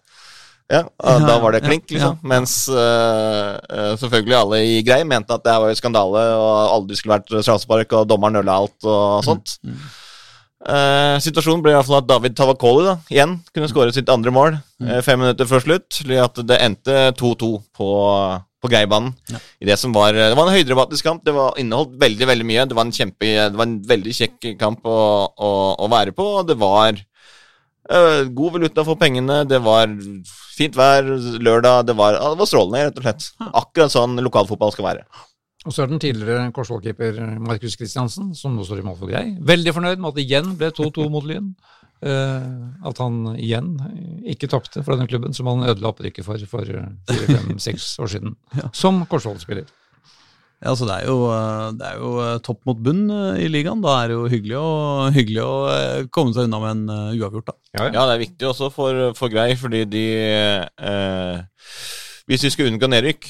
ja, 0.67 0.81
Ja, 1.03 1.17
da 1.21 1.35
var 1.41 1.53
det 1.53 1.61
klink, 1.61 1.85
liksom. 1.91 2.15
ja. 2.17 2.25
Mens 2.25 2.55
eh, 2.69 3.51
eh, 3.69 3.91
selvfølgelig 4.01 4.37
alle 4.39 4.61
i 4.65 4.79
Grei 4.85 5.03
mente 5.05 5.35
at 5.35 5.43
det 5.45 5.53
her 5.53 5.61
var 5.61 5.69
jo 5.69 5.77
skandale 5.77 6.23
og 6.39 6.55
aldri 6.73 6.97
skulle 6.97 7.19
vært 7.19 7.29
straffespark, 7.35 7.93
og 7.93 8.07
dommeren 8.09 8.39
nøla 8.39 8.55
alt 8.63 8.87
og 8.89 9.21
sånt. 9.27 9.59
Mm. 9.61 9.83
Eh, 10.65 11.15
situasjonen 11.21 11.61
ble 11.61 11.75
i 11.75 11.77
hvert 11.77 11.85
fall 11.85 11.99
at 11.99 12.09
David 12.09 12.33
Tavakoli 12.37 12.87
da, 12.87 12.95
igjen 13.13 13.37
kunne 13.53 13.69
skåre 13.69 13.93
sitt 13.93 14.09
andre 14.09 14.33
mål 14.33 14.55
eh, 14.55 15.03
fem 15.05 15.21
minutter 15.21 15.45
før 15.49 15.61
slutt. 15.67 15.85
Slik 15.93 16.23
at 16.23 16.41
det 16.49 16.57
endte 16.65 16.97
2-2 17.19 17.51
på, 17.77 17.89
på 18.65 18.71
Greibanen. 18.73 19.13
Ja. 19.31 19.41
I 19.61 19.69
det 19.69 19.79
som 19.81 19.93
var 19.95 20.17
Det 20.17 20.33
var 20.35 20.49
en 20.49 20.55
høydramatisk 20.57 21.07
kamp. 21.07 21.23
Det 21.25 21.33
var 21.35 21.59
inneholdt 21.61 21.97
veldig 22.01 22.29
veldig 22.33 22.47
mye. 22.51 22.65
Det 22.69 22.77
var 22.77 22.87
en 22.89 22.95
kjempe 22.95 23.33
Det 23.35 23.59
var 23.59 23.69
en 23.69 23.81
veldig 23.93 24.15
kjekk 24.19 24.55
kamp 24.61 24.87
å, 24.89 25.01
å, 25.31 25.51
å 25.85 25.91
være 25.91 26.15
på. 26.17 26.25
og 26.39 26.49
Det 26.49 26.57
var 26.59 26.97
uh, 26.97 28.23
god 28.25 28.57
valuta 28.57 28.85
for 28.87 28.99
pengene. 28.99 29.43
Det 29.49 29.61
var 29.63 29.93
fint 30.55 30.75
vær 30.77 31.07
lørdag. 31.39 31.85
Det 31.91 31.95
var, 31.97 32.19
det 32.19 32.41
var 32.41 32.51
strålende, 32.51 32.89
rett 32.89 32.99
og 32.99 33.07
slett. 33.07 33.29
Akkurat 33.63 33.93
sånn 33.93 34.19
lokalfotball 34.25 34.75
skal 34.75 34.89
være. 34.89 35.07
Og 35.65 35.73
så 35.73 35.81
er 35.81 35.89
den 35.89 36.01
tidligere 36.01 36.51
Korsvoll-keeper 36.53 37.17
Markus 37.41 37.73
Kristiansen, 37.79 38.29
som 38.37 38.53
nå 38.53 38.65
står 38.67 38.83
i 38.83 38.85
mål 38.85 38.99
for 38.99 39.09
Grei, 39.09 39.31
veldig 39.41 39.73
fornøyd 39.73 39.97
med 40.01 40.11
at 40.11 40.19
det 40.19 40.25
igjen 40.27 40.51
ble 40.59 40.69
2-2 40.77 41.07
mot 41.09 41.25
Lyn. 41.25 41.55
Eh, 42.05 42.49
at 42.85 42.99
han 43.01 43.15
igjen 43.33 43.71
ikke 44.29 44.49
tapte 44.51 44.83
for 44.83 44.93
denne 44.93 45.09
klubben, 45.09 45.33
som 45.33 45.47
han 45.49 45.63
ødela 45.65 45.89
opprykket 45.89 46.25
for 46.27 46.37
for 46.49 46.67
fire-fem-seks 47.09 47.95
år 48.03 48.11
siden. 48.13 48.35
Ja. 48.59 48.69
Som 48.77 49.01
Korsvoll-spiller. 49.09 49.65
Ja, 50.61 50.69
altså 50.71 50.85
det 50.87 50.95
er 51.01 51.07
jo, 51.09 51.15
eh, 51.33 51.71
det 51.79 51.87
er 51.87 51.97
jo 51.99 52.11
eh, 52.23 52.35
topp 52.45 52.61
mot 52.69 52.77
bunn 52.85 53.01
eh, 53.11 53.41
i 53.43 53.49
ligaen. 53.51 53.81
Da 53.83 53.95
er 54.03 54.11
det 54.11 54.15
jo 54.19 54.27
hyggelig 54.31 54.59
å, 54.59 54.69
hyggelig 55.15 55.41
å 55.43 55.55
eh, 55.73 56.05
komme 56.15 56.35
seg 56.37 56.47
unna 56.47 56.61
med 56.63 56.71
en 56.75 56.93
eh, 56.93 57.17
uavgjort, 57.19 57.49
da. 57.49 57.57
Ja, 57.75 57.87
Ja, 57.89 58.05
det 58.07 58.13
er 58.15 58.21
viktig 58.23 58.47
også 58.51 58.69
for, 58.73 59.01
for 59.17 59.33
Grei, 59.33 59.49
fordi 59.59 59.81
de 59.89 60.05
eh, 60.21 61.41
Hvis 62.29 62.45
vi 62.47 62.53
skal 62.53 62.69
unngå 62.71 62.87
nedrykk, 62.89 63.27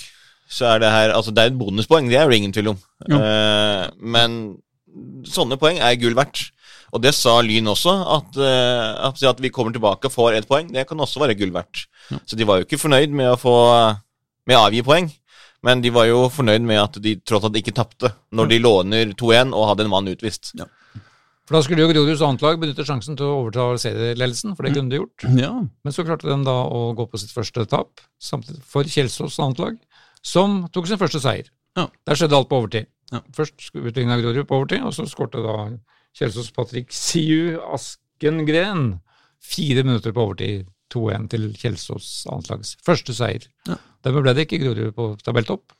så 0.51 0.75
er 0.75 0.83
det 0.83 0.91
her 0.93 1.15
Altså, 1.15 1.33
det 1.33 1.43
er 1.47 1.53
et 1.53 1.57
bonuspoeng, 1.59 2.11
det 2.11 2.19
er 2.21 2.29
det 2.29 2.37
ingen 2.43 2.53
tvil 2.55 2.73
om. 2.75 2.83
Eh, 3.07 3.87
men 4.03 4.37
sånne 5.27 5.57
poeng 5.59 5.81
er 5.83 5.97
gull 5.99 6.15
verdt. 6.15 6.51
Og 6.93 7.01
det 7.01 7.13
sa 7.17 7.39
Lyn 7.41 7.71
også, 7.71 7.93
at, 8.17 8.37
eh, 8.37 9.07
at 9.07 9.23
at 9.23 9.41
vi 9.41 9.49
kommer 9.49 9.73
tilbake 9.73 10.05
og 10.05 10.13
får 10.13 10.37
ett 10.37 10.47
poeng, 10.47 10.71
det 10.71 10.87
kan 10.87 10.97
også 10.99 11.19
være 11.23 11.37
gull 11.39 11.51
verdt. 11.55 11.87
Ja. 12.11 12.19
Så 12.25 12.37
de 12.37 12.45
var 12.45 12.59
jo 12.59 12.67
ikke 12.67 12.81
fornøyd 12.81 13.11
med 13.11 13.33
å 13.33 13.39
få 13.39 13.55
med 14.45 14.57
å 14.57 14.65
avgi 14.67 14.83
poeng. 14.85 15.09
Men 15.65 15.81
de 15.81 15.89
var 15.89 16.05
jo 16.05 16.27
fornøyd 16.29 16.61
med 16.61 16.77
at 16.77 16.97
de 17.01 17.15
tross 17.25 17.45
alt 17.47 17.55
ikke 17.57 17.73
tapte, 17.73 18.11
når 18.37 18.49
de 18.51 18.59
låner 18.61 19.13
2-1 19.17 19.53
og 19.55 19.71
hadde 19.71 19.87
en 19.87 19.89
mann 19.89 20.11
utvist. 20.11 20.51
For 21.45 21.57
da 21.57 21.61
skulle 21.65 21.81
jo 21.81 21.89
Groruds 21.89 22.21
annet 22.25 22.43
lag 22.45 22.59
benytte 22.61 22.85
sjansen 22.85 23.17
til 23.17 23.25
å 23.25 23.39
overta 23.39 23.65
serieledelsen, 23.81 24.53
for 24.57 24.65
det 24.65 24.75
kunne 24.75 24.93
de 24.93 24.99
gjort. 25.01 25.25
Ja, 25.37 25.51
Men 25.61 25.93
så 25.93 26.05
klarte 26.05 26.29
de 26.29 26.37
da 26.45 26.55
å 26.69 26.93
gå 26.97 27.07
på 27.09 27.21
sitt 27.21 27.33
første 27.33 27.65
tap 27.69 28.01
for 28.65 28.85
Kjelsås 28.85 29.39
annet 29.41 29.61
lag, 29.61 29.77
som 30.25 30.63
tok 30.73 30.89
sin 30.89 31.01
første 31.01 31.21
seier. 31.21 31.49
Ja. 31.77 31.87
Der 32.05 32.17
skjedde 32.17 32.37
alt 32.37 32.49
på 32.49 32.61
overtid. 32.61 32.89
Ja. 33.13 33.21
Først 33.33 33.69
utligna 33.77 34.17
Grorud 34.21 34.47
på 34.49 34.57
overtid, 34.61 34.85
og 34.85 34.93
så 34.97 35.05
skårte 35.09 35.41
da 35.45 35.57
Kjelsås 36.15 36.51
Patrick 36.55 36.93
Siu 36.95 37.57
Askengren 37.75 38.99
fire 39.43 39.83
minutter 39.83 40.15
på 40.15 40.23
overtid 40.23 40.69
2-1 40.93 41.29
til 41.33 41.49
Kjelsås 41.59 42.09
annetlags 42.31 42.75
første 42.85 43.15
seier. 43.17 43.47
Ja. 43.67 43.77
Dermed 44.05 44.25
ble 44.25 44.35
det 44.37 44.45
ikke 44.45 44.61
Grorud 44.61 44.95
på 44.95 45.09
tabelltopp. 45.25 45.73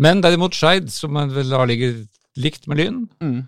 Men 0.00 0.22
derimot 0.24 0.56
Skeid, 0.56 0.90
som 0.90 1.14
vel 1.14 1.52
da 1.52 1.62
ligger 1.68 2.00
likt 2.40 2.66
med 2.66 2.80
Lyn, 2.80 3.02
mm. 3.22 3.40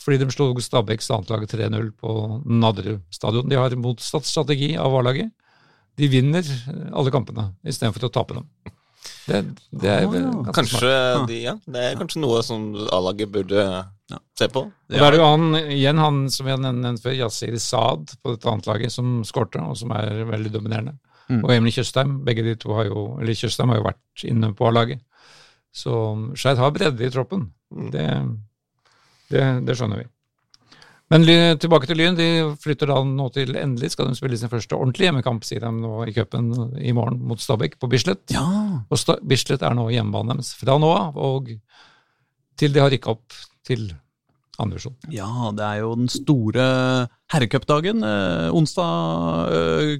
fordi 0.00 0.18
de 0.24 0.30
slo 0.34 0.50
Stabæks 0.58 1.10
annetlag 1.14 1.46
3-0 1.50 1.92
på 2.00 2.14
Nadderud 2.50 3.04
stadion. 3.14 3.48
De 3.50 3.60
har 3.60 3.76
motsatt 3.78 4.26
strategi 4.26 4.74
av 4.80 4.96
A-laget. 4.98 5.30
De 5.94 6.08
vinner 6.10 6.48
alle 6.90 7.12
kampene 7.14 7.52
istedenfor 7.62 8.08
å 8.08 8.14
tape 8.16 8.40
dem. 8.40 8.48
Det, 9.24 9.40
det 9.70 9.90
er 9.92 10.06
oh, 10.08 10.48
kanskje, 10.52 10.90
de, 11.28 11.36
ja, 11.46 11.54
det 11.70 11.80
er 11.80 11.94
kanskje 12.00 12.20
noe 12.24 12.40
som 12.44 12.72
A-laget 12.92 13.30
burde 13.32 13.62
ja. 14.12 14.20
se 14.38 14.48
på. 14.52 14.66
Og 14.68 14.94
Da 14.94 15.06
er 15.06 15.14
det 15.14 15.20
jo 15.20 15.30
han, 15.30 15.58
igjen 15.62 16.02
han 16.02 16.20
som 16.32 16.46
vi 16.46 16.54
har 16.54 16.60
nevnt 16.62 17.02
før, 17.04 17.16
Yasir 17.16 17.56
Saad 17.62 18.16
på 18.20 18.34
dette 18.34 18.50
annet 18.50 18.68
laget, 18.70 18.94
som 18.94 19.18
skårte, 19.26 19.62
og 19.62 19.78
som 19.80 19.94
er 19.96 20.24
veldig 20.28 20.54
dominerende. 20.54 20.96
Mm. 21.30 21.40
Og 21.40 21.52
Emil 21.54 21.72
Tjøstheim. 21.72 22.18
Begge 22.24 22.44
de 22.44 22.56
to 22.60 22.74
har 22.76 22.90
jo 22.90 23.06
eller 23.20 23.36
Tjøstheim 23.38 23.72
har 23.72 23.80
jo 23.80 23.86
vært 23.86 24.26
inne 24.28 24.52
på 24.56 24.68
A-laget. 24.68 25.04
Så 25.74 25.92
Skeid 26.38 26.60
har 26.60 26.74
bredde 26.74 27.06
i 27.06 27.12
troppen. 27.12 27.48
Mm. 27.74 27.86
Det, 27.94 28.08
det, 29.32 29.46
det 29.66 29.78
skjønner 29.78 30.04
vi. 30.04 30.10
Men 31.12 31.26
tilbake 31.60 31.88
til 31.88 31.98
Lyn. 32.00 32.16
De 32.18 32.28
flytter 32.60 32.90
da 32.90 32.98
nå 33.06 33.28
til 33.34 33.56
endelig 33.60 33.92
skal 33.92 34.08
de 34.08 34.18
spille 34.18 34.38
sin 34.40 34.52
første 34.52 34.76
ordentlige 34.76 35.10
hjemmekamp, 35.10 35.44
sier 35.46 35.64
de 35.64 35.72
nå 35.76 36.04
i 36.08 36.14
cupen 36.16 36.52
i 36.80 36.94
morgen 36.96 37.20
mot 37.28 37.40
Stabæk 37.40 37.76
på 37.80 37.90
Bislett. 37.92 38.24
Ja. 38.34 38.44
Og 38.88 39.18
Bislett 39.28 39.64
er 39.64 39.76
nå 39.76 39.88
hjemmebanen 39.92 40.38
deres 40.38 40.54
fra 40.58 40.78
nå 40.80 40.92
av 40.94 41.18
og 41.20 41.52
til 42.58 42.74
de 42.74 42.82
har 42.82 42.92
rykka 42.92 43.12
opp 43.16 43.36
til 43.66 43.88
andrevisjon. 44.60 44.96
Ja, 45.10 45.50
det 45.56 45.66
er 45.66 45.82
jo 45.82 45.94
den 45.98 46.10
store 46.12 46.64
herrecupdagen. 47.34 48.04
Eh, 48.06 48.48
onsdag 48.54 49.54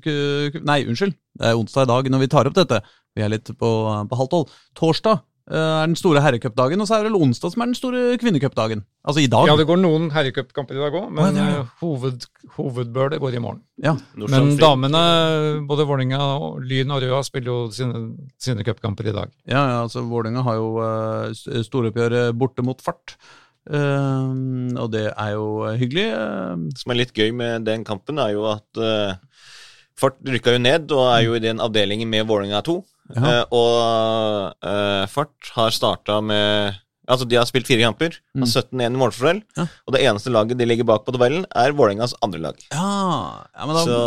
eh, 0.06 0.58
Nei, 0.62 0.82
unnskyld. 0.86 1.16
Det 1.34 1.50
er 1.50 1.58
onsdag 1.58 1.88
i 1.88 1.92
dag 1.92 2.10
når 2.12 2.24
vi 2.24 2.32
tar 2.36 2.50
opp 2.50 2.58
dette. 2.58 2.82
Vi 3.14 3.22
er 3.24 3.32
litt 3.32 3.50
på, 3.58 3.70
på 4.10 4.20
halv 4.20 4.30
tolv. 4.30 4.58
Torsdag 4.78 5.22
Eh, 5.44 5.60
er 5.60 5.84
den 5.84 5.96
store 5.98 6.22
herrecupdagen, 6.24 6.80
og 6.80 6.88
så 6.88 6.96
er 6.96 7.02
det 7.04 7.10
vel 7.10 7.20
onsdag 7.20 7.52
som 7.52 7.60
er 7.60 7.68
den 7.68 7.76
store 7.76 8.02
kvinnecupdagen. 8.20 8.80
Altså 9.04 9.20
i 9.20 9.28
dag. 9.28 9.44
Ja, 9.50 9.56
det 9.60 9.66
går 9.68 9.76
noen 9.76 10.06
herrecupkamper 10.14 10.78
i 10.78 10.80
dag 10.80 10.96
òg, 10.96 11.10
men 11.12 11.36
ja, 11.36 11.48
ja. 11.58 11.64
hoved, 11.82 12.24
hovedbølet 12.56 13.20
går 13.20 13.36
i 13.36 13.42
morgen. 13.44 13.60
Ja. 13.84 13.92
Men 14.16 14.54
damene, 14.56 15.02
både 15.68 15.84
Vålinga, 15.84 16.22
Lyn 16.64 16.96
og 16.96 17.04
Røa, 17.04 17.20
spiller 17.28 17.52
jo 17.52 17.58
sine, 17.76 18.06
sine 18.40 18.64
cupkamper 18.64 19.12
i 19.12 19.16
dag. 19.16 19.34
Ja, 19.44 19.60
ja 19.60 19.78
altså 19.82 20.06
Vålinga 20.08 20.46
har 20.46 20.56
jo 20.56 20.70
uh, 20.80 21.60
storoppgjøret 21.68 22.32
borte 22.40 22.64
mot 22.64 22.80
Fart. 22.80 23.18
Uh, 23.64 24.74
og 24.76 24.90
det 24.92 25.06
er 25.10 25.30
jo 25.36 25.46
hyggelig. 25.80 26.08
Som 26.80 26.92
er 26.92 27.00
litt 27.00 27.14
gøy 27.16 27.32
med 27.36 27.64
den 27.68 27.84
kampen, 27.86 28.20
er 28.20 28.34
jo 28.36 28.48
at 28.52 28.80
uh, 28.80 29.14
Fart 29.94 30.18
rykka 30.26 30.56
jo 30.56 30.62
ned 30.62 30.90
og 30.94 31.04
er 31.06 31.20
jo 31.22 31.36
i 31.36 31.42
den 31.42 31.62
avdelingen 31.62 32.10
med 32.10 32.26
Vålinga 32.26 32.64
2. 32.66 32.80
Uh, 33.14 33.44
og 33.52 34.64
uh, 34.64 35.04
Fart 35.12 35.52
har 35.58 35.74
starta 35.76 36.20
med 36.24 36.80
Altså, 37.04 37.26
De 37.28 37.36
har 37.36 37.44
spilt 37.44 37.68
fire 37.68 37.84
kamper, 37.84 38.14
mm. 38.32 38.46
17-1 38.48 38.80
i 38.80 38.96
målforskjell. 38.96 39.42
Ja. 39.58 39.66
Og 39.84 39.92
det 39.92 40.00
eneste 40.08 40.30
laget 40.32 40.56
de 40.56 40.64
ligger 40.64 40.86
bak 40.88 41.02
på 41.04 41.12
tabellen, 41.12 41.42
er 41.52 41.74
Vålerengas 41.76 42.14
andre 42.24 42.40
lag. 42.40 42.62
Ja, 42.72 42.86
ja 43.44 43.66
men 43.68 43.76
da 43.76 43.82
Så... 43.84 43.98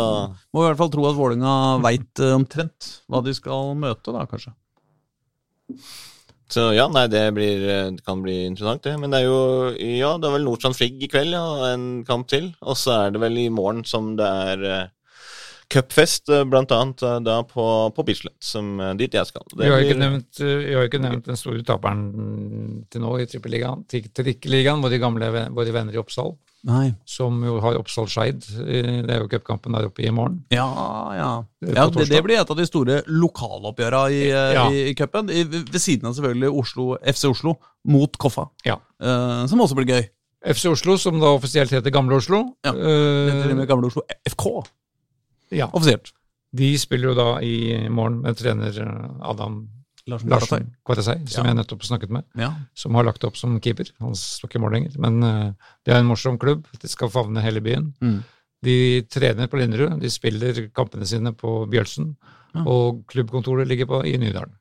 må 0.50 0.64
vi 0.64 0.64
i 0.64 0.66
hvert 0.72 0.80
fall 0.80 0.90
tro 0.90 1.06
at 1.06 1.14
Vålerenga 1.14 1.52
veit 1.84 2.24
omtrent 2.26 2.88
hva 3.06 3.22
de 3.22 3.36
skal 3.38 3.70
møte, 3.78 4.10
da, 4.10 4.26
kanskje. 4.26 4.50
Så 6.48 6.70
ja, 6.72 6.86
nei, 6.88 7.04
det, 7.12 7.26
blir, 7.36 7.64
det 7.92 8.04
kan 8.06 8.22
bli 8.24 8.38
interessant, 8.46 8.82
det. 8.86 8.94
Men 9.00 9.12
det 9.12 9.22
er 9.22 9.26
jo 9.28 9.40
Ja, 9.76 10.14
det 10.16 10.28
er 10.28 10.36
vel 10.38 10.46
Nordstrand 10.46 10.78
Frigg 10.78 11.02
i 11.04 11.10
kveld, 11.12 11.36
ja. 11.36 11.72
En 11.74 12.04
kamp 12.08 12.30
til. 12.32 12.54
Og 12.64 12.78
så 12.80 12.94
er 13.02 13.12
det 13.12 13.20
vel 13.20 13.36
i 13.42 13.50
morgen 13.52 13.84
som 13.88 14.14
det 14.16 14.30
er 14.54 14.88
cupfest, 15.68 16.28
eh, 16.28 16.44
blant 16.48 16.72
annet 16.72 17.02
uh, 17.04 17.18
da 17.20 17.42
på, 17.44 17.64
på 17.96 18.04
Bislett, 18.08 18.38
som 18.44 18.78
eh, 18.80 18.94
dit 18.98 19.14
jeg 19.14 19.28
skal. 19.28 19.44
Det 19.52 19.66
vi 19.66 19.70
har, 19.72 19.84
ikke 19.84 20.00
nevnt, 20.00 20.40
vi 20.40 20.76
har 20.76 20.88
ikke 20.88 21.02
nevnt 21.02 21.28
den 21.28 21.40
store 21.40 21.64
taperen 21.66 22.84
til 22.90 23.04
nå 23.04 23.14
i 23.20 23.28
Trippeligaen, 23.28 23.84
Trikkeligaen, 23.88 24.84
våre 24.84 25.00
gamle 25.02 25.30
våre 25.54 25.74
venner 25.74 25.96
i 25.96 26.00
Oppsal. 26.00 26.32
Nei. 26.66 26.90
Som 27.06 27.38
jo 27.46 27.58
har 27.62 27.78
Oppsal 27.78 28.08
Skeid. 28.10 28.42
Det 28.58 29.12
er 29.14 29.22
jo 29.22 29.28
cupkampen 29.30 29.76
der 29.76 29.86
oppe 29.88 30.02
i 30.02 30.10
morgen. 30.14 30.40
Ja, 30.52 30.66
ja. 31.14 31.30
ja 31.62 31.86
det, 31.94 32.08
det, 32.10 32.22
blir 32.26 32.40
et 32.40 32.50
av 32.50 32.58
de 32.58 32.66
store 32.66 33.00
lokaloppgjøra 33.06 34.02
i, 34.10 34.22
ja. 34.32 34.66
i, 34.72 34.88
i 34.90 34.96
cupen. 34.98 35.30
Ved 35.30 35.78
siden 35.78 36.10
av 36.10 36.16
selvfølgelig 36.18 36.50
Oslo, 36.64 36.90
FC 37.04 37.28
Oslo 37.30 37.54
mot 37.88 38.18
Koffa, 38.20 38.48
ja. 38.66 38.76
uh, 39.04 39.46
som 39.48 39.62
også 39.64 39.78
blir 39.78 39.92
gøy. 39.94 40.08
FC 40.48 40.68
Oslo, 40.70 40.98
som 41.00 41.18
da 41.22 41.30
offisielt 41.34 41.72
heter 41.74 41.94
Gamle 41.94 42.18
Oslo. 42.18 42.44
Ja, 42.66 42.74
det 42.74 43.54
med 43.54 43.66
Gamle 43.70 43.90
Oslo 43.90 44.04
FK. 44.26 44.46
Ja. 45.54 45.70
Offisielt. 45.72 46.12
De 46.56 46.70
spiller 46.80 47.10
jo 47.10 47.16
da 47.18 47.26
i 47.44 47.88
morgen 47.92 48.22
med 48.24 48.38
trener 48.38 48.72
eh, 48.80 49.08
Adam 49.28 49.66
Larsen, 50.08 50.32
Larsen 50.32 50.66
Kvartasei, 50.86 51.18
som 51.28 51.44
ja. 51.44 51.52
jeg 51.52 51.58
nettopp 51.60 51.84
snakket 51.86 52.12
med, 52.14 52.26
ja. 52.38 52.50
som 52.78 52.96
har 52.98 53.06
lagt 53.06 53.24
opp 53.28 53.36
som 53.38 53.58
keeper. 53.64 53.90
Han 54.02 54.16
står 54.18 54.50
ikke 54.50 54.62
mål 54.62 54.76
lenger, 54.78 54.98
men 55.04 55.20
uh, 55.24 55.72
det 55.86 55.94
er 55.94 56.02
en 56.02 56.08
morsom 56.08 56.38
klubb. 56.40 56.66
De 56.82 56.90
skal 56.90 57.12
favne 57.12 57.44
hele 57.44 57.62
byen. 57.64 57.90
Mm. 58.04 58.18
De 58.66 58.78
trener 59.06 59.50
på 59.50 59.60
Linderud, 59.60 59.98
de 60.02 60.10
spiller 60.10 60.64
kampene 60.74 61.06
sine 61.06 61.34
på 61.36 61.60
Bjølsen, 61.70 62.14
ja. 62.56 62.64
og 62.64 63.04
klubbkontoret 63.10 63.68
ligger 63.70 63.90
på, 63.90 64.02
i 64.08 64.16
Nydalen. 64.18 64.56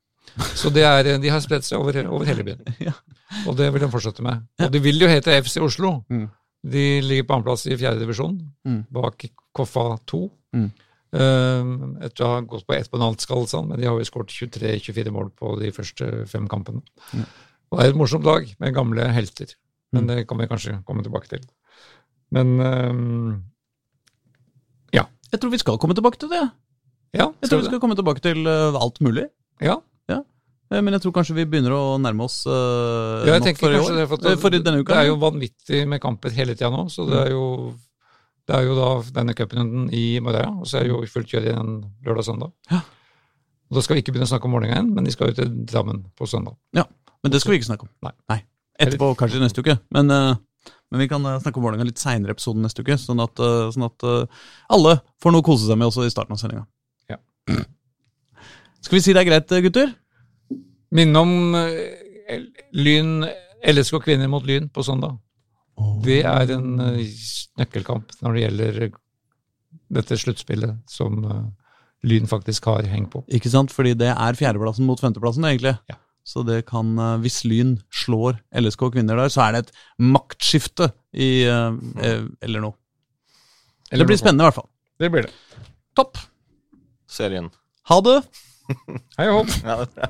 Så 0.57 0.69
er, 0.75 1.15
de 1.17 1.31
har 1.31 1.41
spredt 1.41 1.65
seg 1.65 1.79
over, 1.79 1.97
over 2.11 2.27
hele 2.27 2.43
byen. 2.45 2.61
Og 3.47 3.55
det 3.57 3.71
vil 3.73 3.83
de 3.83 3.89
fortsette 3.91 4.23
med. 4.23 4.43
Og 4.61 4.73
de 4.73 4.81
vil 4.83 5.01
jo 5.01 5.09
hete 5.09 5.33
FC 5.41 5.57
Oslo. 5.63 6.01
Mm. 6.11 6.27
De 6.67 6.83
ligger 7.03 7.25
på 7.27 7.37
annenplass 7.37 7.65
i 7.67 7.77
fjerde 7.77 8.01
divisjon, 8.01 8.35
mm. 8.67 8.81
bak 8.93 9.27
Koffa 9.55 9.95
2. 10.09 10.21
Mm. 10.57 10.69
Uh, 11.17 11.97
etter 12.05 12.25
å 12.25 12.31
ha 12.35 12.41
gått 12.45 12.67
på 12.67 12.75
ett 12.77 12.91
penaltskall, 12.93 13.47
sånn, 13.49 13.71
men 13.71 13.81
de 13.81 13.89
har 13.89 13.97
jo 13.97 14.07
skåret 14.07 14.33
23-24 14.33 15.13
mål 15.15 15.31
på 15.37 15.55
de 15.61 15.73
første 15.75 16.09
fem 16.29 16.47
kampene. 16.51 16.83
Ja. 17.17 17.25
Og 17.71 17.79
det 17.79 17.85
er 17.87 17.93
et 17.93 17.99
morsomt 17.99 18.27
lag 18.27 18.47
med 18.61 18.75
gamle 18.75 19.09
helter, 19.11 19.51
men 19.95 20.05
mm. 20.05 20.11
det 20.11 20.27
kan 20.29 20.39
vi 20.39 20.49
kanskje 20.51 20.77
komme 20.87 21.03
tilbake 21.05 21.31
til. 21.33 21.43
Men 22.35 22.55
uh, 22.61 23.35
ja. 24.95 25.07
Jeg 25.31 25.41
tror 25.41 25.53
vi 25.53 25.61
skal 25.63 25.81
komme 25.81 25.97
tilbake 25.97 26.21
til 26.21 26.31
det. 26.31 26.45
Ja, 27.15 27.31
jeg 27.41 27.49
tror 27.49 27.63
vi 27.63 27.69
skal 27.69 27.81
komme 27.83 27.97
tilbake 27.97 28.23
til 28.23 28.47
uh, 28.47 28.77
alt 28.77 28.99
mulig. 29.03 29.27
Ja. 29.63 29.79
ja. 30.11 30.21
Eh, 30.73 30.81
men 30.83 30.93
jeg 30.95 31.05
tror 31.05 31.15
kanskje 31.15 31.37
vi 31.37 31.47
begynner 31.49 31.75
å 31.75 31.83
nærme 32.01 32.27
oss 32.27 32.41
uh, 32.49 33.23
ja, 33.27 33.39
nok 33.41 33.59
for 33.61 33.73
i 33.73 33.79
år. 33.79 33.91
Det, 34.01 34.07
for, 34.11 34.39
for 34.43 34.57
denne 34.57 34.83
uka. 34.83 34.93
Det 34.93 35.01
er 35.01 35.11
jo 35.11 35.19
vanvittig 35.21 35.83
med 35.89 36.03
kamper 36.03 36.35
hele 36.35 36.57
tida 36.57 36.71
nå, 36.73 36.87
så 36.93 37.07
det 37.09 37.21
er 37.25 37.33
jo 37.35 37.45
det 38.47 38.55
er 38.55 38.63
jo 38.63 38.75
da 38.77 38.91
denne 39.17 39.35
cuprunden 39.35 39.89
i 39.91 40.19
Marbella, 40.23 40.53
og 40.61 40.67
så 40.69 40.79
er 40.79 40.87
det 40.87 40.93
jo 40.93 41.01
fullt 41.11 41.33
kjør 41.33 41.49
igjen 41.49 41.71
lørdag 42.05 42.21
og 42.23 42.27
søndag. 42.29 42.53
Ja. 42.71 42.79
Og 43.67 43.75
Da 43.75 43.83
skal 43.83 43.97
vi 43.97 44.03
ikke 44.03 44.13
begynne 44.15 44.27
å 44.29 44.31
snakke 44.31 44.47
om 44.47 44.53
Vålerenga 44.55 44.77
igjen, 44.77 44.91
men 44.95 45.07
de 45.07 45.11
skal 45.11 45.31
jo 45.31 45.37
til 45.41 45.49
Drammen 45.67 46.05
på 46.15 46.27
søndag. 46.29 46.55
Ja, 46.75 46.85
Men 47.23 47.31
det 47.33 47.41
skal 47.41 47.51
vi 47.51 47.57
ikke 47.59 47.67
snakke 47.67 47.87
om. 47.87 47.91
Nei. 48.05 48.13
Nei. 48.29 48.37
Etterpå, 48.79 49.09
kanskje 49.17 49.41
neste 49.41 49.59
uke. 49.65 49.73
Men, 49.91 50.11
uh, 50.13 50.37
men 50.93 51.01
vi 51.01 51.07
kan 51.11 51.25
uh, 51.25 51.39
snakke 51.41 51.59
om 51.59 51.65
Vålerenga 51.65 51.89
litt 51.89 51.99
seinere 51.99 52.31
i 52.31 52.37
episoden 52.37 52.63
neste 52.63 52.85
uke, 52.85 52.95
sånn 53.01 53.19
at, 53.19 53.41
uh, 53.41 53.67
sånn 53.73 53.87
at 53.89 54.05
alle 54.71 54.93
får 55.19 55.33
noe 55.33 55.43
å 55.43 55.47
kose 55.49 55.67
seg 55.67 55.81
med 55.81 55.89
også 55.89 56.05
i 56.05 56.13
starten 56.13 56.37
av 56.37 56.39
sendinga. 56.39 56.63
Ja. 57.11 57.19
Skal 58.85 58.99
vi 58.99 59.03
si 59.03 59.17
det 59.17 59.25
er 59.25 59.31
greit, 59.33 59.51
gutter? 59.65 59.91
Minne 60.95 61.25
om 61.25 61.33
Lyn 62.77 63.25
LSK 63.67 63.99
kvinner 64.05 64.31
mot 64.31 64.45
Lyn 64.47 64.69
på 64.71 64.85
søndag. 64.85 65.17
Det 66.05 66.21
er 66.25 66.51
en 66.55 66.79
nøkkelkamp 66.79 68.15
når 68.23 68.33
det 68.33 68.43
gjelder 68.43 68.79
dette 69.93 70.17
sluttspillet 70.19 70.79
som 70.89 71.21
uh, 71.25 71.45
Lyn 72.07 72.27
faktisk 72.29 72.65
har 72.69 72.87
hengt 72.89 73.11
på. 73.13 73.23
Ikke 73.33 73.51
sant, 73.51 73.73
fordi 73.73 73.93
det 73.97 74.09
er 74.13 74.37
fjerdeplassen 74.39 74.87
mot 74.87 75.01
femteplassen, 75.01 75.45
egentlig. 75.49 75.75
Ja. 75.89 75.99
Så 76.27 76.43
det 76.43 76.65
kan, 76.67 76.91
hvis 77.23 77.43
Lyn 77.47 77.77
slår 77.93 78.41
LSK 78.51 78.89
kvinner 78.97 79.15
der, 79.15 79.31
så 79.31 79.45
er 79.45 79.55
det 79.55 79.61
et 79.63 79.77
maktskifte 80.03 80.89
i 81.15 81.47
Eller 81.47 82.59
noe. 82.65 82.75
Eller 83.91 84.03
det 84.03 84.09
blir 84.11 84.19
spennende, 84.19 84.43
i 84.43 84.49
hvert 84.49 84.59
fall. 84.59 84.67
Det 84.99 85.11
blir 85.13 85.29
det. 85.29 85.63
Topp. 85.95 86.19
Serien. 87.07 87.47
Ha 87.87 88.01
det. 88.03 88.17
Hei 89.17 89.29
og 89.31 89.45
hopp. 89.45 89.53
Ja, 89.63 89.77
det 89.79 89.87
er 89.87 89.93
bra. 89.95 90.09